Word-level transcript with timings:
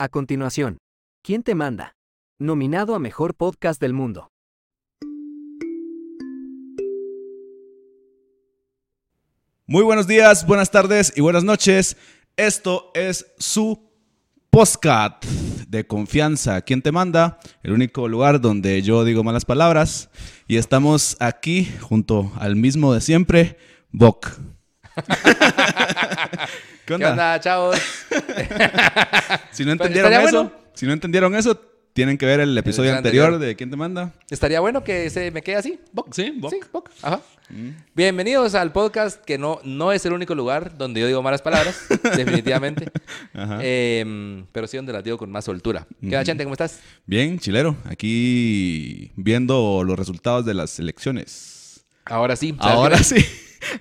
A 0.00 0.08
continuación, 0.08 0.78
¿Quién 1.24 1.42
te 1.42 1.56
manda? 1.56 1.96
Nominado 2.38 2.94
a 2.94 3.00
Mejor 3.00 3.34
Podcast 3.34 3.80
del 3.80 3.94
Mundo. 3.94 4.28
Muy 9.66 9.82
buenos 9.82 10.06
días, 10.06 10.46
buenas 10.46 10.70
tardes 10.70 11.12
y 11.16 11.20
buenas 11.20 11.42
noches. 11.42 11.96
Esto 12.36 12.92
es 12.94 13.26
su 13.38 13.90
podcast 14.50 15.24
de 15.66 15.84
confianza. 15.88 16.62
¿Quién 16.62 16.80
te 16.80 16.92
manda? 16.92 17.40
El 17.64 17.72
único 17.72 18.06
lugar 18.06 18.40
donde 18.40 18.80
yo 18.82 19.02
digo 19.02 19.24
malas 19.24 19.44
palabras. 19.44 20.10
Y 20.46 20.58
estamos 20.58 21.16
aquí 21.18 21.68
junto 21.80 22.30
al 22.36 22.54
mismo 22.54 22.94
de 22.94 23.00
siempre, 23.00 23.58
Bok. 23.90 24.30
¿Qué 26.96 27.04
onda, 27.04 27.38
chavos? 27.40 27.76
si 29.52 29.64
no 29.64 29.76
Pues, 29.76 29.90
entendieron 29.90 30.12
eso, 30.12 30.22
bueno. 30.44 30.52
si 30.74 30.86
no 30.86 30.92
entendieron 30.92 31.34
eso, 31.34 31.60
tienen 31.92 32.16
que 32.16 32.26
ver 32.26 32.40
el 32.40 32.56
episodio 32.56 32.94
anterior. 32.96 33.26
anterior 33.26 33.48
de 33.48 33.56
¿Quién 33.56 33.70
te 33.70 33.76
manda? 33.76 34.12
Estaría 34.30 34.60
bueno 34.60 34.82
que 34.84 35.10
se 35.10 35.30
me 35.30 35.42
quede 35.42 35.56
así. 35.56 35.80
Sí. 36.12 36.38
Sí, 36.50 36.60
Bok. 36.72 36.90
Ajá. 37.02 37.20
Bienvenidos 37.94 38.54
al 38.54 38.72
podcast 38.72 39.22
que 39.24 39.38
no, 39.38 39.58
no 39.64 39.90
es 39.92 40.04
el 40.06 40.12
único 40.12 40.34
lugar 40.34 40.76
donde 40.76 41.00
yo 41.00 41.06
digo 41.06 41.22
malas 41.22 41.42
palabras, 41.42 41.86
definitivamente. 42.16 42.90
Ajá. 43.34 43.58
Em, 43.62 44.46
pero 44.52 44.66
sí 44.66 44.76
donde 44.76 44.92
las 44.92 45.02
digo 45.02 45.16
con 45.18 45.30
más 45.30 45.44
soltura. 45.46 45.86
¿Qué 46.00 46.06
onda, 46.06 46.24
Chente? 46.24 46.44
¿Cómo 46.44 46.54
estás? 46.54 46.80
Bien, 47.06 47.38
chilero. 47.38 47.76
Aquí 47.84 49.12
viendo 49.16 49.82
los 49.84 49.98
resultados 49.98 50.44
de 50.44 50.54
las 50.54 50.78
elecciones. 50.78 51.84
Ahora 52.04 52.36
sí. 52.36 52.54
¿sabes 52.60 52.74
Ahora 52.76 52.98
qué? 52.98 53.04
sí. 53.04 53.16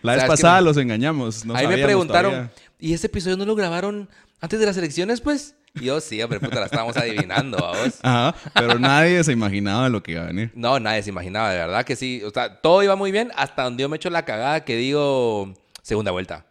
La 0.01 0.13
vez 0.13 0.21
¿Sabes 0.21 0.23
qué? 0.23 0.27
pasada 0.43 0.61
los 0.61 0.75
engañamos. 0.77 1.45
No 1.45 1.55
Ahí 1.55 1.67
me 1.67 1.77
preguntaron, 1.77 2.31
todavía. 2.31 2.51
¿Y 2.79 2.93
ese 2.93 3.07
episodio 3.07 3.37
no 3.37 3.45
lo 3.45 3.55
grabaron 3.55 4.09
antes 4.41 4.59
de 4.59 4.65
las 4.65 4.77
elecciones, 4.77 5.21
pues? 5.21 5.55
Y 5.75 5.85
yo, 5.85 5.99
sí, 6.01 6.21
hombre, 6.23 6.39
puta, 6.39 6.59
la 6.59 6.65
estábamos 6.65 6.97
adivinando, 6.97 7.63
a 7.63 7.77
vos. 7.77 7.99
Ajá, 8.03 8.35
pero 8.53 8.79
nadie 8.79 9.23
se 9.23 9.31
imaginaba 9.31 9.89
lo 9.89 10.01
que 10.01 10.13
iba 10.13 10.23
a 10.23 10.27
venir. 10.27 10.51
No, 10.55 10.79
nadie 10.79 11.03
se 11.03 11.09
imaginaba, 11.09 11.51
de 11.51 11.57
verdad 11.59 11.85
que 11.85 11.95
sí. 11.95 12.21
O 12.23 12.31
sea, 12.31 12.61
todo 12.61 12.81
iba 12.83 12.95
muy 12.95 13.11
bien 13.11 13.31
hasta 13.35 13.63
donde 13.63 13.81
yo 13.81 13.89
me 13.89 13.97
echo 13.97 14.09
la 14.09 14.25
cagada 14.25 14.63
que 14.65 14.75
digo 14.75 15.53
segunda 15.83 16.11
vuelta. 16.11 16.45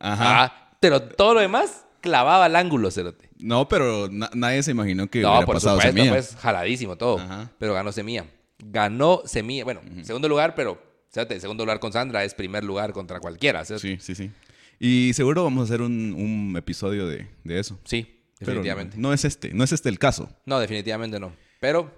Ajá. 0.00 0.44
Ah, 0.44 0.70
pero 0.80 1.02
todo 1.02 1.34
lo 1.34 1.40
demás 1.40 1.84
clavaba 2.00 2.44
al 2.46 2.56
ángulo, 2.56 2.90
cerote. 2.90 3.30
No, 3.38 3.68
pero 3.68 4.08
na- 4.10 4.30
nadie 4.34 4.62
se 4.62 4.72
imaginó 4.72 5.08
que 5.08 5.20
No, 5.20 5.30
hubiera 5.30 5.46
por 5.46 5.56
pasado 5.56 5.76
supuesto, 5.76 5.96
Semilla. 5.96 6.12
pues 6.14 6.36
jaladísimo 6.36 6.96
todo. 6.96 7.18
Ajá. 7.20 7.50
Pero 7.58 7.74
ganó 7.74 7.92
Semilla. 7.92 8.24
Ganó 8.58 9.22
Semilla. 9.24 9.64
Bueno, 9.64 9.80
segundo 10.02 10.28
lugar, 10.28 10.54
pero, 10.54 10.82
cerote, 11.12 11.38
segundo 11.40 11.64
lugar 11.64 11.78
con 11.80 11.92
Sandra 11.92 12.24
es 12.24 12.34
primer 12.34 12.64
lugar 12.64 12.92
contra 12.92 13.20
cualquiera, 13.20 13.64
cerote. 13.64 13.98
Sí, 13.98 13.98
sí, 14.00 14.14
sí. 14.14 14.30
Y 14.78 15.12
seguro 15.14 15.44
vamos 15.44 15.62
a 15.62 15.64
hacer 15.64 15.82
un, 15.82 16.14
un 16.14 16.56
episodio 16.56 17.06
de, 17.06 17.26
de 17.44 17.58
eso. 17.58 17.78
Sí, 17.84 18.22
definitivamente. 18.38 18.96
no 18.98 19.12
es 19.12 19.24
este, 19.24 19.52
no 19.54 19.64
es 19.64 19.72
este 19.72 19.88
el 19.88 19.98
caso. 19.98 20.28
No, 20.46 20.58
definitivamente 20.58 21.18
no. 21.20 21.32
Pero, 21.60 21.92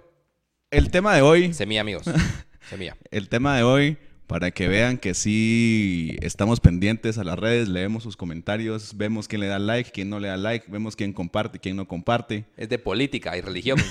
El 0.71 0.91
tema 0.91 1.15
de 1.15 1.21
hoy, 1.21 1.53
Semilla, 1.53 1.81
amigos. 1.81 2.05
Semilla. 2.69 2.95
el 3.11 3.29
tema 3.29 3.55
de 3.57 3.63
hoy, 3.63 3.97
para 4.27 4.51
que 4.51 4.67
vean 4.67 4.97
que 4.97 5.13
sí 5.13 6.17
estamos 6.21 6.59
pendientes 6.59 7.17
a 7.17 7.23
las 7.23 7.39
redes, 7.39 7.69
leemos 7.69 8.03
sus 8.03 8.17
comentarios, 8.17 8.97
vemos 8.97 9.27
quién 9.27 9.41
le 9.41 9.47
da 9.47 9.57
like, 9.59 9.91
quién 9.91 10.09
no 10.09 10.19
le 10.19 10.27
da 10.27 10.37
like, 10.37 10.69
vemos 10.69 10.95
quién 10.95 11.13
comparte, 11.13 11.59
quién 11.59 11.75
no 11.77 11.87
comparte. 11.87 12.45
Es 12.57 12.67
de 12.69 12.77
política 12.77 13.37
y 13.37 13.41
religión. 13.41 13.79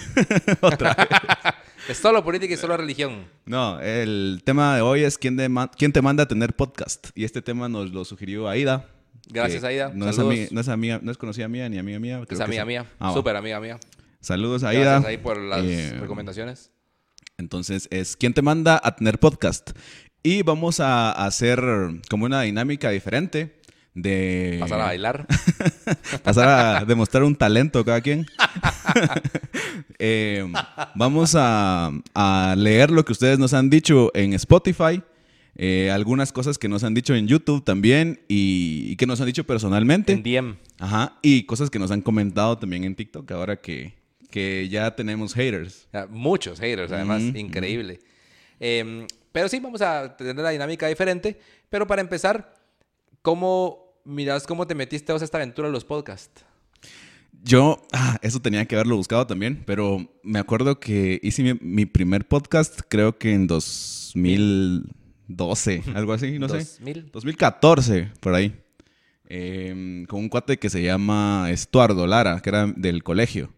es 1.89 1.97
solo 1.99 2.23
política 2.25 2.55
y 2.55 2.57
solo 2.57 2.77
religión. 2.77 3.27
No, 3.45 3.81
el 3.81 4.43
tema 4.45 4.77
de 4.77 4.83
hoy 4.83 5.03
es 5.03 5.19
quién, 5.19 5.37
de- 5.37 5.51
quién 5.77 5.93
te 5.93 6.03
manda 6.03 6.25
a 6.25 6.29
tener 6.29 6.55
podcast. 6.55 7.09
Y 7.15 7.25
este 7.25 7.43
tema 7.43 7.69
nos 7.69 7.93
lo 7.93 8.05
sugirió 8.05 8.49
Aida. 8.49 8.87
Gracias, 9.29 9.63
que 9.63 9.67
Aida. 9.69 9.91
No 9.95 10.09
es, 10.09 10.17
Saludos. 10.17 10.35
ami- 10.37 10.49
no, 10.51 10.61
es 10.61 10.69
amiga- 10.69 11.01
no 11.03 11.11
es 11.11 11.19
conocida 11.19 11.49
mía 11.49 11.69
ni 11.69 11.79
amiga 11.79 11.99
mía. 11.99 12.15
creo 12.17 12.23
Es 12.31 12.39
que 12.39 12.45
amiga 12.45 12.63
sí. 12.63 12.69
mía. 12.69 12.87
Ah. 12.99 13.13
Súper 13.13 13.37
amiga 13.37 13.61
mía. 13.61 13.79
Saludos 14.21 14.63
Aida. 14.65 14.83
Gracias 14.83 15.05
ahí 15.07 15.19
por 15.19 15.39
las 15.39 15.65
Eh, 15.65 15.97
recomendaciones. 16.01 16.71
Entonces 17.39 17.89
es 17.91 18.17
quién 18.17 18.33
te 18.35 18.43
manda 18.43 18.81
a 18.83 18.97
tener 18.97 19.19
podcast. 19.19 19.71
Y 20.23 20.43
vamos 20.43 20.81
a 20.81 21.13
hacer 21.13 21.61
como 22.11 22.25
una 22.25 22.43
dinámica 22.43 22.91
diferente 22.91 23.61
de... 23.97 24.59
Pasar 24.61 24.81
a 24.81 24.85
bailar. 24.85 25.27
pasar 26.23 26.49
a 26.49 26.85
demostrar 26.85 27.25
un 27.25 27.35
talento 27.35 27.85
cada 27.85 28.01
quien. 28.01 28.27
Eh, 29.99 30.47
vamos 30.95 31.35
a, 31.35 31.91
a 32.15 32.55
leer 32.57 32.91
lo 32.91 33.03
que 33.05 33.13
ustedes 33.13 33.39
nos 33.39 33.55
han 33.55 33.71
dicho 33.71 34.11
en 34.15 34.35
Spotify, 34.35 35.03
eh, 35.55 35.91
algunas 35.91 36.33
cosas 36.33 36.59
que 36.59 36.69
nos 36.69 36.85
han 36.85 36.93
dicho 36.93 37.15
en 37.15 37.27
YouTube 37.27 37.65
también 37.65 38.21
y, 38.29 38.89
y 38.91 38.97
que 38.97 39.07
nos 39.07 39.21
han 39.23 39.27
dicho 39.27 39.45
personalmente. 39.45 40.13
En 40.13 40.23
DM. 40.23 40.57
Ajá, 40.79 41.19
y 41.23 41.45
cosas 41.45 41.71
que 41.71 41.79
nos 41.79 41.91
han 41.91 42.03
comentado 42.03 42.59
también 42.59 42.85
en 42.85 42.95
TikTok 42.95 43.31
ahora 43.33 43.57
que, 43.57 43.95
que 44.31 44.69
ya 44.69 44.95
tenemos 44.95 45.33
haters. 45.33 45.89
Muchos 46.11 46.61
haters, 46.61 46.93
además. 46.93 47.23
Increíble. 47.23 48.01
Eh, 48.61 49.07
pero 49.33 49.49
sí, 49.49 49.61
vamos 49.61 49.81
a 49.81 50.17
tener 50.17 50.37
la 50.37 50.51
dinámica 50.51 50.89
diferente. 50.89 51.39
Pero 51.71 51.87
para 51.87 52.03
empezar, 52.03 52.55
¿cómo 53.23 53.86
miras 54.07 54.47
cómo 54.47 54.67
te 54.67 54.75
metiste 54.75 55.13
vos 55.13 55.23
a 55.23 55.25
esta 55.25 55.39
aventura 55.39 55.69
de 55.69 55.73
los 55.73 55.85
podcasts? 55.85 56.45
Yo, 57.43 57.81
ah, 57.93 58.19
eso 58.23 58.41
tenía 58.41 58.65
que 58.67 58.77
haberlo 58.77 58.97
buscado 58.97 59.27
también, 59.27 59.63
pero 59.67 60.09
me 60.23 60.39
acuerdo 60.39 60.79
que 60.81 61.21
hice 61.23 61.43
mi, 61.43 61.55
mi 61.61 61.85
primer 61.87 62.27
podcast 62.27 62.81
creo 62.89 63.19
que 63.19 63.35
en 63.35 63.47
2012, 63.47 65.83
algo 65.95 66.13
así, 66.13 66.39
no 66.39 66.49
sé. 66.49 66.59
2000. 66.59 67.11
2014, 67.13 68.11
por 68.21 68.35
ahí. 68.35 68.55
Eh, 69.29 70.05
con 70.09 70.21
un 70.21 70.29
cuate 70.29 70.59
que 70.59 70.71
se 70.71 70.83
llama 70.83 71.49
Estuardo 71.51 72.07
Lara, 72.07 72.41
que 72.41 72.51
era 72.51 72.67
del 72.67 73.03
colegio. 73.03 73.53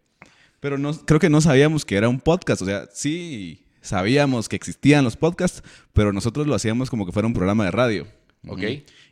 Pero 0.60 0.78
no, 0.78 0.92
creo 0.92 1.20
que 1.20 1.30
no 1.30 1.41
sabíamos 1.41 1.84
que 1.84 1.97
era 1.97 2.09
un 2.09 2.20
podcast. 2.20 2.62
O 2.62 2.65
sea, 2.65 2.88
sí 2.92 3.66
sabíamos 3.80 4.48
que 4.48 4.56
existían 4.56 5.04
los 5.04 5.16
podcasts, 5.16 5.62
pero 5.92 6.12
nosotros 6.12 6.47
lo 6.47 6.54
hacíamos 6.54 6.91
como 6.91 7.06
que 7.06 7.12
fuera 7.12 7.26
un 7.26 7.34
programa 7.34 7.65
de 7.65 7.70
radio. 7.70 8.06
Ok. 8.47 8.62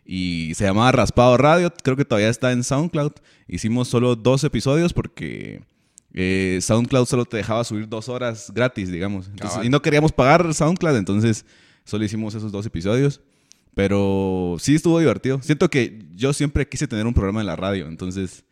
Y 0.06 0.52
se 0.54 0.64
llamaba 0.64 0.92
Raspado 0.92 1.36
Radio. 1.36 1.72
Creo 1.82 1.96
que 1.96 2.04
todavía 2.04 2.28
está 2.28 2.52
en 2.52 2.62
SoundCloud. 2.62 3.12
Hicimos 3.48 3.88
solo 3.88 4.14
dos 4.14 4.44
episodios 4.44 4.92
porque 4.92 5.62
eh, 6.14 6.58
SoundCloud 6.62 7.06
solo 7.06 7.24
te 7.24 7.36
dejaba 7.36 7.64
subir 7.64 7.88
dos 7.88 8.08
horas 8.08 8.52
gratis, 8.54 8.90
digamos. 8.90 9.28
Entonces, 9.28 9.64
y 9.64 9.68
no 9.68 9.82
queríamos 9.82 10.12
pagar 10.12 10.52
SoundCloud, 10.54 10.96
entonces 10.96 11.44
solo 11.84 12.04
hicimos 12.04 12.34
esos 12.34 12.52
dos 12.52 12.64
episodios. 12.66 13.20
Pero 13.74 14.56
sí 14.58 14.74
estuvo 14.74 14.98
divertido. 14.98 15.42
Siento 15.42 15.68
que 15.68 16.06
yo 16.14 16.32
siempre 16.32 16.66
quise 16.66 16.88
tener 16.88 17.06
un 17.06 17.12
programa 17.12 17.40
en 17.40 17.46
la 17.46 17.56
radio, 17.56 17.86
entonces 17.88 18.44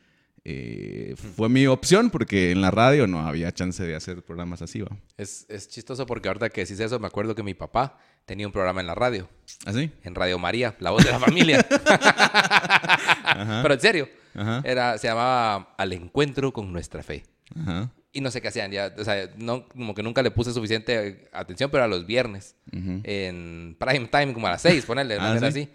eh, 0.45 1.15
fue 1.37 1.49
mi 1.49 1.67
opción 1.67 2.11
porque 2.11 2.51
en 2.51 2.61
la 2.61 2.71
radio 2.71 3.07
no 3.07 3.21
había 3.27 3.51
chance 3.53 3.83
de 3.83 3.95
hacer 3.95 4.23
programas 4.23 4.61
así, 4.63 4.81
¿va? 4.83 4.97
Es, 5.17 5.47
es 5.49 5.69
chistoso 5.69 6.05
porque 6.07 6.29
ahorita 6.29 6.51
que 6.51 6.61
decís 6.63 6.81
eso, 6.81 6.99
me 7.01 7.07
acuerdo 7.07 7.35
que 7.35 7.43
mi 7.43 7.55
papá 7.55 7.99
tenía 8.27 8.47
un 8.47 8.53
programa 8.53 8.81
en 8.81 8.87
la 8.87 8.95
radio. 8.95 9.29
¿Así? 9.67 9.91
En 10.03 10.15
Radio 10.15 10.39
María, 10.39 10.75
la 10.81 10.91
voz 10.91 11.05
de 11.05 11.11
la 11.11 11.19
familia. 11.19 11.65
Pero 13.63 13.75
en 13.75 13.81
serio. 13.81 14.09
Ajá. 14.35 14.63
Era, 14.65 14.99
se 14.99 15.07
llamaba 15.09 15.75
Al 15.77 15.93
encuentro 15.93 16.53
con 16.53 16.73
nuestra 16.73 17.03
fe. 17.03 17.25
Ajá. 17.59 17.91
Y 18.13 18.21
no 18.21 18.31
sé 18.31 18.41
qué 18.41 18.49
hacían 18.49 18.71
ya. 18.71 18.95
O 18.97 19.05
sea, 19.05 19.29
no, 19.37 19.69
como 19.69 19.95
que 19.95 20.03
nunca 20.03 20.23
le 20.23 20.31
puse 20.31 20.53
suficiente 20.53 21.29
atención, 21.33 21.71
pero 21.71 21.85
a 21.85 21.89
los 21.89 22.07
viernes. 22.07 22.55
En 22.73 23.77
prime 23.79 24.07
time, 24.09 24.33
como 24.33 24.47
a 24.47 24.51
las 24.51 24.63
seis, 24.63 24.85
ponerle, 24.85 25.17
Ah, 25.19 25.37
¿sí? 25.39 25.45
así. 25.47 25.69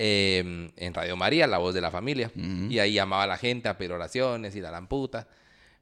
Eh, 0.00 0.70
en 0.76 0.94
Radio 0.94 1.16
María, 1.16 1.46
la 1.48 1.58
voz 1.58 1.74
de 1.74 1.80
la 1.80 1.90
familia. 1.90 2.30
Y 2.34 2.78
ahí 2.78 2.92
llamaba 2.92 3.24
a 3.24 3.26
la 3.26 3.36
gente 3.36 3.68
a 3.68 3.76
pedir 3.76 3.92
oraciones 3.92 4.54
y 4.56 4.60
la 4.60 4.70
lamputa. 4.70 5.26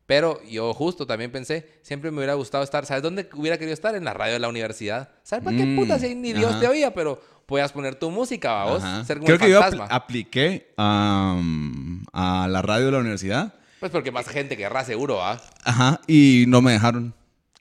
Pero 0.07 0.41
yo 0.45 0.73
justo 0.73 1.07
también 1.07 1.31
pensé, 1.33 1.69
siempre 1.83 2.11
me 2.13 2.19
hubiera 2.19 2.35
gustado 2.35 2.63
estar, 2.65 2.87
¿sabes 2.87 3.03
dónde 3.03 3.29
hubiera 3.35 3.59
querido 3.59 3.75
estar? 3.75 3.95
En 3.97 4.05
la 4.05 4.15
radio 4.15 4.35
de 4.35 4.39
la 4.39 4.49
universidad. 4.49 5.11
¿Sabes 5.25 5.45
para 5.45 5.57
qué 5.57 5.65
Mm, 5.67 5.77
puta 5.77 5.99
si 5.99 6.15
ni 6.15 6.33
Dios 6.33 6.53
ajá. 6.53 6.61
te 6.61 6.69
oía? 6.69 6.95
Pero 6.95 7.21
podías 7.45 7.73
poner 7.73 7.97
tu 7.97 8.11
música, 8.11 8.63
a 8.63 8.65
vos, 8.67 8.83
ser 9.07 9.19
Creo 9.21 9.37
que 9.39 9.51
yo 9.51 9.59
apl- 9.59 9.63
fantasma. 9.63 9.87
apliqué 9.87 10.73
am, 10.77 12.05
a 12.13 12.47
la 12.49 12.63
radio 12.63 12.87
de 12.87 12.93
la 12.93 12.99
universidad. 12.99 13.53
Pues 13.81 13.91
porque 13.93 14.11
más 14.13 14.29
gente 14.29 14.57
querrá 14.57 14.85
seguro, 14.85 15.23
¿ah? 15.25 15.41
Ajá. 15.65 16.01
Y 16.07 16.45
no 16.49 16.63
me 16.63 16.73
dejaron. 16.73 17.13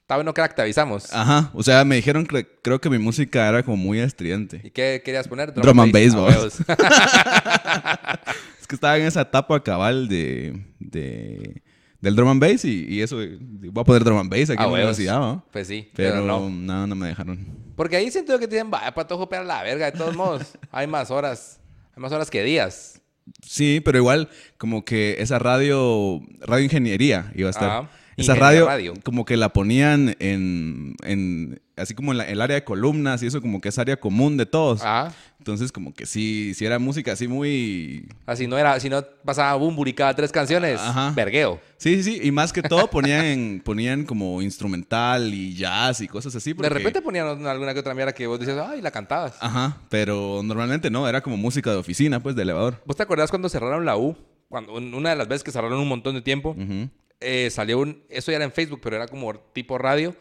Está 0.06 0.14
bueno, 0.14 0.32
crack, 0.32 0.54
te 0.54 0.62
avisamos. 0.62 1.12
Ajá. 1.12 1.50
O 1.52 1.64
sea, 1.64 1.84
me 1.84 1.96
dijeron 1.96 2.24
que 2.26 2.46
creo 2.62 2.80
que 2.80 2.88
mi 2.88 2.96
música 2.98 3.48
era 3.48 3.64
como 3.64 3.76
muy 3.76 3.98
estridente. 3.98 4.60
¿Y 4.62 4.70
qué 4.70 5.02
querías 5.04 5.26
poner? 5.26 5.52
Drum 5.52 5.80
and 5.80 5.92
bass, 5.92 6.14
huevos. 6.14 6.58
Es 8.60 8.66
que 8.68 8.74
estaba 8.74 8.96
en 8.98 9.06
esa 9.06 9.22
etapa 9.22 9.62
cabal 9.62 10.08
de, 10.08 10.60
de- 10.78 11.62
del 12.00 12.14
drum 12.16 12.28
and 12.28 12.40
bass 12.40 12.64
y, 12.64 12.84
y 12.88 13.00
eso, 13.02 13.16
voy 13.16 13.80
a 13.80 13.84
poner 13.84 14.04
drum 14.04 14.18
and 14.18 14.30
bass 14.30 14.50
aquí 14.50 14.58
Ah, 14.62 14.64
en 14.66 14.70
la 14.70 14.74
universidad, 14.76 15.18
¿no? 15.18 15.44
Pues 15.52 15.66
sí, 15.68 15.90
Pero, 15.94 16.12
pero, 16.14 16.24
no. 16.24 16.50
no. 16.50 16.86
no, 16.86 16.94
me 16.94 17.08
dejaron. 17.08 17.46
Porque 17.76 17.96
ahí 17.96 18.10
siento 18.10 18.38
que 18.38 18.46
tienen, 18.48 18.70
vaya, 18.70 18.92
patojo, 18.94 19.28
pero 19.28 19.42
la 19.44 19.62
verga, 19.62 19.90
de 19.90 19.98
todos 19.98 20.14
modos. 20.16 20.56
hay 20.70 20.86
más 20.86 21.10
horas, 21.10 21.60
hay 21.96 22.00
más 22.02 22.12
horas 22.12 22.30
que 22.30 22.42
días. 22.42 23.00
Sí, 23.42 23.80
pero 23.84 23.98
igual 23.98 24.28
como 24.56 24.84
que 24.84 25.16
esa 25.18 25.38
radio, 25.40 26.20
radio 26.40 26.64
ingeniería 26.64 27.32
iba 27.34 27.48
a 27.48 27.50
estar. 27.50 27.70
Ajá. 27.70 27.90
Esa 28.16 28.34
Ingeniero 28.34 28.66
radio, 28.66 28.94
como 29.04 29.24
que 29.26 29.36
la 29.36 29.50
ponían 29.52 30.16
en, 30.20 30.94
en 31.04 31.60
así 31.76 31.94
como 31.94 32.12
en 32.12 32.18
la- 32.18 32.24
el 32.24 32.40
área 32.40 32.54
de 32.54 32.64
columnas 32.64 33.22
y 33.22 33.26
eso 33.26 33.42
como 33.42 33.60
que 33.60 33.68
es 33.68 33.78
área 33.78 33.98
común 33.98 34.38
de 34.38 34.46
todos. 34.46 34.80
Ah, 34.82 35.12
Entonces 35.38 35.70
como 35.70 35.92
que 35.92 36.06
sí, 36.06 36.54
sí 36.54 36.64
era 36.64 36.78
música 36.78 37.12
así 37.12 37.28
muy... 37.28 38.08
así 38.24 38.46
no 38.46 38.56
era, 38.56 38.80
si 38.80 38.88
no 38.88 39.04
pasaba 39.24 39.54
Bumburi 39.56 39.92
cada 39.92 40.14
tres 40.14 40.32
canciones, 40.32 40.80
Ajá. 40.80 41.12
vergueo. 41.14 41.60
Sí, 41.76 42.02
sí, 42.02 42.14
sí, 42.14 42.20
y 42.22 42.32
más 42.32 42.54
que 42.54 42.62
todo 42.62 42.88
ponían, 42.90 43.60
ponían 43.62 44.04
como 44.04 44.40
instrumental 44.40 45.34
y 45.34 45.54
jazz 45.54 46.00
y 46.00 46.08
cosas 46.08 46.34
así. 46.34 46.54
De 46.54 46.68
repente 46.70 47.02
ponían 47.02 47.46
alguna 47.46 47.74
que 47.74 47.80
otra 47.80 47.92
mierda 47.94 48.14
que 48.14 48.26
vos 48.26 48.40
dices, 48.40 48.56
ay, 48.58 48.80
la 48.80 48.90
cantabas. 48.90 49.34
Ajá, 49.40 49.76
pero 49.90 50.40
normalmente 50.42 50.90
no, 50.90 51.06
era 51.06 51.20
como 51.20 51.36
música 51.36 51.70
de 51.70 51.76
oficina, 51.76 52.20
pues, 52.22 52.34
de 52.34 52.42
elevador. 52.42 52.82
¿Vos 52.86 52.96
te 52.96 53.02
acordás 53.02 53.28
cuando 53.28 53.50
cerraron 53.50 53.84
la 53.84 53.98
U? 53.98 54.16
Cuando, 54.48 54.72
una 54.74 55.10
de 55.10 55.16
las 55.16 55.28
veces 55.28 55.44
que 55.44 55.50
cerraron 55.50 55.78
un 55.78 55.88
montón 55.88 56.14
de 56.14 56.22
tiempo, 56.22 56.50
Ujú. 56.58 56.88
Eh, 57.20 57.48
salió 57.50 57.78
un, 57.78 58.02
eso 58.08 58.30
ya 58.30 58.36
era 58.36 58.44
en 58.44 58.52
Facebook, 58.52 58.80
pero 58.82 58.96
era 58.96 59.06
como 59.08 59.34
tipo 59.52 59.78
radio, 59.78 60.14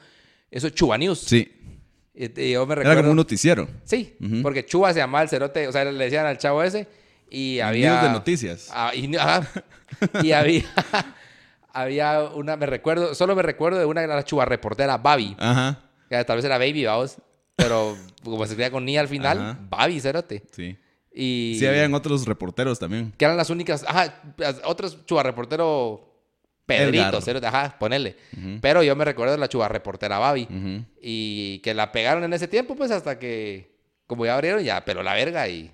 eso 0.51 0.69
Chuba 0.69 0.97
News. 0.97 1.19
Sí, 1.19 1.51
Y, 2.13 2.41
y 2.41 2.51
yo 2.53 2.65
me 2.65 2.73
era 2.73 2.81
recuerdo... 2.83 3.01
como 3.01 3.11
un 3.11 3.17
noticiero. 3.17 3.67
Sí, 3.83 4.15
porque 4.41 4.65
Chuba 4.65 4.93
se 4.93 4.99
llamaba 4.99 5.23
el 5.23 5.29
cerote, 5.29 5.67
o 5.67 5.71
sea, 5.71 5.83
le 5.85 6.03
decían 6.03 6.25
al 6.25 6.37
chavo 6.37 6.63
ese 6.63 6.87
y 7.29 7.59
había... 7.59 7.91
News 7.93 8.03
de 8.03 8.09
noticias. 8.09 8.69
Ah, 8.71 8.91
y, 8.95 9.15
ajá. 9.15 9.47
Y 10.23 10.31
había... 10.31 10.63
había 11.73 12.21
una, 12.23 12.55
me 12.55 12.65
recuerdo, 12.65 13.13
solo 13.15 13.35
me 13.35 13.41
recuerdo 13.41 13.79
de 13.79 13.85
una 13.85 14.01
que 14.01 14.05
era 14.05 14.15
la 14.15 14.23
Chuba 14.23 14.45
reportera, 14.45 14.97
Babi. 14.97 15.35
Ajá, 15.37 15.81
Que 16.09 16.23
tal 16.23 16.37
vez 16.37 16.45
era 16.45 16.57
Baby, 16.57 16.85
vamos. 16.85 17.17
Pero 17.57 17.97
como 18.23 18.37
se 18.45 18.51
escribía 18.53 18.71
con 18.71 18.85
ni 18.85 18.97
al 18.97 19.07
final, 19.07 19.39
Ajá. 19.39 19.59
Babi, 19.69 19.99
cerote. 19.99 20.43
sí. 20.51 20.77
Y... 21.17 21.55
Sí, 21.57 21.65
habían 21.65 21.93
otros 21.93 22.25
reporteros 22.25 22.77
también. 22.77 23.13
Que 23.17 23.23
eran 23.23 23.37
las 23.37 23.49
únicas... 23.49 23.85
Ajá, 23.87 24.21
otros 24.65 25.05
Chuba 25.05 25.23
reportero... 25.23 26.04
Pedrito, 26.65 27.19
ajá, 27.47 27.75
ponele. 27.79 28.15
Ujú. 28.35 28.57
Pero 28.61 28.81
yo 28.83 28.95
me 28.95 29.05
recuerdo 29.05 29.33
de 29.33 29.39
la 29.39 29.47
Chuba 29.47 29.67
reportera 29.67 30.17
Babi. 30.17 30.47
Y 31.01 31.59
que 31.59 31.73
la 31.73 31.91
pegaron 31.91 32.23
en 32.23 32.33
ese 32.33 32.47
tiempo, 32.47 32.75
pues 32.75 32.91
hasta 32.91 33.19
que, 33.19 33.69
como 34.07 34.25
ya 34.25 34.35
abrieron, 34.35 34.63
ya 34.63 34.83
peló 34.83 35.03
la 35.03 35.13
verga 35.13 35.47
y 35.47 35.71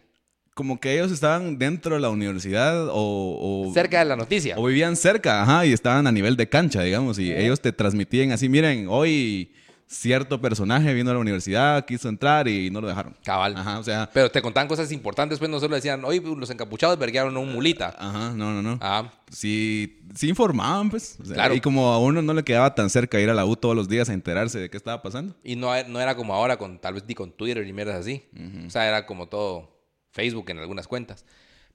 Como 0.53 0.79
que 0.81 0.93
ellos 0.93 1.11
estaban 1.11 1.57
dentro 1.57 1.95
de 1.95 2.01
la 2.01 2.09
universidad 2.09 2.89
o... 2.89 3.67
o- 3.69 3.73
cerca 3.73 3.99
de 3.99 4.05
la 4.05 4.15
noticia. 4.17 4.55
O 4.57 4.65
vivían 4.65 4.95
cerca, 4.97 5.41
ajá, 5.43 5.65
y 5.65 5.71
estaban 5.71 6.07
a 6.07 6.11
nivel 6.11 6.35
de 6.35 6.49
cancha, 6.49 6.81
digamos, 6.83 7.17
y 7.19 7.31
ellos 7.31 7.61
te 7.61 7.71
transmitían 7.71 8.31
así, 8.33 8.49
miren, 8.49 8.87
hoy 8.89 9.53
cierto 9.91 10.39
personaje 10.39 10.93
vino 10.93 11.11
a 11.11 11.13
la 11.13 11.19
universidad, 11.19 11.85
quiso 11.85 12.07
entrar 12.07 12.47
y 12.47 12.71
no 12.71 12.79
lo 12.79 12.88
dejaron. 12.88 13.13
Cabal. 13.23 13.55
Ajá, 13.57 13.77
o 13.79 13.83
sea, 13.83 14.09
Pero 14.13 14.31
te 14.31 14.41
contaban 14.41 14.67
cosas 14.67 14.91
importantes, 14.91 15.38
pues 15.38 15.51
no 15.51 15.59
solo 15.59 15.75
decían, 15.75 16.03
hoy 16.05 16.21
los 16.21 16.49
encapuchados 16.49 16.97
verguearon 16.97 17.35
a 17.35 17.39
un 17.39 17.51
mulita. 17.51 17.93
ajá, 17.99 18.31
no, 18.33 18.53
no, 18.53 18.61
no. 18.61 18.79
Ah, 18.81 19.11
Sí, 19.29 20.01
sí 20.15 20.29
informaban, 20.29 20.89
pues. 20.89 21.17
O 21.21 21.25
sea, 21.25 21.35
Claro. 21.35 21.53
Y 21.55 21.61
como 21.61 21.89
a 21.89 21.99
uno 21.99 22.21
no 22.21 22.33
le 22.33 22.43
quedaba 22.43 22.73
tan 22.75 22.89
cerca 22.89 23.19
ir 23.19 23.29
a 23.29 23.33
la 23.33 23.45
U 23.45 23.55
todos 23.55 23.75
los 23.75 23.88
días 23.89 24.09
a 24.09 24.13
enterarse 24.13 24.59
de 24.59 24.69
qué 24.69 24.77
estaba 24.77 25.01
pasando. 25.01 25.35
y 25.43 25.55
no, 25.55 25.71
no 25.88 25.99
era 25.99 26.15
como 26.15 26.33
ahora, 26.33 26.57
con 26.57 26.79
tal 26.79 26.94
vez 26.95 27.03
ni 27.07 27.13
con 27.13 27.31
Twitter 27.31 27.65
y 27.67 27.73
mierdas 27.73 27.97
así. 27.97 28.25
O 28.65 28.69
sea, 28.69 28.87
era 28.87 29.05
como 29.05 29.27
todo 29.27 29.77
Facebook 30.11 30.49
en 30.49 30.59
algunas 30.59 30.87
cuentas. 30.87 31.25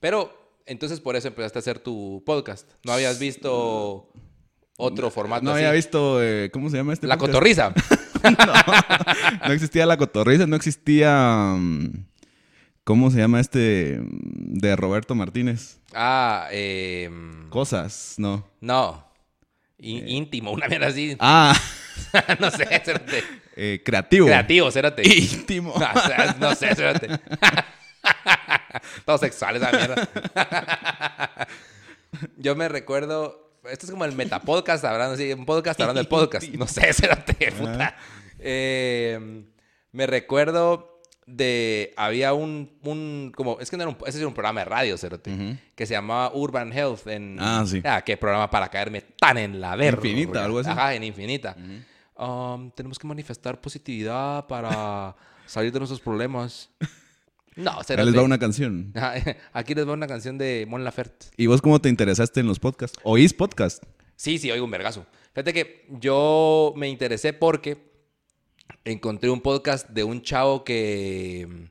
Pero, 0.01 0.55
entonces 0.67 1.01
por 1.01 1.17
eso 1.17 1.29
empezaste 1.29 1.59
a 1.59 1.61
hacer 1.61 1.79
tu 1.79 2.23
podcast. 2.27 2.71
¿No 2.85 2.93
habías 2.93 3.19
visto 3.19 4.09
otro 4.77 5.11
formato 5.11 5.45
No 5.45 5.51
así? 5.53 5.61
había 5.61 5.73
visto, 5.73 6.23
eh, 6.23 6.51
¿cómo 6.53 6.69
se 6.71 6.77
llama 6.77 6.93
este? 6.93 7.07
La 7.07 7.17
podcast? 7.17 7.33
cotorriza. 7.35 7.75
No 9.47 9.53
existía 9.53 9.87
la 9.87 9.97
cotorriza, 9.97 10.47
no 10.47 10.57
existía... 10.57 11.55
mm, 11.57 12.07
¿Cómo 12.85 13.11
se 13.11 13.19
llama 13.19 13.41
este 13.41 13.99
mm, 14.01 14.59
de 14.59 14.77
Roberto 14.77 15.15
Martínez? 15.15 15.79
ah, 15.95 16.49
eh, 16.51 17.11
Cosas, 17.51 18.15
no. 18.19 18.47
no. 18.61 19.05
Í- 19.79 20.05
íntimo, 20.07 20.51
una 20.53 20.69
mierda 20.69 20.87
así. 20.89 21.17
Ah, 21.21 21.55
no 22.41 22.51
sé, 22.51 22.67
espérate. 22.71 23.23
eh, 23.57 23.83
creativo. 23.85 24.27
Creativo, 24.27 24.69
espérate. 24.69 25.03
Íntimo. 25.07 25.73
O 25.73 25.79
sea, 25.79 26.37
no 26.41 26.55
sé, 26.55 26.71
espérate. 26.71 27.09
Todos 29.05 29.21
sexuales, 29.21 29.63
esa 29.63 29.73
mierda. 29.77 30.09
Yo 32.37 32.55
me 32.57 32.69
recuerdo. 32.69 33.46
Esto 33.71 33.87
es 33.87 33.91
como 33.93 34.05
el 34.05 34.13
metapodcast 34.13 34.85
hablando 34.85 35.15
así, 35.15 35.33
un 35.33 35.47
podcast 35.47 35.81
hablando 35.81 36.01
del 36.01 36.09
podcast. 36.09 36.49
No 36.51 36.67
sé, 36.67 36.89
espérate, 36.91 37.53
puta. 37.53 37.97
Eh, 38.39 39.45
me 39.93 40.07
recuerdo 40.07 41.01
de. 41.27 41.93
Había 41.97 42.33
un. 42.33 42.79
un 42.85 43.33
como, 43.35 43.59
es 43.61 43.71
que 43.71 43.77
no 43.77 43.83
era 43.85 43.91
un, 43.91 43.97
ese 44.07 44.19
era 44.19 44.29
un 44.29 44.35
programa 44.35 44.61
de 44.61 44.65
radio, 44.67 44.95
espérate, 44.95 45.33
Ujú. 45.33 45.57
que 45.75 45.87
se 45.87 45.95
llamaba 45.95 46.31
Urban 46.35 46.73
Health. 46.73 47.07
En, 47.07 47.37
Ah, 47.41 47.65
sí. 47.67 47.83
qué 48.05 48.17
programa 48.17 48.51
para 48.51 48.69
caerme 48.69 49.01
tan 49.19 49.39
en 49.39 49.61
la 49.61 49.75
verga. 49.77 49.97
Infinita, 50.07 50.45
algo 50.45 50.59
así. 50.61 50.71
Ajá, 50.71 50.95
en 50.95 51.05
Infinita. 51.05 51.57
Um, 52.19 52.71
tenemos 52.71 52.99
que 52.99 53.07
manifestar 53.07 53.61
positividad 53.61 54.47
para 54.47 55.15
salir 55.47 55.73
de 55.73 55.79
nuestros 55.81 56.01
problemas. 56.01 56.71
No, 57.57 57.81
espérate. 57.81 58.11
les 58.11 58.19
va 58.19 58.23
una 58.23 58.39
canción. 58.39 58.93
Ajá, 58.95 59.15
Aquí 59.53 59.75
les 59.75 59.89
va 59.89 59.93
una 59.95 60.07
canción 60.07 60.37
de 60.39 60.67
Mon 60.69 60.85
Laferte. 60.85 61.27
¿Y 61.37 61.47
vos 61.47 61.61
cómo 61.63 61.81
te 61.81 61.89
interesaste 61.89 62.41
en 62.41 62.47
los 62.47 62.59
podcasts? 62.59 62.99
¿Oís 63.03 63.33
podcast? 63.33 63.83
Sí, 64.15 64.39
sí, 64.39 64.51
oigo 64.51 64.65
un 64.65 64.71
vergazo. 64.71 65.07
Fíjate 65.35 65.53
que 65.53 65.87
yo 66.01 66.73
me 66.77 66.89
interesé 66.89 67.33
porque 67.33 67.79
encontré 68.85 69.31
un 69.31 69.41
podcast 69.41 69.89
de 69.91 70.05
un 70.05 70.23
chavo 70.23 70.65
que, 70.65 71.69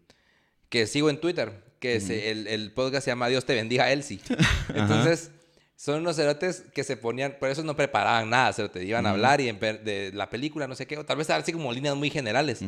que 0.69 0.87
sigo 0.87 1.09
en 1.09 1.19
Twitter, 1.19 1.63
que 1.79 1.99
se- 1.99 2.31
el, 2.31 2.47
el 2.47 2.71
podcast 2.71 3.05
se 3.05 3.11
llama 3.11 3.27
Dios 3.27 3.45
te 3.45 3.53
bendiga, 3.55 3.91
Elsie. 3.91 4.19
Entonces, 4.73 5.31
son 5.75 6.01
unos 6.01 6.15
cerotes 6.15 6.63
que 6.73 6.83
se 6.83 6.97
ponían, 6.97 7.35
por 7.39 7.49
eso 7.49 7.63
no 7.63 7.75
preparaban 7.75 8.29
nada, 8.29 8.53
cerote. 8.53 8.83
Iban 8.85 9.05
a 9.05 9.11
hablar 9.11 9.41
y 9.41 9.49
en 9.49 9.59
de 9.59 10.11
la 10.13 10.29
película, 10.29 10.67
no 10.67 10.75
sé 10.75 10.85
qué, 10.87 10.97
o 10.97 11.05
tal 11.05 11.17
vez 11.17 11.29
así 11.29 11.51
como 11.51 11.71
líneas 11.73 11.95
muy 11.95 12.09
generales. 12.09 12.61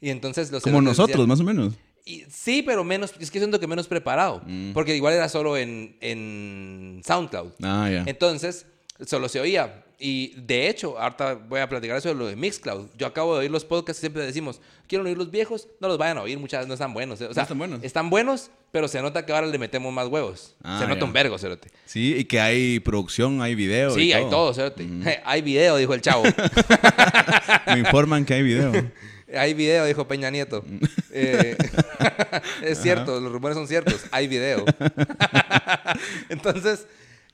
Y 0.00 0.10
entonces 0.10 0.50
los 0.52 0.62
Como 0.62 0.80
nosotros, 0.80 1.08
decían- 1.10 1.28
más 1.28 1.40
o 1.40 1.44
menos. 1.44 1.74
Y- 2.04 2.24
sí, 2.30 2.62
pero 2.62 2.84
menos, 2.84 3.12
es 3.18 3.30
que 3.30 3.38
siento 3.38 3.58
que 3.60 3.66
menos 3.66 3.86
preparado. 3.88 4.42
Mm. 4.46 4.72
Porque 4.72 4.94
igual 4.96 5.14
era 5.14 5.28
solo 5.28 5.56
en, 5.56 5.96
en 6.00 7.00
SoundCloud. 7.04 7.52
Ah, 7.62 7.88
ya. 7.90 8.04
Entonces, 8.06 8.66
solo 9.06 9.28
se 9.28 9.40
oía. 9.40 9.84
Y 10.04 10.34
de 10.36 10.68
hecho, 10.68 10.98
ahorita 10.98 11.34
voy 11.34 11.60
a 11.60 11.68
platicar 11.68 11.96
eso 11.96 12.08
de 12.08 12.16
lo 12.16 12.26
de 12.26 12.34
Mixcloud. 12.34 12.88
Yo 12.98 13.06
acabo 13.06 13.34
de 13.34 13.40
oír 13.42 13.50
los 13.52 13.64
podcasts 13.64 14.00
y 14.00 14.02
siempre 14.02 14.24
decimos, 14.26 14.60
quieren 14.88 15.06
oír 15.06 15.16
los 15.16 15.30
viejos, 15.30 15.68
no 15.78 15.86
los 15.86 15.96
vayan 15.96 16.18
a 16.18 16.22
oír, 16.22 16.40
muchas 16.40 16.58
veces 16.58 16.66
no 16.66 16.74
están 16.74 16.92
buenos. 16.92 17.20
O 17.20 17.32
sea, 17.32 17.42
están 17.44 17.56
buenos. 17.56 17.84
Están 17.84 18.10
buenos, 18.10 18.50
pero 18.72 18.88
se 18.88 19.00
nota 19.00 19.24
que 19.24 19.32
ahora 19.32 19.46
le 19.46 19.56
metemos 19.58 19.92
más 19.92 20.08
huevos. 20.08 20.56
Ah, 20.64 20.80
se 20.80 20.88
nota 20.88 21.04
un 21.04 21.12
vergo, 21.12 21.38
cerote. 21.38 21.70
Sí, 21.86 22.16
y 22.18 22.24
que 22.24 22.40
hay 22.40 22.80
producción, 22.80 23.42
hay 23.42 23.54
video. 23.54 23.96
y 23.96 24.00
Sí, 24.06 24.12
hay 24.12 24.28
todo, 24.28 24.52
cerote. 24.52 24.88
hay 25.24 25.40
video, 25.40 25.76
dijo 25.76 25.94
el 25.94 26.00
chavo. 26.00 26.24
Me 27.68 27.78
informan 27.78 28.24
que 28.24 28.34
hay 28.34 28.42
video. 28.42 28.72
Hay 29.36 29.54
video, 29.54 29.84
dijo 29.84 30.06
Peña 30.06 30.30
Nieto. 30.30 30.64
Eh, 31.10 31.56
es 32.62 32.78
cierto, 32.78 33.20
los 33.20 33.32
rumores 33.32 33.56
son 33.56 33.66
ciertos. 33.66 34.04
Hay 34.10 34.28
video. 34.28 34.64
Entonces, 36.28 36.86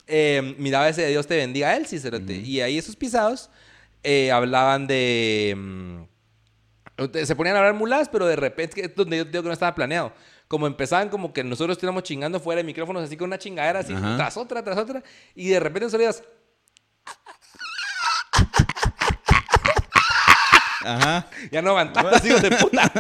eh, 0.07 0.55
miraba 0.59 0.89
ese 0.89 1.03
de 1.03 1.09
Dios 1.09 1.27
te 1.27 1.37
bendiga 1.37 1.69
a 1.69 1.77
él, 1.77 1.87
sí, 1.87 1.99
cerote. 1.99 2.35
Y 2.35 2.61
ahí 2.61 2.79
esos 2.79 2.97
pisados 2.97 3.51
eh, 4.03 4.31
hablaban 4.31 4.87
de... 4.87 5.55
mm, 5.57 6.03
se 7.25 7.37
ponían 7.37 7.57
a 7.57 7.61
hablar 7.61 7.75
mulas, 7.75 8.09
pero 8.09 8.27
de 8.27 8.37
repente, 8.37 8.75
que 8.75 8.87
es 8.87 8.95
donde 8.95 9.19
yo 9.19 9.25
digo 9.25 9.43
que 9.43 9.49
no 9.49 9.53
estaba 9.53 9.75
planeado. 9.75 10.13
Como 10.49 10.67
empezaban 10.67 11.11
como 11.11 11.33
que 11.33 11.45
nosotros 11.45 11.77
estuviéramos 11.77 12.05
chingando 12.05 12.41
fuera 12.41 12.59
de 12.59 12.65
micrófonos 12.65 13.05
así 13.05 13.17
con 13.17 13.27
una 13.27 13.39
chingadera 13.39 13.81
así, 13.81 13.93
Ajá. 13.93 14.17
tras 14.17 14.37
otra, 14.37 14.65
tras 14.65 14.79
otra. 14.79 15.03
Y 15.35 15.49
de 15.49 15.61
repente 15.61 15.91
solo 15.91 16.11
Ajá. 20.97 21.27
Ya 21.51 21.63
no 21.63 21.71
aguantaba, 21.71 22.13
hijos 22.25 22.43
de 22.43 22.51
puta. 22.53 22.91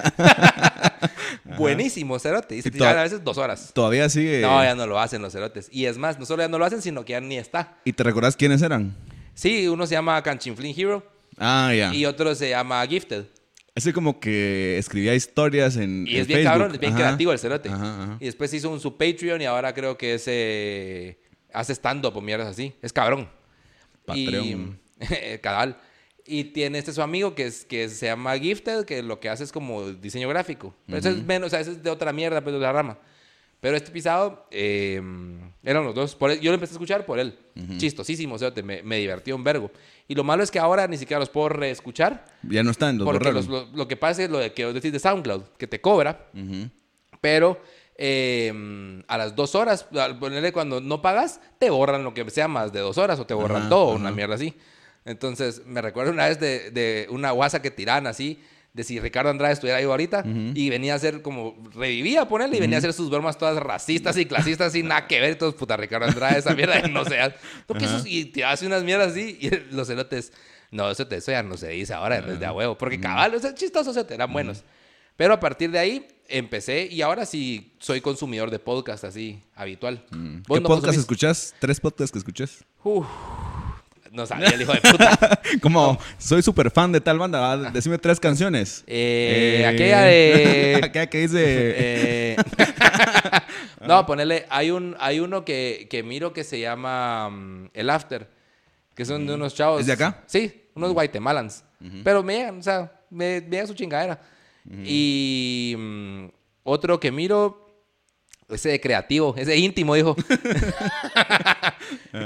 Buenísimo, 1.57 2.18
cerote. 2.18 2.57
Y 2.57 2.62
se 2.62 2.71
Y 2.73 2.83
a 2.83 3.02
veces 3.02 3.23
dos 3.25 3.38
horas. 3.38 3.71
Todavía 3.75 4.09
sigue. 4.09 4.40
No, 4.42 4.62
ya 4.62 4.75
no 4.75 4.87
lo 4.87 4.99
hacen 5.00 5.23
los 5.23 5.33
cerotes. 5.33 5.68
Y 5.73 5.87
es 5.87 5.99
más, 5.99 6.18
no 6.18 6.26
solo 6.26 6.42
ya 6.42 6.49
no 6.49 6.59
lo 6.59 6.64
hacen, 6.64 6.83
sino 6.83 7.04
que 7.04 7.12
ya 7.12 7.21
ni 7.21 7.38
está. 7.38 7.76
¿Y 7.85 7.92
te 7.92 8.02
recordás 8.02 8.37
quiénes 8.37 8.62
eran? 8.62 8.95
Sí, 9.35 9.68
uno 9.68 9.87
se 9.87 9.95
llama 9.95 10.21
Canchinflin 10.23 10.75
Hero 10.78 11.07
Ah, 11.38 11.73
ya. 11.75 11.95
y 11.95 12.04
otro 12.07 12.35
se 12.35 12.50
llama 12.50 12.85
Gifted. 12.87 13.25
Ese 13.75 13.92
como 13.92 14.18
que 14.18 14.76
escribía 14.78 15.14
historias 15.14 15.76
en. 15.76 16.04
Y 16.07 16.16
en 16.16 16.21
es 16.23 16.26
bien 16.26 16.38
Facebook. 16.40 16.52
cabrón, 16.52 16.75
es 16.75 16.80
bien 16.80 16.92
Ajá. 16.95 17.00
creativo 17.02 17.33
el 17.33 17.38
cerote. 17.38 17.68
Ajá, 17.68 18.02
ajá. 18.02 18.16
Y 18.18 18.25
después 18.26 18.52
hizo 18.52 18.71
un 18.71 18.80
su 18.80 18.97
Patreon 18.97 19.40
y 19.40 19.45
ahora 19.45 19.73
creo 19.73 19.97
que 19.97 20.14
es, 20.14 20.25
eh, 20.26 21.21
hace 21.52 21.73
stand-up 21.75 22.16
o 22.16 22.21
mierdas 22.21 22.49
así. 22.49 22.75
Es 22.83 22.92
cabrón. 22.92 23.28
Patreon. 24.04 24.80
Y, 25.00 25.38
cabal. 25.40 25.76
Y 26.28 26.44
tiene 26.44 26.78
este 26.78 26.92
su 26.92 27.00
amigo 27.02 27.35
que, 27.35 27.47
es, 27.47 27.64
que 27.64 27.88
se 27.88 28.06
llama 28.06 28.37
Gifted, 28.38 28.85
que 28.85 29.02
lo 29.02 29.18
que 29.18 29.28
hace 29.30 29.44
es 29.44 29.50
como 29.52 29.90
diseño 29.92 30.28
gráfico. 30.28 30.75
Pero 30.87 30.99
eso 30.99 31.08
es 31.08 31.25
menos, 31.25 31.47
o 31.47 31.50
sea, 31.50 31.61
eso 31.61 31.70
es 31.70 31.82
de 31.82 31.90
otra 31.90 32.12
mierda, 32.12 32.42
pero 32.42 32.58
de 32.58 32.62
la 32.66 32.73
rama. 32.73 32.99
Pero 33.61 33.76
este 33.76 33.90
pisado, 33.90 34.47
eh, 34.52 35.02
eran 35.64 35.85
los 35.85 35.94
dos. 35.94 36.14
Por 36.14 36.30
él- 36.30 36.38
yo 36.40 36.50
lo 36.50 36.54
empecé 36.54 36.73
a 36.73 36.76
escuchar 36.76 37.04
por 37.06 37.18
él. 37.18 37.37
Chistosísimo, 37.78 38.37
o 38.37 38.38
sea, 38.38 38.54
te- 38.54 38.62
me, 38.62 38.82
me 38.85 38.99
divertió 38.99 39.35
un 39.35 39.42
vergo. 39.42 39.70
Y 40.06 40.14
lo 40.14 40.23
malo 40.23 40.44
es 40.44 40.50
que 40.50 40.61
ahora 40.61 40.87
ni 40.87 40.97
siquiera 40.97 41.18
los 41.18 41.28
puedo 41.30 41.49
reescuchar. 41.49 42.25
Ya 42.44 42.62
no 42.62 42.70
están, 42.70 42.99
los 42.99 43.04
porque 43.04 43.32
los- 43.32 43.49
lo, 43.49 43.66
lo 43.75 43.88
que 43.88 43.97
pasa 43.97 44.23
es 44.23 44.30
lo 44.30 44.38
de 44.38 44.52
que 44.52 44.64
os 44.66 44.75
decís 44.75 44.92
de 44.92 45.00
SoundCloud, 45.00 45.42
que 45.58 45.66
te 45.66 45.80
cobra. 45.80 46.28
Ujú. 46.35 46.68
Pero 47.20 47.61
eh, 47.97 49.02
a 49.08 49.18
las 49.18 49.35
dos 49.35 49.54
horas, 49.56 49.87
al 49.99 50.18
ponerle 50.20 50.52
cuando 50.52 50.80
no 50.80 51.02
pagas, 51.02 51.40
te 51.58 51.68
borran 51.70 52.04
lo 52.04 52.14
que 52.14 52.28
sea 52.30 52.47
más 52.47 52.73
de 52.73 52.78
dos 52.80 52.97
horas 52.97 53.18
o 53.18 53.26
te 53.26 53.35
borran 53.35 53.62
Ajá, 53.62 53.68
todo, 53.70 53.90
ajá. 53.92 54.00
una 54.00 54.11
mierda 54.12 54.37
así. 54.37 54.54
Entonces, 55.08 55.62
me 55.66 55.80
recuerdo 55.82 56.12
una 56.12 56.28
vez 56.28 56.38
de, 56.38 56.70
de 56.70 57.06
una 57.10 57.30
guasa 57.32 57.62
que 57.62 57.70
tiraban 57.70 58.06
así, 58.06 58.38
de 58.74 58.84
si 58.84 59.00
Ricardo 59.00 59.30
Andrade 59.30 59.54
estuviera 59.54 59.78
vivo 59.80 59.90
ahorita, 59.92 60.22
y 60.54 60.68
venía 60.70 60.92
a 60.92 60.96
hacer 60.96 61.22
como, 61.22 61.56
revivía, 61.74 62.28
ponerle, 62.28 62.58
y 62.58 62.60
venía 62.60 62.76
a 62.76 62.80
hacer 62.80 62.92
sus 62.92 63.10
bromas 63.10 63.36
todas 63.38 63.56
racistas 63.56 64.16
y 64.18 64.26
clasistas, 64.26 64.72
sin 64.74 64.86
nada 64.88 65.06
que 65.08 65.18
ver, 65.20 65.32
y 65.32 65.34
todos, 65.36 65.54
puta, 65.54 65.76
Ricardo 65.76 66.06
Andrade, 66.06 66.38
esa 66.38 66.54
mierda, 66.54 66.80
no 66.88 67.04
sé, 67.04 67.18
porque 67.66 67.86
eso, 67.86 68.02
y 68.06 68.26
tiraba 68.26 68.52
así 68.52 68.66
unas 68.66 68.84
mierdas 68.84 69.12
así, 69.12 69.38
y 69.40 69.50
los 69.74 69.88
elotes, 69.90 70.32
no, 70.70 70.90
eso, 70.90 71.06
te- 71.08 71.16
eso 71.16 71.32
ya 71.32 71.42
no 71.42 71.56
se 71.56 71.70
dice 71.70 71.94
ahora, 71.94 72.20
desde 72.20 72.44
a 72.46 72.52
huevo, 72.52 72.76
porque 72.78 73.00
cabal, 73.00 73.34
o 73.34 73.40
sea, 73.40 73.54
chistosos, 73.54 73.96
eran 73.96 74.32
buenos. 74.32 74.62
Pero 75.16 75.32
a 75.34 75.40
partir 75.40 75.70
de 75.72 75.78
ahí, 75.80 76.06
empecé, 76.28 76.86
y 76.88 77.00
ahora 77.02 77.26
sí 77.26 77.72
soy 77.80 78.00
consumidor 78.00 78.50
de 78.52 78.60
podcast 78.60 79.02
así, 79.02 79.42
habitual. 79.56 80.04
¿Vos 80.10 80.58
¿Qué 80.58 80.62
no 80.62 80.68
podcast 80.68 80.68
consumís? 80.68 80.98
escuchas? 81.00 81.54
¿Tres 81.58 81.80
podcasts 81.80 82.12
que 82.12 82.18
escuchas? 82.18 82.64
Uf, 82.84 83.06
no 84.12 84.26
sabía 84.26 84.48
el 84.48 84.62
hijo 84.62 84.72
de 84.72 84.80
puta. 84.80 85.40
Como, 85.62 85.98
soy 86.18 86.42
súper 86.42 86.70
fan 86.70 86.92
de 86.92 87.00
tal 87.00 87.18
banda, 87.18 87.40
¿va? 87.40 87.70
decime 87.70 87.98
tres 87.98 88.18
canciones. 88.20 88.84
Eh, 88.88 89.64
aquella 89.66 90.00
de- 90.02 90.80
aquella 90.84 91.06
que 91.08 91.18
dice... 91.18 91.42
Eh, 91.44 92.36
no, 93.86 94.04
ponerle, 94.06 94.46
hay 94.50 94.70
un, 94.70 94.96
hay 94.98 95.20
uno 95.20 95.44
que, 95.44 95.86
que 95.90 96.02
miro 96.02 96.32
que 96.32 96.44
se 96.44 96.58
llama 96.60 97.30
mm, 97.30 97.70
El 97.74 97.90
After, 97.90 98.28
que 98.94 99.04
son 99.04 99.26
de 99.26 99.34
unos 99.34 99.54
chavos. 99.54 99.80
¿Es 99.80 99.86
de 99.86 99.92
acá? 99.92 100.22
Sí, 100.26 100.64
unos 100.74 100.92
guatemalans. 100.92 101.64
Pero 102.02 102.22
me 102.24 102.34
llegan, 102.36 102.58
o 102.58 102.62
sea, 102.62 102.92
me, 103.10 103.40
me 103.40 103.50
llega 103.50 103.66
su 103.66 103.74
chingadera. 103.74 104.20
Y 104.84 105.74
mm, 105.78 106.24
otro 106.64 106.98
que 107.00 107.12
miro, 107.12 107.67
ese 108.48 108.70
de 108.70 108.80
creativo, 108.80 109.34
ese 109.36 109.56
íntimo, 109.56 109.94
dijo. 109.94 110.16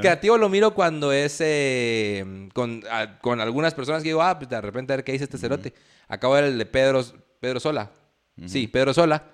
creativo 0.01 0.39
lo 0.39 0.49
miro 0.49 0.75
cuando 0.75 1.13
es 1.13 1.37
eh, 1.41 2.49
con, 2.55 2.83
a- 2.91 3.19
con 3.19 3.41
algunas 3.41 3.75
personas 3.75 4.03
que 4.03 4.09
digo, 4.11 4.23
ah, 4.23 4.39
pues 4.39 4.49
de 4.49 4.61
repente 4.61 4.93
a 4.93 4.97
ver 4.97 5.05
qué 5.05 5.13
dice 5.13 5.25
este 5.25 5.39
cerote. 5.39 5.73
Acabo 6.09 6.35
de 6.37 6.43
ver 6.43 6.53
el 6.53 6.59
de 6.59 6.67
Pedro, 6.67 7.05
Pedro 7.41 7.61
Sola. 7.61 7.91
Sí, 8.47 8.67
Pedro 8.67 8.95
Sola. 8.95 9.25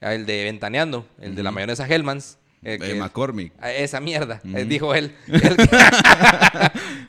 El 0.00 0.26
de 0.26 0.44
Ventaneando, 0.44 1.06
el 1.20 1.34
de 1.34 1.42
la 1.42 1.50
mayonesa 1.50 1.86
Hellmans. 1.86 2.38
el 2.62 2.82
Eh, 2.82 2.86
que- 2.86 2.94
McCormick. 2.94 3.52
Esa 3.62 4.00
mierda, 4.00 4.40
eh, 4.44 4.64
dijo 4.64 4.94
él. 4.94 5.14
El 5.28 5.56
que, 5.56 5.68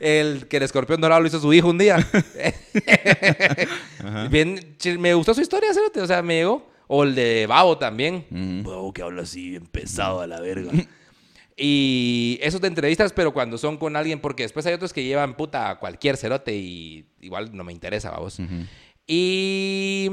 el 0.00 0.48
que 0.48 0.56
el 0.58 0.62
escorpión 0.64 1.00
dorado 1.00 1.20
lo 1.20 1.26
hizo 1.26 1.40
su 1.40 1.52
hijo 1.52 1.68
un 1.70 1.78
día. 1.78 1.98
Bien, 4.30 4.76
me 4.98 5.14
gustó 5.14 5.34
su 5.34 5.40
historia, 5.40 5.72
cerote, 5.72 6.00
o 6.00 6.06
sea, 6.06 6.22
me 6.22 6.36
llegó. 6.36 6.70
O 6.94 7.04
el 7.04 7.14
de 7.14 7.46
Babo 7.46 7.78
también. 7.78 8.26
Babo 8.30 8.92
que 8.92 9.00
habla 9.00 9.22
así, 9.22 9.48
bien 9.48 9.64
pesado 9.64 10.20
a 10.20 10.26
la 10.26 10.42
verga. 10.42 10.70
y 11.56 12.38
esos 12.42 12.60
de 12.60 12.68
entrevistas, 12.68 13.14
pero 13.14 13.32
cuando 13.32 13.56
son 13.56 13.78
con 13.78 13.96
alguien, 13.96 14.20
porque 14.20 14.42
después 14.42 14.66
hay 14.66 14.74
otros 14.74 14.92
que 14.92 15.02
llevan 15.02 15.34
puta 15.34 15.70
a 15.70 15.78
cualquier 15.78 16.18
cerote 16.18 16.54
y 16.54 17.06
igual 17.22 17.56
no 17.56 17.64
me 17.64 17.72
interesa, 17.72 18.10
vamos. 18.10 18.38
Y 19.06 20.10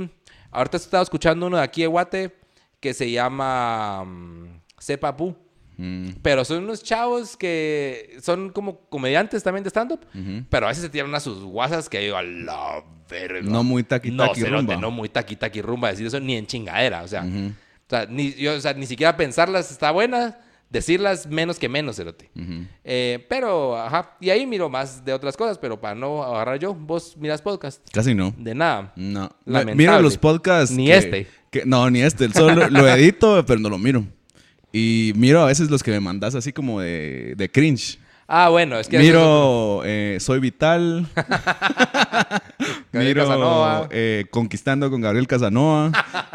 ahorita 0.52 0.78
he 0.78 0.80
estado 0.80 1.04
escuchando 1.04 1.48
uno 1.48 1.58
de 1.58 1.64
aquí 1.64 1.82
de 1.82 1.88
Guate 1.88 2.34
que 2.80 2.94
se 2.94 3.12
llama 3.12 4.06
mm, 4.06 4.62
Sepa 4.78 5.18
Pu. 5.18 5.36
Mm, 5.82 6.10
Pero 6.22 6.44
son 6.44 6.66
unos 6.66 6.84
chavos 6.84 7.38
que 7.38 8.18
son 8.22 8.50
como 8.50 8.82
comediantes 8.90 9.42
también 9.44 9.64
de 9.64 9.70
stand-up. 9.70 10.02
Pero 10.50 10.66
a 10.66 10.70
veces 10.70 10.84
se 10.84 10.90
tiran 10.90 11.16
a 11.16 11.22
sus 11.22 11.42
guasas 11.42 11.88
que 11.88 12.00
digo, 12.00 12.18
a 12.18 12.24
la 12.24 12.84
verga. 13.10 13.40
No 13.50 13.64
muy 13.64 13.84
taqui, 13.84 14.12
no, 14.12 14.28
taqui, 14.28 14.44
rumba. 14.44 14.76
No 14.76 14.92
muy 14.92 15.08
taqui 15.08 15.38
taqui 15.38 15.62
rumba. 15.62 15.90
Decir 15.90 16.06
eso 16.08 16.20
ni 16.20 16.36
en 16.36 16.46
chingadera. 16.46 17.02
O 17.04 17.08
sea, 17.08 17.24
o 17.24 17.90
sea, 17.90 18.06
ni, 18.10 18.34
yo, 18.34 18.56
o 18.56 18.60
sea, 18.60 18.74
ni 18.74 18.86
siquiera 18.88 19.16
pensarlas 19.16 19.72
está 19.72 19.92
buena. 19.92 20.38
Decirlas 20.70 21.26
menos 21.26 21.58
que 21.58 21.68
menos, 21.70 21.96
cerote. 21.96 22.30
Eh, 22.84 23.26
pero, 23.30 23.76
ajá. 23.76 24.16
Y 24.20 24.30
ahí 24.30 24.46
miro 24.46 24.70
más 24.70 25.04
de 25.04 25.14
otras 25.14 25.36
cosas. 25.38 25.58
Pero 25.58 25.80
para 25.80 25.96
no 25.96 26.22
agarrar 26.24 26.60
yo, 26.60 26.76
vos 26.76 27.16
miras 27.18 27.42
podcast. 27.42 27.82
Casi 27.92 28.14
no. 28.14 28.36
De 28.38 28.54
nada. 28.54 28.92
No. 28.98 29.32
Lamentable. 29.46 29.76
Miro 29.76 30.02
los 30.02 30.18
podcasts. 30.18 30.76
Ni 30.76 30.88
que- 30.88 30.98
este. 30.98 31.28
que- 31.50 31.66
no, 31.66 31.90
ni 31.90 32.02
este. 32.02 32.30
Solo 32.34 32.70
lo 32.70 32.88
edito, 32.88 33.44
pero 33.48 33.60
no 33.62 33.70
lo 33.70 33.78
miro. 33.80 34.06
Y 34.72 35.14
miro 35.16 35.42
a 35.42 35.46
veces 35.46 35.70
los 35.70 35.82
que 35.84 35.92
me 35.92 36.00
mandas 36.00 36.36
así 36.36 36.54
como 36.54 36.80
de, 36.82 37.34
de 37.36 37.50
cringe. 37.50 38.00
Ah, 38.28 38.50
bueno, 38.50 38.78
es 38.78 38.88
que... 38.88 39.00
Miro 39.00 39.82
eh, 39.84 40.18
Soy 40.20 40.40
Vital. 40.40 41.08
Miro 42.92 43.24
Casanova. 43.24 43.88
eh, 43.92 44.26
Conquistando 44.30 44.90
con 44.92 45.02
Gabriel 45.02 45.28
Casanova. 45.28 45.92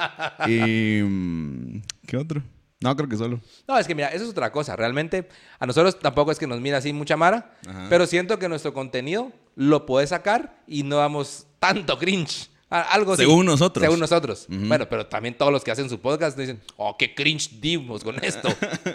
y. 0.48 1.00
mm, 1.02 1.82
¿Qué 2.06 2.16
otro? 2.16 2.42
No, 2.80 2.94
creo 2.96 3.08
que 3.08 3.16
solo. 3.16 3.40
No, 3.66 3.78
es 3.78 3.86
que 3.86 3.94
mira, 3.94 4.08
eso 4.08 4.24
es 4.24 4.30
otra 4.30 4.52
cosa. 4.52 4.76
Realmente, 4.76 5.28
a 5.58 5.66
nosotros 5.66 5.98
tampoco 5.98 6.32
es 6.32 6.38
que 6.38 6.46
nos 6.46 6.60
mira 6.60 6.78
así 6.78 6.92
mucha 6.92 7.16
mara, 7.16 7.52
Ajá. 7.66 7.86
pero 7.88 8.06
siento 8.06 8.38
que 8.38 8.48
nuestro 8.48 8.74
contenido 8.74 9.32
lo 9.56 9.86
puedes 9.86 10.10
sacar 10.10 10.58
y 10.66 10.82
no 10.82 10.96
damos 10.96 11.46
tanto 11.60 11.98
cringe. 11.98 12.50
A- 12.74 12.82
Algo. 12.92 13.16
Según 13.16 13.46
nosotros. 13.46 13.82
Según 13.82 14.00
nosotros. 14.00 14.46
Bueno, 14.48 14.88
pero 14.88 15.06
también 15.06 15.36
todos 15.36 15.52
los 15.52 15.62
que 15.62 15.70
hacen 15.70 15.88
su 15.88 16.00
podcast 16.00 16.36
dicen, 16.36 16.60
oh, 16.76 16.96
qué 16.98 17.14
cringe 17.14 17.60
dimos 17.60 18.02
con 18.02 18.22
esto. 18.24 18.48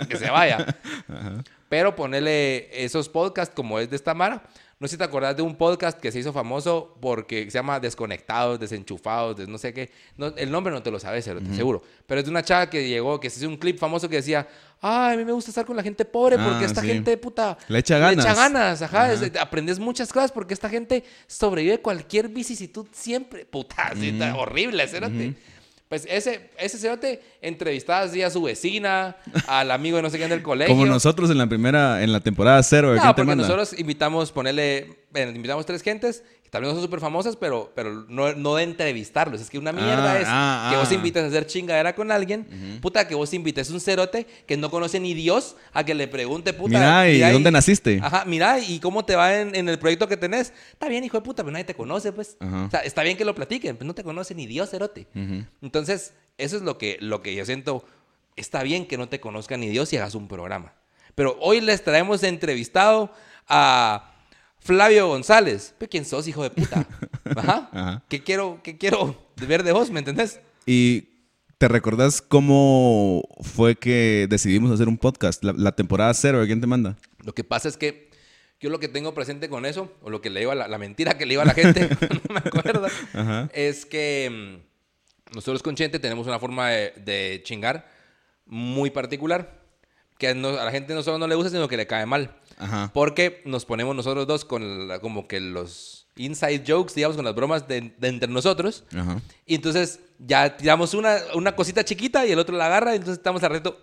que 0.10 0.18
se 0.18 0.30
vaya. 0.30 0.66
Pero 1.70 1.96
ponerle 1.96 2.68
esos 2.84 3.08
podcasts 3.10 3.54
como 3.56 3.80
es 3.80 3.90
de 3.92 3.96
esta 3.96 4.14
Mara. 4.16 4.44
No 4.82 4.88
sé 4.88 4.92
si 4.94 4.98
te 4.98 5.04
acordás 5.04 5.36
de 5.36 5.42
un 5.42 5.56
podcast 5.58 6.00
que 6.00 6.10
se 6.10 6.20
hizo 6.20 6.32
famoso 6.32 6.96
porque 7.02 7.44
se 7.46 7.58
llama 7.58 7.82
Desconectados, 7.82 8.58
Desenchufados, 8.62 9.36
des- 9.36 9.50
no 9.50 9.58
sé 9.58 9.74
qué. 9.74 9.92
No, 10.16 10.28
el 10.38 10.50
nombre 10.50 10.72
no 10.72 10.82
te 10.82 10.90
lo 10.90 10.98
sabes, 11.02 11.26
seguro. 11.26 11.84
Pero 12.08 12.20
es 12.20 12.26
de 12.26 12.32
una 12.32 12.44
chava 12.44 12.70
que 12.70 12.88
llegó, 12.88 13.20
que 13.20 13.30
se 13.30 13.40
hizo 13.40 13.50
un 13.50 13.58
clip 13.58 13.78
famoso 13.78 14.08
que 14.08 14.16
decía, 14.16 14.48
ay, 14.80 15.16
a 15.16 15.18
mí 15.18 15.26
me 15.26 15.34
gusta 15.34 15.52
estar 15.52 15.66
con 15.66 15.76
la 15.76 15.84
gente 15.84 16.06
pobre 16.06 16.38
porque 16.38 16.64
Ah, 16.64 16.68
esta 16.68 16.80
sí. 16.80 16.88
gente, 16.88 17.18
puta... 17.18 17.58
Le 17.68 17.80
echa 17.80 17.98
ganas. 17.98 18.24
Le 18.24 18.32
echa 18.32 18.34
ganas, 18.34 18.82
ajá. 18.82 19.12
es- 19.12 19.36
aprendes 19.38 19.80
muchas 19.80 20.14
cosas 20.14 20.32
porque 20.32 20.54
esta 20.54 20.70
gente 20.70 21.04
sobrevive 21.28 21.82
cualquier 21.82 22.30
vicisitud 22.30 22.88
siempre. 22.94 23.46
Puta, 23.46 23.92
horrible, 24.38 24.88
cerote. 24.88 25.36
Pues 25.90 26.06
ese, 26.08 26.52
ese 26.60 26.78
cerote 26.78 27.20
entrevistaba 27.42 28.02
así 28.02 28.22
a 28.22 28.30
su 28.30 28.44
vecina, 28.44 29.18
al 29.48 29.72
amigo 29.72 29.98
de 29.98 30.04
no 30.04 30.12
sé 30.12 30.20
quién 30.20 30.30
del 30.30 30.44
colegio. 30.44 30.72
Como 30.72 30.86
nosotros 30.86 31.32
en 31.32 31.40
la 31.40 31.48
primera, 31.48 32.04
en 32.04 32.12
la 32.12 32.20
temporada 32.20 32.62
cero. 32.62 32.92
¿de 32.92 33.00
No, 33.00 33.16
porque 33.16 33.36
nosotros 33.36 33.74
invitamos, 33.76 34.32
ponerle, 34.32 35.00
bueno, 35.12 35.32
invitamos 35.32 35.66
tres 35.66 35.82
gentes, 35.82 36.24
que 36.50 36.52
también 36.52 36.74
son 36.74 36.84
súper 36.84 37.00
famosas, 37.00 37.36
pero, 37.36 37.72
pero 37.76 38.06
no, 38.08 38.34
no 38.34 38.56
de 38.56 38.64
entrevistarlos. 38.64 39.40
Es 39.40 39.50
que 39.52 39.60
una 39.60 39.72
mierda 39.72 40.14
Ah, 40.14 40.20
es 40.20 40.28
ah, 40.28 40.68
que 40.72 40.78
vos 40.78 40.90
ah. 40.90 40.94
invites 40.96 41.24
a 41.24 41.28
hacer 41.28 41.46
chingadera 41.46 41.94
con 41.94 42.12
alguien, 42.12 42.80
puta, 42.82 43.08
que 43.08 43.14
vos 43.14 43.32
invites 43.34 43.70
un 43.70 43.80
cerote 43.80 44.26
que 44.48 44.58
no 44.58 44.72
conoce 44.72 45.00
ni 45.00 45.14
Dios 45.14 45.56
a 45.74 45.84
que 45.84 45.94
le 45.94 46.08
pregunte, 46.08 46.54
puta. 46.54 46.80
Mira, 46.80 47.10
¿y 47.10 47.32
dónde 47.32 47.52
naciste? 47.52 48.00
Ajá, 48.02 48.24
mira, 48.26 48.60
¿y 48.60 48.80
cómo 48.80 49.06
te 49.06 49.16
va 49.16 49.40
en, 49.40 49.54
en 49.54 49.70
el 49.70 49.78
proyecto 49.78 50.08
que 50.08 50.18
tenés? 50.18 50.52
Está 50.72 50.88
bien, 50.88 51.04
hijo 51.04 51.18
de 51.18 51.24
puta, 51.24 51.44
pero 51.44 51.52
nadie 51.52 51.66
te 51.66 51.76
conoce, 51.76 52.12
pues. 52.12 52.38
Ajá. 52.40 52.66
O 52.66 52.70
sea, 52.72 52.80
está 52.80 53.04
bien 53.04 53.16
que 53.16 53.26
lo 53.26 53.36
platiquen, 53.36 53.78
pero 53.78 53.86
no 53.88 53.94
te 53.94 54.04
conoce 54.04 54.34
ni 54.34 54.48
Dios, 54.48 54.72
cerote. 54.72 55.08
Entonces, 55.62 56.14
eso 56.40 56.56
es 56.56 56.64
lo 56.64 56.78
que, 56.78 56.98
lo 57.00 57.22
que 57.22 57.36
yo 57.36 57.46
siento. 57.46 57.86
Está 58.36 58.64
bien 58.64 58.88
que 58.88 58.98
no 58.98 59.10
te 59.10 59.20
conozca 59.20 59.58
ni 59.58 59.68
Dios 59.68 59.92
y 59.94 59.98
hagas 59.98 60.16
un 60.16 60.28
programa. 60.28 60.74
Pero 61.14 61.38
hoy 61.42 61.60
les 61.60 61.84
traemos 61.84 62.24
entrevistado 62.24 63.12
a 63.48 64.14
Flavio 64.60 65.08
González. 65.08 65.74
¿Pero 65.78 65.90
quién 65.90 66.06
sos, 66.06 66.28
hijo 66.28 66.44
de 66.44 66.50
puta? 66.52 66.86
Ajá. 67.36 67.70
Ajá. 67.72 68.04
¿Qué 68.10 68.24
quiero, 68.24 68.60
qué 68.64 68.78
quiero 68.78 69.16
ver 69.48 69.64
de 69.64 69.72
vos, 69.72 69.90
me 69.92 70.00
entendés? 70.00 70.40
¿Y 70.66 71.08
te 71.58 71.68
recordás 71.68 72.22
cómo 72.22 73.24
fue 73.42 73.76
que 73.76 74.28
decidimos 74.30 74.72
hacer 74.72 74.88
un 74.88 74.98
podcast? 74.98 75.44
La, 75.44 75.54
la 75.54 75.72
temporada 75.74 76.14
cero, 76.14 76.40
¿de 76.42 76.48
quién 76.48 76.62
te 76.62 76.68
manda? 76.68 76.98
Lo 77.24 77.34
que 77.34 77.44
pasa 77.44 77.68
es 77.70 77.78
que 77.78 78.10
yo 78.60 78.70
lo 78.70 78.80
que 78.80 78.88
tengo 78.90 79.14
presente 79.14 79.50
con 79.50 79.66
eso, 79.66 79.92
o 80.02 80.10
lo 80.10 80.22
que 80.22 80.30
le 80.30 80.42
digo 80.42 80.52
a 80.52 80.56
la, 80.56 80.68
la 80.68 80.78
mentira 80.78 81.18
que 81.18 81.26
le 81.26 81.32
digo 81.32 81.42
a 81.42 81.46
la 81.46 81.54
gente, 81.54 81.90
no 82.28 82.34
me 82.34 82.40
acuerdo, 82.40 82.88
Ajá. 83.14 83.50
es 83.54 83.86
que 83.86 84.60
mm, 85.32 85.36
nosotros 85.36 85.64
con 85.64 85.76
Chente 85.76 85.98
tenemos 86.00 86.28
una 86.28 86.40
forma 86.40 86.70
de, 86.70 86.92
de 86.98 87.42
chingar 87.44 87.90
muy 88.46 88.90
particular, 88.90 89.62
que 90.18 90.36
no- 90.36 90.50
a 90.50 90.66
la 90.66 90.72
gente 90.72 90.94
no 90.94 91.04
solo 91.04 91.18
no 91.18 91.28
le 91.28 91.36
gusta, 91.36 91.50
sino 91.52 91.68
que 91.70 91.78
le 91.78 91.88
cae 91.88 92.06
mal. 92.06 92.36
Ajá. 92.60 92.92
Porque 92.94 93.42
nos 93.46 93.66
ponemos 93.66 93.96
nosotros 93.96 94.28
dos 94.28 94.46
con 94.46 94.88
la- 94.88 95.00
como 95.00 95.28
que 95.28 95.40
los 95.40 96.06
inside 96.18 96.64
jokes, 96.68 96.94
digamos, 96.94 97.16
con 97.16 97.24
las 97.26 97.34
bromas 97.34 97.68
de, 97.68 97.94
de 97.98 98.08
entre 98.10 98.30
nosotros. 98.30 98.84
Ajá. 98.96 99.22
Y 99.46 99.56
entonces 99.56 100.00
ya 100.20 100.56
tiramos 100.58 100.94
una, 100.94 101.18
una 101.34 101.56
cosita 101.56 101.84
chiquita 101.86 102.26
y 102.26 102.32
el 102.34 102.40
otro 102.40 102.56
la 102.58 102.66
agarra 102.66 102.92
y 102.94 102.98
entonces 102.98 103.18
estamos 103.18 103.42
al 103.44 103.52
reto. 103.52 103.80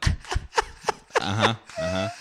Ajá. 1.21 1.61
Ajá. 1.77 2.13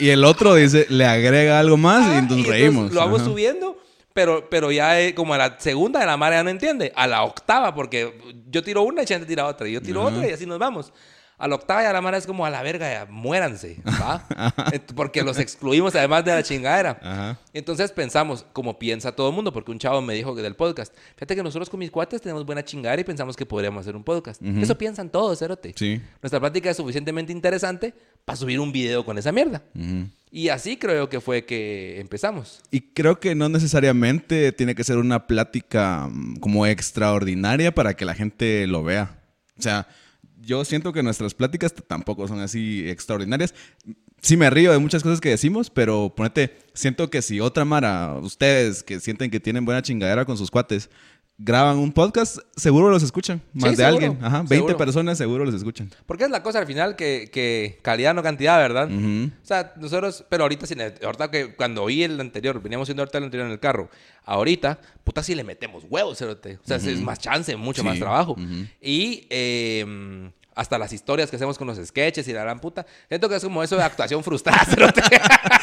Y 0.00 0.08
el 0.10 0.24
otro 0.24 0.54
dice, 0.56 0.86
le 0.90 1.06
agrega 1.06 1.60
algo 1.60 1.76
más 1.76 2.12
y 2.12 2.18
entonces 2.18 2.46
y 2.46 2.50
reímos. 2.50 2.92
Lo 2.92 3.00
vamos 3.00 3.20
Ajá. 3.20 3.30
subiendo, 3.30 3.78
pero, 4.12 4.48
pero 4.50 4.72
ya 4.72 5.00
eh, 5.00 5.14
como 5.14 5.34
a 5.34 5.38
la 5.38 5.60
segunda 5.60 6.00
de 6.00 6.06
la 6.06 6.16
mara 6.16 6.36
ya 6.36 6.42
no 6.42 6.50
entiende. 6.50 6.92
A 6.96 7.06
la 7.06 7.22
octava, 7.22 7.72
porque 7.72 8.18
yo 8.50 8.62
tiro 8.64 8.82
una 8.82 9.02
y 9.02 9.06
Chente 9.06 9.26
tira 9.26 9.46
otra. 9.46 9.68
Y 9.68 9.72
yo 9.72 9.80
tiro 9.80 10.04
Ajá. 10.06 10.16
otra 10.16 10.28
y 10.28 10.32
así 10.32 10.44
nos 10.46 10.58
vamos. 10.58 10.92
A 11.36 11.48
la 11.48 11.56
octava 11.56 11.82
ya 11.82 11.92
la 11.92 12.00
mara 12.00 12.16
es 12.16 12.26
como 12.26 12.46
a 12.46 12.50
la 12.50 12.62
verga, 12.62 12.90
ya 12.90 13.06
muéranse, 13.10 13.78
porque 14.94 15.22
los 15.22 15.38
excluimos 15.38 15.94
además 15.96 16.24
de 16.24 16.32
la 16.32 16.42
chingadera. 16.42 16.98
Ajá. 17.02 17.38
Entonces 17.52 17.90
pensamos, 17.90 18.46
como 18.52 18.78
piensa 18.78 19.12
todo 19.12 19.30
el 19.30 19.34
mundo, 19.34 19.52
porque 19.52 19.72
un 19.72 19.78
chavo 19.78 20.00
me 20.00 20.14
dijo 20.14 20.34
que 20.34 20.42
del 20.42 20.54
podcast. 20.54 20.94
Fíjate 21.16 21.34
que 21.34 21.42
nosotros 21.42 21.68
con 21.68 21.80
mis 21.80 21.90
cuates 21.90 22.20
tenemos 22.20 22.46
buena 22.46 22.64
chingadera 22.64 23.00
y 23.00 23.04
pensamos 23.04 23.36
que 23.36 23.46
podríamos 23.46 23.80
hacer 23.80 23.96
un 23.96 24.04
podcast. 24.04 24.40
Eso 24.42 24.78
piensan 24.78 25.10
todos, 25.10 25.38
cerote. 25.38 25.74
Sí. 25.76 26.00
Nuestra 26.22 26.38
plática 26.38 26.70
es 26.70 26.76
suficientemente 26.76 27.32
interesante 27.32 27.94
para 28.24 28.36
subir 28.36 28.60
un 28.60 28.72
video 28.72 29.04
con 29.04 29.18
esa 29.18 29.32
mierda. 29.32 29.62
Y 30.30 30.48
así 30.48 30.76
creo 30.76 31.08
que 31.08 31.20
fue 31.20 31.44
que 31.44 32.00
empezamos. 32.00 32.60
Y 32.72 32.80
creo 32.80 33.20
que 33.20 33.36
no 33.36 33.48
necesariamente 33.48 34.50
tiene 34.50 34.74
que 34.74 34.82
ser 34.82 34.98
una 34.98 35.28
plática 35.28 36.08
mm, 36.10 36.36
como 36.40 36.66
extraordinaria 36.66 37.72
para 37.72 37.94
que 37.94 38.04
la 38.04 38.14
gente 38.14 38.66
lo 38.66 38.82
vea. 38.82 39.16
O 39.56 39.62
sea, 39.62 39.86
yo 40.44 40.64
siento 40.64 40.92
que 40.92 41.02
nuestras 41.02 41.34
pláticas 41.34 41.74
tampoco 41.74 42.28
son 42.28 42.40
así 42.40 42.88
extraordinarias. 42.88 43.54
Sí 44.20 44.36
me 44.36 44.48
río 44.48 44.72
de 44.72 44.78
muchas 44.78 45.02
cosas 45.02 45.20
que 45.20 45.28
decimos, 45.28 45.70
pero 45.70 46.14
ponete, 46.16 46.56
siento 46.72 47.10
que 47.10 47.20
si 47.20 47.40
otra 47.40 47.64
Mara, 47.64 48.14
ustedes 48.22 48.82
que 48.82 49.00
sienten 49.00 49.30
que 49.30 49.40
tienen 49.40 49.64
buena 49.64 49.82
chingadera 49.82 50.24
con 50.24 50.38
sus 50.38 50.50
cuates, 50.50 50.88
graban 51.36 51.78
un 51.78 51.92
podcast, 51.92 52.38
seguro 52.56 52.90
los 52.90 53.02
escuchan. 53.02 53.42
Más 53.52 53.70
de 53.72 53.76
seguro, 53.84 53.94
alguien. 54.06 54.18
Ajá, 54.24 54.38
20 54.38 54.54
seguro. 54.54 54.76
personas 54.76 55.18
seguro 55.18 55.44
los 55.44 55.54
escuchan. 55.54 55.90
Porque 56.06 56.24
es 56.24 56.30
la 56.30 56.42
cosa 56.42 56.60
al 56.60 56.66
final 56.66 56.94
que, 56.96 57.28
que 57.32 57.78
calidad 57.82 58.14
no 58.14 58.22
cantidad, 58.22 58.56
¿verdad? 58.58 58.88
O 58.90 59.30
sea, 59.46 59.72
nosotros, 59.76 60.24
pero 60.28 60.44
ahorita, 60.44 60.66
le- 60.74 60.94
ahorita 61.04 61.30
que 61.30 61.54
cuando 61.56 61.82
oí 61.82 62.02
el 62.04 62.20
anterior, 62.20 62.62
veníamos 62.62 62.86
viendo 62.88 63.02
ahorita 63.02 63.18
el 63.18 63.24
anterior 63.24 63.46
en 63.46 63.52
el 63.52 63.60
carro, 63.60 63.90
ahorita, 64.24 64.78
puta, 65.02 65.22
sí 65.22 65.34
le 65.34 65.42
metemos 65.44 65.84
huevos, 65.88 66.18
cerote. 66.18 66.58
O 66.62 66.66
sea, 66.66 66.76
es 66.76 67.00
más 67.00 67.18
chance, 67.18 67.54
mucho 67.56 67.82
Sí, 67.82 67.88
más 67.88 67.98
trabajo. 67.98 68.36
Y 68.80 69.26
eh, 69.30 70.30
hasta 70.54 70.78
las 70.78 70.92
historias 70.92 71.30
que 71.30 71.36
hacemos 71.36 71.58
con 71.58 71.66
los 71.66 71.78
sketches 71.78 72.26
y 72.28 72.32
la 72.32 72.42
gran 72.42 72.60
puta, 72.60 72.86
siento 73.08 73.28
que 73.28 73.36
es 73.36 73.42
como 73.44 73.62
eso 73.62 73.76
de 73.76 73.82
actuación 73.82 74.22
frustrada, 74.22 74.64
cerote. 74.68 75.02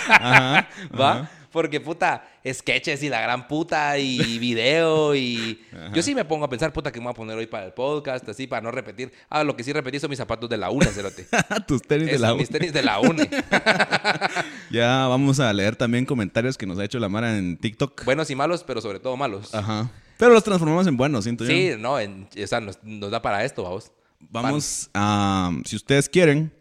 Ajá, 0.09 0.67
¿Va? 0.99 1.11
ajá. 1.11 1.31
Porque, 1.51 1.81
puta, 1.81 2.25
sketches 2.49 3.03
y 3.03 3.09
la 3.09 3.19
gran 3.19 3.45
puta 3.49 3.97
y 3.97 4.39
video 4.39 5.13
y... 5.15 5.61
Yo 5.93 6.01
sí 6.01 6.15
me 6.15 6.23
pongo 6.23 6.45
a 6.45 6.49
pensar, 6.49 6.71
puta, 6.71 6.93
que 6.93 6.99
me 7.01 7.07
voy 7.07 7.11
a 7.11 7.13
poner 7.13 7.37
hoy 7.37 7.45
para 7.45 7.65
el 7.65 7.73
podcast, 7.73 8.27
así, 8.29 8.47
para 8.47 8.61
no 8.61 8.71
repetir. 8.71 9.11
Ah, 9.29 9.43
lo 9.43 9.53
que 9.57 9.63
sí 9.65 9.73
repetí 9.73 9.99
son 9.99 10.09
mis 10.09 10.17
zapatos 10.17 10.49
de 10.49 10.55
la 10.55 10.69
UNE, 10.69 10.85
cerote. 10.85 11.27
Tus 11.67 11.81
tenis 11.81 12.09
de 12.09 12.19
la 12.19 12.33
mis 12.35 12.47
tenis 12.47 12.71
de 12.71 12.81
la 12.83 12.99
UNE. 13.01 13.29
Ya 14.71 15.07
vamos 15.07 15.41
a 15.41 15.51
leer 15.51 15.75
también 15.75 16.05
comentarios 16.05 16.57
que 16.57 16.65
nos 16.65 16.79
ha 16.79 16.85
hecho 16.85 16.99
la 16.99 17.09
Mara 17.09 17.37
en 17.37 17.57
TikTok. 17.57 18.05
Buenos 18.05 18.29
y 18.29 18.35
malos, 18.35 18.63
pero 18.63 18.79
sobre 18.79 18.99
todo 18.99 19.17
malos. 19.17 19.53
Ajá. 19.53 19.89
Pero 20.17 20.31
los 20.33 20.43
transformamos 20.43 20.87
en 20.87 20.95
buenos, 20.95 21.25
siento 21.25 21.43
yo. 21.43 21.49
Sí, 21.51 21.71
no, 21.77 21.99
en- 21.99 22.29
o 22.41 22.47
sea, 22.47 22.61
nos, 22.61 22.81
nos 22.83 23.11
da 23.11 23.21
para 23.21 23.43
esto, 23.43 23.63
vamos. 23.63 23.91
Vamos 24.29 24.89
a, 24.93 25.51
si 25.65 25.75
ustedes 25.75 26.07
quieren, 26.07 26.51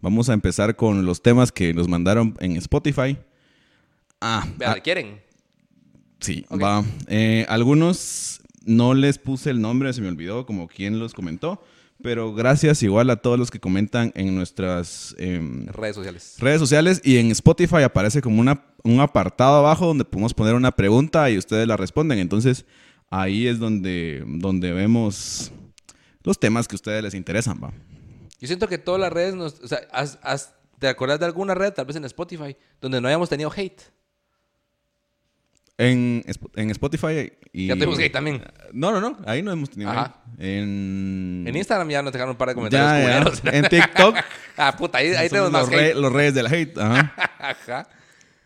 vamos 0.00 0.28
a 0.28 0.34
empezar 0.34 0.76
con 0.76 1.06
los 1.06 1.22
temas 1.22 1.50
que 1.52 1.72
nos 1.72 1.88
mandaron 1.88 2.36
en 2.40 2.56
Spotify. 2.56 3.16
Ah, 4.20 4.46
Vean, 4.58 4.74
ah, 4.76 4.80
¿quieren? 4.80 5.20
sí, 6.20 6.44
va. 6.50 6.84
Eh, 7.08 7.44
algunos 7.48 8.40
no 8.64 8.94
les 8.94 9.18
puse 9.18 9.50
el 9.50 9.60
nombre, 9.60 9.92
se 9.92 10.00
me 10.00 10.08
olvidó 10.08 10.46
como 10.46 10.68
quién 10.68 10.98
los 10.98 11.12
comentó, 11.12 11.62
pero 12.02 12.34
gracias 12.34 12.82
igual 12.82 13.10
a 13.10 13.16
todos 13.16 13.38
los 13.38 13.50
que 13.50 13.60
comentan 13.60 14.12
en 14.14 14.34
nuestras 14.34 15.14
em, 15.18 15.66
Redes 15.66 15.96
sociales. 15.96 16.36
redes 16.38 16.60
sociales 16.60 17.00
y 17.04 17.18
en 17.18 17.30
Spotify 17.30 17.82
aparece 17.82 18.20
como 18.20 18.40
una, 18.40 18.64
un 18.82 19.00
apartado 19.00 19.56
abajo 19.58 19.86
donde 19.86 20.04
podemos 20.04 20.34
poner 20.34 20.54
una 20.54 20.72
pregunta 20.72 21.30
y 21.30 21.38
ustedes 21.38 21.68
la 21.68 21.76
responden. 21.76 22.18
Entonces 22.18 22.64
ahí 23.10 23.46
es 23.46 23.58
donde, 23.58 24.24
donde 24.26 24.72
vemos 24.72 25.52
los 26.24 26.38
temas 26.38 26.66
que 26.66 26.74
a 26.74 26.78
ustedes 26.78 27.02
les 27.02 27.14
interesan, 27.14 27.60
va. 27.62 27.72
Yo 28.40 28.46
siento 28.48 28.66
que 28.66 28.78
todas 28.78 29.00
las 29.00 29.12
redes 29.12 29.34
nos... 29.34 29.60
O 29.60 29.68
sea, 29.68 29.78
has- 29.92 30.18
has- 30.22 30.54
¿te 30.78 30.88
acuerdas 30.88 31.20
de 31.20 31.26
alguna 31.26 31.54
red, 31.54 31.72
tal 31.72 31.86
vez 31.86 31.94
en 31.96 32.04
Spotify, 32.04 32.56
donde 32.80 33.00
no 33.00 33.06
hayamos 33.08 33.28
tenido 33.28 33.50
hate? 33.54 33.80
En, 35.76 36.24
en 36.54 36.70
Spotify 36.70 37.32
y... 37.52 37.66
Ya 37.66 37.74
tuvimos 37.74 37.98
hate 37.98 38.12
también. 38.12 38.42
No, 38.72 38.92
no, 38.92 39.00
no. 39.00 39.18
Ahí 39.26 39.42
no 39.42 39.50
hemos 39.50 39.70
tenido 39.70 39.90
Ajá. 39.90 40.22
hate. 40.36 40.40
En... 40.44 41.44
En 41.48 41.56
Instagram 41.56 41.88
ya 41.90 42.02
nos 42.02 42.12
dejaron 42.12 42.30
un 42.32 42.36
par 42.36 42.48
de 42.50 42.54
comentarios 42.54 43.42
Ya, 43.42 43.50
ya. 43.52 43.58
En 43.58 43.68
TikTok. 43.68 44.16
ah, 44.56 44.76
puta, 44.76 44.98
ahí, 44.98 45.12
tenemos 45.28 45.50
más 45.50 45.62
los, 45.62 45.70
re- 45.70 45.86
hate. 45.90 45.96
los 45.96 46.12
reyes 46.12 46.34
del 46.34 46.46
hate. 46.46 46.78
Ajá. 46.78 47.14
Ajá. 47.38 47.88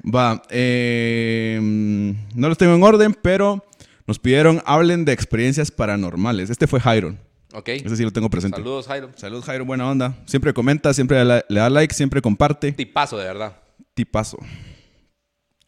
Va. 0.03 0.43
eh, 0.49 1.59
no 1.61 2.49
los 2.49 2.57
tengo 2.57 2.75
en 2.75 2.83
orden, 2.83 3.15
pero 3.21 3.65
nos 4.07 4.19
pidieron 4.19 4.63
hablen 4.65 5.05
de 5.05 5.13
experiencias 5.13 5.71
paranormales. 5.71 6.49
Este 6.51 6.67
fue 6.67 6.81
Jairo. 6.81 7.15
Ok. 7.55 7.69
Ese 7.69 7.97
sí 7.97 8.03
lo 8.05 8.11
tengo 8.13 8.29
presente. 8.29 8.57
Saludos, 8.57 8.87
Jairo. 8.87 9.11
Salud, 9.17 9.43
Jairo, 9.43 9.65
buena 9.65 9.89
onda. 9.91 10.15
Siempre 10.27 10.53
comenta, 10.53 10.93
siempre 10.93 11.25
le, 11.25 11.43
da 11.49 11.71
like, 11.71 11.95
siempre 11.95 12.21
comparte. 12.21 12.73
Tipazo, 12.73 13.17
de 13.19 13.25
verdad. 13.25 13.57
Tipazo. 13.95 14.39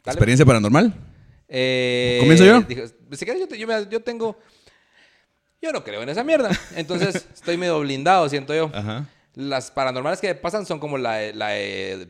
Dale. 0.04 0.14
¿Experiencia 0.14 0.44
paranormal? 0.46 0.94
Eh, 1.48 2.18
¿Comienzo 2.20 2.44
yo? 2.44 2.60
dije, 2.62 2.86
si 3.12 3.24
quieres, 3.24 3.40
yo, 3.40 3.48
te- 3.48 3.88
yo 3.90 4.00
tengo... 4.00 4.38
Yo 5.62 5.72
no 5.72 5.84
creo 5.84 6.02
en 6.02 6.08
esa 6.08 6.24
mierda. 6.24 6.50
Entonces, 6.76 7.26
estoy 7.34 7.56
medio 7.56 7.80
blindado, 7.80 8.28
siento 8.28 8.54
yo. 8.54 8.70
Ajá. 8.74 9.06
Las 9.34 9.70
paranormales 9.70 10.20
que 10.20 10.34
pasan 10.34 10.64
son 10.66 10.80
como 10.80 10.96
la, 10.98 11.14
de- 11.16 11.34
la 11.34 11.50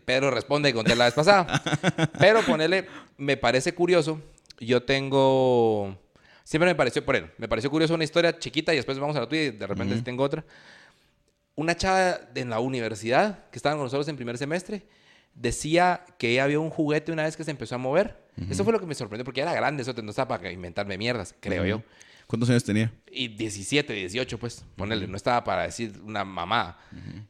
Pedro 0.05 0.31
responde 0.31 0.71
que 0.71 0.75
conté 0.75 0.95
la 0.97 1.07
vez 1.07 1.15
pasada. 1.15 1.61
Pero 2.19 2.43
ponerle, 2.43 2.87
me 3.19 3.37
parece 3.37 3.73
curioso. 3.75 4.21
Yo 4.61 4.83
tengo. 4.83 5.97
Siempre 6.45 6.71
me 6.71 6.75
pareció, 6.75 7.05
por 7.05 7.17
él, 7.17 7.31
me 7.39 7.49
pareció 7.49 7.71
curioso 7.71 7.95
una 7.95 8.05
historia 8.05 8.39
chiquita 8.39 8.73
y 8.73 8.77
después 8.77 8.99
vamos 8.99 9.17
a 9.17 9.21
la 9.21 9.29
tuya 9.29 9.43
y 9.43 9.51
de 9.51 9.67
repente 9.67 9.95
sí 9.97 10.03
tengo 10.03 10.25
otra. 10.25 10.45
Una 11.55 11.77
chava 11.77 12.21
en 12.35 12.51
la 12.51 12.61
universidad 12.61 13.51
que 13.51 13.59
estaba 13.59 13.77
con 13.77 13.85
nosotros 13.85 14.09
en 14.09 14.17
primer 14.17 14.39
semestre 14.39 14.87
decía 15.35 16.05
que 16.19 16.33
ella 16.33 16.47
vio 16.47 16.61
un 16.61 16.71
juguete 16.71 17.13
una 17.13 17.25
vez 17.25 17.37
que 17.37 17.45
se 17.45 17.51
empezó 17.51 17.75
a 17.75 17.79
mover. 17.79 18.17
Eso 18.49 18.65
fue 18.65 18.73
lo 18.73 18.81
que 18.81 18.87
me 18.87 18.95
sorprendió 18.95 19.25
porque 19.25 19.43
era 19.43 19.53
grande, 19.53 19.83
eso 19.83 19.93
no 20.03 20.11
estaba 20.11 20.39
para 20.39 20.51
inventarme 20.51 20.97
mierdas, 20.97 21.35
creo 21.41 21.67
yo. 21.67 21.83
¿Cuántos 22.27 22.49
años 22.49 22.65
tenía? 22.65 22.93
Y 23.11 23.29
17, 23.29 23.93
18, 23.93 24.39
pues, 24.39 24.65
ponele, 24.77 25.09
no 25.09 25.17
estaba 25.17 25.43
para 25.43 25.65
decir 25.65 26.01
una 26.05 26.25
mamá. 26.25 26.79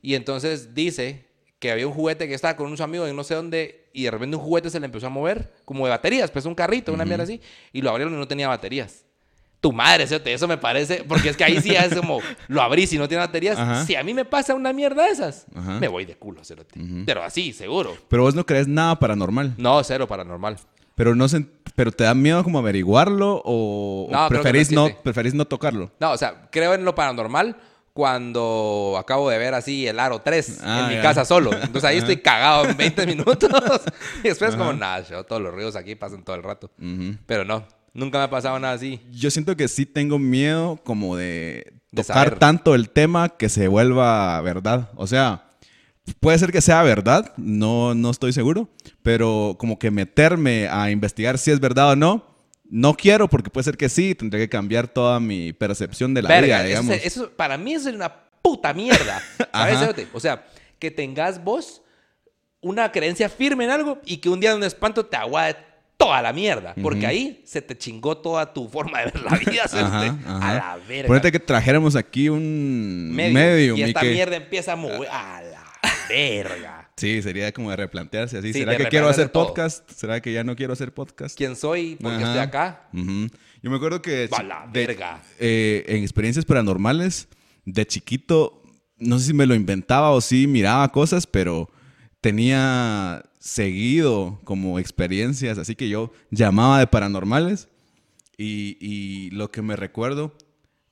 Y 0.02 0.14
entonces 0.14 0.74
dice 0.74 1.29
que 1.60 1.70
había 1.70 1.86
un 1.86 1.92
juguete 1.92 2.26
que 2.26 2.34
estaba 2.34 2.56
con 2.56 2.72
un 2.72 2.82
amigo 2.82 3.06
en 3.06 3.14
no 3.14 3.22
sé 3.22 3.34
dónde 3.36 3.88
y 3.92 4.02
de 4.04 4.10
repente 4.10 4.36
un 4.36 4.42
juguete 4.42 4.70
se 4.70 4.80
le 4.80 4.86
empezó 4.86 5.06
a 5.06 5.10
mover, 5.10 5.52
como 5.64 5.84
de 5.84 5.90
baterías, 5.90 6.30
pues 6.30 6.44
un 6.46 6.54
carrito, 6.56 6.92
una 6.92 7.04
mierda 7.04 7.22
así, 7.24 7.40
y 7.72 7.82
lo 7.82 7.90
abrieron 7.90 8.14
y 8.14 8.16
no 8.16 8.26
tenía 8.26 8.48
baterías. 8.48 9.04
Tu 9.60 9.70
madre, 9.72 10.04
eso 10.24 10.48
me 10.48 10.56
parece, 10.56 11.04
porque 11.06 11.28
es 11.28 11.36
que 11.36 11.44
ahí 11.44 11.60
sí 11.60 11.72
es 11.74 11.94
como, 11.94 12.20
lo 12.48 12.62
abrís 12.62 12.90
y 12.94 12.98
no 12.98 13.06
tiene 13.06 13.22
baterías. 13.22 13.58
Ajá. 13.58 13.84
Si 13.84 13.94
a 13.94 14.02
mí 14.02 14.14
me 14.14 14.24
pasa 14.24 14.54
una 14.54 14.72
mierda 14.72 15.04
de 15.04 15.10
esas, 15.10 15.44
Ajá. 15.54 15.78
me 15.78 15.86
voy 15.86 16.06
de 16.06 16.16
culo, 16.16 16.42
cerote. 16.42 16.80
Pero 17.04 17.22
así, 17.22 17.52
seguro. 17.52 17.94
Pero 18.08 18.22
vos 18.22 18.34
no 18.34 18.46
crees 18.46 18.66
nada 18.66 18.98
paranormal. 18.98 19.54
No, 19.58 19.84
cero 19.84 20.08
paranormal. 20.08 20.56
Pero 20.94 21.14
no 21.14 21.28
se- 21.28 21.44
pero 21.74 21.92
te 21.92 22.04
da 22.04 22.14
miedo 22.14 22.42
como 22.42 22.58
averiguarlo 22.58 23.42
o, 23.44 24.06
o 24.06 24.10
No, 24.10 24.28
preferís, 24.28 24.70
no, 24.72 24.88
preferís 25.02 25.34
no 25.34 25.44
tocarlo. 25.46 25.90
No, 26.00 26.12
o 26.12 26.16
sea, 26.16 26.48
creo 26.50 26.72
en 26.72 26.84
lo 26.86 26.94
paranormal 26.94 27.56
cuando 28.00 28.96
acabo 28.98 29.28
de 29.28 29.36
ver 29.36 29.52
así 29.52 29.86
el 29.86 30.00
Aro 30.00 30.20
3 30.22 30.60
Ah, 30.62 30.88
en 30.88 30.96
mi 30.96 31.02
casa 31.02 31.26
solo. 31.26 31.50
Entonces 31.52 31.84
ahí 31.84 31.98
estoy 31.98 32.16
cagado 32.22 32.64
en 32.64 32.74
20 32.74 33.06
minutos. 33.06 33.50
y 34.24 34.28
después 34.28 34.56
como, 34.56 34.72
nada, 34.72 35.02
yo, 35.06 35.22
todos 35.24 35.42
los 35.42 35.52
ríos 35.54 35.76
aquí 35.76 35.96
pasan 35.96 36.22
todo 36.24 36.34
el 36.34 36.42
rato. 36.42 36.70
Ujú. 36.80 37.16
Pero 37.26 37.44
no, 37.44 37.62
nunca 37.92 38.16
me 38.16 38.24
ha 38.24 38.30
pasado 38.30 38.58
nada 38.58 38.72
así. 38.72 39.02
Yo 39.12 39.30
siento 39.30 39.54
que 39.54 39.68
sí 39.68 39.84
tengo 39.84 40.18
miedo 40.18 40.80
como 40.82 41.14
de 41.14 41.74
De 41.90 42.02
tocar 42.02 42.24
saber. 42.28 42.38
tanto 42.38 42.74
el 42.74 42.88
tema 42.88 43.28
que 43.28 43.50
se 43.50 43.68
vuelva 43.68 44.40
verdad. 44.40 44.88
O 44.96 45.06
sea, 45.06 45.50
puede 46.20 46.38
ser 46.38 46.52
que 46.52 46.62
sea 46.62 46.82
verdad, 46.82 47.34
no, 47.36 47.94
no 47.94 48.08
estoy 48.10 48.32
seguro, 48.32 48.70
pero 49.02 49.56
como 49.58 49.78
que 49.78 49.90
meterme 49.90 50.68
a 50.68 50.90
investigar 50.90 51.36
si 51.36 51.50
es 51.50 51.60
verdad 51.60 51.90
o 51.90 51.96
no, 51.96 52.29
no 52.70 52.94
quiero 52.94 53.28
porque 53.28 53.50
puede 53.50 53.64
ser 53.64 53.76
que 53.76 53.88
sí, 53.88 54.14
tendré 54.14 54.38
que 54.40 54.48
cambiar 54.48 54.86
toda 54.88 55.18
mi 55.20 55.52
percepción 55.52 56.14
de 56.14 56.22
la 56.22 56.28
Verga, 56.28 56.58
vida, 56.58 56.62
digamos. 56.64 56.94
es- 56.94 57.04
eso- 57.06 57.30
para 57.32 57.58
mí 57.58 57.74
es 57.74 57.84
una 57.86 58.12
puta 58.42 58.72
mierda. 58.72 59.20
O 60.14 60.20
sea, 60.20 60.46
que 60.78 60.90
tengas 60.90 61.42
vos 61.42 61.82
una 62.60 62.90
creencia 62.92 63.28
firme 63.28 63.64
en 63.64 63.70
algo 63.70 63.98
y 64.04 64.18
que 64.18 64.28
un 64.28 64.38
día 64.40 64.50
de 64.50 64.56
un 64.56 64.64
espanto 64.64 65.04
te 65.06 65.16
aguade 65.16 65.56
toda 65.96 66.22
la 66.22 66.32
mierda. 66.32 66.74
Porque 66.82 67.06
ahí 67.06 67.42
se 67.44 67.60
te 67.60 67.76
chingó 67.76 68.16
toda 68.18 68.52
tu 68.54 68.68
forma 68.68 69.00
de 69.00 69.04
ver 69.06 69.20
la 69.22 69.36
vida. 69.36 69.64
Ajá, 69.64 70.18
ajá. 70.26 70.50
A 70.50 70.54
la 70.54 70.78
verga. 70.88 71.08
Ponete 71.08 71.32
que 71.32 71.38
trajéramos 71.40 71.96
aquí 71.96 72.28
un 72.28 73.10
medium. 73.12 73.76
y 73.76 73.80
y 73.80 73.84
esta 73.84 74.00
que- 74.00 74.12
mierda 74.12 74.36
empieza 74.36 74.72
a 74.72 74.76
mover. 74.76 75.08
A 75.10 75.42
la 75.42 75.64
verga. 76.08 76.79
Sí, 77.00 77.22
sería 77.22 77.50
como 77.52 77.70
de 77.70 77.76
replantearse 77.76 78.36
así. 78.38 78.52
Sí, 78.52 78.58
¿Será 78.60 78.76
que 78.76 78.84
quiero 78.88 79.08
hacer 79.08 79.30
todo. 79.30 79.46
podcast? 79.46 79.90
¿Será 79.90 80.20
que 80.20 80.32
ya 80.32 80.44
no 80.44 80.54
quiero 80.54 80.74
hacer 80.74 80.92
podcast? 80.92 81.36
¿Quién 81.36 81.56
soy? 81.56 81.96
Porque 82.00 82.16
Ajá. 82.16 82.26
estoy 82.26 82.40
acá. 82.40 82.88
Ujú. 82.92 83.28
Yo 83.62 83.70
me 83.70 83.76
acuerdo 83.76 84.02
que 84.02 84.28
la 84.30 84.68
de- 84.72 84.86
verga. 84.86 85.22
eh, 85.38 85.84
en 85.88 86.02
experiencias 86.02 86.44
paranormales, 86.44 87.28
de 87.64 87.86
chiquito, 87.86 88.62
no 88.98 89.18
sé 89.18 89.26
si 89.28 89.32
me 89.34 89.46
lo 89.46 89.54
inventaba 89.54 90.10
o 90.10 90.20
si 90.20 90.46
miraba 90.46 90.90
cosas, 90.92 91.26
pero 91.26 91.70
tenía 92.20 93.22
seguido 93.38 94.38
como 94.44 94.78
experiencias, 94.78 95.56
así 95.58 95.74
que 95.74 95.88
yo 95.88 96.12
llamaba 96.30 96.78
de 96.78 96.86
paranormales 96.86 97.68
y, 98.36 98.76
y 98.80 99.30
lo 99.30 99.50
que 99.50 99.62
me 99.62 99.76
recuerdo 99.76 100.34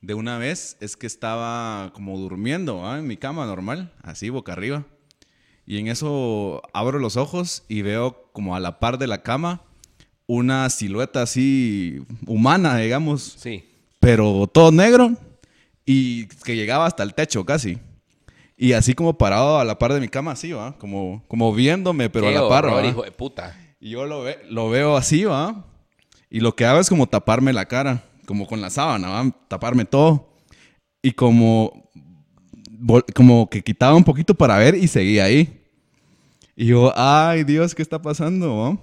de 0.01 0.13
una 0.15 0.37
vez 0.37 0.77
es 0.79 0.97
que 0.97 1.05
estaba 1.07 1.91
como 1.93 2.17
durmiendo 2.17 2.87
¿ah? 2.87 2.97
en 2.97 3.05
mi 3.07 3.17
cama 3.17 3.45
normal, 3.45 3.93
así 4.01 4.29
boca 4.29 4.53
arriba. 4.53 4.85
Y 5.69 5.77
en 5.77 5.87
eso 5.87 6.63
abro 6.73 6.97
los 6.97 7.15
ojos 7.15 7.63
y 7.67 7.83
veo 7.83 8.27
como 8.33 8.55
a 8.55 8.59
la 8.59 8.79
par 8.79 8.97
de 8.97 9.05
la 9.05 9.21
cama 9.21 9.61
una 10.25 10.67
silueta 10.71 11.21
así 11.21 12.01
humana, 12.25 12.75
digamos, 12.77 13.35
Sí. 13.37 13.63
pero 13.99 14.47
todo 14.51 14.71
negro 14.71 15.11
y 15.85 16.25
que 16.43 16.55
llegaba 16.55 16.87
hasta 16.87 17.03
el 17.03 17.13
techo 17.13 17.45
casi. 17.45 17.77
Y 18.57 18.73
así 18.73 18.95
como 18.95 19.15
parado 19.19 19.59
a 19.59 19.63
la 19.63 19.77
par 19.77 19.93
de 19.93 19.99
mi 19.99 20.07
cama, 20.07 20.31
así, 20.31 20.51
¿va? 20.53 20.75
Como, 20.79 21.23
como 21.27 21.53
viéndome, 21.53 22.09
pero 22.09 22.25
Qué 22.31 22.35
a 22.35 22.41
la 22.41 22.49
par, 22.49 22.65
horror, 22.65 22.83
¿va? 22.83 22.87
hijo 22.87 23.03
de 23.03 23.11
puta. 23.11 23.55
Y 23.79 23.91
yo 23.91 24.07
lo, 24.07 24.23
ve- 24.23 24.39
lo 24.49 24.71
veo 24.71 24.97
así, 24.97 25.23
¿va? 25.25 25.67
Y 26.31 26.39
lo 26.39 26.55
que 26.55 26.65
hago 26.65 26.79
es 26.79 26.89
como 26.89 27.05
taparme 27.05 27.53
la 27.53 27.67
cara, 27.67 28.03
como 28.25 28.47
con 28.47 28.59
la 28.59 28.71
sábana, 28.71 29.09
¿va? 29.09 29.31
Taparme 29.47 29.85
todo. 29.85 30.33
Y 31.03 31.11
como, 31.11 31.91
como 33.15 33.49
que 33.51 33.61
quitaba 33.61 33.93
un 33.95 34.03
poquito 34.03 34.33
para 34.33 34.57
ver 34.57 34.73
y 34.73 34.87
seguía 34.87 35.25
ahí. 35.25 35.58
Y 36.59 36.65
yo, 36.65 36.91
ay 36.93 37.45
Dios, 37.45 37.73
¿qué 37.73 37.81
está 37.81 38.01
pasando? 38.01 38.77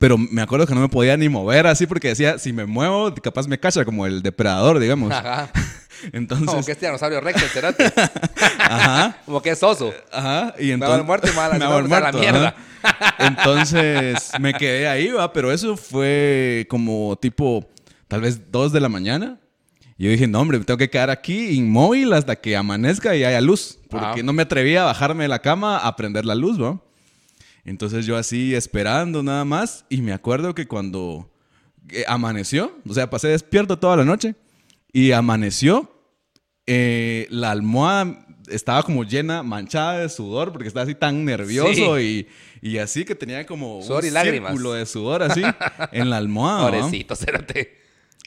Pero 0.00 0.18
me 0.18 0.42
acuerdo 0.42 0.66
que 0.66 0.74
no 0.74 0.80
me 0.80 0.88
podía 0.88 1.16
ni 1.16 1.28
mover 1.28 1.68
así 1.68 1.86
porque 1.86 2.08
decía, 2.08 2.36
si 2.36 2.52
me 2.52 2.66
muevo, 2.66 3.14
capaz 3.14 3.46
me 3.46 3.60
cacha 3.60 3.84
como 3.84 4.06
el 4.06 4.22
depredador, 4.22 4.80
digamos. 4.80 5.12
Ajá. 5.12 5.52
Entonces, 6.12 6.48
Como 6.48 6.64
que 6.64 6.72
es 6.72 6.78
tiranosaurio 6.78 7.20
rex, 7.20 7.40
el 7.44 7.48
cerote. 7.48 7.92
ajá. 8.58 9.18
Como 9.24 9.40
que 9.40 9.50
es 9.50 9.62
oso. 9.62 9.94
Ajá, 10.10 10.52
y 10.58 10.72
entonces... 10.72 11.06
muerto 11.06 11.28
me 11.28 11.34
va 11.34 11.46
a 11.46 11.48
la- 11.58 11.80
me 11.82 11.94
a 11.94 12.00
la 12.00 12.12
mierda. 12.12 12.56
Entonces 13.18 14.32
me 14.40 14.52
quedé 14.54 14.88
ahí, 14.88 15.10
va, 15.12 15.32
pero 15.32 15.52
eso 15.52 15.76
fue 15.76 16.66
como 16.68 17.16
tipo, 17.22 17.68
tal 18.08 18.22
vez 18.22 18.50
dos 18.50 18.72
de 18.72 18.80
la 18.80 18.88
mañana. 18.88 19.38
Y 20.00 20.04
yo 20.04 20.10
dije, 20.12 20.26
no, 20.26 20.40
hombre, 20.40 20.58
me 20.58 20.64
tengo 20.64 20.78
que 20.78 20.88
quedar 20.88 21.10
aquí 21.10 21.50
inmóvil 21.50 22.14
hasta 22.14 22.34
que 22.34 22.56
amanezca 22.56 23.14
y 23.14 23.22
haya 23.22 23.38
luz. 23.42 23.78
Porque 23.90 24.20
Ah. 24.20 24.22
no 24.24 24.32
me 24.32 24.40
atrevía 24.44 24.80
a 24.80 24.86
bajarme 24.86 25.24
de 25.24 25.28
la 25.28 25.40
cama 25.40 25.76
a 25.76 25.94
prender 25.94 26.24
la 26.24 26.34
luz, 26.34 26.58
¿va? 26.58 26.80
Entonces 27.66 28.06
yo 28.06 28.16
así 28.16 28.54
esperando 28.54 29.22
nada 29.22 29.44
más. 29.44 29.84
Y 29.90 30.00
me 30.00 30.14
acuerdo 30.14 30.54
que 30.54 30.66
cuando 30.66 31.30
eh, 31.90 32.04
amaneció, 32.08 32.72
o 32.88 32.94
sea, 32.94 33.10
pasé 33.10 33.28
despierto 33.28 33.78
toda 33.78 33.98
la 33.98 34.06
noche. 34.06 34.36
Y 34.90 35.12
amaneció, 35.12 35.92
eh, 36.66 37.26
la 37.28 37.50
almohada 37.50 38.26
estaba 38.48 38.82
como 38.82 39.04
llena, 39.04 39.42
manchada 39.42 39.98
de 39.98 40.08
sudor, 40.08 40.50
porque 40.50 40.66
estaba 40.68 40.84
así 40.84 40.94
tan 40.94 41.26
nervioso 41.26 42.00
y, 42.00 42.26
y 42.62 42.78
así 42.78 43.04
que 43.04 43.14
tenía 43.14 43.44
como 43.44 43.82
Sudor 43.82 44.02
un 44.04 44.08
y 44.08 44.12
lágrimas. 44.12 44.50
círculo 44.52 44.72
de 44.72 44.86
sudor 44.86 45.22
así 45.24 45.42
en 45.92 46.08
la 46.08 46.16
almohada. 46.16 46.70
Pobrecito, 46.70 47.14
cerote. 47.14 47.79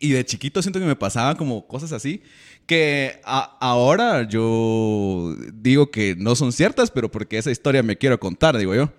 Y 0.03 0.11
de 0.11 0.25
chiquito 0.25 0.61
siento 0.61 0.79
que 0.79 0.85
me 0.85 0.95
pasaban 0.97 1.37
como 1.37 1.65
cosas 1.65 1.93
así 1.93 2.21
que 2.65 3.21
a- 3.23 3.57
ahora 3.61 4.27
yo 4.27 5.35
digo 5.53 5.91
que 5.91 6.15
no 6.17 6.35
son 6.35 6.51
ciertas, 6.51 6.91
pero 6.91 7.09
porque 7.09 7.37
esa 7.37 7.51
historia 7.51 7.83
me 7.83 7.97
quiero 7.97 8.19
contar, 8.19 8.57
digo 8.57 8.75
yo. 8.75 8.91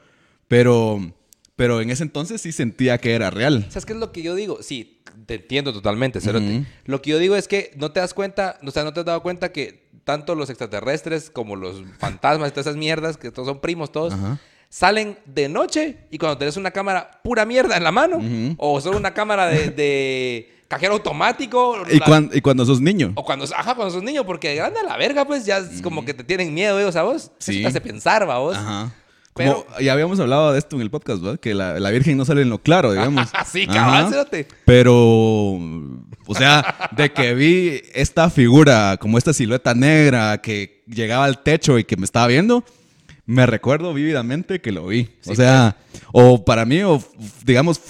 Pero, 0.48 1.12
pero 1.56 1.80
en 1.80 1.90
ese 1.90 2.02
entonces 2.02 2.40
sí 2.40 2.52
sentía 2.52 2.98
que 2.98 3.12
era 3.14 3.30
real. 3.30 3.66
¿Sabes 3.68 3.86
qué 3.86 3.92
es 3.92 3.98
lo 3.98 4.12
que 4.12 4.22
yo 4.22 4.34
digo? 4.34 4.58
Sí, 4.62 5.02
te 5.26 5.34
entiendo 5.34 5.72
totalmente, 5.72 6.20
Cerote. 6.20 6.56
Ujú. 6.58 6.66
Lo 6.86 7.02
que 7.02 7.10
yo 7.10 7.18
digo 7.18 7.36
es 7.36 7.48
que 7.48 7.70
no 7.76 7.92
te 7.92 8.00
das 8.00 8.14
cuenta, 8.14 8.58
o 8.66 8.70
sea, 8.70 8.84
no 8.84 8.92
te 8.92 9.00
has 9.00 9.06
dado 9.06 9.22
cuenta 9.22 9.52
que 9.52 9.88
tanto 10.04 10.34
los 10.34 10.50
extraterrestres 10.50 11.30
como 11.30 11.56
los 11.56 11.82
fantasmas 11.98 12.48
y 12.48 12.52
todas 12.52 12.66
esas 12.66 12.76
mierdas, 12.76 13.16
que 13.16 13.30
todos 13.30 13.48
son 13.48 13.60
primos 13.60 13.90
todos, 13.92 14.12
Ajá. 14.14 14.38
salen 14.68 15.18
de 15.26 15.48
noche 15.48 15.98
y 16.10 16.18
cuando 16.18 16.36
tenés 16.38 16.56
una 16.58 16.70
cámara 16.70 17.20
pura 17.24 17.46
mierda 17.46 17.76
en 17.76 17.84
la 17.84 17.92
mano, 17.92 18.18
Ujú. 18.18 18.54
o 18.58 18.80
solo 18.80 18.98
una 18.98 19.14
cámara 19.14 19.46
de, 19.46 19.70
de 19.70 20.53
cajero 20.68 20.94
automático, 20.94 21.76
Y, 21.90 21.98
la- 21.98 22.04
cuan- 22.06 22.30
y 22.32 22.40
cuando 22.40 22.64
sos 22.64 22.80
niño. 22.80 23.12
o 23.14 23.24
cuando, 23.24 23.44
ajá, 23.44 23.74
cuando 23.74 23.92
sos 23.94 24.02
niño, 24.02 24.24
porque 24.24 24.48
de 24.50 24.56
grande 24.56 24.80
a 24.80 24.82
la 24.84 24.96
verga, 24.96 25.24
pues 25.24 25.44
ya 25.46 25.58
es 25.58 25.82
como 25.82 26.04
que 26.04 26.14
te 26.14 26.24
tienen 26.24 26.52
miedo 26.54 26.78
ellos 26.80 26.96
a 26.96 27.02
vos. 27.02 27.24
Eso 27.24 27.32
Sí. 27.38 27.62
te 27.62 27.68
hace 27.68 27.80
pensar, 27.80 28.28
va 28.28 28.38
vos. 28.38 28.56
Ajá. 28.56 28.92
Pero- 29.36 29.64
Como- 29.66 29.80
ya 29.80 29.92
habíamos 29.92 30.20
hablado 30.20 30.52
de 30.52 30.58
esto 30.60 30.76
en 30.76 30.82
el 30.82 30.90
podcast, 30.90 31.20
¿verdad? 31.20 31.40
Que 31.40 31.54
la, 31.54 31.80
la 31.80 31.90
Virgen 31.90 32.16
no 32.16 32.24
sale 32.24 32.42
en 32.42 32.50
lo 32.50 32.58
claro, 32.58 32.92
digamos. 32.92 33.28
Ajá. 33.34 34.08
cerote. 34.08 34.46
Pero, 34.64 34.94
o 36.26 36.34
sea, 36.36 36.88
de 36.92 37.12
que 37.12 37.34
vi 37.34 37.80
esta 37.94 38.30
figura, 38.30 38.96
como 39.00 39.18
esta 39.18 39.32
silueta 39.32 39.74
negra 39.74 40.38
que 40.38 40.82
llegaba 40.86 41.24
al 41.24 41.42
techo 41.42 41.78
y 41.78 41.84
que 41.84 41.96
me 41.96 42.04
estaba 42.04 42.26
viendo, 42.28 42.64
me 43.26 43.46
recuerdo 43.46 43.92
vívidamente 43.94 44.60
que 44.60 44.70
lo 44.72 44.86
vi. 44.86 45.10
o 45.26 45.30
Sí, 45.30 45.36
sea, 45.36 45.76
o 46.12 46.44
para 46.44 46.64
mí, 46.64 46.82
o 46.82 47.02
digamos, 47.44 47.80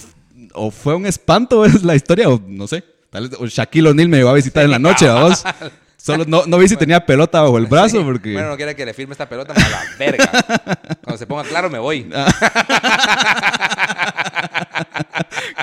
o 0.55 0.71
fue 0.71 0.95
un 0.95 1.05
espanto, 1.05 1.65
es 1.65 1.83
la 1.83 1.95
historia, 1.95 2.29
o 2.29 2.41
no 2.47 2.67
sé. 2.67 2.83
Tal 3.09 3.29
vez, 3.29 3.39
o 3.39 3.45
Shaquille 3.45 3.89
O'Neal 3.89 4.09
me 4.09 4.17
llegó 4.17 4.29
a 4.29 4.33
visitar 4.33 4.63
en 4.65 4.71
la 4.71 4.79
noche, 4.79 5.07
vamos. 5.07 5.43
Solo 5.97 6.23
no, 6.27 6.45
no 6.45 6.57
vi 6.59 6.67
si 6.67 6.75
tenía 6.77 7.03
pelota 7.03 7.41
bajo 7.41 7.57
el 7.57 7.65
brazo, 7.65 7.97
Sí. 7.97 8.03
porque. 8.03 8.33
Bueno, 8.33 8.49
no 8.49 8.57
quiere 8.57 8.75
que 8.75 8.85
le 8.85 8.93
firme 8.93 9.13
esta 9.13 9.27
pelota 9.27 9.53
para 9.55 9.69
la 9.69 9.81
verga. 9.97 10.29
Cuando 11.03 11.17
se 11.17 11.25
ponga 11.25 11.43
claro, 11.43 11.69
me 11.69 11.79
voy. 11.79 12.07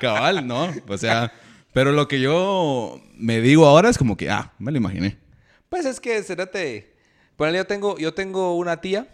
Cabal, 0.00 0.46
¿no? 0.46 0.72
O 0.88 0.98
sea, 0.98 1.32
pero 1.72 1.92
lo 1.92 2.08
que 2.08 2.20
yo 2.20 3.00
me 3.16 3.40
digo 3.40 3.66
ahora 3.66 3.88
es 3.88 3.98
como 3.98 4.16
que, 4.16 4.30
ah, 4.30 4.52
me 4.58 4.72
lo 4.72 4.78
imaginé. 4.78 5.16
Pues 5.68 5.84
es 5.86 6.00
que, 6.00 6.22
Cerote. 6.22 6.92
Ponele, 7.36 7.58
yo 7.58 7.66
tengo, 7.66 7.96
yo 7.98 8.12
tengo 8.14 8.56
una 8.56 8.80
tía. 8.80 9.06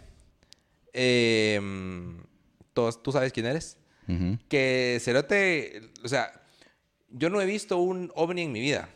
eh, 0.93 1.59
tú 2.73 3.11
sabes 3.11 3.31
quién 3.33 3.45
eres. 3.45 3.77
Que 4.47 4.99
Cerote. 5.01 5.91
O 6.03 6.07
sea, 6.07 6.31
yo 7.11 7.29
no 7.29 7.41
he 7.41 7.45
visto 7.45 7.77
un 7.77 8.11
ovni 8.15 8.43
en 8.43 8.51
mi 8.51 8.59
vida. 8.59 8.89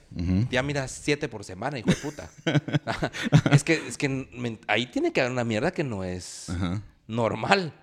Ya 0.51 0.61
mira 0.63 0.87
siete 0.87 1.27
por 1.27 1.43
semana, 1.43 1.79
hijo 1.79 1.89
de 1.89 1.95
puta. 1.97 2.29
es 3.51 3.63
que, 3.63 3.73
es 3.87 3.97
que 3.97 4.09
me- 4.09 4.59
ahí 4.67 4.85
tiene 4.87 5.11
que 5.11 5.21
haber 5.21 5.31
una 5.31 5.43
mierda 5.43 5.71
que 5.71 5.83
no 5.83 6.03
es 6.03 6.47
normal. 7.07 7.73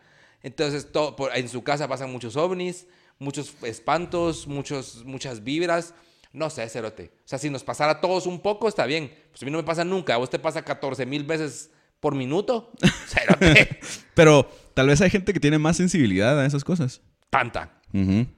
Entonces, 0.42 0.90
todo, 0.92 1.16
por- 1.16 1.36
en 1.36 1.48
su 1.48 1.62
casa 1.62 1.86
pasan 1.88 2.10
muchos 2.12 2.36
ovnis, 2.36 2.86
muchos 3.18 3.54
espantos, 3.62 4.46
muchos, 4.46 5.04
muchas 5.04 5.44
vibras. 5.44 5.94
No 6.32 6.48
sé, 6.48 6.68
Cerote. 6.68 7.10
O 7.24 7.28
sea, 7.28 7.38
si 7.38 7.50
nos 7.50 7.64
pasara 7.64 7.92
a 7.92 8.00
todos 8.00 8.26
un 8.26 8.40
poco, 8.40 8.68
está 8.68 8.86
bien. 8.86 9.12
Pues 9.30 9.42
a 9.42 9.44
mí 9.44 9.50
no 9.50 9.58
me 9.58 9.64
pasa 9.64 9.84
nunca. 9.84 10.14
A 10.14 10.18
vos 10.18 10.30
te 10.30 10.38
pasa 10.38 10.62
14 10.62 11.04
mil 11.06 11.24
veces 11.24 11.70
por 11.98 12.14
minuto. 12.14 12.70
Cerote. 13.08 13.80
Pero 14.14 14.48
tal 14.74 14.86
vez 14.86 15.00
hay 15.00 15.10
gente 15.10 15.32
que 15.32 15.40
tiene 15.40 15.58
más 15.58 15.76
sensibilidad 15.76 16.38
a 16.40 16.46
esas 16.46 16.62
cosas. 16.62 17.00
Tanta. 17.30 17.70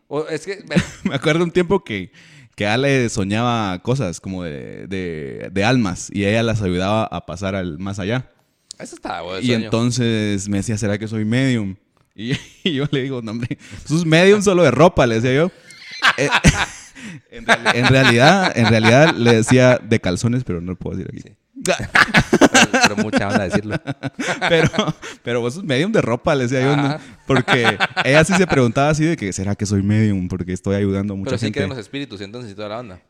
O 0.08 0.26
es 0.28 0.44
que... 0.46 0.64
Me 1.04 1.14
acuerdo 1.14 1.44
un 1.44 1.50
tiempo 1.50 1.82
que, 1.84 2.12
que 2.54 2.66
Ale 2.66 3.08
soñaba 3.08 3.78
cosas 3.80 4.20
como 4.20 4.44
de, 4.44 4.86
de- 4.86 5.50
de 5.52 5.64
almas 5.64 6.08
y 6.12 6.24
ella 6.24 6.42
las 6.42 6.62
ayudaba 6.62 7.04
a 7.04 7.26
pasar 7.26 7.54
al 7.54 7.78
más 7.78 7.98
allá. 7.98 8.30
Eso 8.78 8.94
está 8.96 9.20
bueno. 9.22 9.40
Y 9.40 9.52
entonces 9.52 10.48
me 10.48 10.58
decía, 10.58 10.76
¿será 10.78 10.98
que 10.98 11.08
soy 11.08 11.24
medium? 11.24 11.76
Y, 12.14 12.32
y 12.64 12.74
yo 12.74 12.84
le 12.90 13.02
digo, 13.02 13.22
no, 13.22 13.30
hombre, 13.32 13.58
sos 13.86 14.04
medium 14.06 14.42
solo 14.42 14.62
de 14.62 14.70
ropa, 14.70 15.06
le 15.06 15.16
decía 15.16 15.34
yo. 15.34 15.50
Eh, 16.18 16.28
en, 17.30 17.44
en 17.74 17.86
realidad, 17.86 18.52
en 18.56 18.66
realidad 18.66 19.14
le 19.14 19.34
decía 19.36 19.78
de 19.78 20.00
calzones, 20.00 20.44
pero 20.44 20.60
no 20.60 20.72
lo 20.72 20.78
puedo 20.78 20.96
decir 20.96 21.12
aquí. 21.14 21.36
Pero, 21.64 22.70
pero 22.72 22.96
mucha 22.96 23.28
onda 23.28 23.44
decirlo. 23.44 23.76
Pero, 24.48 24.68
pero 25.22 25.40
vos 25.40 25.54
sos 25.54 25.64
medium 25.64 25.92
de 25.92 26.00
ropa, 26.02 26.34
le 26.34 26.44
decía 26.48 26.60
yo. 26.60 26.98
Porque 27.26 27.78
ella 28.04 28.24
sí 28.24 28.34
se 28.34 28.46
preguntaba 28.46 28.90
así 28.90 29.04
de 29.04 29.16
que, 29.16 29.32
¿será 29.32 29.54
que 29.54 29.64
soy 29.66 29.82
medium? 29.82 30.28
Porque 30.28 30.52
estoy 30.52 30.74
ayudando 30.76 31.14
a 31.14 31.16
mucha 31.16 31.30
Pero 31.30 31.38
sí 31.38 31.46
gente. 31.46 31.58
creen 31.60 31.70
los 31.70 31.78
espíritus 31.78 32.20
entonces 32.20 32.50
y 32.52 32.54
toda 32.54 32.68
la 32.68 32.80
onda. 32.80 33.00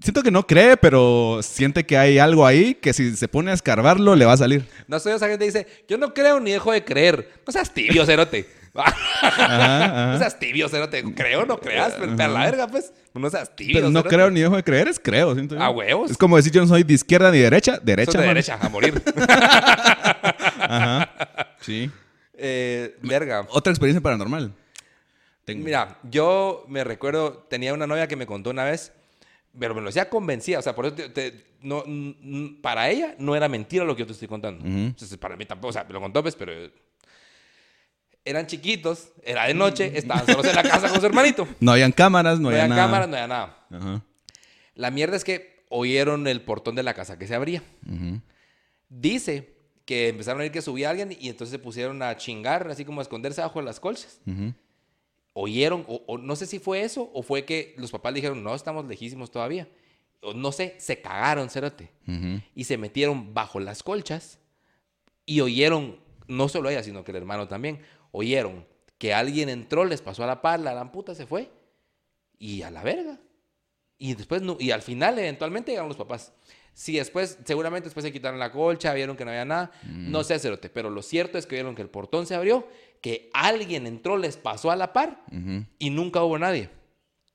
Siento 0.00 0.22
que 0.22 0.30
no 0.30 0.46
cree, 0.46 0.76
pero 0.76 1.40
siente 1.42 1.84
que 1.84 1.96
hay 1.96 2.18
algo 2.18 2.46
ahí 2.46 2.74
que 2.74 2.92
si 2.92 3.16
se 3.16 3.28
pone 3.28 3.50
a 3.50 3.54
escarbarlo 3.54 4.14
le 4.16 4.24
va 4.24 4.32
a 4.32 4.36
salir. 4.36 4.66
No 4.88 4.98
soy 4.98 5.12
esa 5.12 5.28
gente 5.28 5.44
que 5.46 5.52
dice, 5.52 5.66
yo 5.88 5.96
no 5.98 6.12
creo 6.12 6.40
ni 6.40 6.50
dejo 6.52 6.72
de 6.72 6.84
creer. 6.84 7.30
No 7.46 7.52
seas 7.52 7.72
tibio, 7.72 8.04
cerote. 8.04 8.48
Ajá. 8.74 10.10
No 10.14 10.18
seas 10.18 10.38
tibio, 10.38 10.68
cerote. 10.68 11.02
Creo 11.14 11.42
o 11.42 11.46
no 11.46 11.58
creas, 11.58 11.94
pero 11.98 12.12
a 12.12 12.28
la 12.28 12.44
verga, 12.44 12.66
pues. 12.68 12.92
No 13.14 13.30
seas 13.30 13.54
tibio. 13.54 13.74
Pero 13.76 13.90
no 13.90 14.02
creo 14.04 14.30
ni 14.30 14.40
dejo 14.40 14.56
de 14.56 14.64
creer, 14.64 14.88
es 14.88 14.98
creo, 14.98 15.34
siento. 15.34 15.58
A 15.60 15.70
huevos. 15.70 16.10
Es 16.10 16.16
como 16.18 16.36
decir 16.36 16.52
yo 16.52 16.60
no 16.60 16.66
soy 16.66 16.82
de 16.82 16.94
izquierda 16.94 17.30
ni 17.30 17.38
derecha, 17.38 17.78
derecha. 17.82 18.12
Sos 18.12 18.20
de 18.20 18.26
derecha, 18.28 18.58
a 18.60 18.68
morir. 18.68 19.00
Ajá. 20.60 21.10
Sí. 21.60 21.90
eh, 22.34 22.96
verga. 23.02 23.46
Otra 23.50 23.72
experiencia 23.72 24.00
paranormal. 24.02 24.52
Tengo. 25.44 25.64
Mira, 25.64 25.98
yo 26.10 26.64
me 26.68 26.84
recuerdo, 26.84 27.46
tenía 27.50 27.74
una 27.74 27.86
novia 27.86 28.08
que 28.08 28.16
me 28.16 28.26
contó 28.26 28.50
una 28.50 28.64
vez, 28.64 28.92
pero 29.58 29.74
me 29.74 29.80
lo 29.80 29.88
decía 29.88 30.08
convencida. 30.08 30.58
O 30.58 30.62
sea, 30.62 30.74
por 30.74 30.86
eso 30.86 30.94
te- 30.94 31.08
te- 31.10 31.44
no, 31.60 31.84
para 32.62 32.88
ella 32.90 33.14
no 33.18 33.36
era 33.36 33.48
mentira 33.48 33.84
lo 33.84 33.94
que 33.94 34.00
yo 34.02 34.06
te 34.06 34.12
estoy 34.12 34.28
contando. 34.28 34.64
Entonces, 34.66 35.16
para 35.18 35.36
mí 35.36 35.44
tampoco, 35.46 35.68
o 35.68 35.72
sea, 35.72 35.84
me 35.84 35.92
lo 35.92 36.00
contó, 36.00 36.22
pues, 36.22 36.34
pero 36.36 36.52
eran 38.24 38.46
chiquitos, 38.46 39.08
era 39.24 39.46
de 39.46 39.54
noche, 39.54 39.92
estaban 39.96 40.24
solos 40.26 40.46
en 40.46 40.54
la 40.56 40.62
casa 40.62 40.88
con 40.88 41.00
su 41.00 41.06
hermanito. 41.06 41.46
No 41.60 41.72
habían 41.72 41.92
cámaras, 41.92 42.38
no, 42.40 42.44
No 42.50 42.56
había 42.56 42.68
nada. 42.68 42.82
cámaras, 42.82 43.08
no 43.08 43.14
había 43.16 43.26
nada. 43.28 43.66
Ajá. 43.70 44.02
La 44.74 44.90
mierda 44.90 45.16
es 45.16 45.24
que 45.24 45.64
oyeron 45.68 46.26
el 46.26 46.40
portón 46.42 46.74
de 46.74 46.82
la 46.82 46.94
casa 46.94 47.18
que 47.18 47.26
se 47.26 47.34
abría. 47.34 47.62
Dice 48.88 49.54
que 49.84 50.08
empezaron 50.08 50.40
a 50.40 50.44
oír 50.44 50.52
que 50.52 50.62
subía 50.62 50.90
alguien 50.90 51.16
y 51.18 51.28
entonces 51.28 51.50
se 51.52 51.58
pusieron 51.58 52.02
a 52.02 52.16
chingar, 52.16 52.66
así 52.68 52.84
como 52.84 53.00
a 53.00 53.02
esconderse 53.02 53.40
bajo 53.40 53.60
las 53.62 53.80
colchas. 53.80 54.20
Oyeron, 55.32 55.84
o, 55.88 56.02
o 56.06 56.16
no 56.18 56.36
sé 56.36 56.46
si 56.46 56.58
fue 56.60 56.82
eso, 56.82 57.10
o 57.12 57.22
fue 57.22 57.44
que 57.44 57.74
los 57.76 57.90
papás 57.90 58.14
dijeron, 58.14 58.42
no, 58.44 58.54
estamos 58.54 58.86
lejísimos 58.86 59.30
todavía. 59.32 59.68
O 60.22 60.32
no 60.32 60.52
sé, 60.52 60.76
se 60.78 61.00
cagaron, 61.00 61.50
cerote. 61.50 61.90
Ujú. 62.06 62.40
Y 62.54 62.64
se 62.64 62.78
metieron 62.78 63.34
bajo 63.34 63.58
las 63.60 63.82
colchas 63.82 64.38
y 65.26 65.40
oyeron, 65.40 65.98
no 66.28 66.48
solo 66.48 66.70
ella, 66.70 66.82
sino 66.84 67.02
que 67.04 67.10
el 67.10 67.16
hermano 67.16 67.48
también, 67.48 67.80
oyeron 68.16 68.64
que 68.98 69.12
alguien 69.12 69.48
entró, 69.48 69.84
les 69.84 70.00
pasó 70.00 70.22
a 70.22 70.26
la 70.26 70.40
par, 70.40 70.60
la 70.60 70.72
gran 70.72 70.92
puta 70.92 71.14
se 71.14 71.26
fue 71.26 71.50
y 72.38 72.62
a 72.62 72.70
la 72.70 72.82
verga. 72.82 73.18
Y 73.98 74.14
después, 74.14 74.42
y 74.60 74.70
al 74.70 74.82
final, 74.82 75.18
eventualmente 75.18 75.72
llegaron 75.72 75.88
los 75.88 75.96
papás. 75.96 76.32
Si 76.72 76.96
después, 76.96 77.38
seguramente 77.44 77.86
después 77.88 78.04
se 78.04 78.12
quitaron 78.12 78.38
la 78.38 78.50
colcha, 78.50 78.92
vieron 78.94 79.16
que 79.16 79.24
no 79.24 79.30
había 79.30 79.44
nada. 79.44 79.70
No 79.84 80.24
sé, 80.24 80.38
Cerote, 80.38 80.68
pero 80.70 80.90
lo 80.90 81.02
cierto 81.02 81.38
es 81.38 81.46
que 81.46 81.56
vieron 81.56 81.74
que 81.74 81.82
el 81.82 81.88
portón 81.90 82.26
se 82.26 82.34
abrió, 82.34 82.66
que 83.00 83.30
alguien 83.32 83.86
entró, 83.86 84.16
les 84.16 84.36
pasó 84.36 84.70
a 84.70 84.76
la 84.76 84.92
par 84.92 85.22
y 85.78 85.90
nunca 85.90 86.22
hubo 86.22 86.38
nadie. 86.38 86.70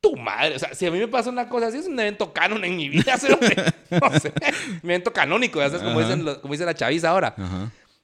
Tu 0.01 0.15
madre, 0.15 0.55
o 0.55 0.59
sea, 0.59 0.73
si 0.73 0.85
a 0.85 0.91
mí 0.91 0.97
me 0.97 1.09
pasa 1.09 1.29
una 1.29 1.49
cosa 1.49 1.67
así, 1.67 1.77
es 1.77 1.87
un 1.87 1.99
evento 1.99 2.31
canon 2.31 2.63
en 2.63 2.77
mi 2.77 2.87
vida, 2.89 3.17
Cerote. 3.17 3.55
No 3.91 4.19
sé, 4.19 4.31
un 4.83 4.89
evento 4.89 5.11
canónico, 5.11 5.59
ya 5.59 5.65
sabes, 5.69 5.83
como, 5.83 5.99
Ajá. 5.99 6.07
dicen 6.09 6.23
los- 6.25 6.37
como 6.37 6.53
dice 6.53 6.63
la 6.65 6.73
chaviza 6.75 7.09
ahora. 7.09 7.35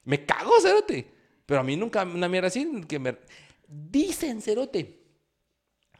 Me 0.04 0.24
cago, 0.26 0.52
Cerote. 0.60 1.06
Pero 1.46 1.60
a 1.60 1.62
mí 1.62 1.76
nunca 1.76 2.02
una 2.04 2.28
mierda 2.28 2.48
así 2.48 2.82
que 2.88 2.98
me... 2.98 3.16
Dicen, 3.68 4.42
Cerote. 4.42 5.02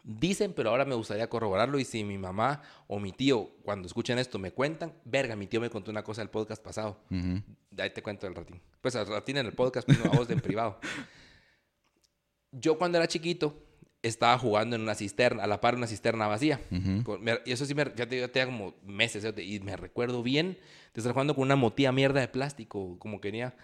Dicen, 0.03 0.53
pero 0.53 0.71
ahora 0.71 0.85
me 0.85 0.95
gustaría 0.95 1.29
corroborarlo 1.29 1.81
y 1.81 1.85
si 1.85 2.05
mi 2.05 2.17
mamá 2.17 2.63
o 2.87 3.01
mi 3.01 3.11
tío, 3.13 3.51
cuando 3.65 3.87
escuchen 3.89 4.19
esto, 4.19 4.39
me 4.39 4.53
cuentan, 4.53 4.93
verga, 5.05 5.35
mi 5.35 5.49
tío 5.49 5.61
me 5.61 5.69
contó 5.71 5.91
una 5.91 6.05
cosa 6.05 6.21
del 6.21 6.31
podcast 6.31 6.63
pasado. 6.63 7.01
Ahí 7.79 7.91
te 7.91 8.03
cuento 8.03 8.27
el 8.29 8.35
ratín. 8.37 8.61
Pues 8.81 8.95
al 8.95 9.07
ratín 9.09 9.37
en 9.39 9.47
el 9.47 9.53
podcast, 9.53 9.85
pues, 9.87 9.99
no, 9.99 10.13
a 10.13 10.17
vos 10.17 10.29
de 10.29 10.35
en 10.35 10.41
privado. 10.41 10.79
Yo 12.53 12.79
cuando 12.79 12.99
era 12.99 13.09
chiquito 13.09 13.63
estaba 14.03 14.39
jugando 14.39 14.77
en 14.77 14.83
una 14.83 14.95
cisterna, 14.95 15.43
a 15.43 15.47
la 15.49 15.61
par 15.61 15.75
de 15.75 15.79
una 15.79 15.87
cisterna 15.89 16.29
vacía. 16.29 16.61
Me- 17.21 17.41
y 17.45 17.51
eso 17.53 17.67
sí, 17.67 17.75
me, 17.75 17.85
ya 17.97 18.09
te, 18.09 18.21
ya 18.21 18.29
tenía 18.29 18.47
como 18.47 18.75
meses, 18.85 19.27
y 19.39 19.61
me 19.61 19.77
recuerdo 19.77 20.23
bien 20.23 20.53
de 20.95 21.01
estar 21.01 21.13
jugando 21.13 21.35
con 21.35 21.43
una 21.43 21.57
motilla 21.57 21.91
mierda 21.93 22.21
de 22.21 22.29
plástico, 22.29 22.97
como 23.01 23.21
quería. 23.21 23.57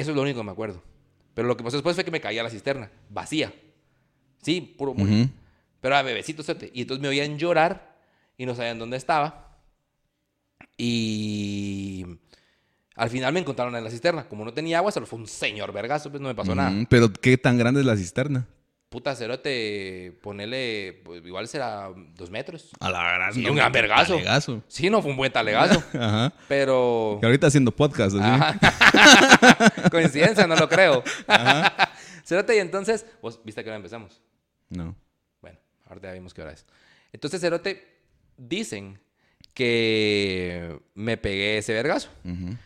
Eso 0.00 0.12
es 0.12 0.16
lo 0.16 0.22
único 0.22 0.40
que 0.40 0.44
me 0.44 0.52
acuerdo. 0.52 0.82
Pero 1.34 1.46
lo 1.46 1.58
que 1.58 1.62
pasó 1.62 1.76
después 1.76 1.94
fue 1.94 2.04
que 2.06 2.10
me 2.10 2.22
caía 2.22 2.42
la 2.42 2.48
cisterna, 2.48 2.90
vacía. 3.10 3.52
Sí, 4.40 4.74
puro. 4.78 4.92
Ujú. 4.92 5.28
Pero 5.80 5.94
era 5.94 6.02
bebecito, 6.02 6.42
¿sí? 6.42 6.52
Y 6.72 6.82
entonces 6.82 7.02
me 7.02 7.08
oían 7.08 7.36
llorar 7.38 7.98
y 8.38 8.46
no 8.46 8.54
sabían 8.54 8.78
dónde 8.78 8.96
estaba. 8.96 9.58
Y 10.78 12.06
al 12.94 13.10
final 13.10 13.34
me 13.34 13.40
encontraron 13.40 13.76
en 13.76 13.84
la 13.84 13.90
cisterna. 13.90 14.26
Como 14.26 14.42
no 14.46 14.54
tenía 14.54 14.78
agua, 14.78 14.90
solo 14.90 15.04
fue 15.04 15.18
un 15.18 15.26
señor 15.26 15.70
vergazo, 15.70 16.08
pues 16.10 16.22
no 16.22 16.28
me 16.28 16.34
pasó 16.34 16.54
nada. 16.54 16.72
Pero 16.88 17.12
¿qué 17.12 17.36
tan 17.36 17.58
grande 17.58 17.80
es 17.80 17.86
la 17.86 17.96
cisterna? 17.96 18.48
Puta 18.90 19.14
cerote, 19.14 20.18
ponele, 20.20 21.00
pues, 21.04 21.24
igual 21.24 21.46
será 21.46 21.90
dos 22.16 22.28
metros. 22.28 22.70
A 22.80 22.90
la 22.90 23.12
gran. 23.12 23.32
Sí, 23.32 23.46
un 23.46 23.54
gran 23.54 23.70
vergazo. 23.70 24.16
Vergazo. 24.16 24.64
Sí, 24.66 24.90
no 24.90 25.00
fue 25.00 25.12
un 25.12 25.16
buen 25.16 25.32
talegazo, 25.32 25.80
Ajá. 25.94 26.32
pero... 26.48 27.20
Y 27.22 27.24
ahorita 27.24 27.46
haciendo 27.46 27.70
podcast. 27.70 28.16
Ajá. 28.20 28.58
Coincidencia, 29.92 30.44
no 30.48 30.56
lo 30.56 30.68
creo. 30.68 31.04
Cerote, 32.24 32.56
y 32.56 32.58
entonces, 32.58 33.06
vos 33.22 33.40
viste 33.44 33.62
que 33.62 33.70
ahora 33.70 33.76
empezamos. 33.76 34.20
No. 34.70 34.96
Bueno, 35.40 35.58
ahorita 35.86 36.08
ya 36.08 36.14
vimos 36.14 36.34
qué 36.34 36.42
hora 36.42 36.50
es. 36.52 36.66
Entonces, 37.12 37.40
Cerote, 37.40 37.86
dicen 38.36 38.98
que 39.54 40.80
me 40.94 41.16
pegué 41.16 41.58
ese 41.58 41.74
vergazo. 41.74 42.08
Ujú. 42.24 42.56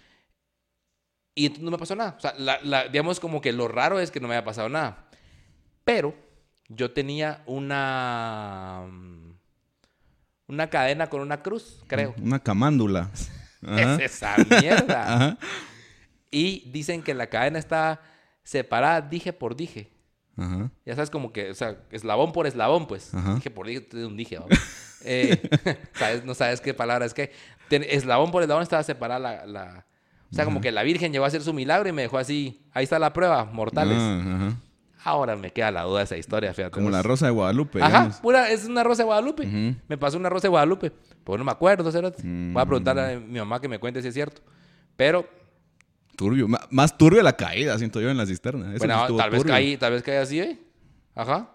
Y 1.34 1.46
entonces 1.46 1.64
no 1.64 1.70
me 1.72 1.78
pasó 1.78 1.96
nada. 1.96 2.14
O 2.16 2.20
sea, 2.20 2.32
la- 2.38 2.60
la- 2.62 2.88
digamos 2.88 3.18
como 3.20 3.40
que 3.40 3.52
lo 3.52 3.66
raro 3.68 3.98
es 4.00 4.10
que 4.10 4.20
no 4.20 4.28
me 4.28 4.34
haya 4.36 4.44
pasado 4.44 4.68
nada. 4.68 5.03
Pero 5.84 6.14
yo 6.68 6.90
tenía 6.92 7.42
una... 7.46 8.82
mm, 8.88 9.32
Una 10.48 10.68
cadena 10.70 11.08
con 11.08 11.20
una 11.20 11.42
cruz, 11.42 11.82
creo. 11.86 12.14
Una 12.20 12.38
camándula. 12.38 13.10
Ajá. 13.66 13.94
Es 13.94 14.12
esa 14.12 14.36
mierda. 14.60 15.14
Ajá. 15.14 15.38
Y 16.30 16.68
dicen 16.70 17.02
que 17.02 17.14
la 17.14 17.28
cadena 17.28 17.58
está 17.58 18.00
separada 18.42 19.00
dije 19.00 19.32
por 19.32 19.56
dije. 19.56 19.90
Ajá. 20.36 20.70
Ya 20.84 20.94
sabes, 20.96 21.10
como 21.10 21.32
que, 21.32 21.50
o 21.50 21.54
sea, 21.54 21.76
eslabón 21.90 22.32
por 22.32 22.46
eslabón, 22.46 22.86
pues. 22.86 23.14
Ajá. 23.14 23.36
Dije 23.36 23.50
por 23.50 23.66
dije, 23.66 23.86
un 24.04 24.16
dije, 24.16 24.36
¿no? 24.36 24.46
Eh, 25.06 25.38
¿sabes? 25.92 26.24
No 26.24 26.32
sabes 26.34 26.62
qué 26.62 26.72
palabra 26.72 27.04
es 27.04 27.12
que. 27.12 27.30
Ten- 27.68 27.84
eslabón 27.86 28.30
por 28.30 28.42
eslabón 28.42 28.62
estaba 28.62 28.82
separada 28.82 29.20
la. 29.20 29.46
la- 29.46 29.86
o 30.30 30.34
sea, 30.34 30.46
como 30.46 30.60
que 30.62 30.72
la 30.72 30.82
Virgen 30.82 31.12
llegó 31.12 31.24
a 31.26 31.28
hacer 31.28 31.42
su 31.42 31.52
milagro 31.52 31.88
y 31.88 31.92
me 31.92 32.02
dejó 32.02 32.16
así. 32.18 32.66
Ahí 32.72 32.84
está 32.84 32.98
la 32.98 33.12
prueba, 33.12 33.44
mortales. 33.44 33.98
Ah. 35.04 35.10
Ahora 35.10 35.36
me 35.36 35.52
queda 35.52 35.70
la 35.70 35.82
duda 35.82 35.98
de 35.98 36.04
esa 36.04 36.16
historia, 36.16 36.52
fíjate. 36.54 36.72
Como 36.72 36.90
la 36.90 37.02
rosa 37.02 37.26
de 37.26 37.32
Guadalupe. 37.32 37.78
Ajá, 37.80 37.88
digamos. 37.88 38.16
pura, 38.20 38.50
es 38.50 38.64
una 38.64 38.82
rosa 38.82 39.02
de 39.02 39.06
Guadalupe. 39.06 39.46
Me 39.88 39.98
pasó 39.98 40.16
una 40.16 40.28
rosa 40.30 40.42
de 40.42 40.50
Guadalupe. 40.50 40.92
Pues 41.24 41.38
no 41.38 41.44
me 41.44 41.52
acuerdo, 41.52 41.90
cerote. 41.92 42.22
Voy 42.24 42.60
a 42.62 42.66
preguntar 42.66 42.96
Mm. 42.96 42.98
a 42.98 43.20
mi 43.20 43.38
mamá 43.38 43.60
que 43.60 43.68
me 43.68 43.78
cuente 43.78 44.00
si 44.02 44.08
es 44.08 44.14
cierto. 44.14 44.40
Pero, 44.96 45.28
Turbio. 46.16 46.46
Más 46.70 46.96
turbio 46.96 47.22
la 47.22 47.34
caída, 47.36 47.76
siento 47.76 48.00
yo, 48.00 48.08
en 48.08 48.16
la 48.16 48.24
cisterna. 48.26 48.70
Eso 48.74 48.78
bueno, 48.86 49.16
tal 49.16 49.30
vez 49.30 49.42
caí, 49.44 49.76
tal 49.76 49.92
vez 49.92 50.02
caí 50.02 50.16
así, 50.16 50.40
¿eh? 50.40 50.58
Ajá. 51.14 51.50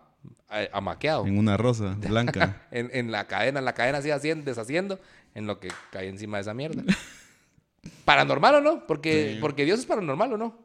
Amaqueado. 0.74 1.26
En 1.26 1.38
una 1.38 1.56
rosa 1.58 1.96
blanca. 2.10 2.64
En, 2.72 2.90
en 2.94 3.12
la 3.12 3.26
cadena, 3.28 3.60
en 3.60 3.66
la 3.66 3.74
cadena 3.74 4.00
así 4.00 4.12
haciendo, 4.12 4.46
deshaciendo, 4.46 5.00
en 5.34 5.48
lo 5.48 5.60
que 5.60 5.70
caí 5.92 6.08
encima 6.08 6.38
de 6.38 6.42
esa 6.42 6.54
mierda. 6.54 6.84
¿Paranormal 8.06 8.56
o 8.56 8.62
no? 8.62 8.86
Porque, 8.88 9.34
Sí. 9.36 9.38
porque 9.42 9.64
Dios 9.66 9.80
es 9.80 9.86
paranormal 9.86 10.34
o 10.34 10.38
no. 10.38 10.60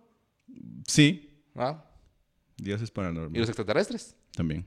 sí. 0.86 1.30
¿Ah? 1.56 1.84
Dios 2.64 2.80
es 2.82 2.90
¿Y 2.96 3.38
los 3.38 3.48
extraterrestres? 3.48 4.16
También. 4.34 4.64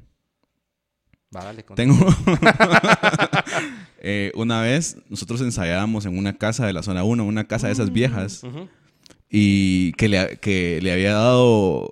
Va, 1.36 1.43
dale. 1.43 1.65
con- 1.65 1.75
Tengo. 1.75 1.95
Eh, 3.99 4.31
una 4.36 4.62
vez 4.62 4.97
nosotros 5.10 5.41
ensayábamos 5.41 6.05
en 6.05 6.17
una 6.17 6.38
casa 6.38 6.67
de 6.67 6.71
la 6.71 6.83
zona 6.83 7.03
1, 7.03 7.25
una 7.25 7.47
casa 7.47 7.65
de 7.67 7.73
esas 7.73 7.91
viejas, 7.91 8.43
Ujú. 8.43 8.69
y 9.29 9.91
que 9.93 10.07
le, 10.07 10.38
que 10.38 10.79
le 10.83 10.93
había 10.93 11.13
dado, 11.13 11.89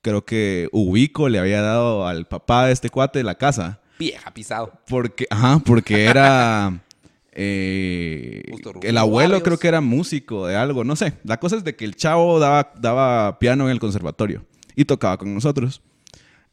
creo 0.00 0.24
que 0.24 0.68
Ubico 0.72 1.28
le 1.28 1.38
había 1.38 1.60
dado 1.60 2.08
al 2.08 2.26
papá 2.26 2.66
de 2.66 2.72
este 2.72 2.88
cuate 2.88 3.18
de 3.18 3.24
la 3.24 3.34
casa. 3.34 3.80
Vieja, 3.98 4.32
pisado. 4.32 4.72
Porque, 4.88 5.26
ajá, 5.28 5.60
porque 5.64 6.06
era. 6.06 6.80
eh, 7.32 8.42
el 8.82 8.96
abuelo 8.96 9.42
creo 9.42 9.58
que 9.58 9.68
era 9.68 9.82
músico 9.82 10.46
de 10.46 10.56
algo, 10.56 10.84
no 10.84 10.96
sé. 10.96 11.12
La 11.22 11.38
cosa 11.38 11.56
es 11.56 11.64
de 11.64 11.76
que 11.76 11.84
el 11.84 11.96
chavo 11.96 12.40
daba, 12.40 12.72
daba 12.80 13.38
piano 13.38 13.66
en 13.66 13.70
el 13.72 13.78
conservatorio 13.78 14.42
y 14.76 14.84
tocaba 14.84 15.16
con 15.18 15.34
nosotros. 15.34 15.82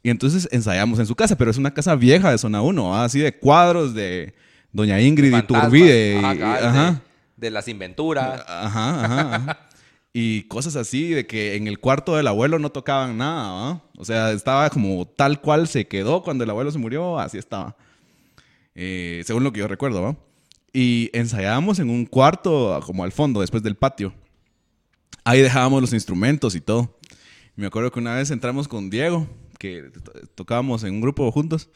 Y 0.02 0.10
entonces 0.10 0.50
ensayamos 0.52 0.98
en 1.00 1.06
su 1.06 1.16
casa, 1.16 1.38
pero 1.38 1.52
es 1.52 1.58
una 1.58 1.74
casa 1.74 1.96
vieja 1.96 2.32
de 2.32 2.38
zona 2.40 2.62
1, 2.64 2.96
así 3.04 3.20
de 3.20 3.38
cuadros 3.38 3.94
de 3.94 4.34
Doña 4.72 5.00
Ingrid 5.00 5.32
y. 5.38 5.42
Turbide. 5.44 6.20
y- 6.20 6.26
Ajá. 6.26 7.02
De, 7.38 7.48
de 7.48 7.52
las 7.52 7.68
inventuras. 7.68 8.42
Ajá, 8.48 9.06
ajá, 9.06 9.36
ajá. 9.36 9.60
Y 10.16 10.44
cosas 10.44 10.76
así 10.76 11.10
de 11.10 11.26
que 11.26 11.56
en 11.56 11.68
el 11.68 11.80
cuarto 11.80 12.16
del 12.16 12.28
abuelo 12.28 12.60
no 12.60 12.70
tocaban 12.72 13.18
nada, 13.18 13.52
¿va? 13.52 13.82
O 13.98 14.06
sea, 14.06 14.32
estaba 14.32 14.70
como 14.70 15.06
tal 15.08 15.42
cual 15.42 15.68
se 15.68 15.88
quedó 15.88 16.22
cuando 16.22 16.44
el 16.44 16.50
abuelo 16.50 16.70
se 16.72 16.78
murió, 16.78 17.18
así 17.20 17.38
estaba. 17.38 17.76
Eh, 18.76 19.24
según 19.26 19.44
lo 19.44 19.52
que 19.52 19.60
yo 19.60 19.68
recuerdo, 19.68 20.02
¿va? 20.02 20.16
Y 20.72 21.10
ensayábamos 21.14 21.80
en 21.80 21.90
un 21.90 22.06
cuarto 22.06 22.80
como 22.86 23.04
al 23.04 23.12
fondo, 23.12 23.42
después 23.42 23.64
del 23.64 23.76
patio. 23.76 24.14
Ahí 25.24 25.42
dejábamos 25.42 25.82
los 25.82 25.94
instrumentos 25.94 26.54
y 26.56 26.62
todo. 26.62 26.96
Me 27.56 27.68
acuerdo 27.68 27.92
que 27.92 28.00
una 28.00 28.16
vez 28.16 28.32
entramos 28.32 28.68
con 28.68 28.90
Diego, 28.90 29.28
que 29.60 29.84
to- 30.04 30.12
tocábamos 30.36 30.84
en 30.84 30.96
un 30.96 31.02
grupo 31.02 31.32
juntos, 31.32 31.70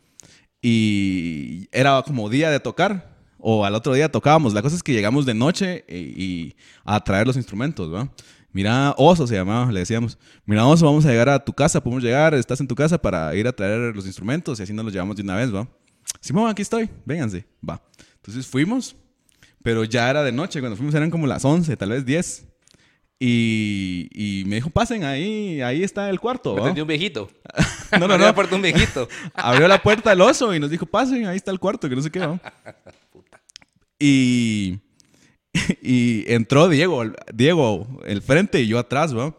y 0.61 1.67
era 1.71 2.01
como 2.05 2.29
día 2.29 2.49
de 2.49 2.59
tocar, 2.59 3.15
o 3.37 3.63
al 3.65 3.75
otro 3.75 3.93
día 3.93 4.11
tocábamos. 4.11 4.53
La 4.53 4.61
cosa 4.61 4.75
es 4.75 4.83
que 4.83 4.93
llegamos 4.93 5.25
de 5.25 5.33
noche 5.33 5.85
y, 5.87 5.95
y 6.23 6.55
a 6.83 6.99
traer 7.03 7.27
los 7.27 7.37
instrumentos, 7.37 7.93
¿va? 7.93 8.11
Mira, 8.51 8.95
Oso 8.97 9.27
se 9.27 9.35
llamaba, 9.35 9.71
le 9.71 9.81
decíamos. 9.81 10.17
Mira, 10.45 10.65
Oso, 10.65 10.85
vamos 10.85 11.05
a 11.05 11.09
llegar 11.09 11.29
a 11.29 11.43
tu 11.45 11.53
casa, 11.53 11.81
podemos 11.83 12.03
llegar, 12.03 12.33
estás 12.33 12.59
en 12.59 12.67
tu 12.67 12.73
casa 12.73 12.97
para 12.99 13.35
ir 13.35 13.47
a 13.47 13.51
traer 13.53 13.95
los 13.95 14.05
instrumentos 14.07 14.59
y 14.59 14.63
así 14.63 14.73
nos 14.73 14.85
los 14.85 14.93
llevamos 14.93 15.15
de 15.15 15.21
una 15.21 15.35
vez, 15.35 15.53
¿va? 15.53 15.67
Simón, 16.21 16.49
aquí 16.49 16.63
estoy, 16.63 16.89
vénganse, 17.05 17.45
va. 17.67 17.81
Entonces 18.15 18.47
fuimos, 18.47 18.95
pero 19.61 19.83
ya 19.83 20.09
era 20.09 20.23
de 20.23 20.31
noche, 20.31 20.59
cuando 20.59 20.75
fuimos 20.75 20.95
eran 20.95 21.11
como 21.11 21.27
las 21.27 21.45
11, 21.45 21.77
tal 21.77 21.89
vez 21.89 22.03
10. 22.05 22.47
Y, 23.19 24.09
y 24.13 24.45
me 24.45 24.57
dijo, 24.57 24.69
pasen 24.69 25.03
ahí, 25.03 25.59
ahí 25.61 25.83
está 25.83 26.09
el 26.09 26.19
cuarto. 26.19 26.53
Me 26.53 26.59
¿va?" 26.61 26.65
atendió 26.67 26.83
un 26.83 26.87
viejito. 26.87 27.29
No, 27.93 27.99
no, 27.99 28.07
Me 28.09 28.13
abrió 28.15 28.17
no. 28.17 28.25
la 28.25 28.35
puerta 28.35 28.55
un 28.57 28.61
viejito. 28.61 29.07
Abrió 29.33 29.67
la 29.67 29.81
puerta 29.81 30.11
el 30.11 30.19
oso 30.19 30.53
y 30.53 30.59
nos 30.59 30.69
dijo, 30.69 30.85
pasen, 30.85 31.25
ahí 31.25 31.37
está 31.37 31.51
el 31.51 31.59
cuarto, 31.59 31.87
que 31.87 31.95
no 31.95 32.01
sé 32.01 32.11
qué. 32.11 32.19
¿va?" 32.19 32.39
Y, 33.99 34.79
y 35.81 36.31
entró 36.31 36.67
Diego, 36.69 37.03
Diego, 37.33 37.87
el 38.05 38.21
frente 38.21 38.61
y 38.61 38.67
yo 38.67 38.77
atrás, 38.77 39.15
¿va? 39.17 39.33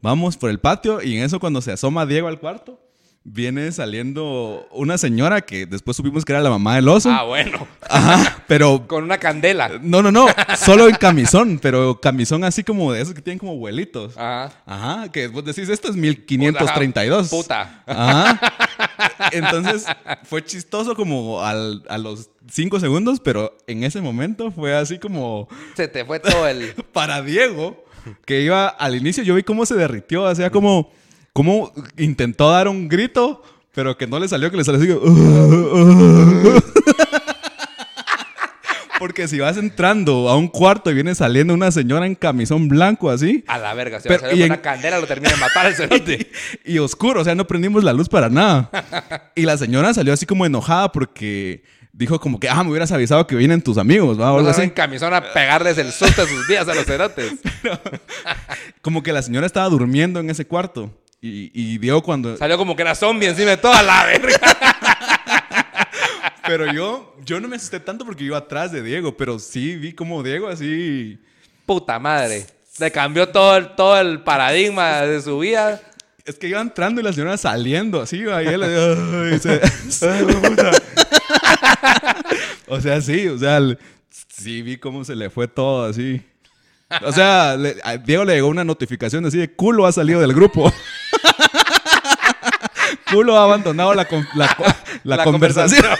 Vamos 0.00 0.36
por 0.36 0.50
el 0.50 0.58
patio 0.58 1.02
y 1.02 1.16
en 1.16 1.22
eso 1.22 1.38
cuando 1.38 1.60
se 1.62 1.70
asoma 1.70 2.06
Diego 2.06 2.26
al 2.28 2.40
cuarto, 2.40 2.80
viene 3.24 3.70
saliendo 3.70 4.66
una 4.72 4.98
señora 4.98 5.42
que 5.42 5.64
después 5.66 5.96
supimos 5.96 6.24
que 6.24 6.32
era 6.32 6.40
la 6.40 6.50
mamá 6.50 6.74
del 6.74 6.88
oso. 6.88 7.10
Ah, 7.10 7.22
bueno. 7.22 7.66
Ajá, 7.88 8.42
pero 8.48 8.84
Con 8.88 9.04
una 9.04 9.18
candela. 9.18 9.70
no, 9.80 10.02
no, 10.02 10.10
no, 10.10 10.26
solo 10.58 10.88
en 10.88 10.96
camisón, 10.96 11.58
pero 11.62 12.00
camisón 12.00 12.42
así 12.44 12.64
como 12.64 12.92
de 12.92 13.00
esos 13.00 13.14
que 13.14 13.22
tienen 13.22 13.38
como 13.38 13.52
abuelitos. 13.52 14.16
Ajá. 14.18 14.52
Ajá, 14.66 15.12
que 15.12 15.28
vos 15.28 15.44
decís, 15.44 15.68
esto 15.68 15.88
es 15.88 15.96
1532. 15.96 17.28
Puta. 17.28 17.82
Ajá. 17.86 18.40
Entonces 19.32 19.86
fue 20.24 20.44
chistoso 20.44 20.94
como 20.96 21.42
al- 21.42 21.82
a 21.88 21.98
los 21.98 22.30
cinco 22.50 22.80
segundos, 22.80 23.20
pero 23.20 23.56
en 23.66 23.84
ese 23.84 24.00
momento 24.00 24.50
fue 24.50 24.74
así 24.76 24.98
como 24.98 25.48
Se 25.76 25.86
te 25.88 26.04
fue 26.04 26.18
todo 26.20 26.46
el. 26.48 26.74
para 26.92 27.22
Diego, 27.22 27.84
que 28.24 28.40
iba 28.42 28.66
al 28.68 28.96
inicio, 28.96 29.22
yo 29.22 29.34
vi 29.36 29.42
cómo 29.44 29.64
se 29.64 29.74
derritió, 29.76 30.32
sea, 30.34 30.50
como, 30.50 30.90
como 31.32 31.72
intentó 31.96 32.50
dar 32.50 32.68
un 32.68 32.88
grito, 32.88 33.42
pero 33.74 33.96
que 33.96 34.06
no 34.06 34.18
le 34.18 34.28
salió, 34.28 34.50
que 34.50 34.56
le 34.58 34.64
salió 34.64 34.80
así. 34.80 34.88
Porque 38.98 39.26
si 39.26 39.40
vas 39.40 39.56
entrando 39.56 40.28
a 40.28 40.36
un 40.36 40.46
cuarto 40.46 40.88
y 40.90 40.94
viene 40.94 41.12
saliendo 41.16 41.52
una 41.54 41.72
señora 41.72 42.06
en 42.06 42.14
camisón 42.14 42.68
blanco 42.68 43.10
así. 43.10 43.42
A 43.48 43.58
la 43.58 43.74
verga, 43.74 43.98
si 44.00 44.06
Pero- 44.06 44.20
va 44.22 44.26
a 44.28 44.30
salir 44.30 44.44
y 44.44 44.46
con 44.48 44.52
en- 44.54 44.60
una 44.60 44.62
candela 44.62 45.00
lo 45.00 45.06
termina 45.08 45.32
de 45.32 45.38
matar 45.38 45.66
el 45.66 45.74
cerote. 45.74 46.30
Y 46.64 46.78
oscuro, 46.78 47.20
o 47.22 47.24
sea, 47.24 47.34
no 47.34 47.44
prendimos 47.48 47.82
la 47.82 47.92
luz 47.92 48.08
para 48.08 48.28
nada. 48.28 48.70
Y 49.34 49.42
la 49.42 49.56
señora 49.56 49.92
salió 49.92 50.12
así 50.12 50.24
como 50.24 50.46
enojada 50.46 50.92
porque 50.92 51.64
dijo 51.92 52.20
como 52.20 52.38
que, 52.38 52.48
ah, 52.48 52.62
me 52.62 52.70
hubieras 52.70 52.92
avisado 52.92 53.26
que 53.26 53.34
vienen 53.34 53.60
tus 53.60 53.76
amigos, 53.76 54.20
¿va? 54.20 54.30
Vamos 54.30 54.56
en 54.60 54.70
camisón 54.70 55.12
a 55.14 55.32
pegarles 55.32 55.78
el 55.78 55.90
susto 55.90 56.22
de 56.24 56.28
sus 56.28 56.46
días 56.46 56.68
a 56.68 56.74
los 56.74 56.84
cerotes. 56.84 57.32
Como 58.82 59.02
que 59.02 59.12
la 59.12 59.22
señora 59.22 59.46
estaba 59.46 59.68
durmiendo 59.68 60.20
en 60.20 60.30
ese 60.30 60.46
cuarto. 60.46 60.92
Y, 61.24 61.52
y 61.54 61.78
Diego 61.78 62.02
cuando... 62.02 62.36
Salió 62.36 62.58
como 62.58 62.74
que 62.74 62.82
era 62.82 62.96
zombie 62.96 63.28
encima 63.28 63.50
de 63.50 63.56
toda 63.56 63.80
la 63.82 64.04
verga. 64.06 64.38
Pero 66.46 66.72
yo, 66.72 67.14
yo 67.24 67.40
no 67.40 67.46
me 67.46 67.54
asusté 67.54 67.78
tanto 67.78 68.04
porque 68.04 68.24
iba 68.24 68.36
atrás 68.36 68.72
de 68.72 68.82
Diego, 68.82 69.16
pero 69.16 69.38
sí 69.38 69.76
vi 69.76 69.92
como 69.92 70.24
Diego 70.24 70.48
así... 70.48 71.16
Puta 71.64 72.00
madre. 72.00 72.44
Le 72.78 72.90
cambió 72.90 73.28
todo 73.28 73.56
el, 73.56 73.68
todo 73.76 74.00
el 74.00 74.20
paradigma 74.22 75.02
de 75.02 75.22
su 75.22 75.38
vida. 75.38 75.80
Es 76.24 76.34
que 76.36 76.48
iba 76.48 76.60
entrando 76.60 77.00
y 77.00 77.04
la 77.04 77.12
señora 77.12 77.36
saliendo 77.36 78.00
así, 78.00 78.24
va, 78.24 78.42
y 78.42 78.48
él 78.48 78.62
ay, 78.64 79.38
se- 79.38 79.60
ay, 80.10 80.24
puta. 80.24 80.70
O 82.66 82.80
sea, 82.80 83.00
sí, 83.00 83.28
o 83.28 83.38
sea, 83.38 83.60
sí 84.28 84.62
vi 84.62 84.78
cómo 84.78 85.04
se 85.04 85.14
le 85.14 85.30
fue 85.30 85.46
todo 85.46 85.84
así. 85.84 86.20
O 87.04 87.12
sea, 87.12 87.56
le- 87.56 87.76
a 87.84 87.96
Diego 87.96 88.24
le 88.24 88.34
llegó 88.34 88.48
una 88.48 88.64
notificación 88.64 89.24
así 89.26 89.38
de 89.38 89.52
culo 89.54 89.86
ha 89.86 89.92
salido 89.92 90.20
del 90.20 90.32
grupo. 90.34 90.72
culo 93.12 93.38
ha 93.38 93.44
abandonado 93.44 93.94
la, 93.94 94.04
con- 94.06 94.26
la, 94.34 94.54
co- 94.54 94.64
la 95.04 95.16
La 95.16 95.24
conversación. 95.24 95.84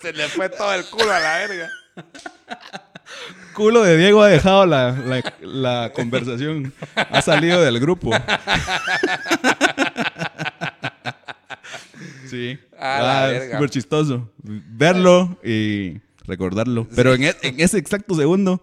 Se 0.00 0.12
le 0.12 0.28
fue 0.28 0.48
todo 0.48 0.72
el 0.74 0.84
culo 0.86 1.12
a 1.12 1.20
la 1.20 1.38
verga. 1.38 1.70
Culo 3.54 3.82
de 3.82 3.96
Diego 3.96 4.22
ha 4.22 4.28
dejado 4.28 4.66
la, 4.66 5.92
conversación. 5.94 6.72
Ha 6.96 7.22
salido 7.22 7.60
del 7.62 7.78
grupo. 7.80 8.10
Sí. 12.28 12.58
La 12.80 13.24
Ah, 13.24 13.26
verga. 13.26 13.56
Súper 13.58 13.70
chistoso. 13.70 14.32
Verlo 14.42 15.38
y 15.44 16.00
recordarlo. 16.24 16.86
Pero 16.94 17.14
en, 17.14 17.24
e- 17.24 17.36
en 17.42 17.60
ese 17.60 17.78
exacto 17.78 18.14
segundo 18.14 18.60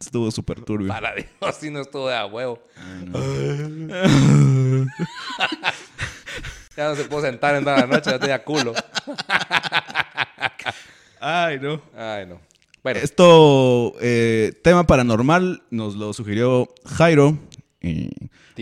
estuvo 0.00 0.30
súper 0.30 0.60
turbio. 0.62 0.88
Para 0.88 1.14
Dios, 1.14 1.28
si 1.60 1.70
no 1.70 1.80
estuvo 1.80 2.08
de 2.08 2.16
a 2.16 2.26
huevo. 2.26 2.60
ya 6.76 6.88
no 6.88 6.96
se 6.96 7.04
pudo 7.04 7.22
sentar 7.22 7.54
en 7.56 7.64
toda 7.64 7.80
la 7.80 7.86
noche, 7.86 8.10
ya 8.10 8.18
tenía 8.18 8.42
culo. 8.44 8.72
Ay, 11.20 11.58
no. 11.60 11.80
Ay, 11.96 12.26
no. 12.26 12.40
Bueno, 12.82 12.98
Esto, 13.00 13.94
eh, 14.00 14.52
tema 14.64 14.84
paranormal, 14.84 15.62
nos 15.70 15.94
lo 15.94 16.12
sugirió 16.12 16.68
Jairo. 16.84 17.38
Y 17.80 18.10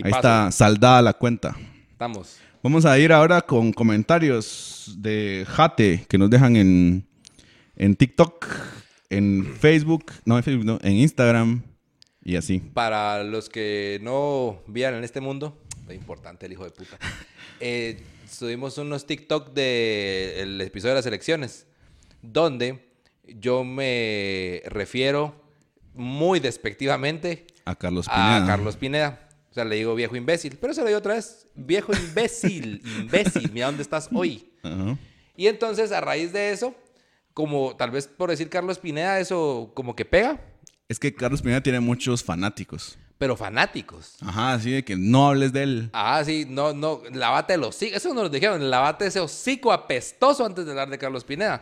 ahí 0.03 0.11
está 0.11 0.51
saldada 0.51 1.01
la 1.01 1.13
cuenta. 1.13 1.55
estamos. 1.91 2.37
Vamos 2.63 2.85
a 2.85 2.99
ir 2.99 3.11
ahora 3.11 3.41
con 3.41 3.73
comentarios 3.73 4.93
de 4.97 5.45
Jate 5.49 6.05
que 6.07 6.17
nos 6.19 6.29
dejan 6.29 6.55
en, 6.55 7.07
en 7.81 7.95
TikTok, 7.95 8.45
en 9.09 9.55
Facebook, 9.59 10.11
no 10.23 10.37
en 10.37 10.43
Facebook, 10.43 10.65
no, 10.65 10.79
en 10.83 10.93
Instagram 10.93 11.63
y 12.23 12.35
así. 12.35 12.59
Para 12.59 13.23
los 13.23 13.49
que 13.49 13.97
no 14.03 14.61
vean 14.67 14.93
en 14.93 15.03
este 15.03 15.19
mundo, 15.19 15.59
es 15.89 15.95
importante 15.95 16.45
el 16.45 16.51
hijo 16.53 16.63
de 16.63 16.71
puta. 16.71 16.97
Eh, 17.63 18.01
subimos 18.27 18.79
unos 18.79 19.05
TikTok 19.05 19.53
del 19.53 20.59
episodio 20.61 20.95
de 20.95 20.99
las 20.99 21.05
elecciones, 21.05 21.67
donde 22.23 22.89
yo 23.23 23.63
me 23.63 24.63
refiero 24.65 25.35
muy 25.93 26.39
despectivamente 26.39 27.45
A 27.65 27.75
Carlos 27.75 28.07
Pineda. 28.07 28.43
a 28.43 28.47
Carlos 28.47 28.77
Pineda. 28.77 29.29
O 29.51 29.53
sea, 29.53 29.63
le 29.63 29.75
digo 29.75 29.93
viejo 29.93 30.15
imbécil, 30.15 30.57
pero 30.59 30.73
se 30.73 30.81
lo 30.81 30.87
digo 30.87 30.97
otra 30.97 31.13
vez, 31.13 31.45
viejo 31.53 31.93
imbécil, 31.93 32.81
imbécil, 32.99 33.51
mira 33.51 33.67
dónde 33.67 33.83
estás 33.83 34.09
hoy. 34.11 34.51
Y 35.37 35.45
entonces, 35.45 35.91
a 35.91 36.01
raíz 36.01 36.33
de 36.33 36.51
eso, 36.51 36.73
como 37.33 37.75
tal 37.75 37.91
vez 37.91 38.07
por 38.07 38.29
decir 38.29 38.49
Carlos 38.49 38.79
Pineda, 38.79 39.19
eso 39.19 39.71
como 39.73 39.95
que 39.95 40.05
pega, 40.05 40.39
Es 40.89 40.99
que 40.99 41.13
Carlos 41.13 41.41
Pineda 41.41 41.61
tiene 41.61 41.79
muchos 41.79 42.23
fanáticos. 42.23 42.97
pero 43.17 43.37
fanáticos. 43.37 44.15
Ajá, 44.21 44.53
así 44.53 44.71
de 44.71 44.83
que 44.83 44.95
no 44.97 45.27
hables 45.27 45.53
de 45.53 45.63
él. 45.63 45.89
Ah, 45.93 46.21
sí, 46.25 46.45
no, 46.49 46.73
no, 46.73 47.01
lavate 47.13 47.53
el 47.53 47.63
hocico. 47.63 47.95
Eso 47.95 48.13
nos 48.13 48.23
lo 48.23 48.29
dijeron, 48.29 48.69
lavate 48.69 49.05
ese 49.05 49.19
hocico 49.19 49.71
apestoso 49.71 50.43
antes 50.45 50.65
de 50.65 50.71
hablar 50.71 50.89
de 50.89 50.97
Carlos 50.97 51.23
Pineda. 51.23 51.59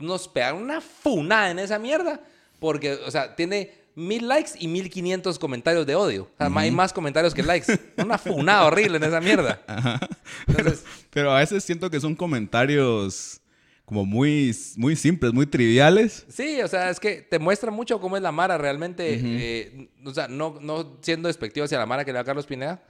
Nos 0.00 0.26
pegaron 0.28 0.62
una 0.62 0.80
funada 0.80 1.50
en 1.52 1.60
esa 1.60 1.78
mierda. 1.78 2.20
Porque, 2.58 2.94
o 3.06 3.10
sea, 3.10 3.36
tiene 3.36 3.70
mil 3.94 4.26
likes 4.26 4.52
y 4.58 4.66
mil 4.66 4.90
quinientos 4.90 5.38
comentarios 5.38 5.86
de 5.86 5.94
odio. 5.94 6.24
O 6.24 6.36
sea, 6.36 6.50
hay 6.60 6.70
más 6.72 6.92
comentarios 6.92 7.34
que 7.34 7.42
likes. 7.44 7.78
Una 7.98 8.18
funada 8.18 8.64
horrible 8.64 8.96
en 8.96 9.04
esa 9.04 9.20
mierda. 9.20 9.60
Entonces, 10.48 10.84
Pero 11.10 11.30
a 11.32 11.38
veces 11.38 11.62
siento 11.64 11.88
que 11.88 12.00
son 12.00 12.16
comentarios 12.16 13.40
como 13.86 14.04
muy, 14.04 14.54
muy 14.76 14.96
simples, 14.96 15.32
muy 15.32 15.46
triviales. 15.46 16.26
sí, 16.28 16.60
o 16.60 16.68
sea, 16.68 16.90
es 16.90 17.00
que 17.00 17.22
te 17.22 17.38
muestra 17.38 17.70
mucho 17.70 18.00
cómo 18.00 18.16
es 18.18 18.22
la 18.22 18.32
Mara 18.32 18.58
realmente. 18.58 19.18
eh, 19.22 19.88
o 20.04 20.12
sea, 20.12 20.28
no, 20.28 20.58
no 20.60 20.98
siendo 21.00 21.28
despectivo 21.28 21.64
hacia 21.64 21.78
la 21.78 21.86
Mara 21.86 22.04
que 22.04 22.12
le 22.12 22.18
da 22.18 22.24
Carlos 22.24 22.46
Pineda. 22.46 22.84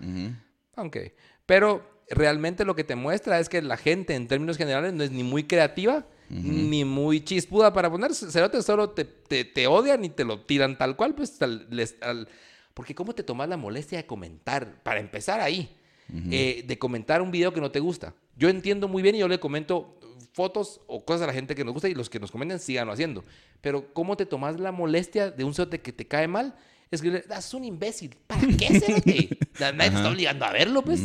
Aunque. 0.75 1.15
Pero 1.47 1.89
realmente 2.11 2.65
lo 2.65 2.75
que 2.75 2.83
te 2.85 2.97
muestra 2.97 3.39
es 3.39 3.49
que 3.49 3.63
la 3.63 3.77
gente, 3.77 4.15
en 4.15 4.27
términos 4.27 4.57
generales, 4.57 4.93
no 4.95 5.05
es 5.05 5.11
ni 5.11 5.23
muy 5.23 5.45
creativa 5.45 6.07
ni 6.29 6.85
muy 6.85 7.21
chispuda 7.21 7.73
para 7.73 7.89
poner. 7.89 8.13
Cerotes 8.13 8.65
solo 8.65 8.91
te, 8.91 9.05
te, 9.05 9.45
te 9.45 9.69
odian 9.69 10.05
y 10.05 10.09
te 10.09 10.25
lo 10.25 10.41
tiran 10.41 10.77
tal 10.77 10.97
cual, 10.97 11.15
pues. 11.15 11.41
al- 11.41 11.69
les- 11.71 11.95
al- 12.01 12.27
porque, 12.75 12.95
¿cómo 12.97 13.15
te 13.15 13.23
tomas 13.23 13.49
la 13.49 13.57
molestia 13.57 13.99
de 13.99 14.07
comentar? 14.07 14.83
Para 14.83 14.99
empezar 15.01 15.41
ahí, 15.41 15.77
eh, 16.31 16.65
de 16.67 16.79
comentar 16.79 17.23
un 17.23 17.31
video 17.31 17.53
que 17.53 17.61
no 17.61 17.71
te 17.71 17.79
gusta. 17.81 18.13
Yo 18.37 18.49
entiendo 18.49 18.87
muy 18.89 19.03
bien 19.03 19.15
y 19.15 19.19
yo 19.21 19.29
le 19.29 19.39
comento 19.41 19.96
fotos 20.37 20.83
o 20.87 21.03
cosas 21.03 21.22
a 21.22 21.27
la 21.29 21.33
gente 21.33 21.55
que 21.55 21.64
nos 21.64 21.72
gusta 21.72 21.88
y 21.88 21.94
los 21.94 22.11
que 22.11 22.20
nos 22.20 22.31
comenten 22.31 22.59
síganlo 22.59 22.92
haciendo. 22.92 23.25
Pero, 23.62 23.90
¿cómo 23.94 24.18
te 24.18 24.27
tomas 24.27 24.61
la 24.61 24.70
molestia 24.70 25.31
de 25.31 25.44
un 25.44 25.55
cerote 25.55 25.81
que 25.81 25.92
te 25.92 26.07
cae 26.07 26.29
mal? 26.29 26.55
Escribirle, 26.90 27.25
"Ah, 27.31 27.38
es 27.38 27.55
un 27.55 27.64
imbécil. 27.64 28.14
¿Para 28.27 28.42
qué, 28.42 28.79
cerote? 28.81 29.38
Nadie 29.59 29.90
te 29.90 29.96
está 29.96 30.11
obligando 30.11 30.44
a 30.44 30.53
verlo, 30.53 30.83
pues. 30.83 31.01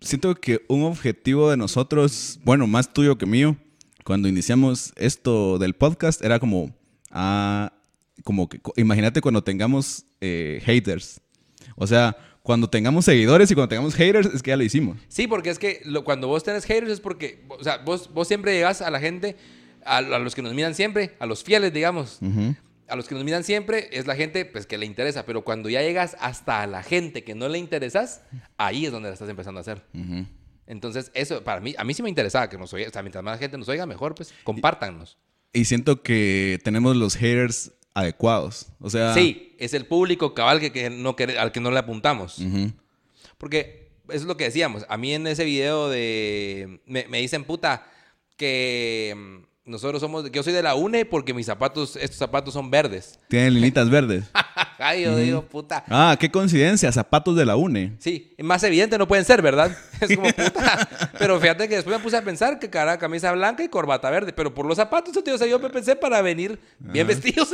Siento 0.00 0.34
que 0.34 0.64
un 0.68 0.84
objetivo 0.84 1.50
de 1.50 1.58
nosotros, 1.58 2.40
bueno, 2.42 2.66
más 2.66 2.90
tuyo 2.90 3.18
que 3.18 3.26
mío, 3.26 3.58
cuando 4.02 4.28
iniciamos 4.28 4.94
esto 4.96 5.58
del 5.58 5.74
podcast, 5.74 6.24
era 6.24 6.40
como, 6.40 6.74
ah, 7.10 7.70
como 8.24 8.48
que, 8.48 8.62
imagínate 8.76 9.20
cuando 9.20 9.44
tengamos 9.44 10.06
eh, 10.22 10.62
haters. 10.64 11.20
O 11.76 11.86
sea, 11.86 12.16
cuando 12.42 12.68
tengamos 12.70 13.04
seguidores 13.04 13.50
y 13.50 13.54
cuando 13.54 13.68
tengamos 13.68 13.94
haters, 13.94 14.28
es 14.34 14.42
que 14.42 14.50
ya 14.50 14.56
lo 14.56 14.62
hicimos. 14.64 14.96
Sí, 15.08 15.26
porque 15.26 15.50
es 15.50 15.58
que 15.58 15.80
lo- 15.84 16.04
cuando 16.04 16.26
vos 16.28 16.42
tenés 16.42 16.64
haters 16.64 16.90
es 16.92 17.00
porque, 17.00 17.44
o 17.48 17.62
sea, 17.62 17.78
vos, 17.78 18.10
vos 18.12 18.26
siempre 18.28 18.52
llegas 18.54 18.80
a 18.82 18.90
la 18.90 18.98
gente, 19.00 19.36
a, 19.84 19.98
a 19.98 20.18
los 20.18 20.34
que 20.34 20.42
nos 20.42 20.54
miran 20.54 20.74
siempre, 20.74 21.16
a 21.18 21.26
los 21.26 21.44
fieles, 21.44 21.72
digamos. 21.72 22.18
A 22.88 22.96
los 22.96 23.06
que 23.06 23.14
nos 23.14 23.22
miran 23.22 23.44
siempre 23.44 23.88
es 23.92 24.06
la 24.08 24.16
gente 24.16 24.44
pues, 24.44 24.66
que 24.66 24.76
le 24.76 24.84
interesa, 24.84 25.24
pero 25.24 25.42
cuando 25.44 25.68
ya 25.70 25.80
llegas 25.80 26.16
hasta 26.18 26.62
a 26.62 26.66
la 26.66 26.82
gente 26.82 27.22
que 27.22 27.36
no 27.36 27.48
le 27.48 27.56
interesas, 27.58 28.22
ahí 28.56 28.86
es 28.86 28.90
donde 28.92 29.08
la 29.10 29.12
estás 29.14 29.28
empezando 29.28 29.58
a 29.58 29.60
hacer. 29.60 29.82
Entonces, 30.66 31.10
eso 31.14 31.42
para 31.44 31.60
mí, 31.60 31.74
a 31.78 31.84
mí 31.84 31.94
sí 31.94 32.02
me 32.02 32.08
interesaba 32.08 32.48
que 32.48 32.56
nos 32.58 32.72
oiga, 32.72 32.88
o 32.88 32.92
sea, 32.92 33.02
mientras 33.02 33.22
más 33.24 33.38
gente 33.38 33.58
nos 33.58 33.68
oiga, 33.68 33.86
mejor, 33.86 34.14
pues, 34.14 34.32
compártanos. 34.44 35.18
Y 35.52 35.64
siento 35.64 36.02
que 36.02 36.58
tenemos 36.62 36.96
los 36.96 37.16
haters 37.16 37.72
adecuados. 37.94 38.66
O 38.80 38.88
sea, 38.90 39.14
Sí, 39.14 39.54
es 39.58 39.74
el 39.74 39.86
público 39.86 40.34
cabal 40.34 40.60
que, 40.60 40.72
que 40.72 40.90
no 40.90 41.16
quere- 41.16 41.38
al 41.38 41.52
que 41.52 41.60
no 41.60 41.70
le 41.70 41.78
apuntamos. 41.78 42.38
Porque 43.38 43.88
eso 44.08 44.16
es 44.18 44.24
lo 44.24 44.36
que 44.36 44.44
decíamos. 44.44 44.84
A 44.88 44.96
mí 44.96 45.14
en 45.14 45.26
ese 45.26 45.44
video 45.44 45.88
de... 45.88 46.80
Me, 46.86 47.06
me 47.08 47.18
dicen, 47.20 47.44
puta, 47.44 47.86
que 48.36 49.14
mm, 49.16 49.44
nosotros 49.70 50.00
somos... 50.00 50.30
Yo 50.30 50.42
soy 50.42 50.52
de 50.52 50.62
la 50.62 50.74
UNE 50.74 51.04
porque 51.04 51.32
mis 51.32 51.46
zapatos, 51.46 51.96
estos 51.96 52.18
zapatos 52.18 52.52
son 52.52 52.70
verdes. 52.70 53.18
tienen 53.28 53.54
linitas 53.54 53.88
verdes. 53.88 54.24
Ay, 54.82 55.02
yo 55.04 55.14
digo, 55.16 55.42
puta. 55.42 55.84
Ah, 55.88 56.16
qué 56.18 56.30
coincidencia, 56.30 56.90
zapatos 56.90 57.36
de 57.36 57.44
la 57.44 57.54
UNE. 57.54 57.92
Sí, 57.98 58.34
más 58.38 58.62
evidente 58.62 58.96
no 58.96 59.06
pueden 59.06 59.24
ser, 59.24 59.42
¿verdad? 59.42 59.76
Es 60.00 60.16
como 60.16 60.28
puta. 60.32 60.88
Pero 61.18 61.38
fíjate 61.38 61.68
que 61.68 61.74
después 61.74 61.98
me 61.98 62.02
puse 62.02 62.16
a 62.16 62.22
pensar 62.22 62.58
que 62.58 62.70
cara 62.70 62.98
camisa 62.98 63.30
blanca 63.32 63.62
y 63.62 63.68
corbata 63.68 64.08
verde. 64.08 64.32
Pero 64.32 64.54
por 64.54 64.64
los 64.64 64.76
zapatos, 64.76 65.12
tío, 65.22 65.34
o 65.34 65.38
sea, 65.38 65.46
yo 65.46 65.58
me 65.58 65.68
pensé 65.68 65.94
para 65.94 66.22
venir 66.22 66.58
bien 66.78 67.06
vestidos, 67.06 67.50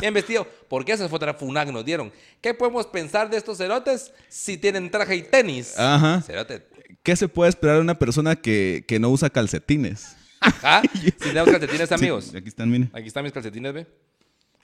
bien 0.00 0.14
vestido. 0.14 0.46
Porque 0.68 0.92
esa 0.92 1.08
fue 1.08 1.16
otra 1.16 1.34
funada 1.34 1.66
que 1.66 1.72
nos 1.72 1.84
dieron. 1.84 2.12
¿Qué 2.40 2.54
podemos 2.54 2.86
pensar 2.86 3.28
de 3.28 3.36
estos 3.36 3.58
cerotes 3.58 4.12
si 4.28 4.56
tienen 4.56 4.88
traje 4.90 5.16
y 5.16 5.22
tenis? 5.22 5.76
Ajá. 5.76 6.22
Cerote. 6.22 6.64
¿Qué 7.02 7.16
se 7.16 7.26
puede 7.26 7.48
esperar 7.48 7.76
de 7.76 7.82
una 7.82 7.98
persona 7.98 8.36
que, 8.36 8.84
que 8.86 9.00
no 9.00 9.10
usa 9.10 9.30
calcetines? 9.30 10.14
Ajá. 10.40 10.82
Si 10.94 11.10
tenemos 11.12 11.50
calcetines, 11.50 11.90
amigos. 11.92 12.26
Sí, 12.30 12.36
aquí 12.36 12.48
están, 12.48 12.70
miren. 12.70 12.90
Aquí 12.92 13.06
están 13.08 13.24
mis 13.24 13.32
calcetines, 13.32 13.72
ve. 13.72 13.84
Son 13.84 13.92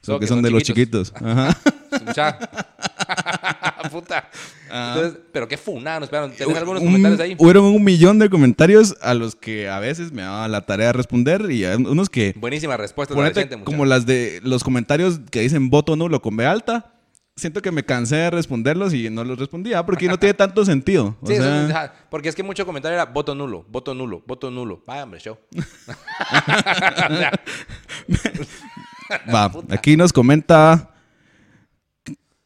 Solo 0.03 0.21
que 0.21 0.27
son 0.27 0.43
de 0.43 0.51
los 0.51 0.63
chiquitos. 0.63 1.13
Ajá. 1.17 1.57
Puta. 3.91 4.29
Ah. 4.71 4.95
Entonces, 4.97 5.21
pero 5.33 5.47
qué 5.47 5.57
funada, 5.57 6.01
nos 6.01 6.07
esperaron. 6.07 6.33
¿Tenés 6.33 6.49
Un- 6.49 6.57
algunos 6.57 6.83
un- 6.83 6.89
comentarios 6.89 7.21
ahí? 7.21 7.37
Hubieron 7.39 7.65
un 7.65 7.85
millón 7.85 8.19
de 8.19 8.29
comentarios 8.31 8.97
a 9.03 9.15
los 9.15 9.37
que 9.37 9.69
a 9.69 9.79
veces 9.79 10.11
me 10.13 10.23
daba 10.23 10.49
la 10.49 10.63
tarea 10.67 10.89
de 10.89 10.93
responder 10.95 11.51
y 11.51 11.65
unos 11.65 12.09
que, 12.09 12.35
Buenísima 12.37 12.77
respuesta. 12.77 13.15
de 13.15 13.21
la 13.21 13.29
ponete, 13.31 13.45
muchacho. 13.57 13.65
como 13.65 13.85
las 13.85 14.07
de 14.07 14.41
los 14.43 14.65
comentarios 14.65 15.21
que 15.31 15.41
dicen 15.41 15.71
voto 15.71 15.97
nulo 15.97 16.21
con 16.23 16.37
B 16.37 16.47
alta, 16.47 16.94
siento 17.37 17.61
que 17.63 17.73
me 17.73 17.85
cansé 17.85 18.17
de 18.17 18.31
responderlos 18.31 18.95
y 18.95 19.11
no 19.11 19.25
los 19.25 19.39
respondía 19.39 19.85
porque 19.85 20.07
no 20.09 20.19
tiene 20.19 20.35
tanto 20.35 20.65
sentido. 20.65 21.17
O 21.21 21.27
Sí, 21.27 21.35
eso 21.35 21.69
es- 21.69 21.91
porque 22.11 22.29
es 22.29 22.35
que 22.35 22.43
mucho 22.43 22.65
comentario 22.65 22.95
era 22.95 23.05
voto 23.07 23.35
nulo, 23.35 23.65
voto 23.69 23.95
nulo, 23.95 24.23
voto 24.27 24.51
nulo. 24.51 24.83
Vaya, 24.87 25.05
hombre, 25.05 25.21
show. 25.21 25.39
Va, 29.35 29.53
aquí 29.71 29.97
nos 29.97 30.13
comenta 30.13 30.91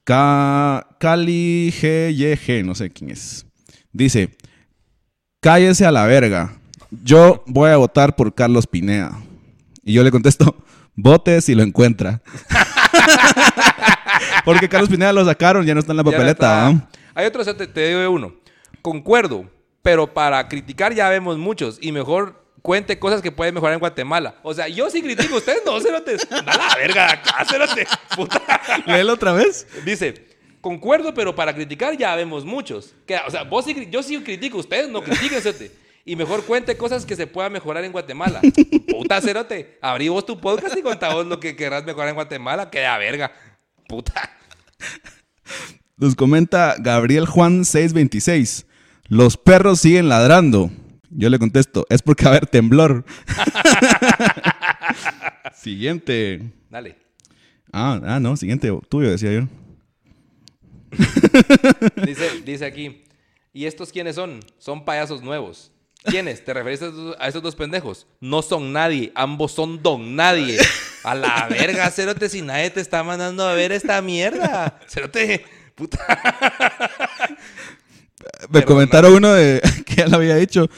Cali 0.05 1.72
GYG, 1.72 2.64
no 2.64 2.74
sé 2.74 2.91
quién 2.91 3.11
es. 3.11 3.47
Dice, 3.93 4.36
cállese 5.41 5.84
a 5.86 5.93
la 5.93 6.07
verga. 6.07 6.55
Yo 6.91 7.45
voy 7.47 7.70
a 7.70 7.76
votar 7.76 8.16
por 8.16 8.34
Carlos 8.34 8.66
Pineda. 8.66 9.18
Y 9.84 9.93
yo 9.93 10.03
le 10.03 10.11
contesto, 10.11 10.57
vote 10.97 11.41
si 11.43 11.55
lo 11.55 11.62
encuentra. 11.62 12.22
Porque 14.45 14.69
Carlos 14.69 14.89
Pineda 14.89 15.12
lo 15.12 15.25
sacaron, 15.25 15.64
ya 15.64 15.75
no 15.75 15.81
está 15.81 15.93
en 15.93 15.99
la 15.99 16.05
papeleta. 16.05 16.73
Hay 17.14 17.27
otro, 17.27 17.45
te, 17.57 17.66
te 17.66 17.89
digo 17.89 18.11
uno. 18.11 18.35
Concuerdo, 18.83 19.51
pero 19.83 20.12
para 20.12 20.47
criticar 20.49 20.95
ya 20.95 21.09
vemos 21.09 21.39
muchos 21.39 21.79
y 21.81 21.93
mejor 21.93 22.45
cuente 22.62 22.99
cosas 22.99 23.23
que 23.23 23.33
pueden 23.33 23.55
mejorar 23.55 23.75
en 23.75 23.81
Guatemala. 23.81 24.37
O 24.43 24.53
sea, 24.55 24.69
yo 24.69 24.91
sí 24.91 25.03
critico, 25.03 25.37
ustedes 25.37 25.62
no, 25.64 25.81
cerotes. 25.81 26.29
Da 26.29 26.43
la 26.43 26.77
verga 26.77 27.07
de 27.07 27.12
acá. 27.12 27.47
Puta. 28.14 28.43
Léelo 28.87 29.14
otra 29.14 29.33
vez. 29.33 29.66
Dice, 29.85 30.27
concuerdo, 30.61 31.14
pero 31.14 31.35
para 31.35 31.55
criticar 31.55 31.97
ya 31.97 32.14
vemos 32.14 32.45
muchos. 32.45 32.95
Que, 33.07 33.16
o 33.27 33.31
sea, 33.31 33.45
vos 33.45 33.64
sí, 33.64 33.89
yo 33.91 34.03
sí 34.03 34.21
critico, 34.21 34.59
ustedes 34.59 34.89
no 34.89 35.03
critiquen, 35.03 35.41
cerote. 35.41 35.71
Y 36.05 36.16
mejor 36.16 36.45
cuente 36.45 36.77
cosas 36.77 37.05
que 37.05 37.16
se 37.16 37.27
puedan 37.27 37.53
mejorar 37.53 37.85
en 37.85 37.93
Guatemala. 37.93 38.41
Puta, 38.89 39.21
cerote. 39.21 39.79
Abrí 39.83 40.09
vos 40.09 40.25
tu 40.25 40.41
podcast 40.41 40.75
y 40.77 40.81
contá 40.81 41.12
vos 41.12 41.27
lo 41.27 41.39
que 41.39 41.55
querrás 41.55 41.85
mejorar 41.85 42.09
en 42.09 42.14
Guatemala. 42.14 42.71
Que 42.71 42.81
da 42.81 42.97
verga. 42.97 43.31
Puta. 43.89 44.30
Nos 45.97 46.14
comenta 46.14 46.76
Gabriel 46.78 47.26
Juan 47.26 47.64
626. 47.64 48.66
Los 49.09 49.36
perros 49.36 49.80
siguen 49.80 50.09
ladrando. 50.09 50.70
Yo 51.11 51.30
le 51.30 51.39
contesto, 51.39 51.86
es 51.89 52.03
porque 52.03 52.24
va 52.24 52.32
a 52.32 52.36
haber 52.36 52.47
temblor. 52.47 53.07
siguiente. 55.55 56.53
Dale. 56.68 56.97
Ah, 57.72 57.99
ah, 58.05 58.20
no, 58.20 58.36
siguiente 58.36 58.70
tuyo, 58.91 59.11
decía 59.11 59.32
yo. 59.32 59.49
Dice, 62.05 62.43
dice 62.45 62.66
aquí, 62.66 63.05
¿y 63.55 63.64
estos 63.64 63.91
quiénes 63.91 64.16
son? 64.16 64.41
Son 64.59 64.84
payasos 64.84 65.22
nuevos. 65.22 65.72
¿Quiénes? 66.05 66.44
¿Te 66.44 66.55
refieres 66.55 66.82
a 67.18 67.28
esos, 67.28 67.42
dos 67.42 67.57
pendejos? 67.57 68.07
No 68.20 68.42
son 68.42 68.72
nadie, 68.72 69.12
ambos 69.14 69.53
son 69.53 69.82
don 69.82 70.16
nadie. 70.16 70.59
A 71.05 71.14
la 71.14 71.46
verga, 71.51 71.90
Cerote, 71.90 72.28
si 72.28 72.42
nadie 72.42 72.70
te 72.70 72.80
está 72.80 73.03
mandando 73.03 73.46
a 73.46 73.55
ver 73.55 73.72
esta 73.72 74.01
mierda. 74.03 74.78
Cerote, 74.88 75.44
puta. 75.74 75.99
Me 78.51 78.62
Perdona. 78.62 78.64
comentaron 78.66 79.12
uno 79.14 79.32
de 79.32 79.61
que 79.86 79.96
ya 79.96 80.07
lo 80.07 80.16
había 80.16 80.36
dicho. 80.36 80.68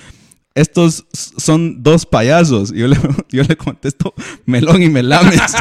Estos 0.55 1.07
son 1.13 1.83
dos 1.83 2.05
payasos. 2.07 2.73
Y 2.73 2.79
yo 2.79 2.89
le, 2.89 2.99
yo 3.31 3.43
le 3.45 3.57
contesto 3.57 4.15
melón 4.47 4.83
y 4.83 4.89
melames. 4.89 5.41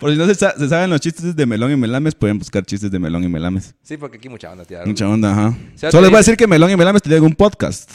Por 0.00 0.12
si 0.12 0.18
no 0.18 0.26
se, 0.26 0.34
sa- 0.34 0.54
se 0.56 0.68
saben 0.68 0.90
los 0.90 1.00
chistes 1.00 1.34
de 1.34 1.46
melón 1.46 1.72
y 1.72 1.76
melames, 1.76 2.14
pueden 2.14 2.38
buscar 2.38 2.64
chistes 2.64 2.90
de 2.90 2.98
melón 2.98 3.24
y 3.24 3.28
melames. 3.28 3.74
Sí, 3.82 3.96
porque 3.96 4.18
aquí 4.18 4.28
mucha 4.28 4.50
onda, 4.52 4.64
tía. 4.64 4.80
Mucha 4.84 5.08
onda, 5.08 5.32
ajá. 5.32 5.56
sea, 5.76 5.90
Solo 5.90 6.02
te 6.02 6.06
les 6.06 6.10
voy 6.10 6.16
a 6.16 6.18
decir 6.18 6.36
que 6.36 6.46
Melón 6.46 6.70
y 6.70 6.76
Melames 6.76 7.02
tienen 7.02 7.24
un 7.24 7.34
podcast. 7.34 7.90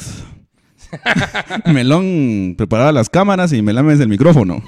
Melón 1.65 2.55
preparaba 2.57 2.91
las 2.91 3.09
cámaras 3.09 3.51
y 3.53 3.61
Melames 3.61 3.99
el 3.99 4.07
micrófono. 4.09 4.63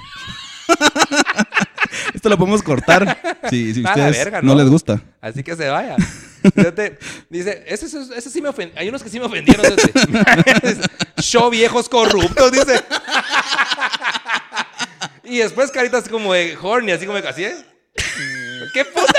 Lo 2.30 2.38
podemos 2.38 2.64
cortar 2.64 3.38
si, 3.50 3.74
si 3.74 3.80
A 3.82 3.84
la 3.84 3.90
ustedes 3.90 4.18
verga, 4.18 4.42
no 4.42 4.54
¿no? 4.54 4.62
les 4.62 4.70
gusta. 4.70 5.02
Así 5.22 5.44
que 5.44 5.56
se 5.56 5.68
vaya. 5.70 5.96
Fíjate, 6.56 6.98
dice, 7.30 7.64
ese, 7.68 7.86
ese, 7.86 8.00
ese 8.16 8.30
sí 8.30 8.42
me 8.42 8.50
ofendió. 8.50 8.80
Hay 8.80 8.88
unos 8.90 9.02
que 9.02 9.10
sí 9.10 9.20
me 9.20 9.26
ofendieron. 9.26 9.66
Ese. 9.66 10.82
Show 11.22 11.50
viejos 11.50 11.90
corruptos, 11.90 12.52
dice. 12.52 12.84
y 15.24 15.38
después 15.40 15.72
caritas 15.72 16.08
como 16.08 16.34
de 16.34 16.58
horny, 16.62 16.92
así 16.92 17.06
como 17.06 17.20
de 17.20 17.28
así, 17.28 17.46
¿eh? 17.46 17.56
¿Qué 18.74 18.86
putas? 18.86 19.16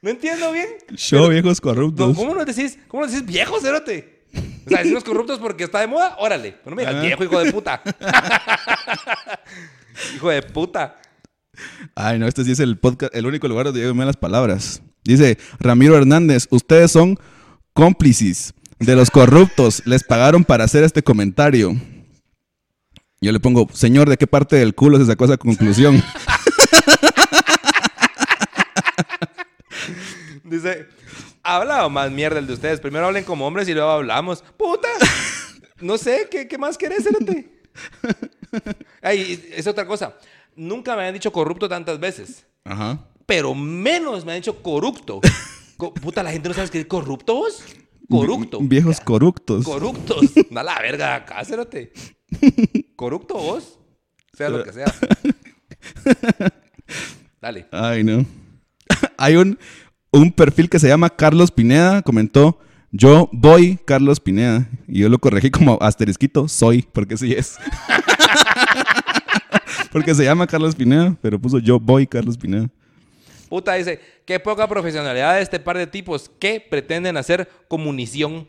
no 0.00 0.10
entiendo 0.10 0.52
bien. 0.52 0.68
Show 0.94 1.28
viejos 1.28 1.60
corruptos. 1.60 2.16
¿Cómo 2.16 2.34
nos 2.34 2.46
decís? 2.46 2.78
¿Cómo 2.88 3.02
nos 3.02 3.12
decís 3.12 3.26
viejos, 3.26 3.62
cerote? 3.62 4.22
O 4.66 4.70
sea, 4.70 4.78
decimos 4.78 5.04
corruptos 5.04 5.38
porque 5.38 5.64
está 5.64 5.80
de 5.80 5.86
moda, 5.86 6.16
órale. 6.18 6.56
No 6.64 6.74
me 6.74 6.82
digas 6.82 7.02
viejo, 7.02 7.24
hijo 7.24 7.38
de 7.40 7.52
puta. 7.52 7.82
hijo 10.14 10.30
de 10.30 10.42
puta. 10.42 10.96
Ay, 11.94 12.18
no, 12.18 12.26
este 12.26 12.44
sí 12.44 12.52
es 12.52 12.60
el 12.60 12.78
podcast, 12.78 13.14
el 13.14 13.26
único 13.26 13.48
lugar 13.48 13.66
donde 13.66 13.80
digo 13.80 13.94
las 14.04 14.16
palabras. 14.16 14.82
Dice 15.04 15.38
Ramiro 15.58 15.96
Hernández, 15.96 16.46
ustedes 16.50 16.90
son 16.90 17.18
cómplices 17.72 18.54
de 18.78 18.96
los 18.96 19.10
corruptos. 19.10 19.82
Les 19.86 20.02
pagaron 20.04 20.44
para 20.44 20.64
hacer 20.64 20.84
este 20.84 21.02
comentario. 21.02 21.76
Yo 23.20 23.32
le 23.32 23.40
pongo, 23.40 23.68
señor, 23.72 24.08
¿de 24.08 24.16
qué 24.16 24.26
parte 24.26 24.56
del 24.56 24.74
culo 24.74 24.98
se 24.98 25.06
sacó 25.06 25.24
esa 25.24 25.36
conclusión? 25.36 26.02
Dice, 30.44 30.86
hablado 31.42 31.88
más 31.90 32.10
mierda 32.10 32.38
el 32.38 32.46
de 32.46 32.52
ustedes. 32.54 32.80
Primero 32.80 33.06
hablen 33.06 33.24
como 33.24 33.46
hombres 33.46 33.68
y 33.68 33.74
luego 33.74 33.90
hablamos. 33.90 34.44
¡Puta! 34.56 34.88
No 35.80 35.98
sé, 35.98 36.28
¿qué, 36.30 36.46
qué 36.48 36.58
más 36.58 36.78
querés? 36.78 37.08
Ay, 39.02 39.50
es 39.54 39.66
otra 39.66 39.86
cosa. 39.86 40.14
Nunca 40.56 40.96
me 40.96 41.06
han 41.06 41.14
dicho 41.14 41.32
corrupto 41.32 41.68
tantas 41.68 41.98
veces. 42.00 42.46
Ajá. 42.64 43.06
Pero 43.26 43.54
menos 43.54 44.24
me 44.24 44.32
han 44.32 44.38
dicho 44.38 44.62
corrupto. 44.62 45.20
Co- 45.76 45.92
puta, 45.94 46.22
la 46.22 46.30
gente 46.30 46.48
no 46.48 46.54
sabe 46.54 46.66
escribir 46.66 46.88
corrupto 46.88 47.34
vos. 47.34 47.64
Corrupto. 48.08 48.60
Vi- 48.60 48.68
Viejos 48.68 49.00
corruptos. 49.00 49.64
Corruptos. 49.64 50.30
Da 50.50 50.62
la 50.62 50.78
verga 50.80 51.24
Cerote. 51.44 51.92
Corrupto 52.96 53.34
vos. 53.34 53.78
Sea 54.34 54.48
lo 54.50 54.62
que 54.64 54.72
sea. 54.72 54.86
Dale. 57.40 57.66
Ay, 57.72 58.04
no. 58.04 58.24
Hay 59.18 59.36
un, 59.36 59.58
un 60.10 60.32
perfil 60.32 60.68
que 60.68 60.78
se 60.78 60.88
llama 60.88 61.10
Carlos 61.10 61.50
Pineda, 61.50 62.02
comentó, 62.02 62.58
yo 62.90 63.28
voy 63.32 63.78
Carlos 63.86 64.20
Pineda. 64.20 64.68
Y 64.88 65.00
yo 65.00 65.08
lo 65.08 65.18
corregí 65.18 65.50
como 65.50 65.78
asterisquito, 65.80 66.48
soy, 66.48 66.82
porque 66.92 67.16
sí 67.16 67.32
es. 67.32 67.56
Porque 69.94 70.12
se 70.12 70.24
llama 70.24 70.44
Carlos 70.44 70.74
Pineda, 70.74 71.16
pero 71.22 71.38
puso 71.38 71.60
yo 71.60 71.78
voy 71.78 72.04
Carlos 72.04 72.36
Pineda. 72.36 72.68
Puta, 73.48 73.74
dice, 73.74 74.00
qué 74.24 74.40
poca 74.40 74.66
profesionalidad 74.66 75.36
de 75.36 75.42
este 75.42 75.60
par 75.60 75.78
de 75.78 75.86
tipos 75.86 76.28
que 76.40 76.58
pretenden 76.60 77.16
hacer 77.16 77.48
comunición. 77.68 78.48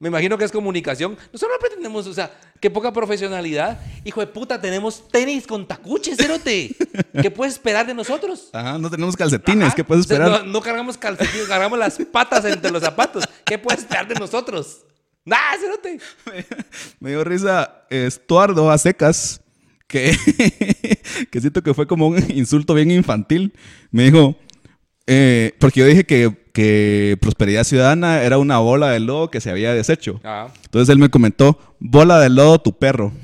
Me 0.00 0.08
imagino 0.08 0.36
que 0.36 0.44
es 0.44 0.50
comunicación. 0.50 1.16
Nosotros 1.32 1.52
no 1.54 1.60
pretendemos, 1.60 2.08
o 2.08 2.12
sea, 2.12 2.36
qué 2.58 2.68
poca 2.68 2.92
profesionalidad. 2.92 3.80
Hijo 4.04 4.18
de 4.18 4.26
puta, 4.26 4.60
tenemos 4.60 5.06
tenis 5.06 5.46
con 5.46 5.64
tacuches, 5.64 6.16
cerote. 6.16 6.74
¿Qué 7.22 7.30
puedes 7.30 7.54
esperar 7.54 7.86
de 7.86 7.94
nosotros? 7.94 8.50
Ajá, 8.52 8.76
no 8.76 8.90
tenemos 8.90 9.14
calcetines, 9.16 9.68
Ajá. 9.68 9.76
¿qué 9.76 9.84
puedes 9.84 10.06
O 10.06 10.08
sea, 10.08 10.16
esperar? 10.16 10.44
No, 10.44 10.52
no 10.54 10.60
cargamos 10.60 10.98
calcetines, 10.98 11.46
cargamos 11.46 11.78
las 11.78 11.96
patas 12.10 12.44
entre 12.46 12.72
los 12.72 12.82
zapatos. 12.82 13.22
¿Qué 13.44 13.56
puedes 13.58 13.82
esperar 13.82 14.08
de 14.08 14.16
nosotros? 14.16 14.80
Nada, 15.24 15.56
cerote. 15.60 16.00
Me 16.98 17.10
dio 17.10 17.22
risa 17.22 17.84
eh, 17.88 18.06
Estuardo 18.06 18.72
a 18.72 18.76
secas, 18.76 19.40
que, 19.86 20.16
que 21.30 21.40
siento 21.40 21.62
que 21.62 21.74
fue 21.74 21.86
como 21.86 22.08
un 22.08 22.30
insulto 22.30 22.74
bien 22.74 22.90
infantil. 22.90 23.52
Me 23.90 24.04
dijo, 24.04 24.36
eh, 25.06 25.54
porque 25.58 25.80
yo 25.80 25.86
dije 25.86 26.04
que, 26.04 26.34
que 26.52 27.18
Prosperidad 27.20 27.64
Ciudadana 27.64 28.22
era 28.22 28.38
una 28.38 28.58
bola 28.58 28.90
de 28.90 29.00
lodo 29.00 29.30
que 29.30 29.40
se 29.40 29.50
había 29.50 29.74
deshecho. 29.74 30.20
Ah. 30.24 30.48
Entonces 30.64 30.88
él 30.90 30.98
me 30.98 31.10
comentó, 31.10 31.58
bola 31.78 32.18
de 32.20 32.30
lodo 32.30 32.58
tu 32.60 32.72
perro. 32.78 33.12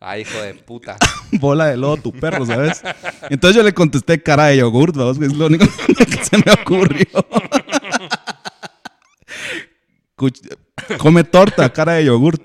Ay, 0.00 0.22
hijo 0.22 0.42
de 0.42 0.54
puta. 0.54 0.96
bola 1.32 1.66
de 1.66 1.76
lodo 1.76 1.96
tu 1.96 2.12
perro, 2.12 2.44
¿sabes? 2.44 2.82
Entonces 3.30 3.56
yo 3.56 3.62
le 3.62 3.72
contesté 3.72 4.20
cara 4.20 4.46
de 4.46 4.56
yogurt, 4.58 4.96
vamos, 4.96 5.18
que 5.18 5.26
es 5.26 5.32
lo 5.32 5.46
único 5.46 5.64
que 5.96 6.24
se 6.24 6.38
me 6.38 6.52
ocurrió. 6.52 7.06
Come 10.98 11.24
torta, 11.24 11.72
cara 11.72 11.94
de 11.94 12.04
yogurt. 12.04 12.42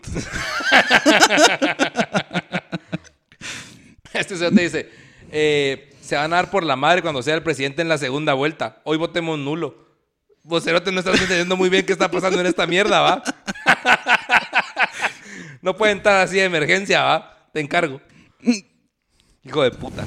Este 4.14 4.36
señor 4.36 4.54
te 4.56 4.62
dice, 4.62 4.90
eh, 5.32 5.90
se 6.02 6.16
van 6.16 6.34
a 6.34 6.38
dar 6.38 6.50
por 6.50 6.64
la 6.64 6.76
madre 6.76 7.02
cuando 7.02 7.22
sea 7.22 7.36
el 7.36 7.44
presidente 7.44 7.82
en 7.82 7.90
la 7.90 7.98
segunda 7.98 8.34
vuelta. 8.34 8.82
Hoy 8.84 8.98
votemos 8.98 9.38
nulo. 9.38 9.86
Vocerote 10.44 10.92
no 10.92 11.00
estás 11.00 11.20
entendiendo 11.20 11.56
muy 11.56 11.70
bien 11.70 11.86
qué 11.86 11.94
está 11.94 12.10
pasando 12.10 12.40
en 12.40 12.48
esta 12.48 12.66
mierda, 12.66 13.02
¿va? 13.02 13.24
no 15.62 15.76
pueden 15.76 15.98
estar 15.98 16.22
así 16.22 16.38
de 16.38 16.46
emergencia, 16.46 17.04
¿va? 17.04 17.50
Te 17.54 17.60
encargo. 17.60 18.02
Hijo 19.44 19.64
de 19.64 19.72
puta. 19.72 20.06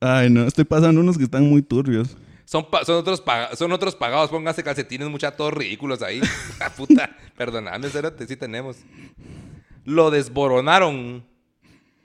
Ay, 0.00 0.30
no, 0.30 0.46
estoy 0.46 0.64
pasando 0.64 1.00
unos 1.00 1.16
que 1.16 1.24
están 1.24 1.48
muy 1.48 1.62
turbios. 1.62 2.16
Son, 2.52 2.66
son, 2.84 2.96
otros 2.96 3.22
son 3.54 3.72
otros 3.72 3.96
pagados. 3.96 4.28
Pónganse 4.28 4.62
calcetines, 4.62 5.08
mucha 5.08 5.30
todos 5.30 5.54
ridículos 5.54 6.02
ahí. 6.02 6.20
Ah, 6.60 6.68
Puta, 6.68 7.16
perdóname, 7.34 7.88
Cerote, 7.88 8.26
sí 8.26 8.36
tenemos. 8.36 8.76
Lo 9.86 10.10
desboronaron. 10.10 11.24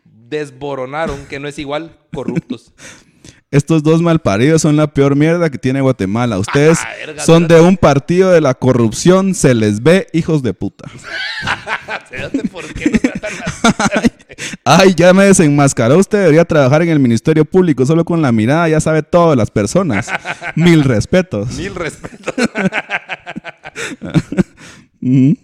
Desboronaron, 0.06 1.26
que 1.26 1.42
no 1.42 1.50
es 1.50 1.60
igual, 1.60 1.98
corruptos. 2.14 2.72
Estos 3.52 3.84
dos 3.84 4.02
malparidos 4.02 4.62
son 4.62 4.78
la 4.78 4.88
peor 4.88 5.18
mierda 5.18 5.50
que 5.50 5.58
tiene 5.58 5.82
Guatemala. 5.82 6.40
Ustedes 6.40 6.80
Ah, 6.82 6.94
verga, 6.98 7.26
son 7.26 7.50
de 7.50 7.60
un 7.60 7.76
partido 7.76 8.32
de 8.32 8.40
la 8.40 8.54
corrupción, 8.54 9.36
se 9.36 9.54
les 9.54 9.84
ve 9.84 10.08
hijos 10.14 10.44
de 10.44 10.54
puta. 10.54 10.90
¿por 12.54 12.74
qué 12.74 12.90
nos 12.90 13.02
tratan 13.02 13.34
así? 13.46 14.08
Ay, 14.64 14.94
ya 14.96 15.14
me 15.14 15.26
desenmascaró. 15.26 15.98
Usted 15.98 16.20
debería 16.20 16.46
trabajar 16.46 16.82
en 16.82 16.90
el 16.90 17.00
Ministerio 17.00 17.46
Público. 17.46 17.86
Solo 17.86 18.06
con 18.06 18.22
la 18.22 18.32
mirada 18.32 18.68
ya 18.68 18.80
sabe 18.80 19.04
todo 19.04 19.32
de 19.32 19.36
las 19.36 19.52
personas. 19.52 20.10
Mil 20.56 20.84
respetos. 20.84 21.54
Mil 21.54 21.74
respetos. 21.76 22.34
Ujú. 25.02 25.38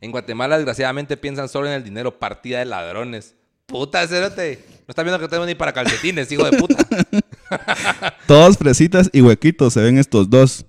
En 0.00 0.10
Guatemala, 0.12 0.56
desgraciadamente, 0.56 1.16
piensan 1.16 1.48
solo 1.48 1.66
en 1.66 1.74
el 1.74 1.84
dinero, 1.84 2.18
partida 2.18 2.60
de 2.60 2.66
ladrones. 2.66 3.34
Puta, 3.66 4.06
Cerote. 4.06 4.64
No 4.86 4.92
está 4.92 5.02
viendo 5.02 5.18
que 5.18 5.24
no 5.24 5.28
tenemos 5.28 5.46
ni 5.46 5.54
para 5.54 5.72
calcetines, 5.72 6.32
hijo 6.32 6.44
de 6.44 6.56
puta. 6.56 6.86
Todos 8.26 8.56
fresitas 8.56 9.10
y 9.12 9.20
huequitos 9.20 9.74
se 9.74 9.80
ven 9.80 9.98
estos 9.98 10.30
dos. 10.30 10.64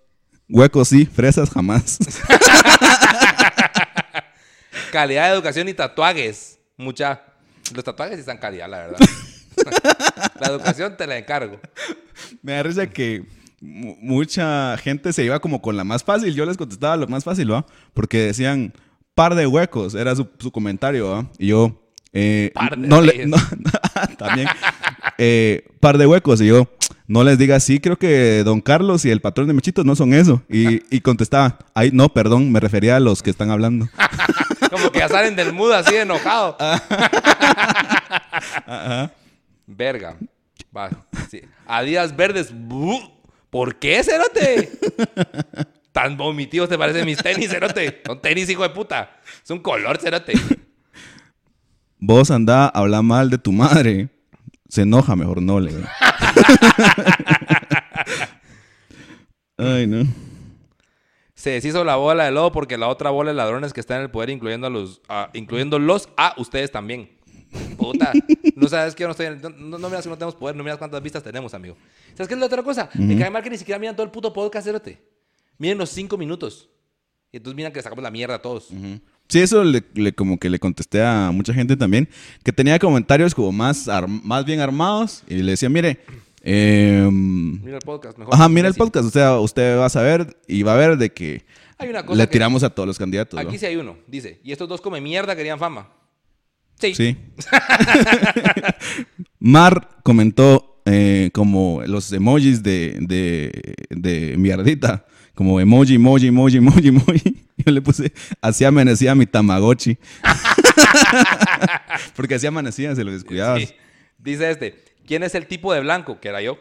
Huecos 0.49 0.89
sí, 0.89 1.05
fresas 1.05 1.49
jamás. 1.49 1.99
Calidad 4.91 5.27
de 5.27 5.33
educación 5.33 5.69
y 5.69 5.73
tatuajes. 5.73 6.59
Mucha. 6.75 7.21
Los 7.73 7.83
tatuajes 7.83 8.15
sí 8.15 8.19
están 8.21 8.37
calidad, 8.37 8.69
la 8.69 8.77
verdad. 8.79 8.97
la 10.39 10.47
educación 10.47 10.95
te 10.97 11.05
la 11.07 11.17
encargo. 11.17 11.59
Me 12.41 12.53
da 12.53 12.63
risa 12.63 12.87
que 12.89 13.25
mu- 13.61 13.95
mucha 14.01 14.77
gente 14.77 15.11
se 15.13 15.23
iba 15.23 15.39
como 15.39 15.61
con 15.61 15.75
la 15.77 15.83
más 15.83 16.03
fácil. 16.03 16.33
Yo 16.33 16.45
les 16.45 16.57
contestaba 16.57 16.97
lo 16.97 17.07
más 17.07 17.23
fácil, 17.23 17.51
¿va? 17.51 17.65
Porque 17.93 18.19
decían 18.19 18.73
par 19.15 19.35
de 19.35 19.47
huecos, 19.47 19.95
era 19.95 20.15
su, 20.15 20.27
su 20.39 20.51
comentario, 20.51 21.09
¿va? 21.09 21.27
Y 21.37 21.47
yo, 21.47 21.81
eh, 22.13 22.51
Par 22.55 22.77
de 22.77 22.87
no 22.87 23.01
le, 23.01 23.25
no, 23.27 23.37
también, 24.17 24.47
eh, 25.17 25.67
par 25.79 25.97
de 25.97 26.07
huecos. 26.07 26.39
Y 26.41 26.47
yo, 26.47 26.69
no 27.07 27.23
les 27.23 27.37
diga 27.37 27.57
así, 27.57 27.79
creo 27.79 27.97
que 27.97 28.43
Don 28.45 28.61
Carlos 28.61 29.03
y 29.05 29.11
el 29.11 29.19
patrón 29.21 29.47
de 29.47 29.53
Mechitos 29.53 29.85
no 29.85 29.95
son 29.95 30.13
eso. 30.13 30.41
Y, 30.49 30.83
y 30.95 31.01
contestaba, 31.01 31.59
ay, 31.73 31.89
no, 31.93 32.09
perdón, 32.09 32.51
me 32.51 32.59
refería 32.59 32.95
a 32.95 32.99
los 32.99 33.21
que 33.21 33.29
están 33.29 33.51
hablando. 33.51 33.89
Como 34.69 34.91
que 34.91 34.99
ya 34.99 35.09
salen 35.09 35.35
del 35.35 35.53
mood 35.53 35.71
así 35.71 35.93
de 35.93 36.01
enojado. 36.01 36.57
Verga. 39.67 40.15
Va. 40.75 40.89
Sí. 41.29 41.41
Adidas 41.67 42.15
verdes. 42.15 42.53
¿Por 43.49 43.75
qué, 43.75 44.03
Cerote? 44.03 44.71
Tan 45.91 46.17
vomitivos 46.17 46.69
te 46.69 46.77
parecen 46.77 47.05
mis 47.05 47.17
tenis, 47.17 47.49
Cerote. 47.49 48.01
Son 48.05 48.21
tenis, 48.21 48.49
hijo 48.49 48.63
de 48.63 48.69
puta. 48.69 49.11
Es 49.43 49.49
un 49.49 49.59
color, 49.59 49.99
Cerote. 49.99 50.33
Vos 51.97 52.31
anda, 52.31 52.67
habla 52.67 53.01
mal 53.01 53.29
de 53.29 53.37
tu 53.37 53.51
madre. 53.51 54.09
Se 54.69 54.83
enoja, 54.83 55.15
mejor 55.15 55.41
no 55.41 55.59
le. 55.59 55.71
Ay, 59.57 59.87
no. 59.87 60.05
Se 61.39 61.51
deshizo 61.51 61.85
la 61.85 61.95
bola 61.95 62.25
de 62.25 62.31
lodo 62.31 62.51
porque 62.51 62.77
la 62.77 62.89
otra 62.89 63.11
bola 63.11 63.29
de 63.31 63.35
ladrones 63.37 63.71
que 63.71 63.79
está 63.79 63.95
en 63.95 64.01
el 64.01 64.11
poder, 64.11 64.29
incluyendo 64.29 64.67
a 64.67 64.69
los, 64.69 65.01
a- 65.07 65.29
incluyéndolos 65.33 66.09
a 66.17 66.33
ustedes 66.37 66.69
también. 66.69 67.09
Puta. 67.77 68.11
No 68.55 68.67
sabes 68.67 68.93
que 68.93 69.03
yo 69.03 69.07
no 69.07 69.11
estoy 69.11 69.27
en- 69.27 69.41
no, 69.41 69.49
no, 69.49 69.77
no 69.77 69.87
miras 69.89 70.03
que 70.03 70.09
no 70.09 70.17
tenemos 70.17 70.35
poder, 70.35 70.55
no 70.57 70.63
miras 70.63 70.77
cuántas 70.77 71.01
vistas 71.01 71.23
tenemos, 71.23 71.53
amigo. 71.53 71.77
¿Sabes 72.13 72.27
qué 72.27 72.33
es 72.33 72.39
la 72.41 72.45
otra 72.45 72.61
cosa? 72.61 72.89
Me 72.93 73.17
cae 73.17 73.29
mal 73.29 73.41
que 73.41 73.49
ni 73.49 73.57
siquiera 73.57 73.79
miran 73.79 73.95
todo 73.95 74.03
el 74.05 74.11
puto 74.11 74.33
podcast, 74.33 74.67
cerote. 74.67 75.01
Miren 75.57 75.77
los 75.77 75.89
cinco 75.89 76.17
minutos. 76.17 76.69
Y 77.31 77.37
entonces 77.37 77.55
miran 77.55 77.71
que 77.71 77.79
le 77.79 77.83
sacamos 77.83 78.03
la 78.03 78.11
mierda 78.11 78.35
a 78.35 78.41
todos. 78.41 78.67
Sí, 79.29 79.39
eso 79.39 79.63
le, 79.63 79.81
le- 79.93 80.13
como 80.13 80.37
que 80.37 80.49
le 80.49 80.59
contesté 80.59 81.01
a 81.03 81.31
mucha 81.31 81.53
gente 81.53 81.77
también, 81.77 82.09
que 82.43 82.51
tenía 82.51 82.77
comentarios 82.79 83.33
como 83.33 83.53
más, 83.53 83.87
más 84.07 84.43
bien 84.43 84.59
armados 84.59 85.23
y 85.27 85.35
le 85.35 85.51
decía, 85.51 85.69
mire, 85.69 85.99
em, 86.43 87.61
Mira 87.63 87.77
el 87.77 87.81
podcast, 87.83 88.17
mejor. 88.17 88.33
ajá, 88.33 88.49
mira 88.49 88.67
el 88.67 88.73
podcast, 88.73 89.07
o 89.07 89.11
sea, 89.11 89.39
usted 89.39 89.77
va 89.77 89.85
a 89.85 89.89
saber 89.89 90.37
y 90.47 90.63
va 90.63 90.73
a 90.73 90.77
ver 90.77 90.97
de 90.97 91.11
que 91.11 91.43
Hay 91.77 91.89
una 91.89 92.05
cosa 92.05 92.17
le 92.17 92.27
que- 92.27 92.31
tiramos 92.33 92.63
a 92.63 92.69
todos 92.69 92.87
los 92.87 92.97
candidatos. 92.97 93.41
¿no? 93.41 93.47
Aquí 93.47 93.57
sí 93.57 93.65
hay 93.65 93.75
uno. 93.75 93.97
Dice, 94.07 94.39
y 94.43 94.51
estos 94.51 94.67
dos 94.69 94.81
come 94.81 94.99
mierda 95.01 95.35
querían 95.35 95.59
fama. 95.59 95.89
Sí. 96.79 96.95
Sí. 96.95 97.17
Mar 99.39 99.89
comentó 100.03 100.81
eh, 100.85 101.29
como 101.33 101.81
los 101.85 102.11
emojis 102.13 102.63
de, 102.63 102.97
de, 103.01 103.75
de 103.89 104.35
mierdita. 104.37 105.05
Como 105.35 105.59
emoji, 105.61 105.95
emoji, 105.95 106.27
emoji, 106.27 106.57
emoji, 106.57 106.87
emoji. 106.89 107.45
Yo 107.65 107.71
le 107.71 107.81
puse, 107.81 108.11
así 108.41 108.65
amanecía 108.65 109.15
mi 109.15 109.25
Tamagotchi. 109.25 109.97
Porque 112.15 112.35
así 112.35 112.47
amanecía, 112.47 112.95
se 112.95 113.03
lo 113.03 113.11
descuidabas. 113.11 113.61
Sí. 113.61 113.69
Dice 114.17 114.51
este, 114.51 114.75
¿quién 115.09 115.23
es 115.23 115.33
el 115.33 115.47
tipo 115.47 115.73
de 115.73 115.79
blanco? 115.81 116.19
Que 116.21 116.29
era 116.29 116.39
yo. 116.39 116.59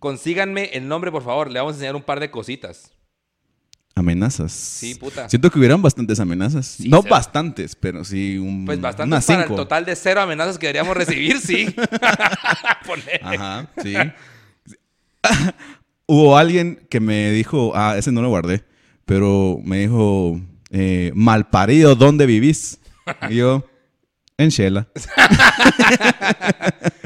Consíganme 0.00 0.70
el 0.72 0.88
nombre, 0.88 1.12
por 1.12 1.22
favor. 1.22 1.48
Le 1.52 1.60
vamos 1.60 1.74
a 1.74 1.76
enseñar 1.76 1.94
un 1.94 2.02
par 2.02 2.18
de 2.18 2.28
cositas. 2.28 2.90
Amenazas. 3.94 4.50
Sí, 4.50 4.96
puta. 4.96 5.28
Siento 5.28 5.50
que 5.50 5.58
hubieran 5.58 5.80
bastantes 5.80 6.18
amenazas. 6.18 6.66
Sí, 6.66 6.88
no 6.88 7.02
cero. 7.02 7.14
bastantes, 7.14 7.76
pero 7.76 8.04
sí 8.04 8.38
un, 8.38 8.64
Pues 8.64 8.80
bastante 8.80 9.14
unas 9.14 9.24
para 9.24 9.42
el 9.42 9.48
total 9.48 9.84
de 9.84 9.94
cero 9.94 10.20
amenazas 10.20 10.58
que 10.58 10.66
deberíamos 10.66 10.96
recibir, 10.96 11.38
sí. 11.38 11.72
Ajá, 13.22 13.68
sí. 13.80 13.94
Hubo 16.06 16.36
alguien 16.36 16.86
que 16.90 16.98
me 16.98 17.30
dijo, 17.30 17.72
ah, 17.76 17.94
ese 17.96 18.10
no 18.10 18.20
lo 18.20 18.30
guardé, 18.30 18.64
pero 19.04 19.60
me 19.62 19.78
dijo, 19.78 20.40
eh, 20.70 21.12
malparido, 21.14 21.94
¿dónde 21.94 22.26
vivís? 22.26 22.80
Y 23.28 23.36
yo, 23.36 23.64
en 24.38 24.48
Shela. 24.48 24.88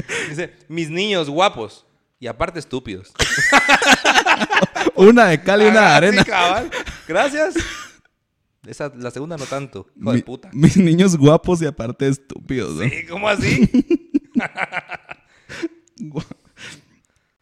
Dice, 0.28 0.55
mis 0.68 0.90
niños 0.90 1.28
guapos. 1.30 1.86
Y 2.20 2.26
aparte 2.26 2.59
estúpidos. 2.59 3.12
Una 4.94 5.26
de 5.26 5.42
cal 5.42 5.61
y 5.62 5.66
una 5.66 5.80
de 5.80 5.86
Ah, 5.86 5.96
arena. 5.96 6.22
sí, 6.24 6.30
cabal. 6.30 6.70
Gracias. 7.09 7.55
Esa, 8.66 8.90
la 8.96 9.11
segunda 9.11 9.36
no 9.36 9.44
tanto. 9.44 9.86
Hijo 10.00 10.11
de 10.12 10.16
Mi- 10.16 10.22
puta. 10.22 10.50
mis 10.52 10.76
niños 10.76 11.16
guapos 11.18 11.61
y 11.61 11.66
aparte 11.66 12.09
estúpidos, 12.09 12.74
¿no? 12.76 12.84
Sí, 12.88 13.07
¿Cómo 13.09 13.28
así? 13.28 13.68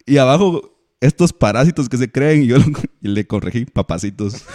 Y 0.05 0.17
abajo, 0.17 0.75
estos 1.05 1.33
parásitos 1.33 1.89
que 1.89 1.97
se 1.97 2.11
creen, 2.11 2.43
y 2.43 2.47
yo 2.47 2.57
lo- 2.57 2.65
y 3.01 3.07
le 3.07 3.25
corregí, 3.27 3.65
papacitos. 3.65 4.45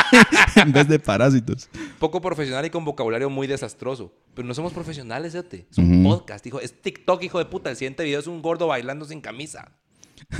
en 0.56 0.72
vez 0.72 0.88
de 0.88 0.98
parásitos. 0.98 1.68
Poco 1.98 2.20
profesional 2.20 2.64
y 2.66 2.70
con 2.70 2.84
vocabulario 2.84 3.30
muy 3.30 3.46
desastroso. 3.46 4.12
Pero 4.34 4.46
no 4.46 4.54
somos 4.54 4.72
profesionales, 4.72 5.32
Cerote. 5.32 5.66
Es 5.70 5.78
un 5.78 6.04
podcast, 6.04 6.46
hijo. 6.46 6.60
Es 6.60 6.80
TikTok, 6.80 7.22
hijo 7.24 7.38
de 7.38 7.46
puta. 7.46 7.70
El 7.70 7.76
siguiente 7.76 8.04
video 8.04 8.20
es 8.20 8.26
un 8.26 8.42
gordo 8.42 8.66
bailando 8.68 9.04
sin 9.04 9.20
camisa. 9.20 9.72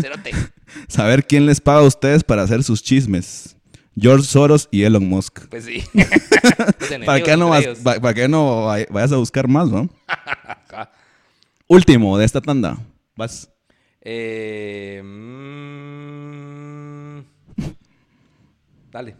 Cerote. 0.01 0.31
Saber 0.89 1.27
quién 1.27 1.47
les 1.47 1.61
paga 1.61 1.81
a 1.81 1.85
ustedes 1.85 2.25
para 2.25 2.43
hacer 2.43 2.63
sus 2.63 2.83
chismes. 2.83 3.57
George 3.97 4.27
Soros 4.27 4.69
y 4.73 4.83
Elon 4.83 5.09
Musk. 5.09 5.47
Pues 5.49 5.65
sí. 5.67 5.83
¿Para 7.07 7.21
qué 7.23 7.37
no, 7.37 7.51
vas- 7.51 7.67
para 8.01 8.15
qué 8.15 8.27
no 8.29 8.67
vay- 8.67 8.87
vayas 8.91 9.13
a 9.13 9.17
buscar 9.17 9.47
más, 9.49 9.71
no? 9.71 9.89
Último 11.69 12.19
de 12.19 12.25
esta 12.25 12.41
tanda. 12.41 12.77
Vas. 13.17 13.49
Eh, 14.01 15.01
mm, 15.05 17.21
dale. 18.95 19.17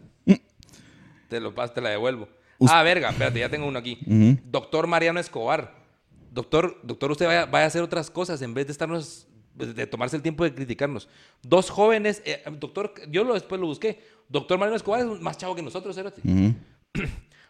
Te 1.27 1.39
lo 1.39 1.53
te 1.53 1.81
la 1.81 1.89
devuelvo. 1.89 2.29
Ah, 2.69 2.81
verga, 2.81 3.09
espérate, 3.09 3.39
ya 3.39 3.49
tengo 3.49 3.67
uno 3.67 3.77
aquí. 3.77 3.99
Doctor 4.45 4.87
Mariano 4.87 5.19
Escobar. 5.19 5.83
Doctor, 6.31 6.79
doctor, 6.83 7.11
usted 7.11 7.27
vaya, 7.27 7.45
vaya 7.45 7.65
a 7.65 7.67
hacer 7.67 7.81
otras 7.81 8.09
cosas 8.09 8.41
en 8.41 8.53
vez 8.53 8.65
de 8.67 8.71
estarnos, 8.71 9.27
de 9.53 9.87
tomarse 9.87 10.15
el 10.15 10.21
tiempo 10.21 10.43
de 10.43 10.53
criticarnos. 10.53 11.07
Dos 11.41 11.69
jóvenes, 11.69 12.21
eh, 12.25 12.43
doctor, 12.59 12.93
yo 13.09 13.23
lo, 13.23 13.33
después 13.33 13.59
lo 13.59 13.67
busqué. 13.67 14.01
Doctor 14.27 14.57
Mariano 14.57 14.75
Escobar 14.75 15.01
es 15.01 15.21
más 15.21 15.37
chavo 15.37 15.55
que 15.55 15.61
nosotros. 15.61 15.97
Ujú. 15.97 16.55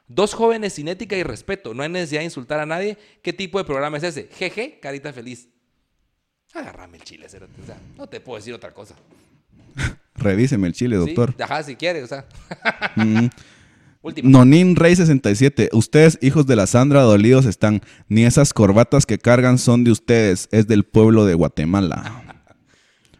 Dos 0.07 0.35
jóvenes 0.35 0.73
sin 0.73 0.87
ética 0.87 1.15
y 1.15 1.23
respeto. 1.23 1.73
No 1.73 1.81
hay 1.81 1.89
necesidad 1.89 2.21
de 2.21 2.25
insultar 2.25 2.59
a 2.59 2.65
nadie. 2.67 2.95
¿Qué 3.23 3.33
tipo 3.33 3.57
de 3.57 3.63
programa 3.65 3.97
es 3.97 4.03
ese? 4.03 4.29
Jeje, 4.33 4.79
carita 4.79 5.11
feliz. 5.11 5.49
Agárrame 6.53 6.97
el 6.97 7.03
chile, 7.03 7.27
cerote. 7.27 7.59
O 7.61 7.65
sea, 7.65 7.77
no 7.97 8.07
te 8.07 8.19
puedo 8.19 8.37
decir 8.37 8.53
otra 8.53 8.71
cosa. 8.71 8.95
Revíseme 10.25 10.67
el 10.67 10.73
chile, 10.73 10.97
¿Sí? 10.97 11.05
doctor. 11.13 11.35
Ajá, 11.41 11.63
si 11.63 11.75
quieres, 11.75 12.03
o 12.03 12.07
sea. 12.07 12.25
Mm. 12.95 13.27
Última. 14.01 14.29
Nonin 14.29 14.75
Rey 14.75 14.95
67. 14.95 15.69
Ustedes, 15.73 16.17
hijos 16.21 16.45
de 16.45 16.55
la 16.55 16.67
Sandra 16.67 17.01
dolidos 17.01 17.45
están. 17.45 17.81
Ni 18.07 18.23
esas 18.25 18.53
corbatas 18.53 19.05
que 19.05 19.17
cargan 19.17 19.57
son 19.57 19.83
de 19.83 19.91
ustedes. 19.91 20.47
Es 20.51 20.67
del 20.67 20.83
pueblo 20.83 21.25
de 21.25 21.33
Guatemala. 21.33 22.23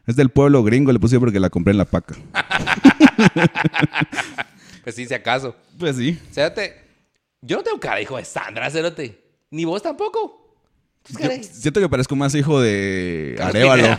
Es 0.08 0.16
del 0.16 0.30
pueblo 0.30 0.64
gringo, 0.64 0.92
le 0.92 1.00
puse 1.00 1.20
porque 1.20 1.40
la 1.40 1.50
compré 1.50 1.72
en 1.72 1.78
la 1.80 1.86
paca. 1.86 2.16
Pues 4.84 4.96
sí, 4.96 5.08
si 5.08 5.16
acaso. 5.16 5.56
Pues 5.80 5.96
sí. 5.98 6.20
Cerote, 6.32 6.76
yo 7.42 7.58
no 7.58 7.64
tengo 7.64 7.80
cara, 7.80 8.00
hijo 8.00 8.18
de 8.18 8.24
Sandra, 8.24 8.70
cerote. 8.70 9.20
Ni 9.50 9.66
vos 9.66 9.82
tampoco. 9.82 10.46
Yo 11.10 11.30
siento 11.42 11.80
que 11.80 11.90
parezco 11.90 12.16
más 12.16 12.36
hijo 12.36 12.62
de 12.62 13.36
Arevalo. 13.42 13.98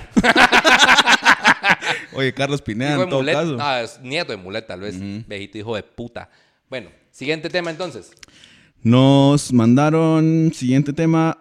Oye, 2.12 2.32
Carlos 2.32 2.62
Pineda 2.62 2.92
Hijo 2.94 3.02
en 3.04 3.08
todo 3.08 3.20
Mulet. 3.20 3.34
caso. 3.34 3.56
Ah, 3.60 3.82
es 3.82 4.00
nieto 4.00 4.32
de 4.32 4.38
Mulet, 4.38 4.66
tal 4.66 4.80
vez. 4.80 4.96
Viejito 5.26 5.58
hijo 5.58 5.76
de 5.76 5.82
puta. 5.82 6.30
Bueno, 6.68 6.90
siguiente 7.10 7.48
tema 7.50 7.70
entonces. 7.70 8.10
Nos 8.82 9.52
mandaron, 9.52 10.52
siguiente 10.54 10.92
tema, 10.92 11.38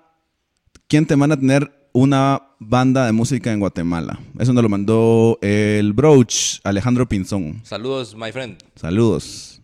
¿quién 0.87 1.05
te 1.05 1.15
manda 1.15 1.35
a 1.35 1.39
tener 1.39 1.89
una 1.93 2.41
banda 2.59 3.05
de 3.05 3.11
música 3.11 3.51
en 3.51 3.59
Guatemala? 3.59 4.19
Eso 4.39 4.51
nos 4.53 4.63
lo 4.63 4.69
mandó 4.69 5.37
el 5.41 5.93
Broach, 5.93 6.59
Alejandro 6.63 7.07
Pinzón. 7.07 7.61
Saludos, 7.63 8.15
my 8.15 8.31
friend. 8.31 8.57
Saludos. 8.75 9.61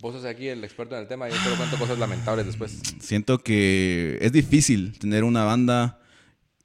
Vos 0.00 0.14
sos 0.14 0.24
aquí 0.24 0.48
el 0.48 0.64
experto 0.64 0.94
en 0.94 1.02
el 1.02 1.08
tema. 1.08 1.28
Yo 1.28 1.36
te 1.42 1.50
lo 1.50 1.56
cuento 1.56 1.78
cosas 1.78 1.98
lamentables 1.98 2.46
después. 2.46 2.80
Siento 3.00 3.38
que 3.38 4.18
es 4.20 4.32
difícil 4.32 4.98
tener 4.98 5.24
una 5.24 5.44
banda 5.44 5.98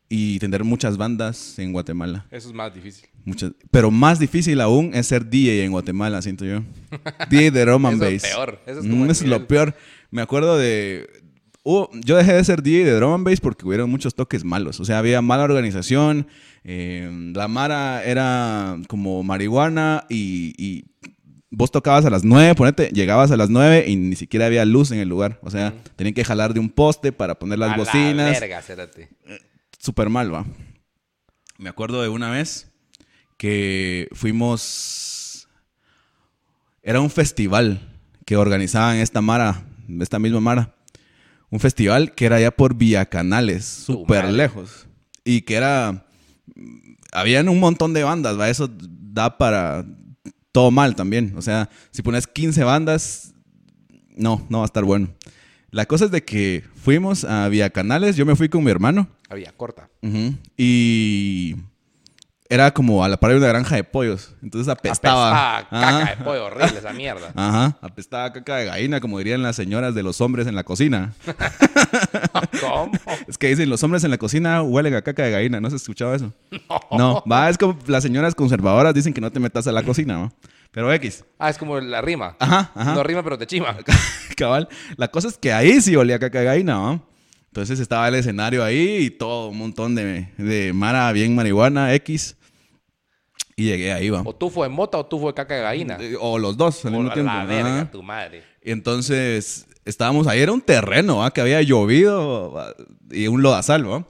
y 0.10 0.40
tener 0.40 0.64
muchas 0.64 0.96
bandas 0.98 1.60
en 1.60 1.72
Guatemala. 1.74 2.26
Eso 2.32 2.48
es 2.48 2.54
más 2.54 2.74
difícil. 2.74 3.09
Muchas, 3.30 3.52
pero 3.72 3.92
más 3.92 4.20
difícil 4.20 4.60
aún 4.62 4.92
es 4.94 5.08
ser 5.08 5.30
DJ 5.30 5.64
en 5.64 5.72
Guatemala, 5.72 6.22
siento 6.22 6.46
yo. 6.46 6.62
DJ 7.30 7.52
de 7.52 7.66
Roman 7.66 7.94
Eso 7.96 8.04
Bass. 8.04 8.14
es 8.14 8.24
peor. 8.24 8.60
Eso 8.66 8.80
es 8.80 8.86
Mm, 8.86 8.90
como 8.90 9.06
es 9.06 9.22
lo 9.26 9.48
peor. 9.48 9.76
Me 10.12 10.22
acuerdo 10.22 10.58
de... 10.58 11.08
yo 12.04 12.16
dejé 12.18 12.34
de 12.34 12.44
ser 12.44 12.64
DJ 12.64 12.86
de 12.86 12.92
Drum 12.94 13.14
and 13.14 13.26
Bass 13.26 13.40
porque 13.40 13.66
hubieron 13.68 13.90
muchos 13.90 14.16
toques 14.16 14.44
malos. 14.44 14.80
O 14.80 14.86
sea, 14.86 14.98
había 14.98 15.22
mala 15.22 15.44
organización. 15.44 16.28
eh, 16.64 17.10
la 17.36 17.48
Mara 17.48 18.04
era 18.04 18.78
como 18.88 19.22
marihuana 19.24 20.06
y, 20.10 20.54
y 20.58 20.86
vos 21.52 21.72
tocabas 21.72 22.06
a 22.06 22.10
las 22.10 22.24
9, 22.24 22.54
ponete, 22.56 22.90
llegabas 22.90 23.32
a 23.32 23.38
las 23.38 23.50
9 23.50 23.86
y 23.88 23.96
ni 23.96 24.16
siquiera 24.16 24.46
había 24.48 24.66
luz 24.66 24.92
en 24.92 25.00
el 25.00 25.08
lugar. 25.10 25.40
O 25.44 25.50
sea, 25.52 25.74
tenían 25.96 26.14
que 26.14 26.24
jalar 26.26 26.54
de 26.54 26.60
un 26.60 26.70
poste 26.70 27.12
para 27.12 27.38
poner 27.40 27.60
las 27.60 27.74
A 27.74 27.78
bocinas. 27.78 28.34
La 28.34 28.40
verga, 28.40 28.62
cérate. 28.62 29.10
Súper 29.78 30.10
mal, 30.10 30.34
va. 30.34 30.46
Me 31.58 31.70
acuerdo 31.70 32.02
de 32.02 32.08
una 32.10 32.30
vez 32.32 32.72
que 33.40 34.10
fuimos... 34.12 35.48
Era 36.84 37.00
un 37.00 37.10
festival 37.10 37.80
que 38.26 38.36
organizaban 38.36 38.98
esta 38.98 39.22
Mara, 39.22 39.64
esta 40.02 40.20
misma 40.20 40.42
Mara. 40.42 40.76
Un 41.50 41.62
festival 41.62 42.14
que 42.14 42.26
era 42.26 42.36
allá 42.36 42.52
por 42.52 42.76
Villacanales, 42.76 43.86
Tu 43.88 43.94
súper 43.94 44.30
lejos. 44.32 44.88
Y 45.24 45.42
que 45.42 45.56
era... 45.56 46.06
Habían 47.14 47.48
un 47.48 47.62
montón 47.62 47.94
de 47.94 48.04
bandas, 48.04 48.38
¿va? 48.38 48.50
Eso 48.50 48.70
da 48.78 49.38
para 49.38 49.86
todo 50.52 50.70
mal 50.70 50.96
también. 50.96 51.34
O 51.38 51.42
sea, 51.42 51.70
si 51.92 52.02
pones 52.02 52.28
15 52.28 52.64
bandas, 52.66 53.34
no, 54.18 54.46
no 54.50 54.58
va 54.60 54.66
a 54.66 54.68
estar 54.68 54.84
bueno. 54.84 55.16
La 55.72 55.86
cosa 55.86 56.06
es 56.06 56.12
de 56.12 56.26
que 56.26 56.66
fuimos 56.76 57.24
a 57.24 57.48
Villacanales, 57.48 58.18
yo 58.18 58.26
me 58.26 58.36
fui 58.36 58.50
con 58.50 58.66
mi 58.66 58.72
hermano. 58.72 59.08
Había 59.30 59.54
corta. 59.54 59.90
Ujú. 60.02 60.36
Y 60.58 61.56
era 62.52 62.72
como 62.72 63.04
a 63.04 63.08
la 63.08 63.18
par 63.18 63.30
de 63.30 63.38
una 63.38 63.48
granja 63.48 63.76
de 63.76 63.84
pollos. 63.84 64.36
Entonces 64.42 64.68
apestaba. 64.68 65.60
Apestaba 65.60 65.82
caca 65.82 66.16
de 66.16 66.24
pollo 66.24 66.46
horrible 66.46 66.80
esa 66.80 66.92
mierda. 66.94 67.32
Ajá, 67.36 67.78
apestaba 67.80 68.34
caca 68.34 68.56
de 68.56 68.66
gallina, 68.66 69.00
como 69.00 69.20
dirían 69.20 69.44
las 69.44 69.56
señoras 69.56 69.94
de 69.94 70.02
los 70.02 70.20
hombres 70.20 70.48
en 70.48 70.56
la 70.56 70.64
cocina. 70.64 71.14
¿Cómo? 72.60 72.92
Es 73.28 73.38
que 73.38 73.50
dicen, 73.50 73.70
los 73.70 73.84
hombres 73.84 74.04
en 74.04 74.10
la 74.10 74.18
cocina 74.18 74.64
huelen 74.64 74.96
a 74.96 75.04
caca 75.04 75.24
de 75.24 75.32
gallina. 75.32 75.62
¿No 75.62 75.68
has 75.68 75.76
escuchado 75.76 76.16
eso? 76.16 76.34
No. 76.92 77.24
va, 77.32 77.50
es 77.50 77.58
como 77.60 77.78
las 77.86 78.02
señoras 78.02 78.34
conservadoras 78.34 78.96
dicen 78.96 79.14
que 79.14 79.22
no 79.22 79.32
te 79.32 79.40
metas 79.40 79.68
a 79.68 79.72
la 79.72 79.84
cocina, 79.84 80.18
¿va? 80.18 80.32
Pero 80.72 80.92
X. 80.94 81.24
Ah, 81.38 81.52
es 81.52 81.58
como 81.58 81.80
la 81.80 82.02
rima. 82.02 82.36
Ajá, 82.40 82.72
ajá. 82.74 82.94
No 82.96 83.04
rima, 83.04 83.24
pero 83.24 83.38
te 83.38 83.46
chima. 83.46 83.76
Cabal. 84.36 84.68
La 84.98 85.08
cosa 85.08 85.28
es 85.28 85.38
que 85.38 85.54
ahí 85.54 85.82
sí 85.82 85.96
olía 85.96 86.18
caca 86.18 86.40
de 86.40 86.46
gallina, 86.46 86.80
¿va? 86.80 87.00
Entonces 87.48 87.80
estaba 87.80 88.08
el 88.08 88.16
escenario 88.16 88.64
ahí 88.64 88.98
y 89.06 89.10
todo 89.12 89.50
un 89.50 89.58
montón 89.58 89.94
de, 89.96 90.30
de 90.38 90.74
mara 90.74 91.12
bien 91.12 91.36
marihuana, 91.36 91.94
X. 91.96 92.36
Y 93.60 93.66
llegué 93.66 93.92
ahí, 93.92 94.10
va. 94.10 94.22
O 94.24 94.34
tufo 94.34 94.64
de 94.64 94.70
mota 94.70 94.98
o 94.98 95.06
tufo 95.06 95.28
de 95.28 95.34
caca 95.34 95.54
de 95.56 95.62
gallina. 95.62 95.98
Eh, 96.00 96.16
O 96.20 96.38
los 96.40 96.56
dos 96.56 96.86
al 96.86 96.94
O 96.94 96.98
mismo 96.98 97.08
la, 97.10 97.14
tiempo. 97.14 97.32
la 97.34 97.46
verga, 97.46 97.92
tu 97.92 98.02
madre. 98.02 98.44
Y 98.64 98.72
entonces 98.72 99.68
estábamos 99.86 100.28
ahí, 100.28 100.40
era 100.40 100.52
un 100.52 100.62
terreno, 100.62 101.18
¿va? 101.18 101.32
Que 101.32 101.42
había 101.42 101.62
llovido 101.62 102.52
¿va? 102.54 102.74
y 103.12 103.28
un 103.28 103.42
lodazal, 103.42 103.90
¿va? 103.90 104.06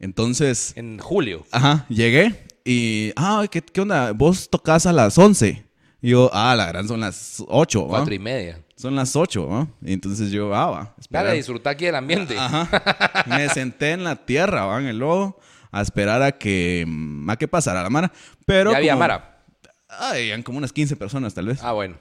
Entonces, 0.00 0.72
En 0.76 0.98
julio. 0.98 1.46
ajá, 1.50 1.86
llegué 1.88 2.44
y, 2.64 3.12
ah, 3.16 3.44
¿qué, 3.50 3.62
qué 3.62 3.80
onda? 3.80 4.12
Vos 4.12 4.48
tocás 4.50 4.86
a 4.86 4.92
las 4.92 5.16
11. 5.16 5.64
Y 6.02 6.10
yo, 6.10 6.30
ah, 6.32 6.54
la 6.56 6.66
gran 6.66 6.86
son 6.86 7.00
las 7.00 7.42
8, 7.48 7.82
¿va? 7.84 7.98
Cuatro 7.98 8.14
y 8.14 8.18
media. 8.18 8.60
Son 8.76 8.94
las 8.96 9.14
8, 9.16 9.46
¿va? 9.48 9.66
Y 9.82 9.92
entonces 9.94 10.30
yo, 10.30 10.54
ah, 10.54 10.66
va. 10.66 10.78
Dale, 10.80 10.92
esperar. 10.98 11.32
disfrutar 11.34 11.72
aquí 11.74 11.86
del 11.86 11.94
ambiente. 11.94 12.36
Ajá. 12.38 13.24
Me 13.26 13.48
senté 13.54 13.92
en 13.92 14.04
la 14.04 14.16
tierra, 14.26 14.66
¿va? 14.66 14.80
En 14.80 14.86
el 14.86 14.98
lodo, 14.98 15.38
a 15.74 15.82
esperar 15.82 16.22
a 16.22 16.32
que, 16.32 16.84
mm, 16.86 17.28
a 17.28 17.36
que 17.36 17.48
pasara 17.48 17.82
la 17.82 17.90
mara. 17.90 18.12
Pero 18.46 18.70
ya 18.70 18.78
había 18.78 18.96
Mara. 18.96 19.44
Ay, 19.88 20.28
eran 20.28 20.42
como 20.42 20.58
unas 20.58 20.72
15 20.72 20.96
personas, 20.96 21.34
tal 21.34 21.46
vez. 21.46 21.62
Ah, 21.62 21.72
bueno. 21.72 21.98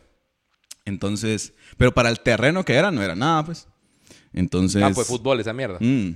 Entonces, 0.86 1.54
pero 1.78 1.94
para 1.94 2.10
el 2.10 2.20
terreno 2.20 2.64
que 2.66 2.74
era, 2.74 2.92
no 2.92 3.02
era 3.02 3.16
nada, 3.16 3.44
pues. 3.46 3.68
Entonces. 4.32 4.80
Campo 4.80 5.02
de 5.02 5.06
fútbol, 5.06 5.40
esa 5.40 5.54
mierda. 5.54 5.80
mm, 5.80 6.12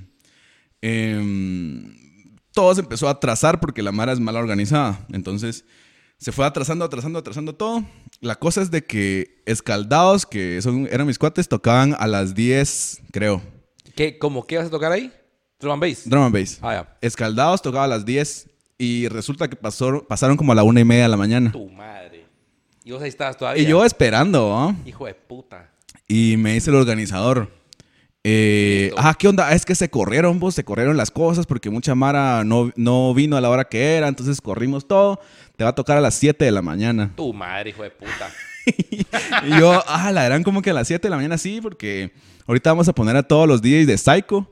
em, 0.81 1.95
todo 2.51 2.75
se 2.75 2.81
empezó 2.81 3.07
a 3.07 3.11
atrasar 3.11 3.59
porque 3.59 3.81
la 3.81 3.91
Mara 3.91 4.11
es 4.13 4.19
mal 4.19 4.35
organizada. 4.35 5.05
Entonces, 5.11 5.65
se 6.19 6.31
fue 6.31 6.45
atrasando, 6.45 6.85
atrasando, 6.85 7.17
atrasando 7.19 7.55
todo. 7.55 7.83
La 8.21 8.35
cosa 8.35 8.61
es 8.61 8.69
de 8.69 8.85
que 8.85 9.41
Escaldados, 9.45 10.27
que 10.27 10.61
son, 10.61 10.87
eran 10.91 11.07
mis 11.07 11.17
cuates, 11.17 11.47
tocaban 11.47 11.95
a 11.97 12.05
las 12.05 12.35
10, 12.35 13.01
creo. 13.11 13.41
¿Qué, 13.95 14.19
¿Cómo 14.19 14.45
qué 14.45 14.57
vas 14.57 14.67
a 14.67 14.71
tocar 14.71 14.91
ahí? 14.91 15.11
Drum 15.59 15.73
and 15.73 15.81
bass. 15.81 16.07
Drum 16.07 16.23
and 16.23 16.33
bass. 16.33 16.59
Ah, 16.61 16.73
ya. 16.73 16.97
Escaldados 17.01 17.61
tocaba 17.61 17.85
a 17.85 17.87
las 17.87 18.05
10 18.05 18.47
y 18.77 19.07
resulta 19.07 19.47
que 19.47 19.55
pasó, 19.55 20.05
pasaron 20.07 20.37
como 20.37 20.51
a 20.51 20.55
la 20.55 20.63
una 20.63 20.79
y 20.79 20.85
media 20.85 21.03
de 21.03 21.09
la 21.09 21.17
mañana. 21.17 21.51
Tu 21.51 21.67
madre. 21.69 22.25
Y 22.83 22.91
vos 22.91 23.01
ahí 23.01 23.09
estabas 23.09 23.37
todavía. 23.37 23.63
Y 23.63 23.65
yo 23.65 23.83
esperando, 23.83 24.39
¿no? 24.39 24.87
Hijo 24.87 25.07
de 25.07 25.15
puta. 25.15 25.71
Y 26.07 26.35
me 26.37 26.53
dice 26.53 26.69
el 26.69 26.75
organizador. 26.75 27.51
Eh, 28.23 28.91
ah, 28.97 29.15
¿qué 29.17 29.27
onda? 29.27 29.51
Es 29.51 29.65
que 29.65 29.73
se 29.73 29.89
corrieron, 29.89 30.39
vos, 30.39 30.53
se 30.53 30.63
corrieron 30.63 30.95
las 30.95 31.09
cosas 31.09 31.47
porque 31.47 31.69
mucha 31.71 31.95
Mara 31.95 32.43
no, 32.43 32.71
no 32.75 33.13
vino 33.15 33.35
a 33.35 33.41
la 33.41 33.49
hora 33.49 33.65
que 33.65 33.95
era, 33.95 34.07
entonces 34.07 34.39
corrimos 34.41 34.87
todo. 34.87 35.19
Te 35.55 35.63
va 35.63 35.71
a 35.71 35.75
tocar 35.75 35.97
a 35.97 36.01
las 36.01 36.13
7 36.15 36.45
de 36.45 36.51
la 36.51 36.61
mañana. 36.61 37.11
Tu 37.15 37.33
madre, 37.33 37.71
hijo 37.71 37.83
de 37.83 37.91
puta. 37.91 38.31
Y 39.45 39.59
yo, 39.59 39.81
ah, 39.87 40.11
la 40.11 40.25
eran 40.25 40.43
como 40.43 40.61
que 40.61 40.71
a 40.71 40.73
las 40.73 40.87
7 40.87 41.07
de 41.07 41.09
la 41.09 41.15
mañana, 41.15 41.37
sí, 41.37 41.61
porque 41.61 42.11
ahorita 42.45 42.71
vamos 42.71 42.89
a 42.89 42.93
poner 42.93 43.15
a 43.15 43.23
todos 43.23 43.47
los 43.47 43.61
DJs 43.61 43.87
de 43.87 43.97
Psycho 43.97 44.45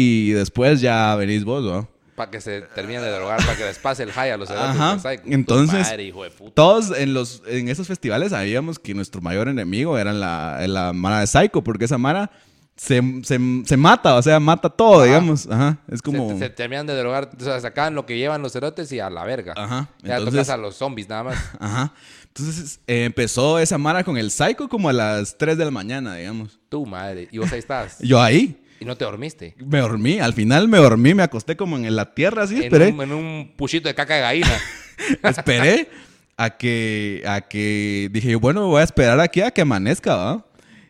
y 0.00 0.30
después 0.32 0.80
ya 0.80 1.14
venís 1.16 1.44
vos, 1.44 1.64
¿no? 1.64 1.88
Para 2.14 2.30
que 2.30 2.40
se 2.40 2.62
terminen 2.62 3.02
de 3.02 3.10
drogar, 3.10 3.38
para 3.38 3.56
que 3.56 3.64
les 3.64 3.78
pase 3.78 4.02
el 4.02 4.10
high 4.12 4.30
a 4.32 4.36
los 4.36 4.50
Ajá. 4.50 4.98
Tu 5.00 5.08
Entonces, 5.32 5.80
madre, 5.86 6.02
hijo 6.04 6.24
de 6.24 6.30
puta. 6.30 6.52
Todos 6.54 6.96
en, 6.96 7.14
los, 7.14 7.42
en 7.46 7.68
esos 7.68 7.86
festivales 7.86 8.30
sabíamos 8.30 8.78
que 8.78 8.92
nuestro 8.94 9.20
mayor 9.20 9.48
enemigo 9.48 9.96
era 9.98 10.12
la, 10.12 10.64
la 10.66 10.92
Mara 10.92 11.20
de 11.20 11.26
Psycho, 11.28 11.62
porque 11.62 11.84
esa 11.84 11.96
Mara 11.96 12.30
se, 12.74 13.00
se, 13.22 13.38
se 13.64 13.76
mata, 13.76 14.14
o 14.16 14.22
sea, 14.22 14.38
mata 14.40 14.68
todo, 14.68 14.96
Ajá. 14.96 15.04
digamos. 15.04 15.48
Ajá. 15.50 15.78
Es 15.88 16.02
como. 16.02 16.30
Se, 16.30 16.38
se 16.38 16.50
terminan 16.50 16.86
de 16.86 16.96
drogar, 16.96 17.30
o 17.40 17.44
sea, 17.44 17.60
sacaban 17.60 17.94
lo 17.94 18.04
que 18.06 18.16
llevan 18.18 18.42
los 18.42 18.52
cerotes 18.52 18.90
y 18.92 18.98
a 19.00 19.10
la 19.10 19.24
verga. 19.24 19.54
Ajá. 19.56 19.88
Ya 20.02 20.16
Entonces- 20.16 20.32
tocas 20.34 20.50
a 20.50 20.56
los 20.56 20.74
zombies 20.76 21.08
nada 21.08 21.24
más. 21.24 21.36
Ajá. 21.60 21.92
Entonces 22.26 22.80
eh, 22.86 23.04
empezó 23.04 23.58
esa 23.58 23.78
Mara 23.78 24.04
con 24.04 24.16
el 24.16 24.30
Psycho 24.30 24.68
como 24.68 24.88
a 24.88 24.92
las 24.92 25.36
3 25.38 25.56
de 25.58 25.64
la 25.64 25.70
mañana, 25.70 26.14
digamos. 26.16 26.58
Tu 26.68 26.84
madre. 26.86 27.28
Y 27.32 27.38
vos 27.38 27.52
ahí 27.52 27.58
estás. 27.58 27.98
Yo 28.00 28.20
ahí. 28.20 28.60
Y 28.80 28.84
no 28.84 28.96
te 28.96 29.04
dormiste. 29.04 29.54
Me 29.58 29.80
dormí, 29.80 30.18
al 30.20 30.34
final 30.34 30.68
me 30.68 30.78
dormí, 30.78 31.14
me 31.14 31.22
acosté 31.22 31.56
como 31.56 31.76
en 31.76 31.96
la 31.96 32.14
tierra 32.14 32.44
así, 32.44 32.56
En 32.56 32.62
esperé. 32.64 32.92
un, 32.92 33.00
en 33.02 33.12
un 33.12 33.52
puchito 33.56 33.88
de 33.88 33.94
caca 33.94 34.14
de 34.14 34.20
gallina. 34.20 34.58
esperé 35.22 35.88
a 36.36 36.56
que, 36.56 37.22
a 37.26 37.40
que 37.40 38.08
dije, 38.12 38.36
bueno, 38.36 38.68
voy 38.68 38.80
a 38.80 38.84
esperar 38.84 39.18
aquí 39.20 39.40
a 39.40 39.50
que 39.50 39.62
amanezca, 39.62 40.14
¿va? 40.14 40.46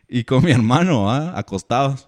Y 0.07 0.23
con 0.23 0.43
mi 0.43 0.51
hermano, 0.51 1.05
¿va? 1.05 1.37
Acostados. 1.37 2.07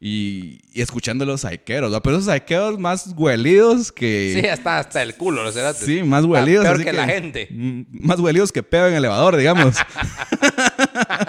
Y, 0.00 0.58
y 0.72 0.82
escuchando 0.82 1.24
los 1.24 1.42
saiqueros, 1.42 1.92
¿va? 1.92 2.02
Pero 2.02 2.16
esos 2.16 2.26
saiqueros 2.26 2.78
más 2.78 3.14
huelidos 3.16 3.88
sí, 3.88 3.92
que... 3.94 4.50
hasta, 4.50 4.78
hasta 4.78 5.02
el 5.02 5.14
culo 5.14 5.44
los 5.44 5.54
cerotes. 5.54 5.84
Sí, 5.84 6.02
más 6.02 6.24
huelidos. 6.24 6.64
Peor 6.64 6.76
así 6.76 6.84
que, 6.84 6.92
la 6.92 7.06
gente. 7.06 7.48
Más 7.52 8.18
huelidos 8.18 8.50
que 8.50 8.62
pedo 8.62 8.88
en 8.88 8.94
elevador, 8.94 9.36
digamos. 9.36 9.76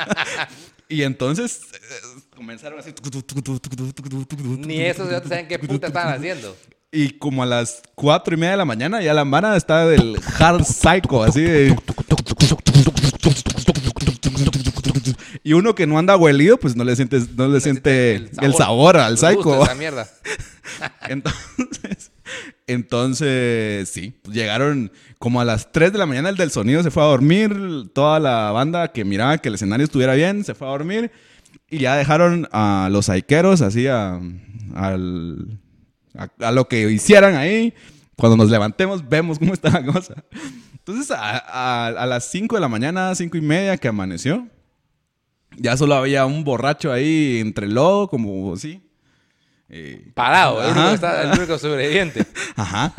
y 0.89 1.03
entonces 1.03 1.61
eh, 1.73 2.21
comenzaron 2.43 2.77
así... 2.77 2.93
Ni 4.57 4.81
esos 4.81 5.07
cerotes 5.07 5.29
saben 5.29 5.47
qué 5.47 5.57
puta 5.57 5.87
estaban 5.87 6.13
haciendo. 6.13 6.55
Y 6.91 7.11
como 7.17 7.41
a 7.41 7.45
las 7.45 7.81
cuatro 7.95 8.35
y 8.35 8.37
media 8.37 8.51
de 8.51 8.57
la 8.57 8.65
mañana, 8.65 9.01
ya 9.01 9.13
la 9.13 9.23
mara 9.23 9.55
está 9.55 9.87
del 9.87 10.19
hard 10.37 10.63
psycho, 10.63 11.23
así 11.23 11.41
de. 11.41 11.75
Y 15.43 15.53
uno 15.53 15.73
que 15.73 15.87
no 15.87 15.97
anda 15.97 16.15
huelido, 16.17 16.57
pues 16.57 16.75
no 16.75 16.83
le 16.83 16.95
siente, 16.95 17.19
no 17.35 17.47
le 17.47 17.61
siente 17.61 18.15
el 18.15 18.53
sabor, 18.55 18.97
al 18.97 19.13
el 19.13 19.15
gusto 19.15 19.27
psycho. 19.27 19.57
de 19.57 19.63
Esa 19.63 19.75
mierda. 19.75 20.07
Entonces, 21.07 22.11
entonces, 22.67 23.89
sí, 23.89 24.13
llegaron 24.31 24.91
como 25.19 25.41
a 25.41 25.45
las 25.45 25.71
3 25.71 25.91
de 25.91 25.97
la 25.97 26.05
mañana 26.05 26.29
el 26.29 26.37
del 26.37 26.51
sonido 26.51 26.81
se 26.83 26.91
fue 26.91 27.03
a 27.03 27.07
dormir, 27.07 27.53
toda 27.93 28.19
la 28.19 28.51
banda 28.51 28.91
que 28.91 29.03
miraba 29.03 29.37
que 29.39 29.49
el 29.49 29.55
escenario 29.55 29.83
estuviera 29.83 30.13
bien 30.13 30.45
se 30.45 30.53
fue 30.53 30.67
a 30.67 30.71
dormir 30.71 31.11
y 31.69 31.79
ya 31.79 31.95
dejaron 31.95 32.47
a 32.51 32.89
los 32.91 33.05
saiqueros 33.07 33.61
así 33.61 33.87
a, 33.87 34.19
a, 34.75 34.97
lo 36.51 36.67
que 36.67 36.89
hicieran 36.91 37.35
ahí. 37.35 37.73
Cuando 38.15 38.37
nos 38.37 38.49
levantemos, 38.51 39.07
vemos 39.07 39.39
cómo 39.39 39.53
está 39.53 39.69
la 39.69 39.83
cosa. 39.85 40.23
Entonces, 40.73 41.09
a, 41.11 41.87
a- 41.87 42.05
las 42.05 42.25
5 42.29 42.55
de 42.55 42.61
la 42.61 42.67
mañana, 42.67 43.15
5 43.15 43.37
y 43.37 43.41
media 43.41 43.77
que 43.77 43.87
amaneció, 43.87 44.47
ya 45.57 45.75
solo 45.77 45.95
había 45.95 46.25
un 46.25 46.43
borracho 46.43 46.91
ahí 46.91 47.39
entre 47.39 47.67
lodo, 47.67 48.07
como 48.09 48.53
así. 48.53 48.82
Eh, 49.69 50.11
Parado, 50.13 50.61
el 50.63 50.71
único, 50.71 50.89
está- 50.93 51.23
el 51.23 51.31
único 51.39 51.57
sobreviviente. 51.57 52.23
Ajá. 52.55 52.93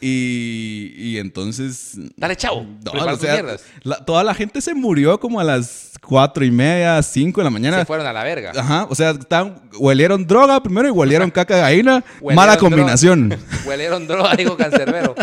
y, 0.00 0.92
y 0.96 1.18
entonces. 1.18 1.92
Dale, 2.16 2.34
chavo. 2.34 2.66
No, 2.84 2.92
o 2.92 3.16
sea, 3.16 3.40
la- 3.84 4.04
toda 4.04 4.24
la 4.24 4.34
gente 4.34 4.60
se 4.60 4.74
murió 4.74 5.20
como 5.20 5.38
a 5.38 5.44
las 5.44 5.92
cuatro 6.02 6.44
y 6.44 6.50
media, 6.50 7.00
cinco 7.02 7.40
de 7.40 7.44
la 7.44 7.50
mañana. 7.50 7.78
Se 7.78 7.84
fueron 7.84 8.04
a 8.06 8.12
la 8.12 8.24
verga. 8.24 8.50
Ajá, 8.56 8.86
o 8.90 8.94
sea, 8.96 9.10
estaban, 9.10 9.62
huelieron 9.78 10.26
droga 10.26 10.60
primero 10.60 10.88
y 10.88 10.90
huelieron 10.90 11.30
caca 11.30 11.54
de 11.56 11.60
gallina. 11.62 12.02
Mala 12.20 12.56
droga. 12.56 12.58
combinación. 12.58 13.36
Huelieron 13.64 14.06
droga, 14.08 14.34
digo 14.34 14.56
cancerbero. 14.56 15.14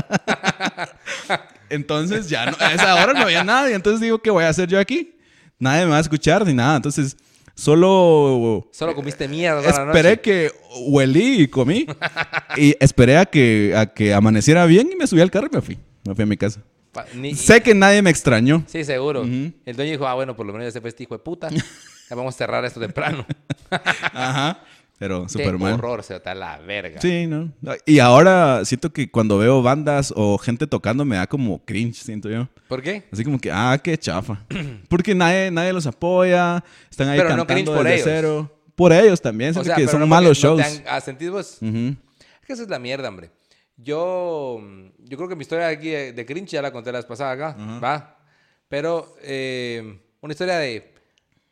Entonces 1.69 2.29
ya 2.29 2.45
no- 2.45 2.57
a 2.59 2.73
esa 2.73 2.95
hora 2.95 3.13
no 3.13 3.21
había 3.21 3.43
nadie. 3.43 3.75
Entonces 3.75 3.99
digo, 4.01 4.19
¿qué 4.19 4.29
voy 4.29 4.43
a 4.45 4.49
hacer 4.49 4.69
yo 4.69 4.79
aquí? 4.79 5.15
Nadie 5.59 5.83
me 5.85 5.91
va 5.91 5.97
a 5.97 6.01
escuchar 6.01 6.45
ni 6.45 6.53
nada. 6.53 6.77
Entonces 6.77 7.17
solo 7.59 8.67
Solo 8.71 8.95
comiste 8.95 9.27
mierda 9.27 9.61
la 9.61 9.69
esperé 9.69 10.09
noche. 10.11 10.21
que 10.21 10.51
huelí 10.87 11.41
y 11.43 11.47
comí. 11.47 11.85
y 12.57 12.75
esperé 12.79 13.17
a 13.17 13.25
que, 13.25 13.73
a 13.75 13.85
que 13.87 14.13
amaneciera 14.13 14.65
bien 14.65 14.89
y 14.91 14.95
me 14.95 15.05
subí 15.07 15.21
al 15.21 15.31
carro 15.31 15.47
y 15.51 15.55
me 15.55 15.61
fui. 15.61 15.77
Me 16.05 16.15
fui 16.15 16.23
a 16.23 16.27
mi 16.27 16.37
casa. 16.37 16.61
Pa- 16.91 17.05
ni- 17.13 17.35
Sé 17.35 17.61
que 17.61 17.75
nadie 17.75 18.01
me 18.01 18.09
extrañó. 18.09 18.63
Sí, 18.67 18.83
seguro. 18.83 19.23
El 19.23 19.75
dueño 19.75 19.91
dijo, 19.91 20.07
ah, 20.07 20.15
bueno, 20.15 20.35
por 20.35 20.45
lo 20.45 20.53
menos 20.53 20.67
ya 20.67 20.71
se 20.71 20.81
fue 20.81 20.89
este 20.89 21.03
hijo 21.03 21.13
de 21.15 21.19
puta. 21.19 21.49
Ya 21.49 22.15
vamos 22.15 22.33
a 22.33 22.37
cerrar 22.37 22.65
esto 22.65 22.79
temprano. 22.79 23.25
Ajá. 24.13 24.63
Pero 24.99 25.23
Qué 25.23 25.29
súper 25.29 25.57
mal. 25.57 25.73
horror, 25.75 26.03
se 26.03 26.15
está 26.17 26.35
la 26.35 26.57
verga. 26.59 26.99
Sí, 26.99 27.25
¿no? 27.25 27.51
Y 27.85 27.99
ahora 27.99 28.63
siento 28.65 28.91
que 28.91 29.09
cuando 29.09 29.37
veo 29.37 29.61
bandas 29.63 30.13
o 30.15 30.37
gente 30.37 30.67
tocando 30.67 31.05
me 31.05 31.15
da 31.15 31.25
como 31.25 31.63
cringe, 31.63 31.95
siento 32.03 32.29
yo. 32.29 32.49
¿Por 32.67 32.81
qué? 32.81 33.05
Así 33.11 33.23
como 33.23 33.39
que, 33.39 33.49
ah, 33.51 33.79
qué 33.81 33.97
chafa. 33.97 34.45
Porque 34.89 35.15
nadie, 35.15 35.49
nadie 35.51 35.71
los 35.71 35.87
apoya, 35.87 36.61
están 36.91 37.07
ahí 37.07 37.17
Pero 37.17 37.29
no 37.29 37.47
cantando 37.47 37.53
cringe 37.71 37.77
por 37.77 37.85
desde 37.85 37.95
ellos. 37.95 38.05
cero. 38.05 38.61
Por 38.75 38.91
ellos 38.93 39.21
también, 39.21 39.51
O 39.51 39.53
siento 39.53 39.67
sea, 39.67 39.75
que 39.77 39.87
son 39.87 40.01
no 40.01 40.07
malos 40.07 40.37
no 40.43 40.49
shows. 40.49 40.61
te 40.61 40.67
han- 40.89 40.95
¿Has 40.95 41.03
sentido 41.05 41.31
vos? 41.33 41.59
Es 41.61 42.45
que 42.45 42.53
esa 42.53 42.63
es 42.63 42.69
la 42.69 42.79
mierda, 42.79 43.07
hombre. 43.09 43.31
Yo, 43.77 44.59
yo 44.99 45.15
creo 45.17 45.29
que 45.29 45.35
mi 45.37 45.43
historia 45.43 45.69
aquí 45.69 45.89
de, 45.89 46.11
de 46.11 46.25
cringe 46.25 46.51
ya 46.51 46.61
la 46.61 46.71
conté 46.73 46.91
la 46.91 46.99
vez 46.99 47.05
pasada 47.05 47.31
acá, 47.31 47.55
¿va? 47.81 48.17
Pero 48.67 49.15
eh, 49.21 50.01
una 50.19 50.33
historia 50.33 50.57
de 50.57 50.93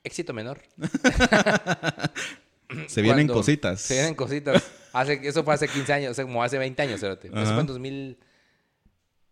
éxito 0.04 0.34
menor. 0.34 0.60
Se 2.88 3.02
vienen 3.02 3.28
cositas. 3.28 3.82
Se 3.82 3.96
vienen 3.96 4.16
cositas. 4.16 4.64
Hace, 4.94 5.20
eso 5.24 5.44
fue 5.44 5.54
hace 5.54 5.68
15 5.68 5.94
años, 5.94 6.12
o 6.12 6.14
sea, 6.14 6.26
como 6.26 6.44
hace 6.44 6.58
20 6.58 6.82
años, 6.82 7.00
Cerote. 7.00 7.28
Eso 7.28 7.54
fue 7.54 7.62
en 7.62 7.68
2000... 7.68 8.18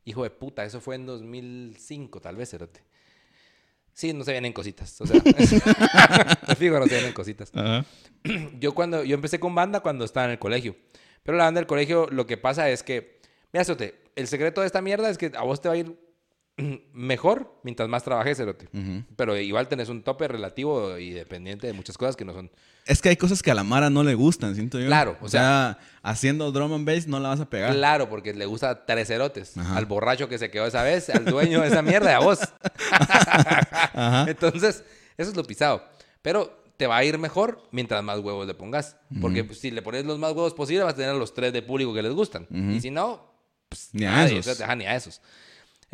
Hijo 0.08 0.22
de 0.22 0.30
puta, 0.30 0.64
eso 0.64 0.80
fue 0.82 0.96
en 0.96 1.08
2005, 1.08 2.22
tal 2.22 2.36
vez, 2.36 2.52
Cerote. 2.52 2.84
Sí, 3.92 4.14
no 4.14 4.24
se 4.24 4.34
vienen 4.34 4.54
cositas. 4.54 5.02
O 5.02 5.08
sea, 5.08 5.20
fijo, 6.58 6.80
no 6.80 6.86
se 6.86 6.94
vienen 6.94 7.14
cositas. 7.14 7.52
Ajá. 7.56 7.86
Yo 8.60 8.76
cuando 8.76 9.04
yo 9.04 9.16
empecé 9.16 9.40
con 9.40 9.56
banda 9.56 9.80
cuando 9.80 10.06
estaba 10.06 10.26
en 10.26 10.34
el 10.34 10.40
colegio. 10.40 10.76
Pero 11.24 11.38
la 11.38 11.46
banda 11.46 11.60
del 11.60 11.68
colegio 11.68 12.08
lo 12.12 12.28
que 12.28 12.38
pasa 12.38 12.70
es 12.70 12.84
que, 12.84 13.20
mira, 13.52 13.64
Cerote, 13.64 13.96
el 14.16 14.28
secreto 14.28 14.62
de 14.62 14.68
esta 14.68 14.82
mierda 14.82 15.10
es 15.10 15.18
que 15.18 15.32
a 15.36 15.44
vos 15.44 15.62
te 15.62 15.70
va 15.70 15.76
a 15.76 15.78
ir 15.78 15.98
mejor 16.94 17.60
mientras 17.64 17.90
más 17.90 18.04
trabajes, 18.04 18.38
Cerote. 18.38 18.68
Ujú. 18.74 19.04
Pero 19.16 19.38
igual 19.38 19.68
tenés 19.68 19.90
un 19.90 20.04
tope 20.04 20.28
relativo 20.28 20.98
y 20.98 21.12
dependiente 21.12 21.68
de 21.68 21.74
muchas 21.74 21.98
cosas 21.98 22.16
que 22.16 22.26
no 22.26 22.34
son... 22.34 22.52
Es 22.86 23.02
que 23.02 23.10
hay 23.10 23.18
cosas 23.18 23.42
que 23.42 23.50
a 23.50 23.56
la 23.56 23.64
Mara 23.64 23.90
no 23.90 24.04
le 24.04 24.14
gustan, 24.14 24.54
siento 24.54 24.80
yo. 24.80 24.86
Claro, 24.86 25.18
o 25.20 25.26
o 25.26 25.30
sea, 25.30 25.80
haciendo 26.04 26.52
drum 26.52 26.72
and 26.74 26.86
bass 26.88 27.08
no 27.08 27.20
la 27.20 27.30
vas 27.30 27.40
a 27.40 27.50
pegar. 27.50 27.74
Claro, 27.74 28.10
porque 28.10 28.34
le 28.34 28.46
gusta 28.46 28.86
tres 28.86 29.08
cerotes. 29.08 29.58
Ajá. 29.58 29.76
Al 29.78 29.86
borracho 29.88 30.30
que 30.30 30.38
se 30.38 30.52
quedó 30.52 30.68
esa 30.68 30.84
vez, 30.84 31.10
al 31.10 31.26
dueño 31.26 31.62
de 31.62 31.68
esa 31.68 31.82
mierda, 31.82 32.12
y 32.12 32.14
a 32.14 32.20
vos. 32.20 32.40
Ajá. 32.92 34.26
Entonces, 34.30 34.84
eso 35.18 35.30
es 35.32 35.36
lo 35.36 35.44
pisado. 35.44 35.84
Pero 36.22 36.64
te 36.78 36.88
va 36.88 36.98
a 36.98 37.04
ir 37.04 37.18
mejor 37.18 37.68
mientras 37.72 38.04
más 38.04 38.20
huevos 38.20 38.46
le 38.46 38.54
pongas. 38.54 38.98
Porque 39.20 39.44
pues, 39.44 39.60
si 39.60 39.72
le 39.72 39.82
pones 39.82 40.06
los 40.06 40.20
más 40.20 40.34
huevos 40.34 40.54
posibles, 40.54 40.86
vas 40.86 40.94
a 40.94 40.98
tener 40.98 41.12
a 41.12 41.16
los 41.16 41.34
tres 41.34 41.54
de 41.54 41.62
público 41.62 41.94
que 41.94 42.04
les 42.04 42.14
gustan. 42.14 42.48
Y 42.52 42.80
si 42.82 42.92
no, 42.92 43.32
pues 43.70 43.90
Ni 43.94 44.06
a 44.06 44.12
nadie, 44.12 44.40
esos. 44.40 44.54
o 44.54 44.56
sea, 44.56 44.66
ajá, 44.68 44.76
ni 44.76 44.86
a 44.86 44.96
esos. 44.96 45.22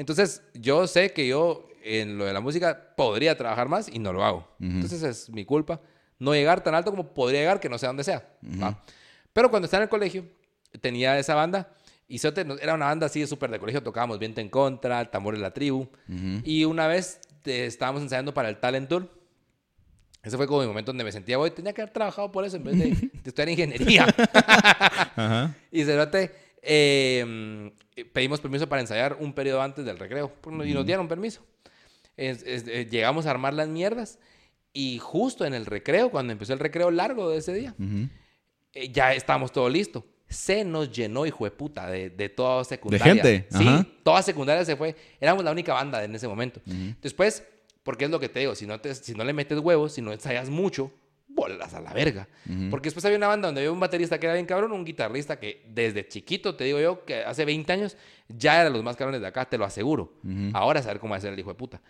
Entonces, 0.02 0.42
yo 0.56 0.88
sé 0.88 1.14
que 1.14 1.28
yo 1.28 1.70
en 1.84 2.18
lo 2.18 2.26
de 2.26 2.34
la 2.34 2.40
música 2.40 2.96
podría 2.98 3.38
trabajar 3.38 3.70
más 3.70 3.88
y 3.88 4.00
no 4.00 4.12
lo 4.12 4.26
hago. 4.26 4.48
Entonces, 4.60 5.04
es 5.04 5.30
mi 5.30 5.46
culpa 5.46 5.80
no 6.18 6.34
llegar 6.34 6.64
tan 6.64 6.76
alto 6.76 6.90
como 6.90 7.14
podría 7.14 7.42
llegar, 7.42 7.60
que 7.60 7.70
no 7.70 7.78
sé 7.78 7.86
dónde 7.86 8.04
sea. 8.04 8.28
¿va? 8.62 8.82
Pero 9.32 9.50
cuando 9.50 9.66
estaba 9.66 9.82
en 9.82 9.86
el 9.86 9.90
colegio, 9.90 10.26
tenía 10.80 11.18
esa 11.20 11.36
banda. 11.36 11.72
Y 12.08 12.20
era 12.62 12.74
una 12.74 12.86
banda 12.86 13.06
así 13.06 13.26
súper 13.28 13.52
de 13.52 13.60
colegio, 13.60 13.82
tocábamos 13.82 14.18
Viento 14.18 14.42
en 14.42 14.50
Contra, 14.50 15.10
Tambor 15.10 15.36
de 15.36 15.42
la 15.42 15.52
Tribu. 15.52 15.88
Y 16.44 16.66
una 16.66 16.88
vez 16.88 17.20
eh, 17.46 17.66
estábamos 17.68 18.02
ensayando 18.02 18.34
para 18.34 18.50
el 18.50 18.58
Talent 18.58 18.90
Tour. 18.90 19.08
Ese 20.24 20.36
fue 20.36 20.46
como 20.48 20.62
mi 20.62 20.68
momento 20.68 20.92
donde 20.92 21.04
me 21.04 21.12
sentía, 21.12 21.38
voy, 21.38 21.52
tenía 21.52 21.74
que 21.74 21.82
haber 21.82 21.94
trabajado 21.94 22.32
por 22.32 22.44
eso 22.44 22.58
en 22.58 22.64
vez 22.64 22.78
de, 22.78 22.86
de 22.86 23.12
estudiar 23.26 23.50
ingeniería. 23.50 24.06
Ajá. 25.16 25.56
Y 25.72 25.84
Cerote, 25.84 26.32
eh, 26.62 27.72
pedimos 28.14 28.40
permiso 28.40 28.68
para 28.68 28.82
ensayar 28.82 29.18
un 29.20 29.34
periodo 29.34 29.62
antes 29.62 29.86
del 29.86 29.98
recreo. 29.98 30.32
pues, 30.42 30.68
Y 30.68 30.74
nos 30.74 30.86
dieron 30.86 31.08
permiso. 31.08 31.46
Es- 32.18 32.44
es- 32.44 32.68
eh, 32.68 32.88
llegamos 32.90 33.26
a 33.26 33.32
armar 33.32 33.54
las 33.54 33.68
mierdas. 33.68 34.20
Y 34.74 35.00
justo 35.00 35.46
en 35.46 35.54
el 35.54 35.66
recreo, 35.66 36.12
cuando 36.12 36.32
empezó 36.34 36.54
el 36.54 36.60
recreo 36.60 36.92
largo 36.92 37.30
de 37.30 37.38
ese 37.40 37.54
día, 37.54 37.76
eh, 38.74 38.90
ya 38.92 39.14
estábamos 39.14 39.52
todo 39.52 39.70
listo. 39.70 40.06
Se 40.30 40.64
nos 40.64 40.90
llenó, 40.92 41.26
hijo 41.26 41.44
de 41.44 41.52
puta, 41.52 41.88
de, 41.90 42.10
de 42.10 42.30
toda 42.30 42.64
secundaria. 42.64 43.06
gente? 43.22 43.48
Sí, 43.52 43.68
Ajá. 43.68 43.86
toda 44.04 44.22
secundaria 44.22 44.64
se 44.64 44.78
fue. 44.78 44.96
Éramos 45.20 45.44
la 45.44 45.52
única 45.52 45.74
banda 45.74 46.02
en 46.04 46.16
ese 46.16 46.26
momento. 46.28 46.62
Después, 47.02 47.44
porque 47.84 48.06
es 48.06 48.12
lo 48.12 48.20
que 48.20 48.30
te 48.30 48.40
digo, 48.40 48.56
si 48.56 48.66
no, 48.66 48.80
te, 48.80 48.96
si 48.96 49.14
no 49.14 49.26
le 49.26 49.34
metes 49.34 49.60
huevos, 49.60 49.92
si 49.94 50.02
no 50.02 50.14
ensayas 50.14 50.50
mucho, 50.50 50.90
bolas 51.34 51.74
a 51.74 51.82
la 51.82 51.94
verga. 51.94 52.28
Porque 52.70 52.88
después 52.88 53.06
había 53.06 53.18
una 53.18 53.28
banda 53.28 53.48
donde 53.48 53.62
había 53.62 53.72
un 53.72 53.80
baterista 53.80 54.20
que 54.20 54.26
era 54.26 54.34
bien 54.34 54.46
cabrón, 54.46 54.72
un 54.72 54.86
guitarrista 54.86 55.40
que 55.40 55.64
desde 55.68 56.08
chiquito, 56.08 56.56
te 56.56 56.66
digo 56.66 56.80
yo, 56.80 57.06
que 57.06 57.24
hace 57.24 57.46
20 57.46 57.72
años, 57.74 57.98
ya 58.28 58.62
era 58.62 58.70
los 58.70 58.84
más 58.84 58.96
cabrones 58.96 59.22
de 59.22 59.28
acá, 59.28 59.46
te 59.46 59.58
lo 59.58 59.66
aseguro. 59.66 60.14
Ahora 60.54 60.80
a 60.80 60.84
saber 60.84 61.00
cómo 61.00 61.12
va 61.12 61.18
a 61.18 61.22
ser 61.22 61.34
el 61.34 61.40
hijo 61.40 61.50
de 61.50 61.56
puta. 61.56 61.82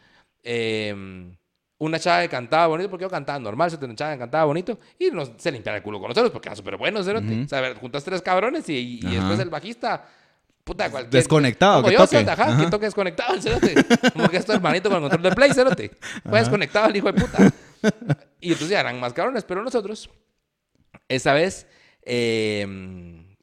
Eh, 0.44 1.34
una 1.82 1.98
chava 1.98 2.22
que 2.22 2.30
cantaba 2.30 2.68
bonito, 2.68 2.92
porque 2.92 3.04
yo 3.04 3.10
cantaba 3.10 3.40
normal, 3.40 3.72
se 3.72 3.84
una 3.84 3.96
chava 3.96 4.14
que 4.14 4.20
cantaba 4.20 4.46
bonito, 4.46 4.78
y 5.00 5.10
nos, 5.10 5.32
se 5.38 5.52
limpiaba 5.52 5.78
el 5.78 5.84
culo 5.84 6.00
con 6.00 6.10
nosotros, 6.10 6.32
porque 6.32 6.48
eran 6.48 6.56
súper 6.56 6.78
buenos, 6.78 7.08
cerote. 7.08 7.42
O 7.44 7.48
sea, 7.48 7.58
a 7.58 7.62
ver, 7.62 7.76
juntas 7.76 8.04
tres 8.04 8.22
cabrones 8.22 8.70
y, 8.70 9.00
después 9.02 9.40
el 9.40 9.50
bajista, 9.50 10.06
puta, 10.64 10.92
cualquier... 10.92 11.12
Desconectado, 11.12 11.84
que 11.84 11.94
yo, 11.94 12.06
toque. 12.06 12.18
ajá, 12.18 12.34
Ajá. 12.34 12.64
que 12.64 12.70
toque 12.70 12.86
desconectado 12.86 13.42
cerote. 13.42 13.74
Como 14.14 14.30
que 14.30 14.38
es 14.38 14.46
tu 14.46 14.52
hermanito 14.52 14.90
con 14.90 14.98
el 15.04 15.10
control 15.10 15.24
de 15.24 15.36
play, 15.36 15.54
cerote. 15.56 15.92
Fue 16.30 16.38
desconectado 16.38 16.88
el 16.88 16.96
hijo 16.96 17.12
de 17.12 17.20
puta. 17.20 17.52
Y 18.44 18.54
entonces 18.54 18.70
ya 18.70 18.80
eran 18.80 19.00
más 19.00 19.14
cabrones, 19.14 19.44
pero 19.44 19.62
nosotros, 19.62 20.10
esa 21.08 21.34
vez, 21.34 21.68
eh, 22.02 22.66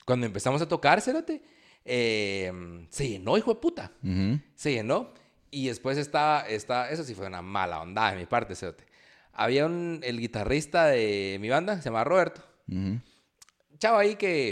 cuando 0.05 0.27
empezamos 0.27 0.61
a 0.61 0.67
tocar, 0.67 1.01
cerote, 1.01 1.41
eh, 1.85 2.53
se 2.91 3.09
llenó, 3.09 3.39
hijo 3.39 3.55
de 3.55 3.61
puta 3.61 3.93
se 4.57 4.73
llenó. 4.73 5.15
Y 5.51 5.69
después 5.69 5.97
estaba, 5.97 6.41
estaba, 6.49 6.91
eso 6.91 7.05
sí 7.05 7.15
fue 7.15 7.27
una 7.27 7.43
mala 7.43 7.81
onda 7.81 8.11
de 8.11 8.17
mi 8.17 8.27
parte, 8.27 8.55
cerote. 8.57 8.85
Había 9.33 9.67
un, 9.67 10.01
el 10.03 10.21
guitarrista 10.21 10.87
de 10.87 11.39
mi 11.41 11.49
banda, 11.49 11.77
se 11.77 11.85
llama 11.85 12.03
Roberto. 12.03 12.43
Ujú. 12.69 13.01
Chavo 13.79 13.99
ahí 13.99 14.17
que... 14.17 14.51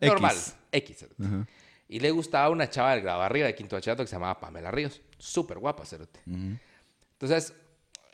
X. 0.00 0.08
Normal. 0.08 0.36
X. 0.70 1.06
Ajá. 1.20 1.46
Y 1.88 2.00
le 2.00 2.10
gustaba 2.10 2.48
una 2.48 2.70
chava 2.70 2.92
del 2.92 3.02
grado 3.02 3.20
arriba 3.20 3.46
de 3.46 3.54
quinto 3.54 3.76
bachillerato 3.76 4.02
que 4.02 4.08
se 4.08 4.16
llamaba 4.16 4.40
Pamela 4.40 4.70
Ríos. 4.70 5.02
Súper 5.18 5.58
guapa, 5.58 5.84
cerote. 5.84 6.20
Entonces, 7.22 7.54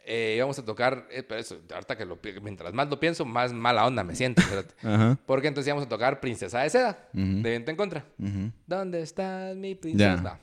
eh, 0.05 0.35
íbamos 0.37 0.59
a 0.59 0.65
tocar, 0.65 1.07
eh, 1.11 1.23
pero 1.23 1.41
eso, 1.41 1.59
ahorita 1.73 1.97
que 1.97 2.05
lo, 2.05 2.19
mientras 2.43 2.73
más 2.73 2.89
lo 2.89 3.01
pienso, 3.01 3.25
más 3.25 3.53
mala 3.53 3.87
onda 3.87 4.05
me 4.05 4.15
siento. 4.15 4.43
Ajá. 4.83 5.19
Porque 5.27 5.49
entonces 5.49 5.69
íbamos 5.69 5.87
a 5.87 5.89
tocar 5.89 6.21
Princesa 6.21 6.61
de 6.61 6.71
Seda, 6.71 6.99
Ujú. 7.15 7.43
de 7.43 7.51
Viento 7.51 7.71
en 7.71 7.77
Contra. 7.77 8.05
Ujú. 8.19 8.51
¿Dónde 8.67 9.03
está 9.03 9.53
mi 9.57 9.75
princesa? 9.75 10.23
Ya. 10.23 10.39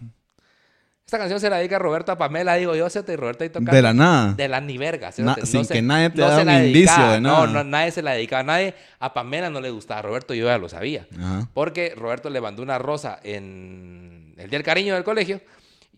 Esta 1.05 1.20
canción 1.20 1.39
se 1.39 1.51
la 1.51 1.57
dedica 1.57 1.78
Roberto 1.78 2.11
a 2.11 2.18
Pamela, 2.18 2.55
digo 2.55 2.76
yo, 2.76 2.89
Cerote, 2.89 3.13
y 3.13 3.16
Roberto 3.16 3.43
ahí 3.43 3.49
tocando. 3.51 3.72
De 3.72 3.82
la 3.84 3.93
nada. 3.93 4.34
De 4.34 4.47
la 4.47 4.59
ni 4.59 4.80
verga. 4.80 5.07
Na- 5.09 5.11
cerote. 5.36 5.45
sin 5.45 5.63
se- 5.63 5.76
que 5.76 5.82
nadie 5.84 6.09
te 6.09 6.20
no 6.22 6.28
da 6.30 6.39
un 6.39 6.45
la 6.47 6.66
indicio 6.66 6.80
dedicaba. 6.95 7.13
de 7.13 7.22
No, 7.22 7.30
nada. 7.45 7.47
no, 7.47 7.63
nadie 7.63 7.91
se 7.91 8.01
la 8.01 8.11
dedicaba. 8.13 8.41
Nadie, 8.41 8.74
a 8.99 9.13
Pamela 9.13 9.51
no 9.51 9.61
le 9.61 9.70
gustaba. 9.70 9.99
A 9.99 10.01
Roberto 10.03 10.34
yo 10.34 10.47
ya 10.47 10.57
lo 10.57 10.68
sabía. 10.68 11.05
Ajá. 11.16 11.47
Porque 11.53 11.93
Roberto 11.95 12.32
le 12.32 12.41
mandó 12.41 12.63
una 12.63 12.80
rosa 12.80 13.20
en 13.24 14.34
el 14.38 14.49
Día 14.49 14.57
del 14.57 14.63
Cariño 14.63 14.95
del 14.95 15.03
colegio. 15.03 15.41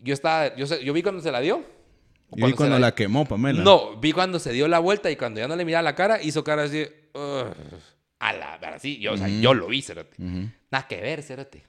Yo 0.02 0.12
estaba, 0.12 0.54
yo, 0.56 0.66
yo 0.66 0.92
vi 0.92 1.02
cuando 1.02 1.22
se 1.22 1.32
la 1.32 1.40
dio. 1.40 1.62
Y 2.36 2.42
vi 2.44 2.50
se 2.50 2.56
cuando 2.56 2.78
la 2.78 2.94
quemó, 2.94 3.24
Pamela. 3.26 3.62
No, 3.62 3.96
vi 3.98 4.12
cuando 4.12 4.38
se 4.38 4.52
dio 4.52 4.68
la 4.68 4.78
vuelta 4.78 5.10
y 5.10 5.16
cuando 5.16 5.40
ya 5.40 5.48
no 5.48 5.56
le 5.56 5.64
miraba 5.64 5.82
la 5.82 5.94
cara, 5.94 6.22
hizo 6.22 6.44
cara 6.44 6.64
así. 6.64 6.86
"Ugh". 7.14 7.54
a 8.20 8.32
la 8.32 8.58
verdad, 8.58 8.78
sí. 8.80 8.98
Yo, 8.98 9.12
o 9.12 9.16
sea, 9.16 9.28
yo 9.28 9.54
lo 9.54 9.68
vi, 9.68 9.80
cerote. 9.82 10.16
Nada 10.18 10.86
que 10.88 11.00
ver, 11.00 11.22
cerote. 11.22 11.64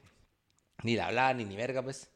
Ni 0.83 0.95
la 0.95 1.07
hablaba, 1.07 1.33
ni 1.33 1.45
ni 1.45 1.55
verga, 1.55 1.81
pues. 1.83 2.09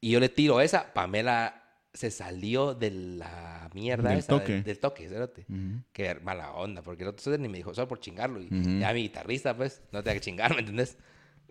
Y 0.00 0.10
yo 0.10 0.20
le 0.20 0.28
tiro 0.28 0.60
esa. 0.60 0.92
Pamela 0.92 1.62
se 1.92 2.10
salió 2.10 2.74
de 2.74 2.90
la 2.90 3.68
mierda 3.74 4.10
Del 4.10 4.18
esa, 4.18 4.32
del- 4.34 4.40
toque. 4.40 4.62
Del, 4.62 4.78
toque, 4.78 5.08
cerote. 5.08 5.46
Qué 5.92 6.14
mala 6.22 6.52
onda, 6.52 6.82
porque 6.82 7.02
el 7.04 7.08
otro 7.10 7.36
ni 7.38 7.48
me 7.48 7.58
dijo, 7.58 7.74
solo 7.74 7.88
por 7.88 8.00
chingarlo. 8.00 8.40
Y 8.40 8.48
ya 8.80 8.92
mi 8.92 9.02
guitarrista, 9.02 9.56
pues, 9.56 9.82
no 9.92 10.02
te 10.02 10.12
que 10.12 10.20
chingar, 10.20 10.52
¿me 10.54 10.60
entendés? 10.60 10.96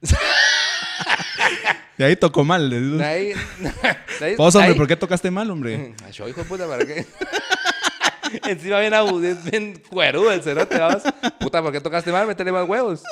Y 1.97 2.03
ahí 2.03 2.15
tocó 2.15 2.43
mal. 2.45 2.69
De 2.69 3.03
ahí... 3.05 3.33
de 4.19 4.25
ahí- 4.25 4.35
Vos, 4.35 4.55
hombre, 4.55 4.71
ahí- 4.71 4.77
¿por 4.77 4.87
qué 4.87 4.95
tocaste 4.95 5.29
mal, 5.31 5.49
hombre? 5.51 5.93
Yo, 6.13 6.27
hijo 6.27 6.41
de 6.41 6.47
puta, 6.47 6.67
¿para 6.67 6.85
qué? 6.85 7.05
Encima 8.47 8.79
bien 8.79 8.93
abu- 8.93 9.19
bien, 9.51 9.81
cuerudo 9.89 10.31
el 10.31 10.41
cerote, 10.43 10.77
vamos. 10.77 11.03
Puta, 11.39 11.61
¿por 11.61 11.71
qué 11.71 11.81
tocaste 11.81 12.11
mal? 12.11 12.27
Métele 12.27 12.51
más 12.51 12.67
huevos. 12.67 13.03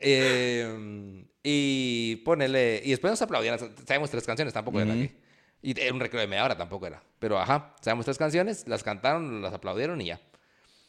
Eh, 0.00 1.24
y 1.42 2.16
ponele... 2.24 2.80
Y 2.84 2.90
después 2.90 3.10
nos 3.10 3.22
aplaudían. 3.22 3.58
Sabemos 3.86 4.10
tres 4.10 4.24
canciones, 4.24 4.52
tampoco 4.54 4.80
era 4.80 4.92
que... 4.92 5.16
Y 5.64 5.80
era 5.80 5.94
un 5.94 6.00
recreo 6.00 6.20
de 6.20 6.26
media 6.26 6.44
hora, 6.44 6.56
tampoco 6.56 6.86
era. 6.88 7.02
Pero 7.20 7.38
ajá, 7.38 7.74
sabemos 7.80 8.04
tres 8.04 8.18
canciones, 8.18 8.66
las 8.66 8.82
cantaron, 8.82 9.40
las 9.42 9.54
aplaudieron 9.54 10.00
y 10.00 10.06
ya. 10.06 10.20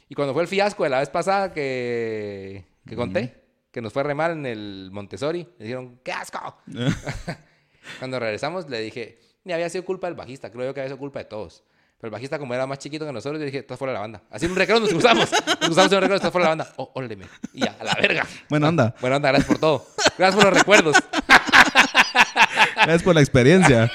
Y 0.10 0.16
cuando 0.16 0.34
fue 0.34 0.42
el 0.42 0.48
fiasco 0.48 0.84
de 0.84 0.90
la 0.90 1.00
vez 1.00 1.10
pasada 1.10 1.54
que, 1.54 2.66
que 2.88 2.96
conté, 2.96 3.43
que 3.74 3.82
nos 3.82 3.92
fue 3.92 4.04
re 4.04 4.14
mal 4.14 4.32
en 4.34 4.46
el 4.46 4.90
Montessori, 4.92 5.48
le 5.58 5.66
dijeron, 5.66 6.00
¡qué 6.04 6.12
asco! 6.12 6.58
Cuando 8.00 8.20
regresamos 8.20 8.70
le 8.70 8.80
dije, 8.80 9.20
ni 9.44 9.52
había 9.52 9.68
sido 9.68 9.84
culpa 9.84 10.08
del 10.08 10.16
bajista, 10.16 10.52
creo 10.52 10.68
yo 10.68 10.74
que 10.74 10.80
había 10.80 10.90
sido 10.90 11.00
culpa 11.00 11.20
de 11.20 11.26
todos. 11.26 11.64
Pero 11.98 12.10
el 12.10 12.12
bajista, 12.12 12.38
como 12.38 12.54
era 12.54 12.68
más 12.68 12.78
chiquito 12.78 13.06
que 13.06 13.12
nosotros, 13.12 13.40
yo 13.40 13.46
dije, 13.46 13.60
estás 13.60 13.80
fuera 13.80 13.94
de 13.94 13.96
la 13.96 14.02
banda. 14.02 14.22
Así 14.30 14.46
en 14.46 14.52
un 14.52 14.58
recreo 14.58 14.80
nos 14.80 14.90
cruzamos. 14.90 15.32
Nos 15.32 15.58
cruzamos 15.58 15.92
en 15.92 15.96
un 15.96 16.02
recreo, 16.02 16.16
estás 16.18 16.32
fuera 16.32 16.50
de 16.50 16.56
la 16.56 16.64
banda. 16.64 16.74
Oh, 16.78 16.92
óleme. 16.96 17.26
Y 17.54 17.62
ya, 17.62 17.76
a 17.80 17.84
la 17.84 17.94
verga. 17.96 18.28
Buena 18.50 18.68
onda. 18.68 18.94
Buena 19.00 19.16
onda, 19.16 19.30
gracias 19.30 19.48
por 19.48 19.58
todo. 19.58 19.88
Gracias 20.18 20.36
por 20.36 20.44
los 20.44 20.54
recuerdos. 20.54 20.98
Gracias 22.76 23.04
por 23.04 23.16
la 23.16 23.22
experiencia. 23.22 23.92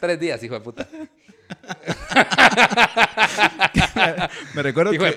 Tres 0.00 0.18
días, 0.18 0.42
hijo 0.42 0.54
de 0.54 0.60
puta. 0.60 0.88
Me 4.54 4.62
recuerdo 4.62 4.92
que 4.92 5.14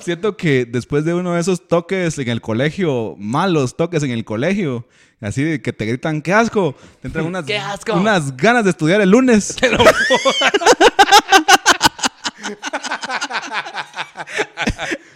siento 0.00 0.36
que 0.36 0.66
después 0.66 1.04
de 1.04 1.14
uno 1.14 1.34
de 1.34 1.40
esos 1.40 1.66
toques 1.68 2.18
en 2.18 2.28
el 2.28 2.40
colegio, 2.40 3.14
malos 3.18 3.76
toques 3.76 4.02
en 4.02 4.10
el 4.10 4.24
colegio, 4.24 4.86
así 5.20 5.42
de 5.42 5.62
que 5.62 5.72
te 5.72 5.86
gritan, 5.86 6.22
¡qué 6.22 6.32
asco! 6.32 6.74
Te 7.00 7.08
entran 7.08 7.26
unas, 7.26 7.44
¡Qué 7.46 7.58
asco! 7.58 7.94
unas 7.94 8.36
ganas 8.36 8.64
de 8.64 8.70
estudiar 8.70 9.00
el 9.00 9.10
lunes. 9.10 9.56
Te 9.56 9.70
lo 9.70 9.78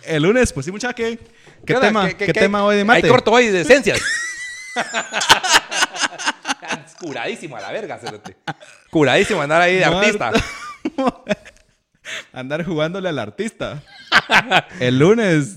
El 0.04 0.22
lunes, 0.22 0.52
pues 0.54 0.64
sí, 0.64 0.72
muchacha, 0.72 0.94
¿qué, 0.94 1.18
qué 1.66 1.74
onda? 1.74 1.88
tema, 1.88 2.08
¿qué, 2.08 2.32
tema 2.32 2.64
hoy 2.64 2.76
de 2.76 2.84
mate? 2.84 3.04
Hay 3.04 3.10
corto 3.10 3.32
hoy 3.32 3.48
de 3.48 3.60
esencias. 3.60 4.00
Curadísimo 7.00 7.56
a 7.56 7.60
la 7.60 7.72
verga, 7.72 7.98
cerote. 7.98 8.36
Curadísimo 8.90 9.40
andar 9.42 9.60
ahí 9.62 9.76
de 9.76 9.84
artista. 9.84 10.32
Andar 12.32 12.64
jugándole 12.64 13.08
al 13.08 13.18
artista. 13.18 13.82
El 14.80 14.98
lunes, 14.98 15.54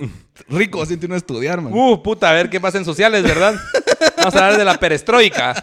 rico, 0.50 0.86
siente 0.86 1.06
uno 1.06 1.16
estudiar, 1.16 1.62
man. 1.62 1.72
Uh, 1.74 2.02
puta, 2.04 2.30
a 2.30 2.34
ver 2.34 2.50
qué 2.50 2.60
pasa 2.60 2.78
en 2.78 2.86
sociales, 2.86 3.24
¿verdad? 3.24 3.56
Vamos 4.18 4.36
a 4.36 4.38
hablar 4.46 4.58
de 4.58 4.66
la 4.66 4.78
perestroika. 4.80 5.54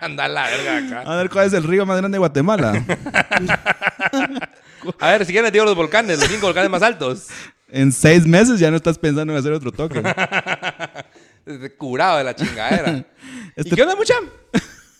Anda 0.00 0.28
la 0.28 0.46
verga 0.48 0.76
acá. 0.98 1.10
A 1.10 1.16
ver 1.16 1.30
cuál 1.30 1.46
es 1.46 1.52
el 1.54 1.64
río 1.64 1.86
más 1.86 1.96
grande 1.96 2.16
de 2.16 2.18
Guatemala. 2.18 2.84
A 4.98 5.08
ver, 5.10 5.24
si 5.24 5.32
quieren 5.32 5.44
les 5.44 5.52
digo 5.52 5.64
los 5.64 5.74
volcanes, 5.74 6.18
los 6.18 6.28
cinco 6.28 6.46
volcanes 6.46 6.70
más 6.70 6.82
altos. 6.82 7.28
En 7.70 7.90
seis 7.92 8.26
meses 8.26 8.58
ya 8.60 8.70
no 8.70 8.76
estás 8.76 8.98
pensando 8.98 9.32
en 9.32 9.38
hacer 9.38 9.52
otro 9.52 9.72
toque. 9.72 10.02
Curado 11.78 12.18
de 12.18 12.24
la 12.24 12.34
chingadera. 12.36 12.90
¿Y 12.92 13.04
Este- 13.56 13.74
qué 13.76 13.82
onda, 13.82 13.96
mucha? 13.96 14.14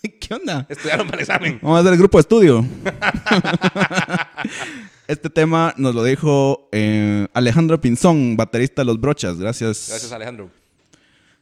¿Qué 0.19 0.33
onda? 0.33 0.65
Estudiaron 0.69 1.07
para 1.07 1.17
el 1.17 1.21
examen. 1.21 1.59
Vamos 1.61 1.77
a 1.77 1.81
hacer 1.81 1.93
el 1.93 1.99
grupo 1.99 2.17
de 2.17 2.21
estudio. 2.21 2.65
este 5.07 5.29
tema 5.29 5.73
nos 5.77 5.93
lo 5.93 6.03
dijo 6.03 6.69
eh, 6.71 7.27
Alejandro 7.33 7.79
Pinzón, 7.79 8.35
baterista 8.35 8.81
de 8.81 8.85
Los 8.85 8.99
Brochas. 8.99 9.37
Gracias. 9.37 9.87
Gracias, 9.89 10.11
Alejandro. 10.11 10.49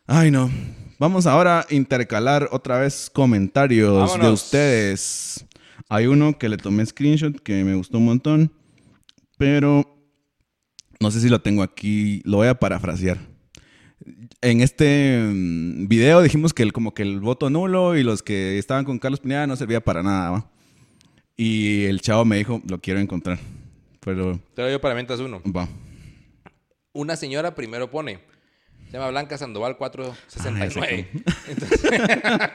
Ay, 0.08 0.32
no. 0.32 0.52
Vamos 0.98 1.28
ahora 1.28 1.62
a 1.62 1.74
intercalar 1.74 2.50
otra 2.52 2.80
vez 2.80 3.10
comentarios 3.10 4.20
de 4.20 4.30
ustedes. 4.30 5.46
Hay 5.88 6.08
uno 6.08 6.38
que 6.38 6.50
le 6.50 6.58
tomé 6.58 6.86
screenshot 6.86 7.42
que 7.42 7.64
me 7.64 7.76
gustó 7.76 8.00
un 8.00 8.06
montón, 8.06 8.52
pero 9.38 9.86
no 11.00 11.10
sé 11.10 11.22
si 11.22 11.30
lo 11.30 11.40
tengo 11.40 11.64
aquí. 11.64 12.22
Lo 12.26 12.38
voy 12.38 12.48
a 12.48 12.60
parafrasear. 12.60 13.18
En 14.42 14.62
este 14.62 15.20
mm, 15.22 15.88
video 15.90 16.22
dijimos 16.22 16.54
que 16.54 16.64
el, 16.64 16.72
como 16.72 16.94
que 16.94 17.04
el 17.04 17.20
voto 17.20 17.50
nulo 17.50 17.98
y 17.98 18.04
los 18.04 18.24
que 18.24 18.58
estaban 18.58 18.86
con 18.86 18.98
Carlos 18.98 19.20
Pineda 19.20 19.48
no 19.48 19.56
servía 19.58 19.84
para 19.84 20.02
nada, 20.02 20.30
¿va? 20.32 20.52
Y 21.36 21.86
el 21.86 22.00
chavo 22.02 22.24
me 22.24 22.38
dijo, 22.38 22.62
lo 22.68 22.80
quiero 22.80 23.02
encontrar. 23.02 23.38
Pero, 24.00 24.40
Te 24.54 24.72
lo 24.72 24.80
para 24.80 24.96
mientras 24.96 25.20
uno. 25.20 25.42
va. 25.46 25.68
Una 26.94 27.18
señora 27.18 27.54
primero 27.54 27.92
pone, 27.92 28.20
se 28.86 28.94
llama 28.94 29.10
Blanca 29.10 29.38
Sandoval 29.38 29.78
469. 29.78 31.10
Entonces, 31.48 31.92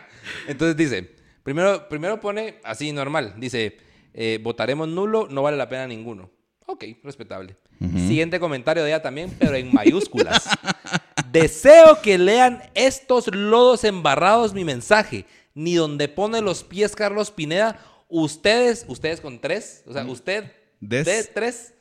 entonces 0.49 0.77
dice, 0.77 1.15
primero, 1.43 1.89
primero 1.89 2.19
pone 2.19 2.57
así 2.65 2.93
normal, 2.93 3.35
dice, 3.37 3.77
eh, 4.15 4.41
votaremos 4.43 4.89
nulo, 4.89 5.29
no 5.31 5.43
vale 5.43 5.57
la 5.59 5.69
pena 5.69 5.87
ninguno. 5.87 6.31
Ok, 6.67 6.85
respetable. 7.03 7.57
Siguiente 7.79 8.41
comentario 8.41 8.83
de 8.83 8.89
ella 8.89 9.03
también, 9.03 9.31
pero 9.39 9.55
en 9.55 9.71
mayúsculas. 9.73 10.49
Deseo 11.35 12.01
que 12.01 12.17
lean 12.17 12.63
estos 12.75 13.27
lodos 13.35 13.83
embarrados 13.83 14.55
mi 14.55 14.65
mensaje, 14.65 15.27
ni 15.53 15.75
donde 15.75 16.07
pone 16.07 16.41
los 16.41 16.63
pies 16.63 16.95
Carlos 16.95 17.33
Pineda, 17.33 17.77
ustedes, 18.09 18.85
ustedes 18.87 19.21
con 19.21 19.41
tres, 19.41 19.83
o 19.89 19.93
sea, 19.93 20.05
usted, 20.05 20.45
Des. 20.79 21.05
de 21.05 21.25
tres, 21.25 21.75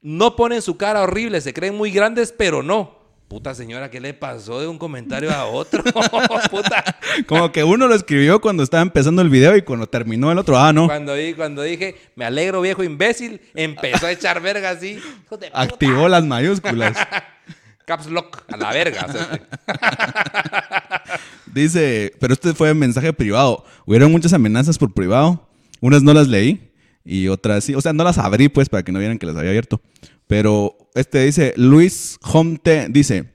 no 0.00 0.34
ponen 0.34 0.60
su 0.60 0.76
cara 0.76 1.02
horrible, 1.02 1.40
se 1.40 1.54
creen 1.54 1.76
muy 1.76 1.92
grandes, 1.92 2.34
pero 2.36 2.64
no. 2.64 3.00
Puta 3.28 3.54
señora, 3.54 3.90
¿qué 3.92 4.00
le 4.00 4.12
pasó 4.12 4.60
de 4.60 4.66
un 4.66 4.76
comentario 4.76 5.30
a 5.30 5.46
otro? 5.46 5.84
Puta. 6.50 6.84
Como 7.28 7.52
que 7.52 7.62
uno 7.62 7.86
lo 7.86 7.94
escribió 7.94 8.40
cuando 8.40 8.64
estaba 8.64 8.82
empezando 8.82 9.22
el 9.22 9.30
video 9.30 9.56
y 9.56 9.62
cuando 9.62 9.86
terminó 9.86 10.32
el 10.32 10.38
otro, 10.38 10.58
ah, 10.58 10.72
no. 10.72 10.86
Cuando, 10.86 11.14
cuando 11.36 11.62
dije, 11.62 11.94
me 12.16 12.24
alegro, 12.24 12.60
viejo 12.60 12.82
imbécil, 12.82 13.40
empezó 13.54 14.06
a 14.06 14.10
echar 14.12 14.42
verga 14.42 14.70
así. 14.70 14.98
Activó 15.52 16.08
las 16.08 16.24
mayúsculas. 16.24 16.98
Caps 17.84 18.06
lock, 18.06 18.42
a 18.52 18.56
la 18.56 18.72
verga. 18.72 19.06
o 19.08 19.12
sea, 19.12 19.40
Dice, 21.54 22.12
pero 22.18 22.32
este 22.32 22.54
fue 22.54 22.72
mensaje 22.74 23.12
privado. 23.12 23.64
Hubieron 23.84 24.10
muchas 24.10 24.32
amenazas 24.32 24.78
por 24.78 24.94
privado. 24.94 25.48
Unas 25.80 26.02
no 26.02 26.14
las 26.14 26.28
leí 26.28 26.72
y 27.04 27.28
otras 27.28 27.64
sí. 27.64 27.74
O 27.74 27.80
sea, 27.80 27.92
no 27.92 28.04
las 28.04 28.18
abrí 28.18 28.48
pues 28.48 28.68
para 28.68 28.82
que 28.82 28.92
no 28.92 28.98
vieran 28.98 29.18
que 29.18 29.26
las 29.26 29.36
había 29.36 29.50
abierto. 29.50 29.82
Pero 30.26 30.76
este 30.94 31.24
dice, 31.24 31.52
Luis 31.56 32.18
Homte 32.22 32.86
dice, 32.88 33.34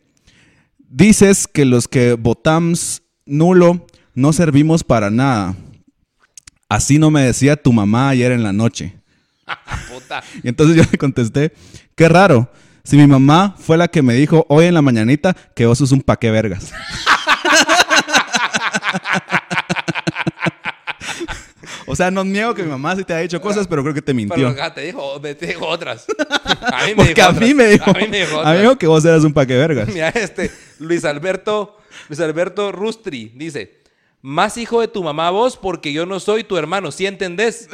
dices 0.89 1.47
que 1.47 1.65
los 1.65 1.87
que 1.87 2.13
votamos 2.13 3.03
nulo 3.25 3.85
no 4.15 4.33
servimos 4.33 4.83
para 4.83 5.11
nada. 5.11 5.55
Así 6.69 6.97
no 6.97 7.11
me 7.11 7.21
decía 7.21 7.55
tu 7.55 7.71
mamá 7.71 8.09
ayer 8.09 8.31
en 8.31 8.43
la 8.43 8.51
noche. 8.53 8.97
puta. 9.93 10.23
Y 10.43 10.49
entonces 10.49 10.75
yo 10.75 10.83
le 10.91 10.97
contesté, 10.97 11.53
qué 11.95 12.09
raro. 12.09 12.49
Si 12.87 12.95
mi 12.95 13.05
mamá 13.05 13.53
fue 13.59 13.75
la 13.77 13.89
que 13.89 14.01
me 14.01 14.13
dijo 14.13 14.45
hoy 14.47 14.63
en 14.63 14.73
la 14.73 14.81
mañanita 14.81 15.35
que 15.53 15.65
vos 15.65 15.77
sos 15.77 15.91
un 15.91 16.01
paque 16.01 16.31
vergas. 16.31 16.71
o 21.85 21.93
sea, 21.97 22.09
no 22.11 22.23
niego 22.23 22.55
que 22.55 22.63
mi 22.63 22.69
mamá 22.69 22.95
sí 22.95 23.03
te 23.03 23.13
ha 23.13 23.17
dicho 23.17 23.41
cosas, 23.41 23.67
pero 23.67 23.83
creo 23.83 23.93
que 23.93 24.01
te 24.01 24.13
mintió. 24.13 24.37
Pero 24.37 24.47
acá 24.47 24.73
te 24.73 24.83
dijo, 24.83 25.19
te 25.19 25.35
dijo 25.47 25.67
otras. 25.67 26.05
A 26.71 26.85
mí 26.85 26.91
me 26.91 26.95
Porque 26.95 27.13
dijo 27.13 27.27
a 27.27 27.31
mí 27.33 27.53
me 27.53 27.67
dijo, 27.67 27.89
A 27.89 27.93
mí 27.93 28.07
me 28.07 28.19
dijo 28.21 28.39
a 28.39 28.53
mí 28.53 28.59
dijo 28.61 28.77
que 28.77 28.87
vos 28.87 29.03
eras 29.03 29.25
un 29.25 29.33
paque 29.33 29.57
vergas. 29.57 29.89
Mira 29.89 30.07
este, 30.07 30.49
Luis 30.79 31.03
Alberto, 31.03 31.77
Luis 32.07 32.21
Alberto 32.21 32.71
Rustri 32.71 33.33
dice, 33.35 33.81
más 34.21 34.55
hijo 34.55 34.79
de 34.79 34.87
tu 34.87 35.03
mamá 35.03 35.29
vos 35.29 35.57
porque 35.57 35.91
yo 35.91 36.05
no 36.05 36.21
soy 36.21 36.45
tu 36.45 36.55
hermano, 36.55 36.93
¿sí 36.93 37.05
entendés? 37.05 37.67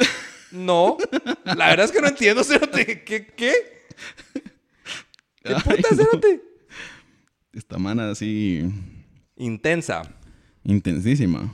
No, 0.50 0.98
la 1.44 1.68
verdad 1.68 1.86
es 1.86 1.92
que 1.92 2.00
no 2.00 2.08
entiendo. 2.08 2.42
¿Qué? 2.74 3.32
¿Qué? 3.36 3.73
¿Qué 5.44 5.54
puta, 5.54 5.88
no. 5.90 5.96
Cerote? 5.96 6.42
Esta 7.52 7.78
mana 7.78 8.10
así 8.10 8.64
Intensa. 9.36 10.02
intensísima. 10.64 11.52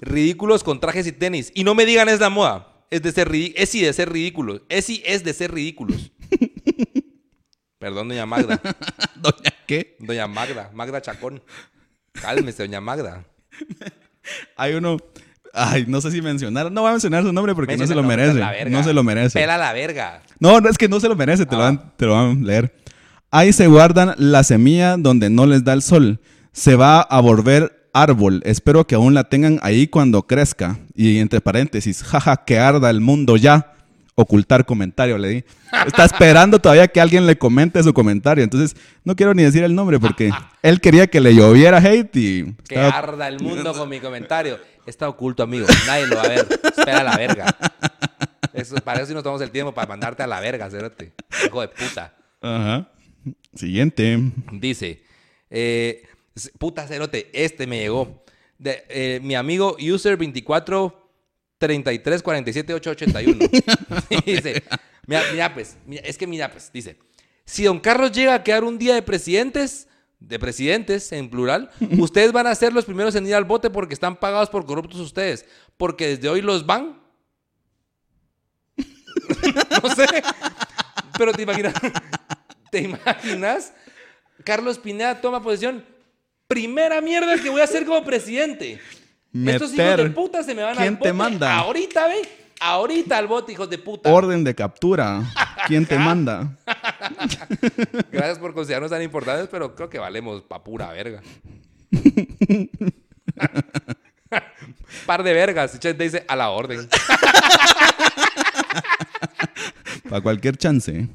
Ridículos 0.00 0.62
con 0.64 0.80
trajes 0.80 1.06
y 1.06 1.12
tenis. 1.12 1.50
Y 1.54 1.64
no 1.64 1.74
me 1.74 1.84
digan 1.84 2.08
es 2.08 2.20
la 2.20 2.30
moda. 2.30 2.68
Es 2.90 3.02
de 3.02 3.12
ser 3.12 3.28
ridículos. 3.28 3.62
Es 3.62 3.68
sí 3.70 3.80
de 3.82 3.92
ser 3.92 4.10
ridículos. 4.12 4.62
Es 4.68 4.84
sí 4.86 5.02
es 5.04 5.24
de 5.24 5.32
ser 5.34 5.52
ridículos. 5.52 6.12
Perdón, 7.78 8.08
doña 8.08 8.24
Magda. 8.26 8.60
¿Doña 9.16 9.52
qué? 9.66 9.96
Doña 10.00 10.26
Magda. 10.26 10.70
Magda 10.72 11.02
Chacón. 11.02 11.42
Cálmese, 12.12 12.62
doña 12.62 12.80
Magda. 12.80 13.24
Hay 14.56 14.74
uno... 14.74 14.96
Ay, 15.52 15.84
no 15.86 16.00
sé 16.00 16.10
si 16.10 16.20
mencionar. 16.20 16.72
No 16.72 16.80
voy 16.80 16.88
a 16.88 16.92
mencionar 16.92 17.22
su 17.22 17.32
nombre 17.32 17.54
porque 17.54 17.76
no 17.76 17.86
se 17.86 17.94
lo 17.94 18.02
merece. 18.02 18.34
la 18.40 18.50
verga. 18.50 18.70
No 18.76 18.82
se 18.82 18.92
lo 18.92 19.04
merece. 19.04 19.38
Pela 19.38 19.56
la 19.56 19.72
verga. 19.72 20.22
No, 20.40 20.60
no 20.60 20.68
es 20.68 20.76
que 20.78 20.88
no 20.88 20.98
se 20.98 21.08
lo 21.08 21.14
merece, 21.14 21.46
te, 21.46 21.54
lo, 21.54 21.62
Ah. 21.62 21.64
van, 21.66 21.96
te 21.96 22.06
lo 22.06 22.12
van 22.14 22.42
a 22.42 22.46
leer. 22.46 22.74
Ahí 23.36 23.52
se 23.52 23.66
guardan 23.66 24.14
la 24.16 24.44
semilla 24.44 24.96
donde 24.96 25.28
no 25.28 25.44
les 25.46 25.64
da 25.64 25.72
el 25.72 25.82
sol. 25.82 26.20
Se 26.52 26.76
va 26.76 27.00
a 27.00 27.20
volver 27.20 27.88
árbol. 27.92 28.40
Espero 28.44 28.86
que 28.86 28.94
aún 28.94 29.12
la 29.12 29.24
tengan 29.24 29.58
ahí 29.62 29.88
cuando 29.88 30.22
crezca. 30.24 30.78
Y 30.94 31.18
entre 31.18 31.40
paréntesis, 31.40 32.02
jaja, 32.04 32.44
que 32.44 32.60
arda 32.60 32.90
el 32.90 33.00
mundo 33.00 33.36
ya. 33.36 33.72
Ocultar 34.14 34.64
comentario, 34.64 35.18
le 35.18 35.28
di. 35.28 35.44
Está 35.84 36.04
esperando 36.12 36.60
todavía 36.60 36.86
que 36.86 37.00
alguien 37.00 37.26
le 37.26 37.36
comente 37.36 37.82
su 37.82 37.92
comentario. 37.92 38.44
Entonces, 38.44 38.76
no 39.02 39.16
quiero 39.16 39.34
ni 39.34 39.42
decir 39.42 39.64
el 39.64 39.74
nombre 39.74 39.98
porque 39.98 40.30
él 40.62 40.80
quería 40.80 41.08
que 41.08 41.20
le 41.20 41.34
lloviera 41.34 41.78
hate 41.78 42.14
y... 42.16 42.44
Que 42.68 42.76
estaba- 42.76 42.96
arda 42.96 43.26
el 43.26 43.40
mundo 43.40 43.72
con 43.74 43.88
mi 43.88 43.98
comentario. 43.98 44.60
Está 44.86 45.08
oculto, 45.08 45.42
amigo. 45.42 45.66
Nadie 45.88 46.06
lo 46.06 46.14
va 46.14 46.22
a 46.22 46.28
ver. 46.28 46.46
Espera 46.62 47.00
a 47.00 47.02
la 47.02 47.16
verga. 47.16 47.46
Eso, 48.52 48.76
para 48.76 48.98
eso 48.98 49.08
sí 49.08 49.14
nos 49.14 49.24
tomamos 49.24 49.42
el 49.42 49.50
tiempo 49.50 49.74
para 49.74 49.88
mandarte 49.88 50.22
a 50.22 50.28
la 50.28 50.38
verga, 50.38 50.70
cerote. 50.70 51.12
Hijo 51.44 51.60
de 51.62 51.66
puta. 51.68 52.12
Ajá. 52.40 52.86
Siguiente. 53.54 54.18
Dice, 54.52 55.02
eh, 55.50 56.02
puta 56.58 56.86
cerote, 56.86 57.30
este 57.32 57.66
me 57.66 57.78
llegó. 57.78 58.24
De, 58.58 58.84
eh, 58.88 59.20
mi 59.22 59.34
amigo 59.34 59.76
user 59.80 60.16
24 60.16 61.10
33 61.58 62.22
47 62.22 62.74
881. 62.74 63.46
dice, 64.26 64.62
mira, 65.06 65.22
mira 65.32 65.54
pues, 65.54 65.76
mira, 65.86 66.02
es 66.02 66.18
que 66.18 66.26
mira 66.26 66.50
pues, 66.50 66.70
dice, 66.72 66.98
si 67.44 67.64
don 67.64 67.80
Carlos 67.80 68.12
llega 68.12 68.34
a 68.34 68.42
quedar 68.42 68.64
un 68.64 68.78
día 68.78 68.94
de 68.94 69.02
presidentes, 69.02 69.88
de 70.18 70.38
presidentes 70.38 71.12
en 71.12 71.28
plural, 71.28 71.70
ustedes 71.98 72.32
van 72.32 72.46
a 72.46 72.54
ser 72.54 72.72
los 72.72 72.84
primeros 72.84 73.14
en 73.14 73.26
ir 73.26 73.34
al 73.34 73.44
bote 73.44 73.70
porque 73.70 73.94
están 73.94 74.16
pagados 74.16 74.50
por 74.50 74.64
corruptos 74.66 75.00
ustedes, 75.00 75.46
porque 75.76 76.08
desde 76.08 76.28
hoy 76.28 76.42
los 76.42 76.66
van. 76.66 77.02
no 79.82 79.94
sé, 79.94 80.06
pero 81.16 81.32
te 81.32 81.42
imaginas, 81.42 81.74
¿te 82.74 82.80
imaginas? 82.88 83.72
Carlos 84.42 84.78
Pineda 84.78 85.20
toma 85.20 85.40
posesión. 85.40 85.84
Primera 86.48 87.00
mierda 87.00 87.40
que 87.40 87.48
voy 87.48 87.60
a 87.60 87.64
hacer 87.64 87.86
como 87.86 88.04
presidente. 88.04 88.80
Estos 89.32 89.72
hijos 89.72 89.96
de 89.96 90.10
puta 90.10 90.42
se 90.42 90.54
me 90.54 90.62
van 90.62 90.76
¿Quién 90.76 90.94
al 90.94 90.98
te 90.98 91.12
manda? 91.12 91.56
Ahorita, 91.56 92.08
ve. 92.08 92.28
Ahorita 92.60 93.18
al 93.18 93.26
bote, 93.26 93.52
hijos 93.52 93.70
de 93.70 93.78
puta. 93.78 94.12
Orden 94.12 94.44
de 94.44 94.54
captura. 94.54 95.22
¿Quién 95.66 95.86
te 95.86 95.98
manda? 95.98 96.56
Gracias 98.12 98.38
por 98.38 98.54
considerarnos 98.54 98.90
tan 98.90 99.02
importantes, 99.02 99.48
pero 99.50 99.74
creo 99.74 99.88
que 99.88 99.98
valemos 99.98 100.42
pa' 100.42 100.62
pura 100.62 100.90
verga. 100.92 101.22
Par 105.06 105.22
de 105.22 105.32
vergas. 105.32 105.78
Chet 105.78 105.96
dice 105.96 106.24
a 106.26 106.36
la 106.36 106.50
orden. 106.50 106.88
Para 110.08 110.20
cualquier 110.20 110.56
chance. 110.56 111.08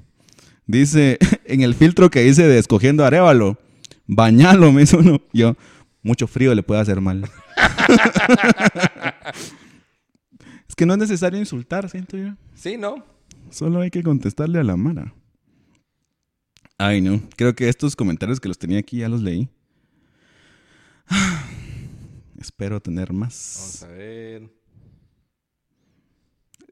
Dice, 0.69 1.17
en 1.45 1.61
el 1.61 1.73
filtro 1.73 2.11
que 2.11 2.27
hice 2.27 2.47
de 2.47 2.59
escogiendo 2.59 3.03
Arevalo, 3.03 3.57
bañalo, 4.05 4.71
me 4.71 4.83
hizo 4.83 4.99
uno. 4.99 5.19
Yo, 5.33 5.55
mucho 6.03 6.27
frío 6.27 6.53
le 6.53 6.61
puede 6.61 6.79
hacer 6.79 7.01
mal. 7.01 7.23
es 10.67 10.75
que 10.75 10.85
no 10.85 10.93
es 10.93 10.99
necesario 10.99 11.39
insultar, 11.39 11.89
siento 11.89 12.17
yo. 12.17 12.35
Sí, 12.53 12.77
¿no? 12.77 13.03
Solo 13.49 13.81
hay 13.81 13.89
que 13.89 14.03
contestarle 14.03 14.59
a 14.59 14.63
la 14.63 14.77
mara. 14.77 15.11
Ay, 16.77 17.01
no. 17.01 17.19
Creo 17.35 17.55
que 17.55 17.67
estos 17.67 17.95
comentarios 17.95 18.39
que 18.39 18.47
los 18.47 18.59
tenía 18.59 18.77
aquí 18.77 18.97
ya 18.97 19.09
los 19.09 19.23
leí. 19.23 19.49
Espero 22.39 22.79
tener 22.79 23.07
Vamos 23.07 23.19
más. 23.21 23.83
a 23.83 23.87
ver. 23.87 24.47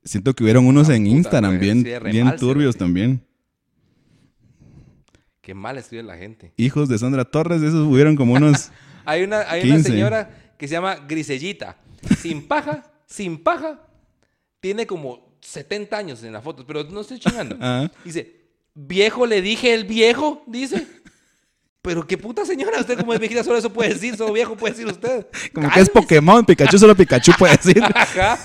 Siento 0.03 0.35
que 0.35 0.43
hubieron 0.43 0.67
unos 0.67 0.87
Ah, 0.87 0.95
en 0.95 1.05
puta, 1.05 1.15
Instagram 1.17 1.59
bien, 1.59 2.35
turbios 2.37 2.77
también. 2.77 3.26
Qué 5.47 5.53
mal 5.53 5.77
escribe 5.77 6.03
la 6.03 6.17
gente. 6.17 6.51
Hijos 6.57 6.89
de 6.89 6.97
Sandra 6.97 7.23
Torres, 7.23 7.61
esos 7.61 7.87
hubieron 7.87 8.17
como 8.17 8.33
unos... 8.33 8.69
Hay 9.05 9.23
una, 9.23 9.49
hay 9.49 9.61
una 9.61 9.75
15. 9.75 9.91
señora 9.91 10.29
que 10.57 10.67
se 10.67 10.73
llama 10.73 10.97
Grisellita. 11.07 11.77
Sin 12.19 12.45
paja, 12.45 12.83
sin 13.05 13.41
paja. 13.41 13.79
Tiene 14.59 14.85
como 14.85 15.37
70 15.39 15.97
años 15.97 16.21
en 16.23 16.33
la 16.33 16.41
foto, 16.41 16.67
pero 16.67 16.83
no 16.83 16.99
estoy 16.99 17.17
chingando. 17.17 17.55
Ah. 17.61 17.89
Dice, 18.03 18.49
viejo, 18.73 19.25
le 19.25 19.41
dije 19.41 19.73
el 19.73 19.85
viejo, 19.85 20.43
dice. 20.47 20.85
Pero 21.81 22.05
qué 22.05 22.17
puta 22.17 22.45
señora, 22.45 22.79
usted 22.81 22.97
como 22.97 23.13
es 23.13 23.19
viejita 23.19 23.43
solo 23.43 23.57
eso 23.57 23.71
puede 23.71 23.93
decir, 23.93 24.17
solo 24.17 24.33
viejo 24.33 24.57
puede 24.57 24.73
decir 24.73 24.87
usted. 24.87 25.27
Como 25.53 25.69
que 25.69 25.79
es. 25.79 25.89
Pokémon, 25.89 26.45
Pikachu 26.45 26.77
solo 26.77 26.95
Pikachu 26.95 27.31
puede 27.37 27.55
decir. 27.55 27.81
Ajá, 27.95 28.37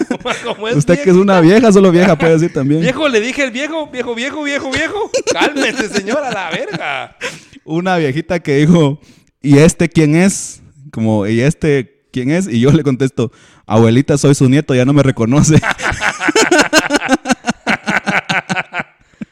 como 0.45 0.69
es 0.69 0.77
Usted 0.77 1.03
que 1.03 1.11
es 1.11 1.17
una 1.17 1.41
vieja, 1.41 1.73
solo 1.73 1.91
vieja 1.91 2.17
puede 2.17 2.35
decir 2.35 2.53
también. 2.53 2.83
Viejo, 2.83 3.09
le 3.09 3.21
dije 3.21 3.43
el 3.43 3.51
viejo, 3.51 3.89
viejo, 3.91 4.15
viejo, 4.15 4.43
viejo, 4.45 4.71
viejo. 4.71 5.11
Cálmese, 5.33 5.89
señora, 5.89 6.31
la 6.31 6.51
verga. 6.51 7.17
Una 7.65 7.97
viejita 7.97 8.39
que 8.41 8.59
dijo, 8.59 9.01
¿y 9.41 9.59
este 9.59 9.89
quién 9.89 10.15
es? 10.15 10.63
Como, 10.93 11.27
¿y 11.27 11.41
este 11.41 12.07
quién 12.13 12.31
es? 12.31 12.47
Y 12.47 12.61
yo 12.61 12.71
le 12.71 12.85
contesto, 12.85 13.33
abuelita, 13.67 14.19
soy 14.19 14.35
su 14.35 14.49
nieto, 14.49 14.75
ya 14.75 14.85
no 14.85 14.93
me 14.93 15.03
reconoce. 15.03 15.61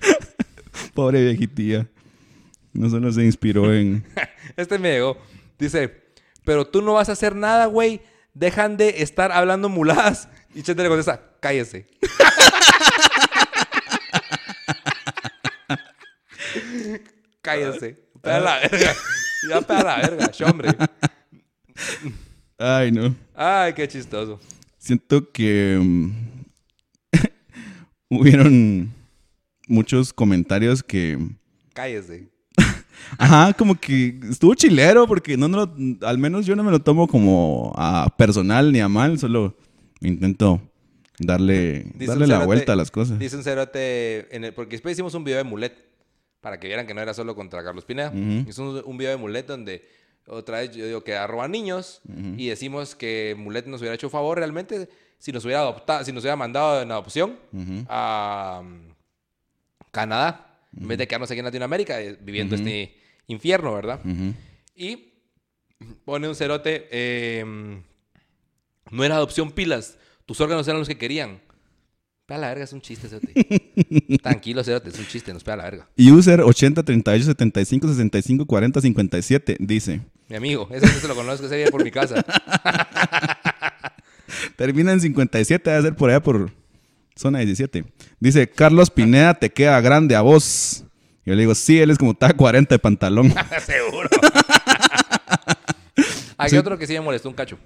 Pobre 0.94 1.22
viejitilla. 1.22 1.86
No 2.72 2.88
solo 2.88 3.12
se 3.12 3.24
inspiró 3.24 3.74
en... 3.74 4.06
Este 4.56 4.78
me 4.78 4.92
llegó. 4.92 5.18
Dice, 5.58 6.02
pero 6.44 6.66
tú 6.66 6.80
no 6.82 6.94
vas 6.94 7.08
a 7.08 7.12
hacer 7.12 7.36
nada, 7.36 7.66
güey. 7.66 8.00
Dejan 8.34 8.76
de 8.76 9.02
estar 9.02 9.32
hablando 9.32 9.68
muladas. 9.68 10.28
Y 10.54 10.62
Chete 10.62 10.82
le 10.82 10.88
contesta, 10.88 11.36
cállese. 11.40 11.86
cállese. 17.42 17.96
Pega 18.20 18.40
la 18.40 18.58
verga. 18.58 18.94
Ya 19.48 19.60
pega 19.60 19.82
la 19.82 19.96
verga, 19.96 20.30
hombre. 20.46 20.70
Ay, 22.58 22.92
no. 22.92 23.14
Ay, 23.34 23.72
qué 23.72 23.88
chistoso. 23.88 24.38
Siento 24.78 25.32
que 25.32 25.78
mm, 25.80 26.10
hubieron 28.10 28.92
muchos 29.66 30.12
comentarios 30.12 30.82
que... 30.82 31.18
Cállese. 31.72 32.28
Ajá, 33.18 33.52
como 33.54 33.74
que 33.78 34.18
estuvo 34.30 34.54
chilero 34.54 35.06
porque 35.06 35.36
no, 35.36 35.48
no 35.48 35.58
lo- 35.66 36.06
al 36.06 36.18
menos 36.18 36.46
yo 36.46 36.54
no 36.56 36.62
me 36.64 36.70
lo 36.70 36.80
tomo 36.80 37.06
como 37.08 37.72
a 37.76 38.08
personal 38.16 38.72
ni 38.72 38.80
a 38.80 38.88
mal, 38.88 39.18
solo 39.18 39.56
intento 40.00 40.60
darle, 41.18 41.84
Dice 41.94 42.06
darle 42.06 42.26
la 42.26 42.44
vuelta 42.46 42.72
a 42.72 42.76
las 42.76 42.90
cosas. 42.90 43.18
Dice 43.18 43.36
un 43.36 43.42
cerote, 43.42 44.34
en 44.34 44.44
el- 44.44 44.54
porque 44.54 44.72
después 44.76 44.92
hicimos 44.92 45.14
un 45.14 45.24
video 45.24 45.38
de 45.38 45.44
Mulet, 45.44 45.74
para 46.40 46.58
que 46.58 46.66
vieran 46.68 46.86
que 46.86 46.94
no 46.94 47.00
era 47.02 47.12
solo 47.12 47.34
contra 47.34 47.62
Carlos 47.62 47.84
Pineda. 47.84 48.08
Ujú. 48.10 48.48
Hizo 48.48 48.62
un, 48.62 48.82
un 48.84 48.96
video 48.96 49.10
de 49.12 49.18
Mulet 49.18 49.46
donde 49.46 49.84
otra 50.26 50.60
vez 50.60 50.70
yo 50.74 50.86
digo 50.86 51.02
que 51.04 51.16
arroba 51.16 51.48
niños 51.48 52.00
y 52.36 52.46
decimos 52.48 52.94
que 52.94 53.34
Mulet 53.38 53.66
nos 53.66 53.80
hubiera 53.80 53.94
hecho 53.94 54.08
favor 54.08 54.38
realmente 54.38 54.88
si 55.18 55.32
nos 55.32 55.44
hubiera 55.44 55.60
adoptado, 55.60 56.04
si 56.04 56.12
nos 56.12 56.22
hubiera 56.22 56.36
mandado 56.36 56.80
en 56.80 56.90
adopción 56.92 57.36
a 57.88 58.62
Canadá, 59.90 60.49
en 60.76 60.88
vez 60.88 60.98
de 60.98 61.06
quedarnos 61.06 61.30
aquí 61.30 61.38
en 61.40 61.44
Latinoamérica 61.44 62.00
eh, 62.00 62.18
viviendo 62.20 62.54
este 62.54 62.94
infierno, 63.26 63.74
¿verdad? 63.74 64.00
Y 64.74 65.12
pone 66.04 66.28
un 66.28 66.34
cerote, 66.34 66.88
eh, 66.90 67.44
no 68.90 69.04
era 69.04 69.16
adopción 69.16 69.50
pilas, 69.52 69.98
tus 70.26 70.40
órganos 70.40 70.66
eran 70.68 70.80
los 70.80 70.88
que 70.88 70.98
querían. 70.98 71.40
Pega 72.26 72.40
la 72.42 72.48
verga, 72.48 72.64
es 72.64 72.72
un 72.72 72.80
chiste, 72.80 73.08
cerote. 73.08 73.32
Tranquilo, 74.22 74.62
cerote, 74.62 74.90
es 74.90 74.98
un 74.98 75.06
chiste, 75.06 75.32
nos 75.32 75.42
pega 75.42 75.56
la 75.56 75.64
verga. 75.64 75.88
User 75.98 76.40
80 76.40 76.84
38 76.84 77.24
75 77.24 77.88
65 77.88 78.46
40 78.46 78.80
57 78.80 79.56
dice, 79.58 80.00
Mi 80.28 80.36
amigo, 80.36 80.68
ese 80.70 80.86
no 80.86 80.92
se 80.92 81.08
lo 81.08 81.16
conozco, 81.16 81.46
ese 81.46 81.56
vive 81.56 81.70
por 81.70 81.82
mi 81.82 81.90
casa. 81.90 82.24
termina 84.56 84.92
en 84.92 85.00
57, 85.00 85.68
debe 85.68 85.82
ser 85.82 85.96
por 85.96 86.10
allá 86.10 86.22
por 86.22 86.52
zona 87.20 87.40
17. 87.40 87.84
Dice, 88.18 88.50
Carlos 88.50 88.90
Pineda 88.90 89.34
te 89.34 89.50
queda 89.50 89.80
grande 89.80 90.16
a 90.16 90.22
vos. 90.22 90.84
Yo 91.24 91.34
le 91.34 91.42
digo, 91.42 91.54
sí, 91.54 91.78
él 91.78 91.90
es 91.90 91.98
como 91.98 92.12
está 92.12 92.32
40 92.32 92.74
de 92.74 92.78
pantalón. 92.78 93.32
Seguro. 93.64 94.08
Hay 96.38 96.56
otro 96.56 96.78
que 96.78 96.86
sí 96.86 96.94
me 96.94 97.02
molestó 97.02 97.28
un 97.28 97.34
cacho. 97.34 97.58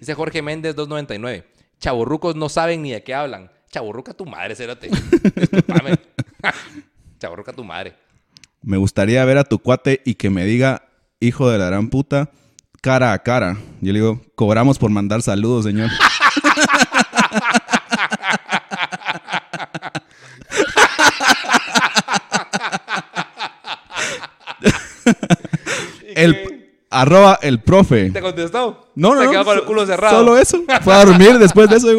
Dice 0.00 0.14
Jorge 0.14 0.40
Méndez 0.40 0.74
299. 0.74 1.46
Chaborrucos 1.78 2.34
no 2.34 2.48
saben 2.48 2.82
ni 2.82 2.92
de 2.92 3.02
qué 3.02 3.14
hablan. 3.14 3.50
Chaborruca 3.70 4.14
tu 4.14 4.24
madre, 4.24 4.56
cerote. 4.56 4.88
Discúlpame. 4.88 5.96
Chaborruca 7.20 7.52
tu 7.52 7.64
madre. 7.64 7.94
Me 8.62 8.78
gustaría 8.78 9.24
ver 9.26 9.36
a 9.36 9.44
tu 9.44 9.58
cuate 9.58 10.00
y 10.04 10.14
que 10.14 10.30
me 10.30 10.46
diga, 10.46 10.88
hijo 11.20 11.50
de 11.50 11.58
la 11.58 11.66
gran 11.66 11.90
puta, 11.90 12.30
cara 12.80 13.12
a 13.12 13.22
cara. 13.22 13.58
Yo 13.82 13.92
le 13.92 13.98
digo, 14.00 14.22
cobramos 14.34 14.78
por 14.78 14.90
mandar 14.90 15.20
saludos, 15.20 15.64
señor. 15.66 15.90
El 26.24 26.58
arroba 26.90 27.38
el 27.42 27.60
profe. 27.60 28.10
¿Te 28.10 28.20
contestó? 28.20 28.88
No, 28.94 29.14
no, 29.14 29.20
Se 29.20 29.26
no, 29.26 29.30
quedó 29.32 29.44
con 29.44 29.58
el 29.58 29.64
culo 29.64 29.86
cerrado. 29.86 30.18
Solo 30.18 30.38
eso. 30.38 30.62
Fue 30.82 30.94
a 30.94 31.04
dormir 31.04 31.38
después 31.38 31.68
de 31.68 31.76
eso. 31.76 31.88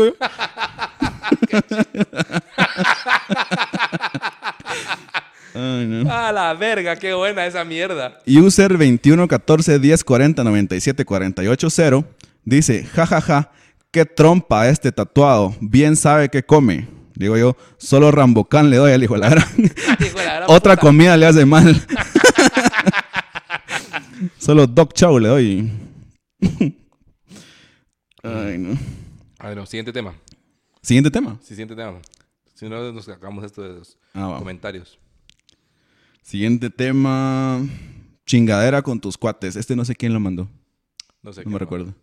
Ay, 5.53 5.85
no. 5.87 6.11
A 6.11 6.31
la 6.31 6.53
verga, 6.53 6.95
qué 6.95 7.13
buena 7.13 7.45
esa 7.45 7.63
mierda. 7.63 8.19
User 8.27 8.77
21 8.77 9.27
14 9.27 9.79
10 9.79 10.03
40 10.03 10.43
97 10.43 11.05
48 11.05 11.69
0 11.69 12.05
dice, 12.45 12.85
jajaja, 12.85 13.51
qué 13.91 14.05
trompa 14.05 14.69
este 14.69 14.91
tatuado, 14.91 15.55
bien 15.59 15.95
sabe 15.95 16.29
qué 16.29 16.43
come. 16.43 16.87
Digo 17.15 17.35
yo, 17.35 17.57
solo 17.77 18.11
Rambocán 18.11 18.69
le 18.69 18.77
doy 18.77 18.93
al 18.93 19.03
hijo 19.03 19.15
de 19.15 19.19
la 19.19 19.29
gran. 19.29 19.45
Hijo 19.57 20.19
de 20.19 20.25
la 20.25 20.35
gran 20.35 20.43
Otra 20.49 20.75
puta. 20.75 20.87
comida 20.87 21.17
le 21.17 21.25
hace 21.25 21.45
mal. 21.45 21.75
solo 24.49 24.65
Doc 24.65 24.93
Chow 24.93 25.19
le 25.19 25.27
doy. 25.27 25.71
Ay, 28.23 28.57
no. 28.57 28.75
Bueno, 29.39 29.63
siguiente 29.67 29.93
tema. 29.93 30.15
Siguiente 30.81 31.11
tema. 31.11 31.37
Sí, 31.39 31.49
siguiente 31.49 31.75
tema. 31.75 31.99
Si 32.55 32.67
no, 32.67 32.91
nos 32.91 33.05
sacamos 33.05 33.43
esto 33.43 33.61
de 33.61 33.77
los 33.77 33.99
Ah, 34.15 34.37
comentarios. 34.39 34.97
Siguiente 36.23 36.71
tema. 36.71 37.61
Chingadera 38.25 38.81
con 38.81 38.99
tus 38.99 39.19
cuates. 39.19 39.55
Este 39.55 39.75
no 39.75 39.85
sé 39.85 39.95
quién 39.95 40.13
lo 40.13 40.19
mandó. 40.19 40.47
No 41.21 41.31
sé 41.31 41.45
No 41.45 41.51
me 41.51 41.59
recuerdo. 41.59 41.93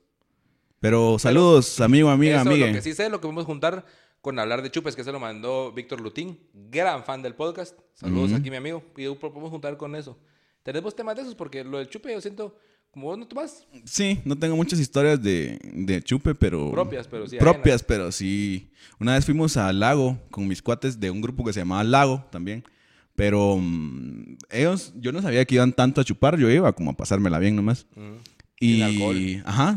Pero 0.78 1.18
saludos, 1.18 1.80
amigo, 1.80 2.10
amiga, 2.10 2.42
Eso, 2.42 2.48
amiga. 2.48 2.68
Lo 2.68 2.74
que 2.74 2.82
sí 2.82 2.94
sé, 2.94 3.10
lo 3.10 3.20
que 3.20 3.26
vamos 3.26 3.42
a 3.42 3.46
juntar 3.46 3.84
con 4.20 4.38
hablar 4.38 4.62
de 4.62 4.70
chupes, 4.70 4.94
que 4.94 5.02
se 5.02 5.10
lo 5.10 5.18
mandó 5.18 5.72
Víctor 5.72 6.00
Lutín, 6.00 6.38
gran 6.54 7.02
fan 7.02 7.22
del 7.22 7.34
podcast. 7.34 7.76
Saludos 7.94 8.32
aquí, 8.34 8.52
mi 8.52 8.56
amigo. 8.56 8.84
Y 8.96 9.12
podemos 9.16 9.50
juntar 9.50 9.76
con 9.76 9.96
eso. 9.96 10.16
¿Tenemos 10.66 10.96
temas 10.96 11.14
de 11.14 11.22
esos? 11.22 11.36
Porque 11.36 11.62
lo 11.62 11.78
del 11.78 11.88
chupe 11.88 12.12
yo 12.12 12.20
siento, 12.20 12.58
como 12.90 13.06
vos 13.06 13.16
no 13.16 13.28
tomas, 13.28 13.64
Sí, 13.84 14.20
no 14.24 14.36
tengo 14.36 14.56
muchas 14.56 14.80
historias 14.80 15.22
de, 15.22 15.60
de 15.62 16.02
chupe, 16.02 16.34
pero... 16.34 16.72
Propias, 16.72 17.06
pero 17.06 17.28
sí 17.28 17.36
Propias, 17.36 17.84
pero 17.84 18.10
sí. 18.10 18.72
Una 18.98 19.14
vez 19.14 19.24
fuimos 19.24 19.56
al 19.56 19.78
lago 19.78 20.18
con 20.28 20.48
mis 20.48 20.60
cuates 20.60 20.98
de 20.98 21.08
un 21.12 21.20
grupo 21.20 21.44
que 21.44 21.52
se 21.52 21.60
llamaba 21.60 21.84
Lago 21.84 22.26
también. 22.32 22.64
Pero 23.14 23.58
mm, 23.60 24.38
ellos, 24.50 24.92
yo 24.96 25.12
no 25.12 25.22
sabía 25.22 25.44
que 25.44 25.54
iban 25.54 25.72
tanto 25.72 26.00
a 26.00 26.04
chupar, 26.04 26.36
yo 26.36 26.50
iba 26.50 26.72
como 26.72 26.90
a 26.90 26.94
pasármela 26.94 27.38
bien 27.38 27.54
nomás. 27.54 27.86
Y, 28.58 28.74
Sin 28.74 28.82
alcohol. 28.82 29.42
ajá, 29.44 29.76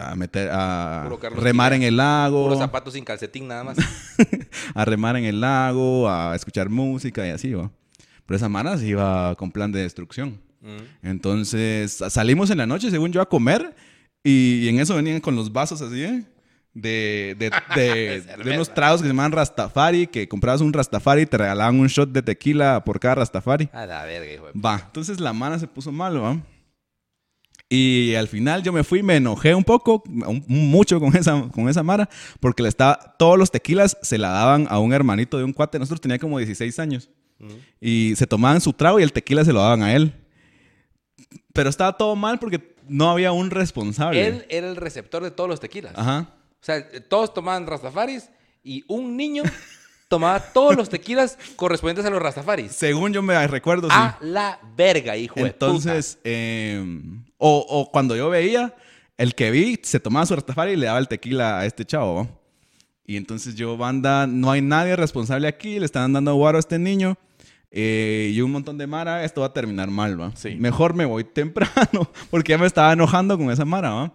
a 0.00 0.14
meter, 0.16 0.50
a 0.52 1.08
remar 1.34 1.72
en 1.72 1.82
el 1.82 1.96
lago. 1.96 2.42
puros 2.42 2.58
zapatos 2.58 2.92
sin 2.92 3.06
calcetín 3.06 3.48
nada 3.48 3.64
más. 3.64 3.78
a 4.74 4.84
remar 4.84 5.16
en 5.16 5.24
el 5.24 5.40
lago, 5.40 6.10
a 6.10 6.36
escuchar 6.36 6.68
música 6.68 7.26
y 7.26 7.30
así, 7.30 7.54
va. 7.54 7.70
Pero 8.26 8.36
esa 8.36 8.48
mara 8.48 8.76
se 8.76 8.86
iba 8.86 9.34
con 9.36 9.50
plan 9.52 9.72
de 9.72 9.80
destrucción. 9.82 10.40
Mm. 10.60 11.06
Entonces 11.08 12.02
salimos 12.10 12.50
en 12.50 12.58
la 12.58 12.66
noche, 12.66 12.90
según 12.90 13.12
yo, 13.12 13.20
a 13.20 13.28
comer 13.28 13.74
y, 14.24 14.66
en 14.68 14.80
eso 14.80 14.96
venían 14.96 15.20
con 15.20 15.36
los 15.36 15.52
vasos 15.52 15.80
así, 15.82 16.02
¿eh? 16.02 16.24
De, 16.74 17.36
de, 17.38 17.50
de- 17.74 18.20
de 18.44 18.50
unos 18.54 18.74
tragos 18.74 19.00
que 19.00 19.04
se 19.06 19.12
llaman 19.12 19.32
Rastafari, 19.32 20.08
que 20.08 20.28
comprabas 20.28 20.60
un 20.60 20.72
Rastafari 20.72 21.22
y 21.22 21.26
te 21.26 21.38
regalaban 21.38 21.78
un 21.80 21.86
shot 21.86 22.10
de 22.10 22.20
tequila 22.22 22.84
por 22.84 22.98
cada 23.00 23.14
Rastafari. 23.16 23.70
A 23.72 23.86
la 23.86 24.04
verga, 24.04 24.30
hijo 24.32 24.46
de... 24.46 24.52
Va, 24.60 24.82
entonces 24.86 25.20
la 25.20 25.32
mana 25.32 25.58
se 25.58 25.68
puso 25.68 25.90
mal, 25.92 26.22
¿va? 26.22 26.38
Y 27.68 28.14
al 28.14 28.28
final 28.28 28.62
yo 28.62 28.72
me 28.72 28.84
fui, 28.84 29.02
me 29.02 29.16
enojé 29.16 29.54
un 29.54 29.64
poco, 29.64 30.02
un- 30.06 30.44
mucho 30.46 31.00
con 31.00 31.16
esa, 31.16 31.48
con 31.50 31.68
esa 31.68 31.82
Mara, 31.82 32.08
porque 32.40 32.62
le 32.62 32.68
estaba, 32.68 33.16
todos 33.18 33.38
los 33.38 33.50
tequilas 33.50 33.96
se 34.02 34.18
la 34.18 34.28
daban 34.28 34.66
a 34.70 34.78
un 34.78 34.92
hermanito 34.92 35.36
de 35.38 35.44
un 35.44 35.52
cuate. 35.52 35.78
Nosotros 35.78 36.00
tenía 36.00 36.18
como 36.18 36.38
16 36.38 36.78
años. 36.78 37.10
Y 37.80 38.14
se 38.16 38.26
tomaban 38.26 38.60
su 38.60 38.72
trago 38.72 38.98
y 39.00 39.02
el 39.02 39.12
tequila 39.12 39.44
se 39.44 39.52
lo 39.52 39.60
daban 39.60 39.82
a 39.82 39.94
él. 39.94 40.12
Pero 41.52 41.70
estaba 41.70 41.96
todo 41.96 42.16
mal 42.16 42.38
porque 42.38 42.74
no 42.88 43.10
había 43.10 43.32
un 43.32 43.50
responsable. 43.50 44.26
Él 44.26 44.46
era 44.48 44.68
el 44.68 44.76
receptor 44.76 45.22
de 45.22 45.30
todos 45.30 45.48
los 45.48 45.60
tequilas. 45.60 45.92
Ajá. 45.96 46.34
O 46.52 46.64
sea, 46.64 46.84
todos 47.08 47.32
tomaban 47.32 47.66
rastafaris 47.66 48.30
y 48.62 48.84
un 48.88 49.16
niño 49.16 49.42
tomaba 50.08 50.40
todos 50.40 50.76
los 50.76 50.88
tequilas 50.88 51.38
correspondientes 51.56 52.04
a 52.04 52.10
los 52.10 52.20
rastafaris. 52.20 52.72
Según 52.72 53.12
yo 53.12 53.22
me 53.22 53.46
recuerdo, 53.46 53.88
sí. 53.88 53.96
A 53.96 54.18
la 54.20 54.58
verga, 54.76 55.16
hijo 55.16 55.40
de 55.40 55.46
Entonces, 55.46 56.18
eh, 56.24 56.82
o, 57.38 57.58
o 57.68 57.90
cuando 57.90 58.16
yo 58.16 58.28
veía, 58.30 58.74
el 59.16 59.34
que 59.34 59.50
vi 59.50 59.78
se 59.82 60.00
tomaba 60.00 60.26
su 60.26 60.34
Rastafari 60.34 60.72
y 60.72 60.76
le 60.76 60.86
daba 60.86 60.98
el 60.98 61.08
tequila 61.08 61.60
a 61.60 61.66
este 61.66 61.84
chavo. 61.84 62.28
Y 63.04 63.16
entonces 63.16 63.54
yo, 63.54 63.76
banda, 63.76 64.26
no 64.26 64.50
hay 64.50 64.60
nadie 64.60 64.96
responsable 64.96 65.46
aquí, 65.46 65.78
le 65.78 65.86
están 65.86 66.12
dando 66.12 66.34
guaro 66.34 66.58
a 66.58 66.60
este 66.60 66.78
niño. 66.78 67.16
Eh, 67.70 68.30
y 68.34 68.40
un 68.40 68.50
montón 68.52 68.78
de 68.78 68.86
Mara, 68.86 69.24
esto 69.24 69.40
va 69.42 69.48
a 69.48 69.52
terminar 69.52 69.90
mal, 69.90 70.20
¿va? 70.20 70.34
Sí. 70.36 70.54
Mejor 70.56 70.94
me 70.94 71.04
voy 71.04 71.24
temprano, 71.24 72.10
porque 72.30 72.52
ya 72.52 72.58
me 72.58 72.66
estaba 72.66 72.92
enojando 72.92 73.36
con 73.36 73.50
esa 73.50 73.64
Mara, 73.64 73.90
¿va? 73.90 74.12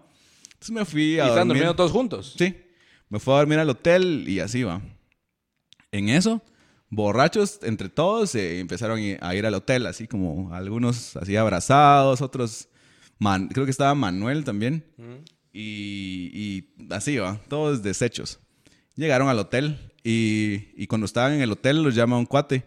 Entonces 0.54 0.72
me 0.72 0.86
fui 0.86 1.04
Y 1.16 1.20
a 1.20 1.24
están 1.24 1.48
dormir. 1.48 1.48
durmiendo 1.64 1.76
todos 1.76 1.92
juntos. 1.92 2.36
Sí. 2.38 2.56
Me 3.10 3.20
fui 3.20 3.34
a 3.34 3.38
dormir 3.38 3.60
al 3.60 3.70
hotel 3.70 4.26
y 4.28 4.40
así 4.40 4.64
va. 4.64 4.82
En 5.92 6.08
eso, 6.10 6.42
borrachos 6.90 7.60
entre 7.64 7.90
todos 7.90 8.34
eh, 8.36 8.60
empezaron 8.60 9.00
a 9.20 9.36
ir 9.36 9.46
al 9.46 9.54
hotel, 9.54 9.86
así 9.86 10.08
como 10.08 10.54
algunos 10.54 11.18
así 11.18 11.36
abrazados, 11.36 12.22
otros, 12.22 12.70
man- 13.20 13.50
creo 13.50 13.66
que 13.66 13.72
estaba 13.72 13.94
Manuel 13.96 14.44
también. 14.46 14.86
Y, 15.54 16.32
y 16.34 16.68
así 16.94 17.18
va, 17.18 17.40
todos 17.50 17.84
deshechos. 17.84 18.40
Llegaron 18.96 19.28
al 19.28 19.40
hotel 19.40 19.92
y, 20.04 20.70
y 20.82 20.88
cuando 20.88 21.06
estaban 21.06 21.34
en 21.34 21.42
el 21.42 21.52
hotel 21.52 21.84
los 21.84 21.94
llama 21.96 22.18
un 22.18 22.26
cuate 22.26 22.64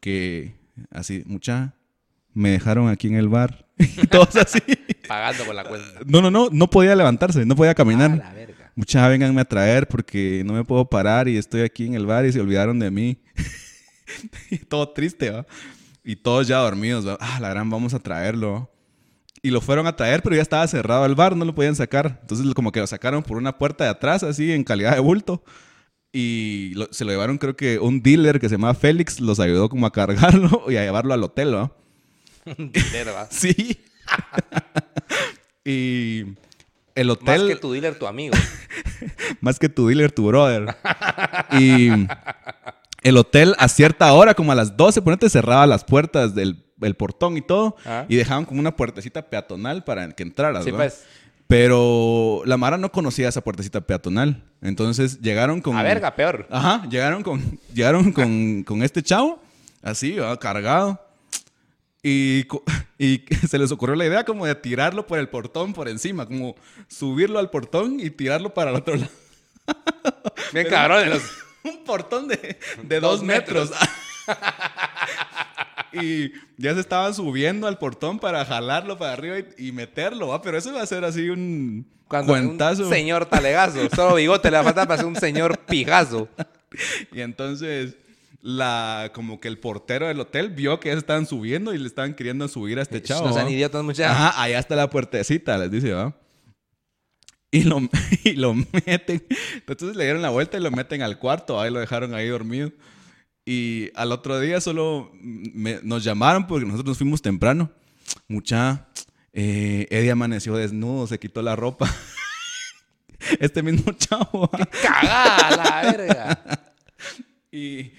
que 0.00 0.54
así, 0.90 1.22
mucha, 1.26 1.74
me 2.32 2.50
dejaron 2.50 2.88
aquí 2.88 3.08
en 3.08 3.14
el 3.14 3.28
bar. 3.28 3.66
y 3.78 4.06
todos 4.10 4.36
así. 4.36 4.60
Pagando 5.08 5.44
con 5.46 5.56
la 5.56 5.64
cuenta. 5.64 6.00
No, 6.06 6.20
no, 6.20 6.30
no, 6.30 6.48
no 6.50 6.68
podía 6.68 6.94
levantarse, 6.96 7.44
no 7.46 7.56
podía 7.56 7.74
caminar. 7.74 8.12
A 8.12 8.16
la 8.16 8.32
verga. 8.32 8.72
Mucha, 8.74 9.06
vénganme 9.08 9.40
a 9.40 9.44
traer 9.44 9.86
porque 9.86 10.42
no 10.44 10.52
me 10.52 10.64
puedo 10.64 10.84
parar 10.88 11.28
y 11.28 11.36
estoy 11.36 11.62
aquí 11.62 11.86
en 11.86 11.94
el 11.94 12.06
bar 12.06 12.26
y 12.26 12.32
se 12.32 12.40
olvidaron 12.40 12.78
de 12.78 12.90
mí. 12.90 13.22
Y 14.50 14.58
Todo 14.68 14.88
triste, 14.90 15.30
¿va? 15.30 15.46
Y 16.04 16.16
todos 16.16 16.46
ya 16.46 16.58
dormidos, 16.58 17.06
¿va? 17.06 17.16
Ah, 17.20 17.38
la 17.40 17.48
gran, 17.48 17.70
vamos 17.70 17.94
a 17.94 17.98
traerlo. 17.98 18.70
Y 19.42 19.50
lo 19.50 19.60
fueron 19.60 19.86
a 19.86 19.96
traer, 19.96 20.22
pero 20.22 20.36
ya 20.36 20.42
estaba 20.42 20.66
cerrado 20.66 21.06
el 21.06 21.14
bar, 21.14 21.36
no 21.36 21.44
lo 21.44 21.54
podían 21.54 21.76
sacar. 21.76 22.18
Entonces, 22.20 22.52
como 22.54 22.72
que 22.72 22.80
lo 22.80 22.86
sacaron 22.86 23.22
por 23.22 23.36
una 23.36 23.56
puerta 23.56 23.84
de 23.84 23.90
atrás, 23.90 24.22
así, 24.22 24.52
en 24.52 24.64
calidad 24.64 24.94
de 24.94 25.00
bulto. 25.00 25.42
Y 26.16 26.70
lo- 26.76 26.86
se 26.92 27.04
lo 27.04 27.10
llevaron, 27.10 27.38
creo 27.38 27.56
que 27.56 27.80
un 27.80 28.00
dealer 28.00 28.38
que 28.38 28.48
se 28.48 28.54
llama 28.54 28.72
Félix 28.74 29.18
los 29.18 29.40
ayudó 29.40 29.68
como 29.68 29.84
a 29.84 29.90
cargarlo 29.92 30.64
y 30.70 30.76
a 30.76 30.84
llevarlo 30.84 31.12
al 31.12 31.24
hotel, 31.24 31.52
¿va? 31.56 31.72
Dinero, 32.56 33.12
¿va? 33.14 33.26
Sí. 33.30 33.80
y 35.64 36.20
el 36.94 37.06
Más 37.08 37.16
hotel... 37.16 37.48
que 37.48 37.56
tu 37.56 37.72
dealer, 37.72 37.98
tu 37.98 38.06
amigo. 38.06 38.34
Más 39.40 39.58
que 39.58 39.68
tu 39.68 39.88
dealer, 39.88 40.12
tu 40.12 40.26
brother. 40.28 40.76
y 41.52 41.88
el 43.02 43.16
hotel 43.16 43.54
a 43.58 43.66
cierta 43.68 44.12
hora, 44.12 44.34
como 44.34 44.52
a 44.52 44.54
las 44.54 44.76
12, 44.76 45.02
ponete, 45.02 45.28
cerraba 45.28 45.66
las 45.66 45.84
puertas 45.84 46.34
del 46.34 46.62
el 46.80 46.94
portón 46.96 47.36
y 47.36 47.40
todo. 47.42 47.76
Ah. 47.86 48.04
Y 48.08 48.16
dejaban 48.16 48.44
como 48.44 48.60
una 48.60 48.76
puertecita 48.76 49.22
peatonal 49.30 49.84
para 49.84 50.10
que 50.12 50.22
entraras, 50.22 50.64
Sí, 50.64 50.70
pues. 50.72 51.04
Pero 51.56 52.42
la 52.46 52.56
Mara 52.56 52.78
no 52.78 52.90
conocía 52.90 53.28
esa 53.28 53.40
puertecita 53.40 53.80
peatonal. 53.80 54.42
Entonces 54.60 55.20
llegaron 55.20 55.60
con... 55.60 55.76
A 55.76 55.84
verga, 55.84 56.16
peor. 56.16 56.48
Ajá, 56.50 56.84
llegaron 56.88 57.22
con, 57.22 57.60
llegaron 57.72 58.10
con, 58.10 58.64
con 58.66 58.82
este 58.82 59.04
chavo, 59.04 59.40
así, 59.80 60.16
¿va? 60.16 60.36
cargado. 60.36 61.00
Y, 62.02 62.48
y 62.98 63.24
se 63.48 63.56
les 63.56 63.70
ocurrió 63.70 63.94
la 63.94 64.04
idea 64.04 64.24
como 64.24 64.46
de 64.46 64.56
tirarlo 64.56 65.06
por 65.06 65.20
el 65.20 65.28
portón 65.28 65.74
por 65.74 65.88
encima, 65.88 66.26
como 66.26 66.56
subirlo 66.88 67.38
al 67.38 67.50
portón 67.50 68.00
y 68.00 68.10
tirarlo 68.10 68.52
para 68.52 68.70
el 68.70 68.76
otro 68.78 68.96
lado. 68.96 69.12
Bien 70.52 70.66
cabrón. 70.68 71.08
Los... 71.08 71.22
Un 71.62 71.84
portón 71.84 72.26
de, 72.26 72.58
de 72.82 72.98
Dos 72.98 73.20
dos, 73.20 73.22
metros. 73.22 73.70
Y 75.94 76.32
ya 76.56 76.74
se 76.74 76.80
estaban 76.80 77.14
subiendo 77.14 77.66
al 77.66 77.78
portón 77.78 78.18
para 78.18 78.44
jalarlo 78.44 78.98
para 78.98 79.12
arriba 79.12 79.38
y, 79.56 79.68
y 79.68 79.72
meterlo, 79.72 80.28
¿va? 80.28 80.42
Pero 80.42 80.58
eso 80.58 80.70
iba 80.70 80.82
a 80.82 80.86
ser 80.86 81.04
así 81.04 81.28
un 81.30 81.86
Cuando 82.08 82.32
cuentazo. 82.32 82.84
un 82.84 82.90
señor 82.90 83.26
talegazo. 83.26 83.78
Solo 83.94 84.16
bigote 84.16 84.50
le 84.50 84.56
va 84.56 84.60
a 84.60 84.64
faltar 84.64 84.86
para 84.88 84.98
ser 84.98 85.06
un 85.06 85.16
señor 85.16 85.58
pijazo. 85.58 86.28
Y 87.12 87.20
entonces, 87.20 87.96
la, 88.42 89.10
como 89.14 89.40
que 89.40 89.48
el 89.48 89.58
portero 89.58 90.06
del 90.08 90.20
hotel 90.20 90.50
vio 90.50 90.80
que 90.80 90.88
ya 90.90 90.94
se 90.94 90.98
estaban 90.98 91.26
subiendo 91.26 91.72
y 91.72 91.78
le 91.78 91.86
estaban 91.86 92.14
queriendo 92.14 92.46
subir 92.48 92.78
a 92.78 92.82
este 92.82 93.00
chavo. 93.02 93.28
No 93.28 93.32
sean 93.32 93.48
idiotas, 93.48 93.82
muchachos. 93.82 94.14
Ajá, 94.16 94.42
allá 94.42 94.58
está 94.58 94.76
la 94.76 94.90
puertecita, 94.90 95.56
les 95.58 95.70
dice, 95.70 95.92
¿va? 95.92 96.14
Y 97.50 97.62
lo, 97.62 97.80
y 98.24 98.32
lo 98.32 98.54
meten. 98.54 99.24
Entonces 99.66 99.96
le 99.96 100.04
dieron 100.04 100.20
la 100.22 100.30
vuelta 100.30 100.58
y 100.58 100.60
lo 100.60 100.70
meten 100.72 101.02
al 101.02 101.18
cuarto, 101.18 101.60
ahí 101.60 101.70
lo 101.70 101.78
dejaron 101.80 102.14
ahí 102.14 102.28
dormido. 102.28 102.72
Y 103.46 103.90
al 103.94 104.10
otro 104.12 104.40
día 104.40 104.60
solo 104.60 105.10
me- 105.14 105.80
nos 105.82 106.02
llamaron 106.04 106.46
porque 106.46 106.64
nosotros 106.64 106.88
nos 106.92 106.98
fuimos 106.98 107.20
temprano. 107.22 107.70
Mucha, 108.28 108.86
eh, 109.32 109.86
Eddie 109.90 110.10
amaneció 110.12 110.56
desnudo, 110.56 111.06
se 111.06 111.18
quitó 111.18 111.42
la 111.42 111.56
ropa. 111.56 111.86
Este 113.40 113.62
mismo 113.62 113.92
chavo. 113.92 114.50
¿va? 114.52 114.58
Cagada 114.82 115.56
la 115.56 115.92
verga. 115.92 116.60
Y, 117.50 117.92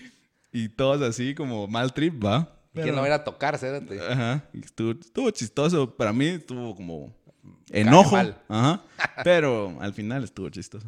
y 0.52 0.68
todos 0.68 1.02
así 1.02 1.34
como 1.34 1.66
mal 1.68 1.94
trip, 1.94 2.24
¿va? 2.26 2.54
¿Quién 2.74 2.94
no 2.94 3.02
va 3.02 3.16
a 3.16 3.24
tocar, 3.24 3.58
cérate? 3.58 3.98
Ajá. 4.02 4.44
Estuvo, 4.52 4.92
estuvo 4.92 5.32
chistoso. 5.32 5.96
Para 5.96 6.12
mí 6.12 6.26
estuvo 6.28 6.76
como 6.76 7.16
enojo. 7.72 8.18
Ajá. 8.50 8.84
Pero 9.24 9.78
al 9.80 9.94
final 9.94 10.26
estuvo 10.26 10.50
chistoso. 10.50 10.86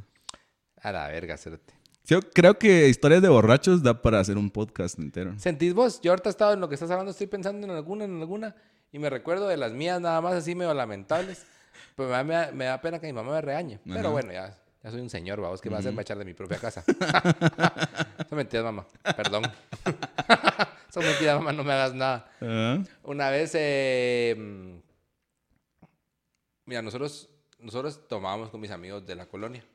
A 0.81 0.91
la 0.91 1.07
verga, 1.07 1.37
cérate. 1.37 1.73
Yo 2.07 2.21
creo 2.21 2.57
que 2.57 2.87
historias 2.87 3.21
de 3.21 3.27
borrachos 3.27 3.83
da 3.83 4.01
para 4.01 4.19
hacer 4.21 4.37
un 4.37 4.49
podcast 4.49 4.97
entero. 4.97 5.37
¿Sentís 5.39 5.73
vos? 5.73 5.99
Yo 6.01 6.11
ahorita 6.13 6.29
estado 6.29 6.53
en 6.53 6.61
lo 6.61 6.69
que 6.69 6.75
estás 6.75 6.89
hablando, 6.89 7.11
estoy 7.11 7.27
pensando 7.27 7.67
en 7.67 7.71
alguna, 7.73 8.05
en 8.05 8.19
alguna, 8.21 8.55
y 8.93 8.99
me 8.99 9.09
recuerdo 9.09 9.47
de 9.49 9.57
las 9.57 9.73
mías 9.73 9.99
nada 9.99 10.21
más 10.21 10.33
así 10.33 10.55
medio 10.55 10.73
lamentables. 10.73 11.45
Pues 11.95 12.07
me 12.07 12.15
da, 12.15 12.23
me 12.23 12.33
da- 12.33 12.51
me 12.53 12.65
da 12.65 12.79
pena 12.81 12.99
que 12.99 13.07
mi 13.07 13.13
mamá 13.13 13.33
me 13.33 13.41
regañe. 13.41 13.79
Pero 13.85 13.99
Ajá. 13.99 14.09
bueno, 14.09 14.31
ya, 14.31 14.57
ya 14.83 14.91
soy 14.91 15.01
un 15.01 15.09
señor, 15.09 15.41
vamos, 15.41 15.59
que 15.59 15.69
me 15.69 15.73
va 15.73 15.79
a 15.79 15.81
hacer 15.81 15.99
echar 15.99 16.17
de 16.17 16.23
mi 16.23 16.33
propia 16.33 16.57
casa. 16.59 16.81
Son 18.29 18.37
mentiras, 18.37 18.63
mamá. 18.63 18.87
Perdón. 19.17 19.43
Son 20.93 21.03
mentiras, 21.03 21.37
mamá, 21.39 21.51
no 21.51 21.65
me 21.65 21.73
hagas 21.73 21.93
nada. 21.93 22.31
Ah, 22.41 22.77
Una 23.03 23.29
vez, 23.31 23.51
eh, 23.55 24.79
mira, 26.65 26.81
nosotros, 26.81 27.29
nosotros 27.59 28.07
tomábamos 28.07 28.49
con 28.49 28.61
mis 28.61 28.71
amigos 28.71 29.05
de 29.05 29.15
la 29.15 29.25
colonia. 29.25 29.65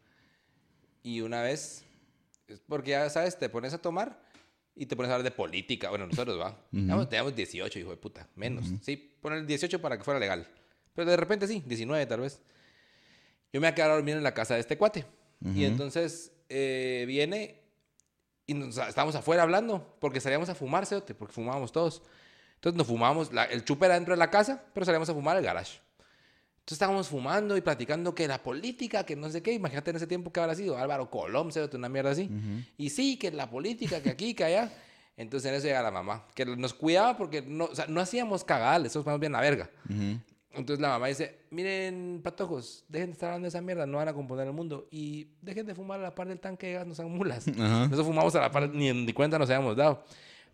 Y 1.03 1.21
una 1.21 1.43
vez, 1.43 1.85
porque 2.69 2.91
ya 2.91 3.09
sabes, 3.11 3.39
te 3.39 3.49
pones 3.49 3.73
a 3.75 3.79
tomar 3.79 4.21
y 4.75 4.87
te 4.87 4.97
pones 4.97 5.11
a 5.11 5.15
hablar 5.15 5.25
de 5.25 5.31
política. 5.37 5.91
Bueno, 5.91 6.07
nosotros, 6.07 6.39
va. 6.41 6.57
Teníamos- 6.71 7.09
Teníamos 7.09 7.35
18, 7.37 7.79
hijo 7.79 7.91
de 7.91 7.97
puta, 7.97 8.29
menos. 8.37 8.65
Sí, 8.83 8.97
poner 9.21 9.39
el 9.41 9.47
18 9.47 9.81
para 9.81 9.97
que 9.99 10.05
fuera 10.05 10.19
legal. 10.21 10.47
Pero 10.95 11.11
de 11.11 11.17
repente 11.17 11.47
sí, 11.47 11.63
19 11.67 12.05
tal 12.07 12.21
vez. 12.21 12.41
Yo 13.53 13.61
me 13.61 13.67
voy 13.67 13.73
a 13.73 13.75
quedar 13.75 13.91
a 13.91 13.95
dormir 13.95 14.17
en 14.17 14.23
la 14.23 14.33
casa 14.35 14.55
de 14.55 14.61
este 14.61 14.77
cuate. 14.79 15.05
Y 15.55 15.65
entonces 15.65 16.33
eh, 16.49 17.05
viene 17.07 17.61
y 18.47 18.55
nos, 18.55 18.77
estábamos 18.79 19.15
afuera 19.15 19.43
hablando 19.43 19.97
porque 20.01 20.21
salíamos 20.21 20.49
a 20.49 20.55
fumar, 20.55 20.87
porque 21.19 21.33
fumábamos 21.33 21.73
todos. 21.73 22.03
Entonces 22.57 22.77
nos 22.79 22.87
fumábamos, 22.87 23.33
la- 23.33 23.45
el 23.45 23.65
chupe 23.65 23.87
era 23.87 23.95
dentro 23.95 24.15
de 24.15 24.19
la 24.19 24.31
casa, 24.31 24.65
pero 24.73 24.87
salíamos 24.87 25.09
a 25.09 25.15
fumar 25.15 25.37
al 25.37 25.43
garage. 25.43 25.81
Entonces 26.63 26.77
estábamos 26.77 27.09
fumando 27.09 27.57
y 27.57 27.61
platicando 27.61 28.15
que 28.15 28.29
la 28.29 28.41
política, 28.41 29.05
que 29.05 29.17
no 29.17 29.29
sé 29.29 29.43
qué, 29.43 29.53
imagínate 29.53 29.91
en 29.91 29.97
ese 29.97 30.07
tiempo 30.07 30.33
que 30.33 30.39
habrá 30.39 30.55
sido 30.55 30.79
Álvaro 30.79 31.11
Colón, 31.11 31.51
cerote, 31.51 31.77
una 31.77 31.89
mierda 31.89 32.13
así. 32.13 32.31
Y 32.79 32.91
sí, 32.91 33.17
que 33.17 33.33
la 33.33 33.51
política, 33.51 34.01
que 34.01 34.11
aquí, 34.11 34.33
que 34.33 34.45
allá. 34.45 34.73
Entonces 35.17 35.51
en 35.51 35.57
eso 35.57 35.67
llega 35.67 35.83
la 35.83 35.91
mamá, 35.91 36.25
que 36.37 36.47
nos 36.47 36.73
cuidaba 36.73 37.17
porque 37.17 37.43
no, 37.43 37.65
o 37.65 37.75
sea, 37.75 37.89
no 37.89 38.01
hacíamos 38.01 38.45
cagales, 38.45 38.93
eso 38.93 39.03
más 39.03 39.19
bien 39.19 39.33
la 39.33 39.41
verga. 39.41 39.69
Entonces 40.53 40.81
la 40.81 40.91
mamá 40.91 41.09
dice, 41.09 41.41
miren, 41.51 42.21
patojos, 42.23 42.85
dejen 42.87 43.09
de 43.09 43.13
estar 43.15 43.31
hablando 43.31 43.47
de 43.47 43.49
esa 43.49 43.61
mierda, 43.61 43.85
no 43.85 43.99
van 43.99 44.07
a 44.07 44.15
componer 44.15 44.47
el 44.47 44.53
mundo. 44.53 44.87
Y 44.93 45.31
dejen 45.41 45.67
de 45.67 45.75
fumar 45.75 45.99
a 45.99 46.05
la 46.05 46.15
par 46.15 46.29
del 46.29 46.39
tanque 46.39 46.69
de 46.69 46.73
gas, 46.75 46.87
no 46.87 46.95
sean 46.95 47.11
mulas. 47.11 47.49
Ajá. 47.49 47.81
Nosotros 47.87 48.07
fumamos 48.07 48.37
a 48.37 48.41
la 48.41 48.53
par, 48.53 48.71
ni, 48.71 48.93
ni 48.93 49.13
cuenta 49.13 49.37
nos 49.37 49.51
habíamos 49.51 49.77
dado. 49.77 50.05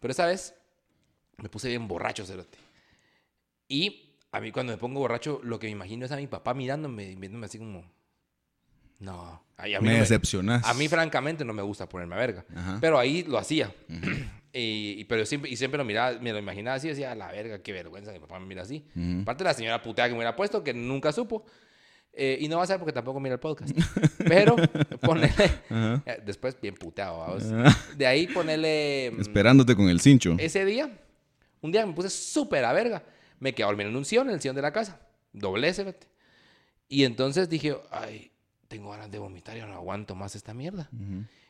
Pero 0.01 0.11
esa 0.11 0.25
vez 0.25 0.55
me 1.37 1.51
puse 1.51 1.69
bien 1.69 1.87
borracho, 1.87 2.25
cerote. 2.25 2.57
Y 3.69 4.08
a 4.33 4.41
mí 4.41 4.53
cuando 4.53 4.73
me 4.73 4.79
pongo 4.79 5.01
borracho, 5.01 5.41
lo 5.43 5.59
que 5.59 5.67
me 5.69 5.73
imagino 5.73 6.05
es 6.07 6.13
a 6.13 6.17
mi 6.17 6.27
papá 6.27 6.55
mirándome 6.55 7.11
y 7.11 7.15
viéndome 7.17 7.47
así 7.47 7.59
como... 7.59 7.85
No. 9.01 9.43
Ay, 9.57 9.75
a 9.75 9.81
mí 9.81 9.87
Me 9.89 9.95
no 9.95 10.01
decepcionas. 10.01 10.65
a 10.65 10.75
mí, 10.75 10.89
francamente, 10.89 11.45
no 11.45 11.53
me 11.53 11.63
gusta 11.63 11.89
ponerme 11.89 12.15
a 12.17 12.19
verga. 12.19 12.45
Ajá. 12.55 12.79
Pero 12.81 12.99
ahí 12.99 13.23
lo 13.25 13.39
hacía. 13.39 13.73
y, 14.53 14.97
y- 14.99 15.05
pero 15.05 15.25
siempre, 15.25 15.51
y 15.51 15.57
siempre 15.57 15.79
lo 15.79 15.85
miraba, 15.85 16.19
me 16.19 16.33
lo 16.33 16.39
imaginaba 16.39 16.77
así, 16.77 16.89
decía, 16.89 17.13
"A 17.13 17.15
la 17.15 17.31
verga, 17.31 17.63
qué 17.63 17.73
vergüenza, 17.73 18.11
mi 18.13 18.19
papá 18.19 18.39
me 18.41 18.47
mira 18.47 18.63
así. 18.63 18.85
Ujú. 18.97 19.23
Aparte 19.23 19.45
la 19.45 19.55
señora 19.55 19.81
putea 19.83 20.07
que 20.07 20.11
me 20.11 20.17
hubiera 20.19 20.35
puesto, 20.35 20.65
que 20.65 20.75
nunca 20.75 21.13
supo. 21.13 21.45
Eh, 22.13 22.39
y 22.41 22.49
no 22.49 22.57
va 22.57 22.65
a 22.65 22.67
ser 22.67 22.79
porque 22.79 22.93
tampoco 22.93 23.21
mira 23.21 23.35
el 23.35 23.41
podcast. 23.41 23.71
Pero 24.27 24.57
ponele... 25.01 25.33
Eh, 25.71 26.21
Después 26.27 26.61
bien 26.61 26.75
puteado, 26.75 27.19
vamos. 27.21 27.45
De 27.97 28.05
ahí 28.07 28.27
ponele... 28.27 29.13
mm, 29.17 29.21
Esperándote 29.21 29.77
con 29.77 29.89
el 29.89 30.01
cincho. 30.01 30.35
Ese 30.39 30.65
día, 30.65 30.91
un 31.61 31.71
día 31.71 31.87
me 31.87 31.93
puse 31.93 32.11
súper 32.11 32.65
a 32.65 32.73
verga. 32.73 33.05
Me 33.39 33.55
quedé 33.55 33.65
a 33.65 33.67
dormir 33.69 33.87
en 33.87 33.97
un 33.97 34.05
sillón, 34.05 34.29
en 34.29 34.35
el 34.35 34.41
sillón 34.41 34.57
de 34.57 34.63
la 34.63 34.73
casa. 34.73 35.01
Doblé 35.33 35.69
ese, 35.69 35.85
vete. 35.85 36.07
Y 36.89 37.05
entonces 37.05 37.49
dije, 37.49 37.77
ay, 37.91 38.33
tengo 38.69 38.91
ganas 38.91 39.11
de 39.11 39.19
vomitar 39.19 39.57
y 39.57 39.61
no 39.61 39.75
aguanto 39.75 40.15
más 40.15 40.35
esta 40.35 40.55
mierda. 40.55 40.89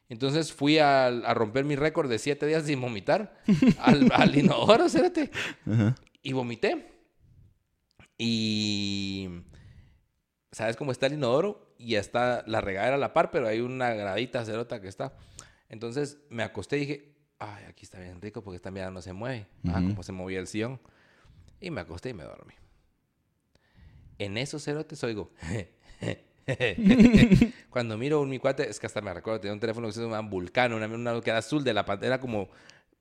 Entonces 0.08 0.52
fui 0.52 0.78
al- 0.78 1.24
a, 1.26 1.34
romper 1.34 1.64
mi 1.64 1.76
récord 1.76 2.08
de 2.08 2.18
siete 2.18 2.46
días 2.46 2.64
sin 2.64 2.80
vomitar 2.80 3.34
al, 3.78 4.10
al 4.12 4.36
inodoro, 4.36 4.88
cérate. 4.88 5.30
Ajá. 5.70 5.94
Y 6.22 6.32
vomité. 6.32 6.92
Y. 8.16 9.28
¿Sabes 10.50 10.76
cómo 10.76 10.92
está 10.92 11.06
el 11.06 11.14
inodoro? 11.14 11.74
Y 11.78 11.94
está 11.94 12.42
la 12.46 12.60
regadera 12.60 12.96
a 12.96 12.98
la 12.98 13.12
par, 13.12 13.30
pero 13.30 13.46
hay 13.46 13.60
una 13.60 13.90
gradita 13.94 14.44
cerota 14.44 14.80
que 14.80 14.88
está. 14.88 15.14
Entonces 15.68 16.18
me 16.30 16.42
acosté 16.42 16.78
y 16.78 16.80
dije, 16.80 17.14
ay, 17.38 17.64
aquí 17.68 17.84
está 17.84 18.00
bien 18.00 18.20
rico 18.20 18.42
porque 18.42 18.56
esta 18.56 18.70
mierda 18.70 18.90
no 18.90 19.02
se 19.02 19.12
mueve. 19.12 19.46
Ah, 19.68 19.78
Ujú. 19.78 19.90
como 19.90 20.02
se 20.02 20.12
movía 20.12 20.40
el 20.40 20.46
sillón. 20.48 20.80
Y 21.60 21.70
me 21.70 21.80
acosté 21.80 22.10
y 22.10 22.14
me 22.14 22.24
dormí. 22.24 22.54
En 24.18 24.36
esos 24.36 24.64
cerotes 24.64 25.02
oigo. 25.04 25.30
Cuando 27.70 27.98
miro 27.98 28.20
un 28.20 28.30
mi 28.30 28.38
cuate, 28.38 28.68
es 28.68 28.80
que 28.80 28.86
hasta 28.86 29.00
me 29.00 29.12
recuerdo, 29.12 29.40
tenía 29.40 29.52
un 29.52 29.60
teléfono 29.60 29.86
que 29.86 29.92
se 29.92 30.00
llama 30.00 30.20
Vulcano, 30.20 30.76
una, 30.76 30.86
una 30.86 31.20
que 31.20 31.30
era 31.30 31.40
azul 31.40 31.62
de 31.62 31.74
la 31.74 31.84
pantalla, 31.84 32.14
era 32.14 32.20
como, 32.20 32.48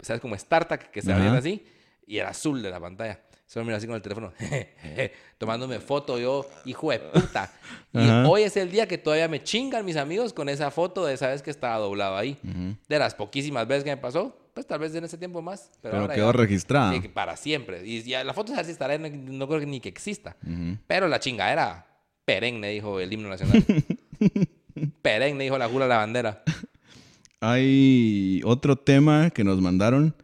¿sabes? 0.02 0.22
Como 0.22 0.38
StarTAC, 0.38 0.92
que 0.92 1.02
se 1.02 1.12
Ajá. 1.12 1.20
abrían 1.20 1.36
así, 1.38 1.66
y 2.06 2.18
era 2.18 2.30
azul 2.30 2.62
de 2.62 2.70
la 2.70 2.80
pantalla. 2.80 3.22
Solo 3.46 3.64
miro 3.64 3.78
así 3.78 3.88
con 3.88 3.96
el 3.96 4.02
teléfono, 4.02 4.34
tomándome 5.38 5.80
foto 5.80 6.20
yo, 6.20 6.46
hijo 6.66 6.92
de 6.92 7.00
puta. 7.00 7.54
Y 7.94 8.00
Ajá. 8.00 8.28
hoy 8.28 8.44
es 8.44 8.58
el 8.58 8.70
día 8.70 8.90
que 8.90 8.98
todavía 8.98 9.30
me 9.30 9.42
chingan 9.42 9.86
mis 9.86 9.96
amigos 9.96 10.34
con 10.34 10.50
esa 10.50 10.70
foto 10.70 11.06
de 11.06 11.14
esa 11.14 11.30
vez 11.30 11.42
que 11.42 11.50
estaba 11.50 11.78
doblado 11.78 12.18
ahí. 12.18 12.38
Ujú. 12.44 12.76
De 12.90 13.00
las 13.00 13.16
poquísimas 13.16 13.66
veces 13.66 13.86
que 13.86 13.92
me 13.92 13.98
pasó, 14.02 14.38
pues 14.58 14.66
tal 14.66 14.80
vez 14.80 14.96
en 14.96 15.04
ese 15.04 15.20
tiempo 15.20 15.40
más. 15.40 15.70
Pero, 15.84 15.92
Pero 15.92 16.02
ahora 16.02 16.16
quedó 16.16 16.32
ya- 16.32 16.38
registrada. 16.38 16.92
Sí, 17.00 17.08
para 17.10 17.38
siempre. 17.38 17.86
Y 17.86 18.02
ya 18.02 18.24
la 18.24 18.34
foto 18.34 18.56
así 18.56 18.72
estará, 18.72 18.98
no, 18.98 19.08
no 19.08 19.48
creo 19.48 19.60
que 19.60 19.68
ni 19.68 19.80
que 19.80 19.88
exista. 19.90 20.36
Ujú. 20.44 20.78
Pero 20.88 21.08
la 21.08 21.20
chingadera 21.20 21.86
perenne, 22.26 22.70
dijo 22.72 23.00
el 23.00 23.14
himno 23.14 23.30
nacional. 23.30 23.64
perenne, 25.04 25.44
dijo 25.44 25.60
la 25.60 25.70
jura 25.70 25.86
la 25.86 25.98
bandera. 25.98 26.42
Hay 27.40 28.42
otro 28.46 28.76
tema 28.78 29.30
que 29.30 29.44
nos 29.44 29.62
mandaron 29.62 30.16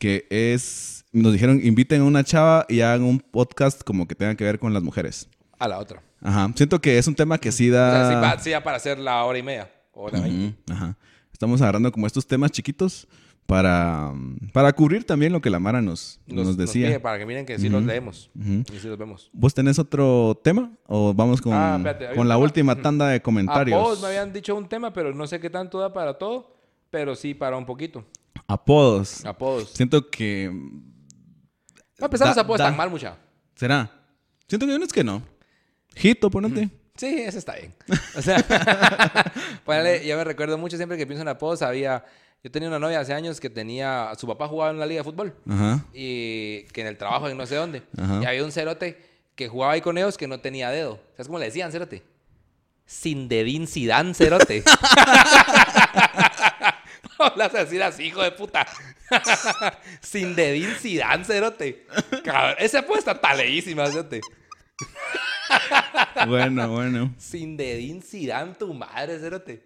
que 0.00 0.26
es, 0.30 1.04
nos 1.12 1.32
dijeron, 1.32 1.60
inviten 1.64 2.00
a 2.00 2.04
una 2.04 2.24
chava 2.24 2.66
y 2.68 2.80
hagan 2.80 3.04
un 3.04 3.20
podcast 3.20 3.82
como 3.84 4.08
que 4.08 4.16
tenga 4.16 4.34
que 4.34 4.42
ver 4.42 4.58
con 4.58 4.74
las 4.74 4.82
mujeres. 4.82 5.28
A 5.60 5.68
la 5.68 5.78
otra. 5.78 6.02
Ajá. 6.20 6.50
Siento 6.56 6.80
que 6.80 6.98
es 6.98 7.06
un 7.06 7.14
tema 7.14 7.38
que 7.38 7.52
sí 7.52 7.70
O 7.70 7.72
sea, 7.72 7.80
da... 7.88 8.08
sí, 8.08 8.14
va- 8.16 8.38
sí, 8.42 8.50
ya 8.50 8.64
para 8.64 8.78
hacer 8.78 8.98
la 8.98 9.22
hora 9.24 9.38
y 9.38 9.44
media. 9.44 9.70
Hora 9.92 10.20
veinte. 10.20 10.56
Ujú, 10.66 10.72
Ajá. 10.74 10.96
Estamos 11.32 11.62
agarrando 11.62 11.92
como 11.92 12.06
estos 12.06 12.26
temas 12.26 12.50
chiquitos 12.50 13.06
para, 13.46 14.12
para 14.52 14.72
cubrir 14.72 15.04
también 15.04 15.32
lo 15.32 15.40
que 15.40 15.50
la 15.50 15.58
Mara 15.58 15.80
nos, 15.80 16.20
nos, 16.26 16.56
decía. 16.56 16.88
pide 16.88 17.00
para 17.00 17.18
que 17.18 17.26
miren 17.26 17.46
que 17.46 17.58
sí 17.58 17.68
los 17.68 17.82
leemos. 17.84 18.30
Ujú. 18.38 18.64
Y 18.74 18.78
sí 18.80 18.88
los 18.88 18.98
vemos. 18.98 19.30
¿Vos 19.32 19.54
tenés 19.54 19.78
otro 19.78 20.40
tema? 20.42 20.72
¿O 20.86 21.14
vamos 21.14 21.40
con, 21.40 21.52
Ah, 21.54 21.76
espérate, 21.78 22.14
con 22.16 22.28
la 22.28 22.36
última 22.38 22.74
tanda 22.80 23.08
de 23.08 23.22
comentarios? 23.22 23.78
Apodos 23.78 24.00
me 24.02 24.08
habían 24.08 24.32
dicho 24.32 24.54
un 24.56 24.68
tema, 24.68 24.92
pero 24.92 25.14
no 25.14 25.26
sé 25.26 25.38
qué 25.40 25.48
tanto 25.50 25.78
da 25.78 25.92
para 25.92 26.18
todo. 26.18 26.54
Pero 26.90 27.14
sí 27.16 27.34
para 27.34 27.56
un 27.56 27.66
poquito. 27.66 28.04
Apodos. 28.46 29.24
Apodos. 29.24 29.70
Siento 29.74 30.08
que... 30.08 30.48
No, 31.98 32.04
empezamos 32.06 32.36
Da- 32.36 32.42
apodos 32.42 32.58
da- 32.58 32.66
tan 32.66 32.76
mal, 32.76 32.90
mucha. 32.90 33.16
¿Será? 33.54 33.90
Siento 34.48 34.66
que 34.66 34.72
hay 34.72 34.76
unos 34.76 34.92
que 34.92 35.02
no. 35.02 35.22
Hito, 36.00 36.30
ponete. 36.30 36.68
Sí, 36.96 37.06
ese 37.22 37.38
está 37.38 37.54
bien. 37.56 37.74
O 38.16 38.22
sea, 38.22 38.36
ponele, 39.64 40.06
yo 40.06 40.16
me 40.16 40.24
recuerdo 40.24 40.58
mucho 40.58 40.76
siempre 40.76 40.96
que 40.96 41.06
pienso 41.06 41.22
en 41.22 41.28
apodos. 41.28 41.62
Había, 41.62 42.04
yo 42.46 42.52
tenía 42.52 42.68
una 42.68 42.78
novia 42.78 43.00
hace 43.00 43.12
años 43.12 43.40
que 43.40 43.50
tenía, 43.50 44.12
su 44.16 44.24
papá 44.24 44.46
jugaba 44.46 44.70
en 44.70 44.78
la 44.78 44.86
liga 44.86 45.00
de 45.00 45.04
fútbol. 45.04 45.34
Ajá. 45.48 45.84
y 45.92 46.62
que 46.66 46.82
en 46.82 46.86
el 46.86 46.96
trabajo 46.96 47.28
en 47.28 47.36
no 47.36 47.44
sé 47.44 47.56
dónde. 47.56 47.82
Ajá. 47.98 48.20
Y 48.22 48.24
había 48.24 48.44
un 48.44 48.52
cerote 48.52 49.04
que 49.34 49.48
jugaba 49.48 49.72
ahí 49.72 49.80
con 49.80 49.98
ellos 49.98 50.16
que 50.16 50.28
no 50.28 50.38
tenía 50.38 50.70
dedo. 50.70 51.00
¿Sabes 51.16 51.26
cómo 51.26 51.40
le 51.40 51.46
decían, 51.46 51.72
cerote? 51.72 52.04
Sin 52.84 53.26
dedín 53.26 53.66
Sidán, 53.66 54.14
cerote. 54.14 54.62
No 57.18 57.32
las 57.34 57.52
decir 57.52 57.82
así, 57.82 58.04
hijo 58.04 58.22
de 58.22 58.30
puta. 58.30 58.64
Sin 60.00 60.36
dedín 60.36 60.72
Sidán, 60.80 61.24
cerote. 61.24 61.84
Cabrón, 62.22 62.54
esa 62.60 62.78
apuesta 62.78 63.10
está 63.10 63.34
leísima, 63.34 63.88
cerote. 63.88 64.20
Bueno, 66.28 66.68
bueno. 66.68 67.12
Sin 67.18 67.56
dedín 67.56 68.02
Sidán, 68.02 68.56
tu 68.56 68.72
madre, 68.72 69.18
cerote. 69.18 69.64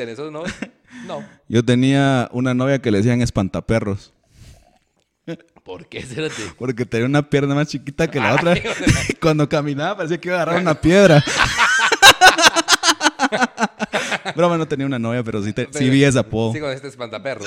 ¿Tenés 0.00 0.14
esos 0.14 0.32
no? 0.32 0.44
No. 1.06 1.22
Yo 1.46 1.62
tenía 1.62 2.26
una 2.32 2.54
novia 2.54 2.80
que 2.80 2.90
le 2.90 2.98
decían 2.98 3.20
espantaperros. 3.20 4.14
¿Por 5.62 5.86
qué, 5.88 6.00
cerote? 6.02 6.42
Porque 6.58 6.86
tenía 6.86 7.04
una 7.06 7.28
pierna 7.28 7.54
más 7.54 7.68
chiquita 7.68 8.10
que 8.10 8.18
la 8.18 8.30
Ay, 8.30 8.36
otra. 8.36 8.54
de 8.54 8.62
Cuando 9.20 9.46
caminaba 9.46 9.98
parecía 9.98 10.18
que 10.18 10.28
iba 10.28 10.38
a 10.38 10.42
agarrar 10.42 10.62
una 10.62 10.80
piedra. 10.80 11.22
Broma, 14.34 14.56
no 14.56 14.66
tenía 14.66 14.86
una 14.86 14.98
novia, 14.98 15.22
pero 15.22 15.42
sí, 15.42 15.52
te- 15.52 15.68
sí 15.70 15.90
vi 15.90 16.02
ese 16.02 16.18
apodo. 16.18 16.54
Sí, 16.54 16.60
con 16.60 16.70
este 16.70 16.88
espantaperro. 16.88 17.44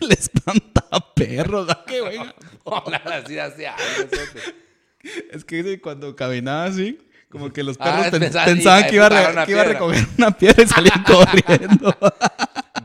El 0.00 0.12
espantaperros. 0.12 1.68
¿a 1.68 1.84
qué, 1.86 2.00
güey? 2.00 2.16
Hola, 2.64 2.96
así, 3.22 3.38
así, 3.38 3.64
ay, 3.66 3.74
cerote. 4.08 4.40
Es 5.32 5.44
que 5.44 5.56
dice, 5.62 5.80
cuando 5.82 6.16
caminaba 6.16 6.64
así, 6.64 6.98
como 7.34 7.52
que 7.52 7.64
los 7.64 7.76
Ah, 7.80 7.84
perros 7.84 8.06
pen- 8.10 8.20
pensaban- 8.20 8.86
que 8.88 8.94
iba, 8.94 9.06
a, 9.06 9.44
que 9.44 9.50
iba 9.52 9.64
recoger 9.64 10.06
una 10.16 10.30
piedra 10.30 10.62
y 10.62 10.66
salían 10.68 11.02
corriendo. 11.06 11.96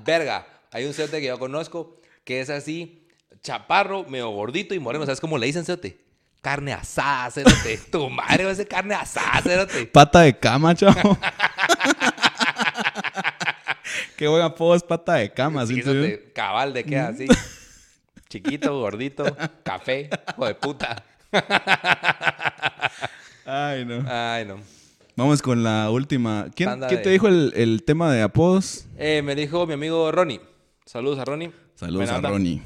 Verga, 0.04 0.48
hay 0.72 0.86
un 0.86 0.94
cerote 0.96 1.22
que 1.22 1.28
yo 1.28 1.38
conozco 1.38 2.02
que 2.24 2.42
es 2.42 2.50
así, 2.50 3.08
chaparro, 3.44 4.06
medio 4.06 4.30
gordito 4.30 4.74
y 4.74 4.80
moreno. 4.80 5.06
¿Sabes 5.06 5.22
cómo 5.22 5.38
le 5.38 5.46
dicen 5.46 5.66
cerote? 5.66 6.00
Carne 6.42 6.74
asada, 6.74 7.30
cerote. 7.30 7.78
tu 7.92 8.10
madre 8.10 8.46
va 8.46 8.52
a 8.52 8.56
ser 8.56 8.68
carne 8.68 8.96
asada, 8.96 9.40
cerote. 9.44 9.86
Pata 9.86 10.22
de 10.22 10.36
cama, 10.38 10.74
chavo. 10.74 11.16
Qué 14.18 14.28
buen 14.28 14.42
apodo 14.42 14.76
es 14.76 14.82
pata 14.84 15.14
de 15.14 15.32
cama, 15.32 15.66
¿sí? 15.68 15.82
Cabal 16.34 16.74
de 16.74 16.84
queda 16.84 17.10
así. 17.10 17.28
Chiquito, 18.30 18.78
gordito, 18.80 19.26
café, 19.64 20.10
hijo 20.34 20.46
de 20.48 20.56
puta. 20.56 21.04
Ay, 23.52 23.84
no. 23.84 24.04
Ay, 24.08 24.46
no. 24.46 24.60
Vamos 25.16 25.42
con 25.42 25.64
la 25.64 25.90
última. 25.90 26.52
¿Quién, 26.56 26.80
te 26.80 27.10
dijo 27.10 27.28
el, 27.28 27.52
el 27.56 27.84
tema 27.84 28.14
de 28.14 28.22
apodos? 28.22 28.86
Eh, 28.96 29.24
me 29.24 29.34
dijo 29.34 29.66
mi 29.66 29.74
amigo 29.74 30.12
Ronnie. 30.12 30.40
Saludos 30.86 31.18
a 31.18 31.26
Ronnie. 31.26 31.52
Saludos 31.74 31.98
Buena 31.98 32.14
a 32.14 32.18
onda. 32.18 32.30
Ronnie. 32.30 32.62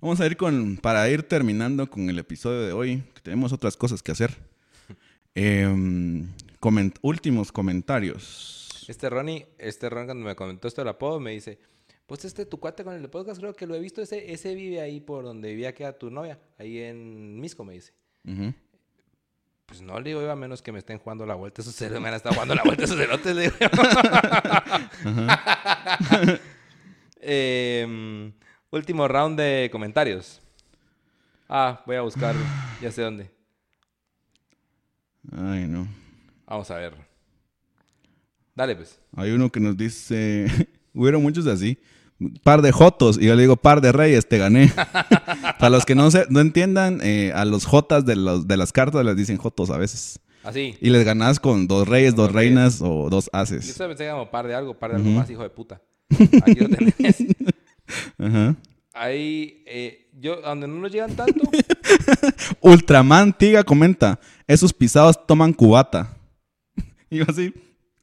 Vamos 0.00 0.18
a 0.20 0.26
ir 0.26 0.38
con, 0.38 0.78
para 0.78 1.06
ir 1.10 1.22
terminando 1.22 1.90
con 1.90 2.08
el 2.08 2.18
episodio 2.18 2.62
de 2.62 2.72
hoy, 2.72 3.02
que 3.14 3.20
tenemos 3.20 3.52
otras 3.52 3.76
cosas 3.76 4.02
que 4.02 4.12
hacer. 4.12 4.34
Em, 5.34 6.28
últimos 7.02 7.52
comentarios. 7.52 8.86
Este 8.88 9.10
Ronnie, 9.10 9.46
este 9.58 9.90
Ron 9.90 10.06
cuando 10.06 10.24
me 10.24 10.34
comentó 10.34 10.66
esto 10.66 10.80
del 10.80 10.88
apodo, 10.88 11.20
me 11.20 11.32
dice, 11.32 11.58
pues 12.06 12.24
este 12.24 12.46
tu 12.46 12.58
cuate 12.58 12.84
con 12.84 12.94
el 12.94 13.10
podcast 13.10 13.38
creo 13.38 13.52
que 13.52 13.66
lo 13.66 13.74
he 13.74 13.80
visto, 13.80 14.00
ese, 14.00 14.32
ese 14.32 14.54
vive 14.54 14.80
ahí 14.80 15.00
por 15.00 15.24
donde 15.24 15.50
vivía 15.50 15.74
que 15.74 15.82
era 15.82 15.92
tu 15.92 16.10
novia, 16.10 16.40
ahí 16.58 16.78
en 16.78 17.38
Misco, 17.38 17.64
me 17.64 17.74
dice. 17.74 17.92
Ujú. 18.24 18.54
Pues 19.76 19.86
no 19.86 20.00
le 20.00 20.08
digo 20.08 20.22
yo, 20.22 20.32
a 20.32 20.36
menos 20.36 20.62
que 20.62 20.72
me 20.72 20.78
estén 20.78 20.96
jugando 20.96 21.26
la 21.26 21.34
vuelta 21.34 21.60
esos 21.60 21.76
cerotes, 21.76 22.00
me 22.00 22.08
han 22.08 22.14
estado 22.14 22.34
jugando 22.34 22.54
la 22.54 22.62
vuelta 22.62 22.84
esos 22.84 22.96
cerotes, 22.96 23.36
le 23.36 23.42
digo. 23.42 23.56
Em, 27.20 28.32
último 28.70 29.06
round 29.06 29.38
de 29.38 29.68
comentarios. 29.70 30.40
Ah, 31.46 31.82
voy 31.84 31.96
a 31.96 32.00
buscar, 32.00 32.34
ya 32.80 32.90
sé 32.90 33.02
dónde. 33.02 33.30
Ay, 35.30 35.66
no. 35.66 35.86
Vamos 36.46 36.70
a 36.70 36.76
ver. 36.76 36.94
Dale, 38.54 38.76
pues. 38.76 38.98
Hay 39.14 39.32
uno 39.32 39.52
que 39.52 39.60
nos 39.60 39.76
dice, 39.76 40.46
hubieron 40.94 41.20
muchos 41.20 41.46
así, 41.46 41.78
par 42.42 42.62
de 42.62 42.72
jotos, 42.72 43.18
y 43.20 43.26
yo 43.26 43.34
le 43.34 43.42
digo, 43.42 43.56
par 43.56 43.80
de 43.80 43.92
reyes, 43.92 44.28
te 44.28 44.38
gané. 44.38 44.72
Para 45.58 45.70
los 45.70 45.84
que 45.84 45.94
no, 45.94 46.10
se, 46.10 46.26
no 46.30 46.40
entiendan, 46.40 47.00
eh, 47.02 47.32
a 47.34 47.44
los 47.44 47.64
jotas 47.66 48.04
de, 48.06 48.16
los, 48.16 48.46
de 48.48 48.56
las 48.56 48.72
cartas 48.72 49.04
les 49.04 49.16
dicen 49.16 49.36
jotos 49.38 49.70
a 49.70 49.76
veces. 49.78 50.18
Así. 50.42 50.76
Y 50.80 50.90
les 50.90 51.04
ganas 51.04 51.40
con 51.40 51.66
dos 51.66 51.88
reyes, 51.88 52.14
dos 52.14 52.26
Dos 52.28 52.34
reyes. 52.34 52.54
reinas 52.54 52.80
o 52.82 53.08
dos 53.10 53.24
Yo 53.26 53.30
haces. 53.38 53.74
solo 53.74 53.88
pensé 53.90 54.08
como 54.10 54.30
par 54.30 54.46
de 54.46 54.54
algo, 54.54 54.78
par 54.78 54.90
de 54.90 54.96
algo 54.96 55.10
más, 55.10 55.28
hijo 55.28 55.42
de 55.42 55.50
puta. 55.50 55.80
Aquí 56.42 56.54
lo 56.60 56.68
tenés. 56.68 56.94
Ajá. 58.18 58.54
Ahí, 58.94 59.62
eh, 59.66 60.08
yo, 60.18 60.40
donde 60.40 60.66
no 60.68 60.76
nos 60.76 60.90
llegan 60.90 61.14
tanto, 61.14 61.50
Ultraman 62.60 63.36
Tiga 63.36 63.62
comenta, 63.64 64.18
esos 64.46 64.72
pisados 64.72 65.26
toman 65.26 65.52
cubata. 65.52 66.16
Y 67.10 67.18
yo 67.18 67.24
así, 67.28 67.52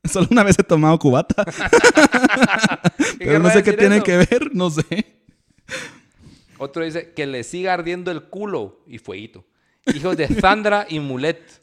solo 0.10 0.28
una 0.32 0.44
vez 0.44 0.58
he 0.60 0.64
tomado 0.64 0.98
cubata, 1.00 1.46
pero 3.18 3.40
no 3.40 3.50
sé 3.50 3.64
qué 3.64 3.74
tiene 3.74 3.98
eso? 3.98 4.04
que 4.04 4.18
ver, 4.18 4.54
no 4.54 4.70
sé. 4.70 5.22
Otro 6.58 6.84
dice 6.84 7.14
que 7.14 7.26
le 7.26 7.44
siga 7.44 7.74
ardiendo 7.74 8.12
el 8.12 8.24
culo 8.24 8.84
y 8.88 8.98
fueguito. 8.98 9.46
Hijos 9.94 10.16
de 10.16 10.28
Sandra 10.40 10.86
y 10.90 11.00
Mulet. 11.00 11.62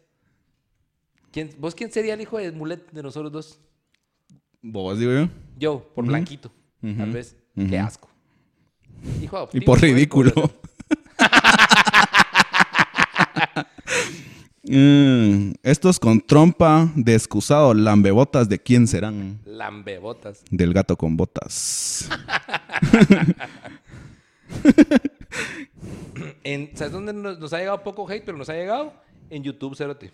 ¿Quién, 1.33 1.51
¿Vos 1.59 1.75
quién 1.75 1.91
sería 1.91 2.15
el 2.15 2.21
hijo 2.21 2.39
de 2.39 2.53
Mulet 2.53 2.91
de 2.91 3.03
nosotros 3.03 3.33
dos? 3.33 3.61
Vos, 4.61 4.99
digo 4.99 5.13
yo. 5.13 5.29
Yo, 5.59 5.91
por 5.95 6.05
blanquito, 6.05 6.51
tal 6.81 7.13
vez. 7.13 7.37
Qué 7.55 7.79
asco. 7.79 8.11
Hijo 9.23 9.49
Y 9.53 9.61
por 9.61 9.81
ridículo. 9.81 10.33
Mm, 14.73 15.55
estos 15.65 15.99
con 15.99 16.21
trompa 16.21 16.93
de 16.95 17.15
excusado 17.17 17.75
lambebotas 17.75 18.49
de 18.49 18.61
quién 18.61 18.87
serán. 18.87 19.41
Lambebotas. 19.45 20.45
Del 20.51 20.73
gato 20.73 20.97
con 20.97 21.17
botas. 21.17 22.09
En, 26.43 26.71
¿Sabes 26.77 26.93
dónde 26.93 27.13
nos, 27.13 27.39
nos 27.39 27.53
ha 27.53 27.59
llegado 27.59 27.83
poco 27.83 28.09
hate, 28.09 28.25
pero 28.25 28.37
nos 28.37 28.49
ha 28.49 28.55
llegado? 28.55 28.93
En 29.31 29.43
YouTube, 29.43 29.77
Cerote. 29.77 30.13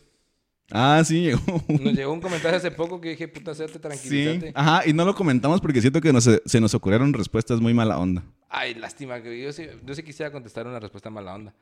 Ah, 0.70 1.02
sí, 1.04 1.22
llegó. 1.22 1.40
Nos 1.68 1.92
llegó 1.94 2.12
un 2.12 2.20
comentario 2.20 2.56
hace 2.58 2.70
poco 2.70 3.00
que 3.00 3.10
dije, 3.10 3.28
puta, 3.28 3.54
Cerote, 3.54 3.74
Sí. 3.74 3.80
tranquilízate. 3.80 4.52
Ajá, 4.54 4.82
y 4.86 4.92
no 4.92 5.04
lo 5.04 5.14
comentamos 5.14 5.60
porque 5.60 5.80
siento 5.80 6.00
que 6.00 6.12
nos- 6.12 6.28
se 6.44 6.60
nos 6.60 6.74
ocurrieron 6.74 7.12
respuestas 7.12 7.60
muy 7.60 7.72
mala 7.74 7.98
onda. 7.98 8.22
Ay, 8.48 8.74
lástima, 8.74 9.22
que 9.22 9.40
yo 9.42 9.52
sí, 9.52 9.66
yo 9.84 9.94
sí 9.94 10.02
quisiera 10.02 10.30
contestar 10.30 10.66
una 10.66 10.78
respuesta 10.80 11.08
mala 11.10 11.34
onda. 11.34 11.54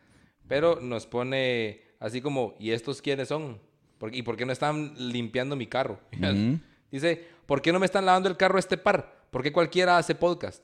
Pero 0.49 0.81
nos 0.81 1.07
pone 1.07 1.81
así 2.05 2.21
como, 2.21 2.55
¿y 2.59 2.71
estos 2.71 3.01
quiénes 3.03 3.29
son? 3.29 3.59
¿Por- 3.99 4.15
¿Y 4.15 4.23
por 4.23 4.37
qué 4.37 4.45
no 4.45 4.53
están 4.53 4.93
limpiando 4.97 5.57
mi 5.57 5.67
carro? 5.67 5.99
Dice, 6.91 7.25
¿por 7.47 7.61
qué 7.63 7.73
no 7.73 7.81
me 7.81 7.87
están 7.87 8.05
lavando 8.07 8.29
el 8.29 8.37
carro 8.37 8.59
este 8.59 8.77
par? 8.77 9.25
¿Por 9.31 9.43
qué 9.43 9.53
cualquiera 9.53 9.99
hace 9.99 10.15
podcast? 10.15 10.63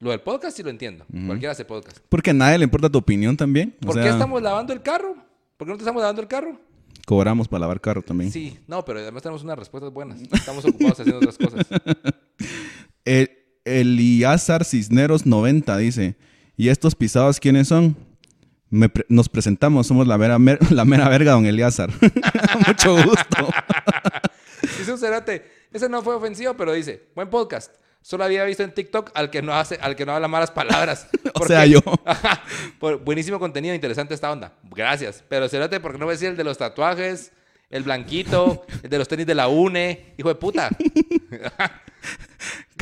Lo 0.00 0.10
del 0.10 0.20
podcast 0.20 0.56
sí 0.56 0.62
lo 0.64 0.70
entiendo. 0.70 1.06
Cualquiera 1.26 1.52
hace 1.52 1.64
podcast. 1.64 1.98
Porque 2.08 2.30
a 2.30 2.34
nadie 2.34 2.58
le 2.58 2.64
importa 2.64 2.90
tu 2.90 2.98
opinión 2.98 3.36
también. 3.36 3.76
O 3.82 3.86
¿Por 3.86 3.94
sea, 3.94 4.02
qué 4.02 4.08
estamos 4.08 4.42
lavando 4.42 4.72
el 4.72 4.82
carro? 4.82 5.14
¿Por 5.56 5.66
qué 5.68 5.70
no 5.70 5.76
te 5.76 5.82
estamos 5.82 6.00
lavando 6.00 6.20
el 6.22 6.26
carro? 6.28 6.58
cobramos 7.06 7.48
para 7.48 7.60
lavar 7.60 7.80
carro 7.80 8.00
también. 8.02 8.30
Sí, 8.30 8.58
no, 8.66 8.84
pero 8.84 9.00
además 9.00 9.22
tenemos 9.22 9.42
unas 9.42 9.58
respuestas 9.58 9.92
buenas. 9.92 10.20
Estamos 10.22 10.64
ocupados 10.64 10.98
haciendo 11.00 11.18
otras 11.18 11.36
cosas. 11.36 11.66
El, 13.04 13.30
Eliazar 13.64 14.64
Cisneros 14.64 15.24
90 15.26 15.76
dice, 15.78 16.16
¿y 16.56 16.68
estos 16.68 16.94
pisados 16.96 17.38
quiénes 17.38 17.68
son? 17.68 17.96
Me 18.72 18.88
pre- 18.88 19.04
nos 19.10 19.28
presentamos, 19.28 19.86
somos 19.86 20.06
la 20.06 20.16
mera, 20.16 20.38
mer- 20.38 20.58
la 20.72 20.86
mera 20.86 21.06
verga, 21.10 21.32
don 21.32 21.44
Eliazar. 21.44 21.90
Mucho 22.66 22.94
gusto. 22.94 23.48
Dice 24.78 24.90
un 24.92 24.98
cerote, 24.98 25.44
ese 25.72 25.90
no 25.90 26.00
fue 26.02 26.14
ofensivo, 26.14 26.54
pero 26.54 26.72
dice, 26.72 27.02
buen 27.14 27.28
podcast. 27.28 27.70
Solo 28.00 28.24
había 28.24 28.44
visto 28.44 28.62
en 28.62 28.72
TikTok 28.72 29.10
al 29.14 29.28
que 29.30 29.42
no 29.42 29.52
hace, 29.54 29.78
al 29.80 29.94
que 29.94 30.06
no 30.06 30.12
habla 30.14 30.26
malas 30.26 30.50
palabras. 30.50 31.06
O 31.34 31.38
¿Por 31.40 31.48
sea, 31.48 31.66
yo. 31.66 31.80
Ajá. 32.06 32.42
Por- 32.80 32.98
buenísimo 33.04 33.38
contenido, 33.38 33.74
interesante 33.74 34.14
esta 34.14 34.32
onda. 34.32 34.54
Gracias. 34.74 35.22
Pero 35.28 35.48
cerote, 35.50 35.78
¿por 35.78 35.92
qué 35.92 35.98
no 35.98 36.06
me 36.06 36.12
decía 36.12 36.30
el 36.30 36.36
de 36.38 36.44
los 36.44 36.56
tatuajes? 36.56 37.30
El 37.68 37.82
blanquito, 37.82 38.64
el 38.82 38.88
de 38.90 38.98
los 38.98 39.06
tenis 39.06 39.26
de 39.26 39.34
la 39.34 39.48
UNE. 39.48 40.14
Hijo 40.16 40.30
de 40.30 40.34
puta. 40.36 40.70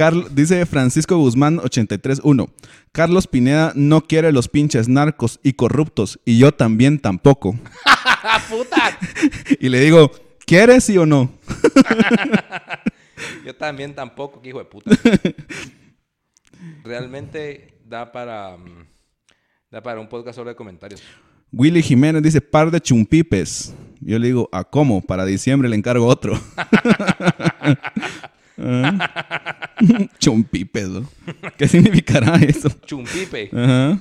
Carl- 0.00 0.34
dice 0.34 0.64
Francisco 0.64 1.18
Guzmán 1.18 1.58
831. 1.58 2.48
Carlos 2.90 3.26
Pineda 3.26 3.72
no 3.74 4.00
quiere 4.00 4.32
los 4.32 4.48
pinches 4.48 4.88
narcos 4.88 5.38
y 5.42 5.52
corruptos 5.52 6.18
y 6.24 6.38
yo 6.38 6.52
también 6.52 6.98
tampoco. 6.98 7.54
¡Ah, 7.84 8.40
puta! 8.48 8.98
Y 9.60 9.68
le 9.68 9.78
digo, 9.80 10.10
¿quieres 10.46 10.84
sí 10.84 10.96
o 10.96 11.04
no? 11.04 11.30
Yo 13.44 13.54
también 13.54 13.94
tampoco, 13.94 14.40
hijo 14.42 14.58
de 14.60 14.64
puta. 14.64 14.90
Realmente 16.82 17.74
da 17.84 18.10
para... 18.10 18.56
mm, 18.56 18.86
Da 19.70 19.82
para 19.82 20.00
un 20.00 20.08
podcast 20.08 20.36
solo 20.36 20.48
de 20.48 20.56
comentarios. 20.56 21.02
Willy 21.52 21.82
Jiménez 21.82 22.22
dice, 22.22 22.40
par 22.40 22.70
de 22.70 22.80
chumpipes. 22.80 23.74
Yo 24.00 24.18
le 24.18 24.28
digo, 24.28 24.48
¿a 24.50 24.64
cómo? 24.64 25.00
Para 25.02 25.26
diciembre 25.26 25.68
le 25.68 25.76
encargo 25.76 26.06
otro. 26.06 26.40
Ah. 28.62 29.70
chumpipes, 30.18 30.88
¿no? 30.88 31.08
¿Qué 31.56 31.66
significará 31.68 32.36
eso? 32.36 32.68
Chumpipe. 32.86 33.50
Ajá. 33.52 33.98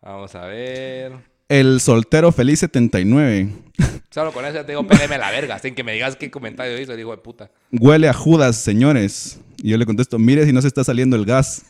Vamos 0.00 0.34
a 0.34 0.46
ver. 0.46 1.12
El 1.48 1.80
soltero 1.80 2.30
feliz 2.32 2.60
79. 2.60 3.48
Solo 4.10 4.32
con 4.32 4.44
eso 4.44 4.54
ya 4.54 4.64
te 4.66 4.72
digo, 4.72 4.86
la 4.88 5.30
verga. 5.30 5.58
Sin 5.58 5.74
que 5.74 5.82
me 5.84 5.92
digas 5.92 6.16
qué 6.16 6.30
comentario 6.30 6.80
hizo, 6.80 6.92
el 6.92 7.00
hijo 7.00 7.10
de 7.12 7.18
puta. 7.18 7.50
Huele 7.72 8.08
a 8.08 8.12
Judas, 8.12 8.56
señores. 8.56 9.40
Y 9.62 9.70
yo 9.70 9.76
le 9.78 9.86
contesto, 9.86 10.18
mire 10.18 10.44
si 10.46 10.52
no 10.52 10.60
se 10.62 10.68
está 10.68 10.84
saliendo 10.84 11.16
el 11.16 11.24
gas. 11.24 11.64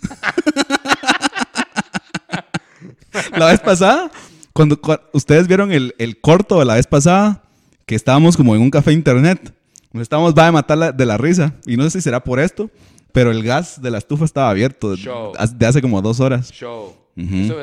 la 3.36 3.46
vez 3.46 3.60
pasada, 3.60 4.10
cuando, 4.52 4.80
cua- 4.80 5.00
ustedes 5.12 5.46
vieron 5.46 5.72
el, 5.72 5.94
el 5.98 6.20
corto 6.20 6.58
de 6.58 6.64
la 6.64 6.74
vez 6.74 6.86
pasada, 6.86 7.42
que 7.86 7.94
estábamos 7.94 8.36
como 8.36 8.54
en 8.54 8.62
un 8.62 8.70
café 8.70 8.92
internet. 8.92 9.54
Nos 9.92 10.02
estábamos 10.02 10.34
va 10.34 10.46
a 10.48 10.52
matar 10.52 10.78
la- 10.78 10.92
de 10.92 11.06
la 11.06 11.16
risa. 11.16 11.54
Y 11.66 11.76
no 11.76 11.84
sé 11.84 11.90
si 11.90 12.00
será 12.02 12.22
por 12.22 12.40
esto, 12.40 12.70
pero 13.12 13.30
el 13.30 13.42
gas 13.42 13.80
de 13.80 13.90
la 13.90 13.98
estufa 13.98 14.24
estaba 14.24 14.50
abierto 14.50 14.94
Show. 14.96 15.32
de 15.54 15.66
hace 15.66 15.80
como 15.82 16.00
dos 16.02 16.20
horas. 16.20 16.52
Show. 16.52 16.94
Eso 17.16 17.56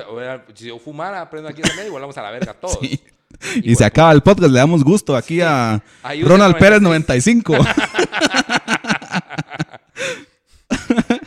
si 0.54 0.66
yo 0.68 0.78
fumara, 0.80 1.30
prendo 1.30 1.48
aquí 1.48 1.62
medio 1.78 1.88
y 1.88 1.92
volvamos 1.92 2.18
a 2.18 2.22
la 2.22 2.32
verga 2.32 2.54
todos. 2.54 2.78
Sí. 2.82 3.00
Y 3.64 3.76
se 3.76 3.86
acaba 3.86 4.12
el 4.12 4.22
podcast, 4.22 4.52
le 4.52 4.60
damos 4.60 4.84
gusto 4.84 5.16
aquí 5.16 5.40
a 5.42 5.82
Ronald 6.24 6.58
Pérez 6.58 6.82
96. 6.82 7.44
95. 7.48 7.56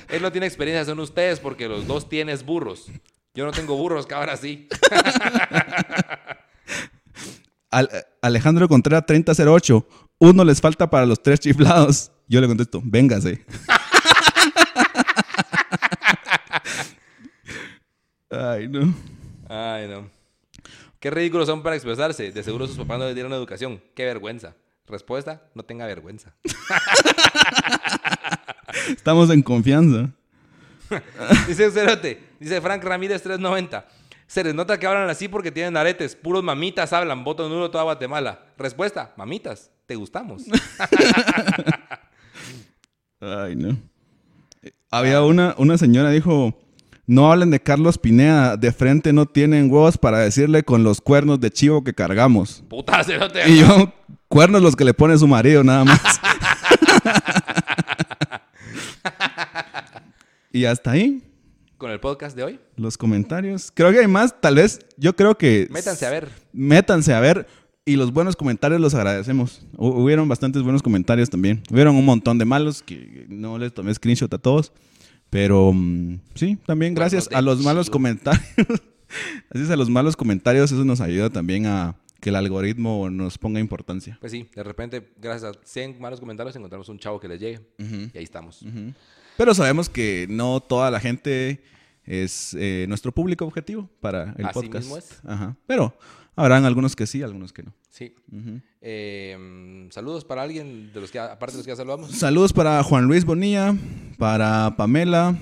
Él 0.09 0.23
no 0.23 0.33
tiene 0.33 0.47
experiencia, 0.47 0.85
son 0.85 1.01
ustedes 1.01 1.39
porque 1.41 1.69
los 1.69 1.87
dos 1.87 2.09
tienes 2.09 2.45
burros. 2.45 2.87
Yo 3.35 3.45
no 3.45 3.53
tengo 3.53 3.77
burros, 3.77 4.07
que 4.07 4.15
ahora 4.15 4.37
sí. 4.37 4.69
Al- 7.71 7.91
Alejandro 8.23 8.69
Contreras 8.69 9.05
3008. 9.07 9.87
Uno 10.19 10.45
les 10.45 10.61
falta 10.61 10.91
para 10.91 11.07
los 11.07 11.23
tres 11.23 11.41
chiflados. 11.41 12.11
Yo 12.27 12.41
le 12.41 12.49
contesto, 12.49 12.83
véngase. 12.85 13.45
Ay, 18.31 18.69
no. 18.69 18.95
Ay, 19.49 19.89
no. 19.89 20.11
Qué 21.01 21.11
ridículos 21.11 21.47
son 21.47 21.63
para 21.63 21.77
expresarse. 21.77 22.33
De 22.33 22.43
seguro 22.43 22.67
sus 22.67 22.77
papás 22.77 22.99
no 22.99 23.07
les 23.07 23.15
dieron 23.15 23.33
educación. 23.33 23.81
Qué 23.95 24.05
vergüenza. 24.05 24.55
Respuesta, 24.87 25.43
no 25.55 25.63
tenga 25.63 25.87
vergüenza. 25.87 26.35
Estamos 28.89 29.31
en 29.31 29.43
confianza. 29.43 30.11
Dice 31.47 31.71
cerote. 31.71 32.21
Dice 32.41 32.61
Frank 32.61 32.83
Ramírez 32.83 33.23
390. 33.23 33.87
Se 34.27 34.45
les 34.45 34.55
nota 34.55 34.79
que 34.79 34.87
hablan 34.87 35.09
así 35.09 35.29
porque 35.29 35.53
tienen 35.53 35.77
aretes. 35.77 36.17
Puros 36.17 36.43
mamitas 36.43 36.93
hablan. 36.93 37.25
Voto 37.25 37.49
nulo 37.49 37.71
toda 37.71 37.85
Guatemala. 37.85 38.47
Respuesta. 38.59 39.13
Mamitas. 39.17 39.71
¿Te 39.89 39.97
gustamos? 39.97 40.43
Ay, 43.21 43.57
no. 43.57 43.79
Había 44.91 45.23
una, 45.23 45.55
una 45.57 45.79
señora 45.79 46.11
dijo, 46.11 46.61
no 47.07 47.33
hablen 47.33 47.51
de 47.51 47.59
Carlos 47.59 47.97
Pineda, 47.97 48.59
de 48.59 48.71
frente 48.71 49.15
no 49.15 49.25
tienen 49.25 49.73
huevos 49.73 49.97
para 49.97 50.19
decirle 50.19 50.63
con 50.63 50.85
los 50.85 51.01
cuernos 51.01 51.41
de 51.41 51.51
chivo 51.51 51.83
que 51.83 51.95
cargamos. 51.95 52.63
Puta 52.69 53.03
cerote. 53.03 53.49
Y 53.49 53.61
yo, 53.61 53.95
cuernos 54.29 54.61
los 54.61 54.77
que 54.77 54.85
le 54.85 54.93
pone 54.93 55.17
su 55.17 55.27
marido 55.27 55.65
nada 55.65 55.87
más. 55.87 56.03
y 60.53 60.67
hasta 60.67 60.91
ahí, 60.91 61.23
Con 61.79 61.91
el 61.91 61.99
podcast 62.01 62.37
de 62.37 62.45
hoy. 62.45 62.61
los 62.77 62.99
comentarios. 62.99 63.73
Creo 63.75 63.91
que 63.91 64.01
hay 64.01 64.07
más, 64.07 64.39
tal 64.39 64.57
vez, 64.57 64.81
yo 64.99 65.17
creo 65.17 65.39
que... 65.39 65.67
Métanse 65.71 66.05
a 66.05 66.11
ver. 66.11 66.29
Métanse 66.53 67.15
a 67.15 67.21
ver. 67.21 67.47
Y 67.89 67.97
los 67.97 68.13
buenos 68.13 68.37
comentarios 68.37 68.81
los 68.81 68.95
agradecemos. 68.95 69.67
Hu- 69.77 70.03
Hubieron 70.03 70.29
bastantes 70.29 70.63
buenos 70.63 70.83
comentarios 70.83 71.31
también. 71.31 71.63
Hubieron 71.71 71.97
un 71.97 72.05
montón 72.05 72.39
de 72.39 72.45
malos 72.45 72.83
que 72.83 73.27
no 73.29 73.59
les 73.59 73.73
tomé 73.73 73.95
screenshot 73.95 74.33
a 74.35 74.39
todos. 74.39 74.73
Pero 75.31 75.73
mm, 75.73 76.21
sí, 76.35 76.57
también 76.67 76.95
gracias 76.95 77.29
a 77.33 77.41
los 77.43 77.61
malos 77.63 77.91
comentarios. 77.91 78.43
gracias 79.51 79.71
a 79.71 79.77
los 79.77 79.91
malos 79.91 80.17
comentarios, 80.17 80.71
eso 80.73 80.85
nos 80.85 81.01
ayuda 81.01 81.31
también 81.31 81.67
a 81.67 81.97
que 82.21 82.31
el 82.31 82.37
algoritmo 82.37 83.09
nos 83.11 83.39
ponga 83.39 83.61
importancia. 83.61 84.17
Pues 84.21 84.33
sí, 84.33 84.49
de 84.55 84.63
repente, 84.65 85.13
gracias 85.21 85.57
a 85.57 85.59
100 85.65 86.01
malos 86.01 86.19
comentarios, 86.21 86.57
encontramos 86.57 86.89
un 86.89 86.99
chavo 86.99 87.21
que 87.21 87.29
les 87.29 87.41
llegue. 87.41 87.61
Y 87.79 88.19
ahí 88.19 88.25
estamos. 88.25 88.65
Pero 89.37 89.55
sabemos 89.55 89.89
que 89.89 90.27
no 90.29 90.61
toda 90.61 90.91
la 90.91 90.99
gente 91.01 91.63
es 92.05 92.55
eh, 92.59 92.87
nuestro 92.89 93.13
público 93.13 93.45
objetivo 93.45 93.89
para 94.01 94.35
el 94.39 94.47
Así 94.47 94.55
podcast. 94.55 94.75
mismo 94.85 94.97
es. 94.97 95.21
Ajá. 95.25 95.57
Pero 95.67 95.97
habrán 96.39 96.65
algunos 96.65 96.95
que 96.95 97.07
sí, 97.07 97.23
algunos 97.23 97.53
que 97.53 97.65
no. 97.65 97.75
Sí. 97.89 98.15
Eh, 98.81 99.37
mm, 99.39 99.91
saludos 99.91 100.25
para 100.25 100.43
alguien 100.43 100.93
de 100.93 101.01
los 101.01 101.11
que, 101.11 101.19
aparte 101.19 101.53
de 101.53 101.59
los 101.59 101.67
que 101.67 101.73
ya 101.73 101.77
saludamos. 101.77 102.13
Saludos 102.13 102.53
para 102.53 102.83
Juan 102.85 103.07
Luis 103.07 103.25
Bonilla, 103.25 103.75
para 104.19 104.77
Pamela 104.77 105.37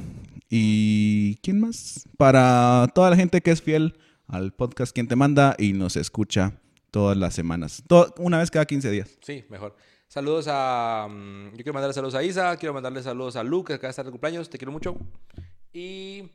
y 0.49 1.37
¿quién 1.43 1.61
más? 1.61 2.09
Para 2.17 2.91
toda 2.95 3.11
la 3.11 3.17
gente 3.17 3.43
que 3.43 3.51
es 3.51 3.61
fiel 3.61 3.99
al 4.27 4.53
podcast 4.53 4.95
Quien 4.95 5.07
te 5.07 5.17
manda 5.17 5.55
y 5.59 5.75
nos 5.75 5.97
escucha 5.97 6.59
todas 6.91 7.17
las 7.17 7.35
semanas. 7.35 7.83
Una 8.17 8.39
vez 8.39 8.51
cada 8.51 8.65
15 8.65 8.91
días. 8.91 9.19
Sí, 9.21 9.45
mejor. 9.51 9.77
Saludos 10.09 10.47
a. 10.49 11.09
mm, 11.11 11.51
yo 11.51 11.57
quiero 11.57 11.75
mandarle 11.75 11.93
saludos 11.93 12.15
a 12.15 12.23
Isa, 12.23 12.57
quiero 12.57 12.73
mandarle 12.73 13.03
saludos 13.03 13.37
a 13.37 13.45
Luke, 13.45 13.69
que 13.69 13.75
acaba 13.75 13.89
de 13.89 13.91
estar 13.91 14.05
de 14.07 14.13
cumpleaños, 14.13 14.49
te 14.49 14.57
quiero 14.57 14.73
mucho. 14.73 14.97
Y 15.75 16.31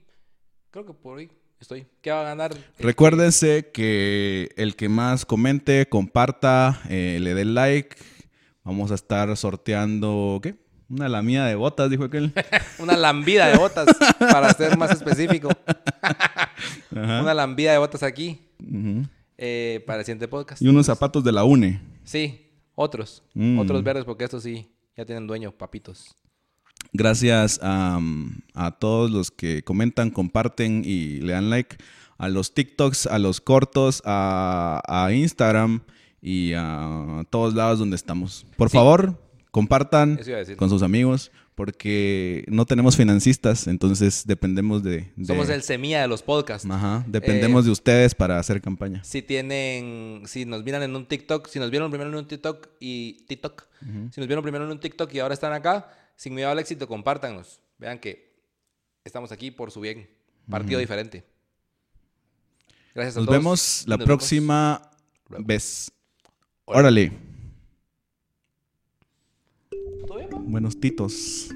creo 0.70 0.86
que 0.86 0.94
por 0.94 1.18
hoy 1.18 1.32
estoy. 1.62 1.86
¿Qué 2.02 2.12
va 2.12 2.22
a 2.22 2.24
ganar? 2.26 2.52
Recuérdense 2.80 3.70
que 3.72 4.50
el 4.58 4.76
que 4.76 4.90
más 4.90 5.26
comente, 5.26 5.88
comparta, 5.88 6.82
eh, 6.90 7.20
le 7.22 7.34
dé 7.34 7.46
like. 7.46 7.96
Vamos 8.64 8.92
a 8.92 8.96
estar 8.96 9.36
sorteando, 9.38 10.40
¿qué? 10.44 10.56
Una 10.90 11.08
lamida 11.08 11.46
de 11.48 11.56
botas, 11.56 11.90
dijo 11.90 12.04
aquel. 12.04 12.34
que- 12.34 12.44
Una 12.82 12.98
lambida 12.98 13.48
de 13.48 13.58
botas, 13.58 13.88
para 14.20 14.54
ser 14.54 14.78
más 14.78 14.92
específico. 14.92 15.50
Una 16.92 17.34
lambida 17.34 17.72
de 17.72 17.78
botas 17.78 18.04
aquí, 18.04 18.42
eh, 19.38 19.84
para 19.88 20.00
el 20.00 20.06
siguiente 20.06 20.28
podcast. 20.28 20.62
Y 20.62 20.68
unos 20.68 20.86
zapatos 20.86 21.24
de 21.24 21.32
la 21.32 21.44
UNE. 21.44 21.80
Sí, 22.04 22.50
otros. 22.76 23.24
Mm. 23.34 23.60
Otros 23.60 23.84
verdes, 23.84 24.04
porque 24.04 24.26
estos 24.26 24.44
sí 24.44 24.70
ya 24.98 25.06
tienen 25.06 25.28
dueño, 25.28 25.52
papitos. 25.52 26.16
Gracias 26.94 27.60
a, 27.64 28.00
a 28.54 28.72
todos 28.72 29.12
los 29.12 29.32
que 29.32 29.64
comentan, 29.64 30.10
comparten 30.12 30.84
y 30.86 31.20
le 31.22 31.34
dan 31.34 31.50
like. 31.50 31.78
A 32.18 32.30
los 32.30 32.54
TikToks, 32.54 33.08
a 33.08 33.18
los 33.18 33.42
cortos, 33.42 34.04
a, 34.06 34.82
a 34.88 35.12
Instagram 35.14 35.82
y 36.22 36.54
a 36.56 37.24
todos 37.30 37.56
lados 37.56 37.80
donde 37.80 37.96
estamos. 37.96 38.46
Por 38.58 38.70
Sí. 38.70 38.78
favor, 38.78 39.20
compartan 39.50 40.20
con 40.58 40.70
sus 40.70 40.84
amigos 40.84 41.32
porque 41.56 42.44
no 42.48 42.66
tenemos 42.66 42.96
financistas, 42.96 43.68
entonces 43.68 44.24
dependemos 44.26 44.84
de... 44.84 45.12
de- 45.16 45.26
Somos 45.26 45.50
el 45.50 45.64
semilla 45.64 46.02
de 46.02 46.08
los 46.08 46.22
podcasts. 46.24 46.68
Ajá, 46.70 47.04
dependemos 47.08 47.64
Eh, 47.64 47.66
de 47.68 47.72
ustedes 47.72 48.16
para 48.16 48.38
hacer 48.40 48.62
campaña. 48.62 49.04
Si 49.04 49.22
tienen, 49.22 50.24
si 50.26 50.46
nos 50.46 50.64
miran 50.64 50.84
en 50.84 50.96
un 50.96 51.06
TikTok, 51.08 51.48
si 51.48 51.60
nos 51.60 51.72
vieron 51.72 51.90
primero 51.92 52.10
en 52.10 52.16
un 52.18 52.28
TikTok 52.28 52.68
y 52.80 53.24
TikTok, 53.28 53.64
si 54.12 54.22
nos 54.22 54.28
vieron 54.28 54.44
primero 54.44 54.66
en 54.66 54.72
un 54.72 54.80
TikTok 54.80 55.12
y 55.14 55.20
ahora 55.20 55.34
están 55.34 55.54
acá, 55.54 55.88
sin 56.22 56.36
miedo 56.36 56.52
al 56.52 56.60
éxito, 56.60 56.88
compártanos. 56.88 57.60
Vean 57.80 57.98
que 57.98 58.32
estamos 59.04 59.32
aquí 59.32 59.50
por 59.50 59.72
su 59.72 59.82
bien. 59.82 60.08
Partido 60.48 60.80
diferente. 60.80 61.26
Gracias 62.94 63.18
a 63.18 63.22
Nos 63.22 63.26
todos. 63.26 63.40
vemos 63.40 63.84
la 63.88 63.98
nos 63.98 64.06
próxima 64.06 64.92
vez. 65.30 65.92
Órale. 66.66 67.12
Buenos 70.44 70.80
titos. 70.80 71.50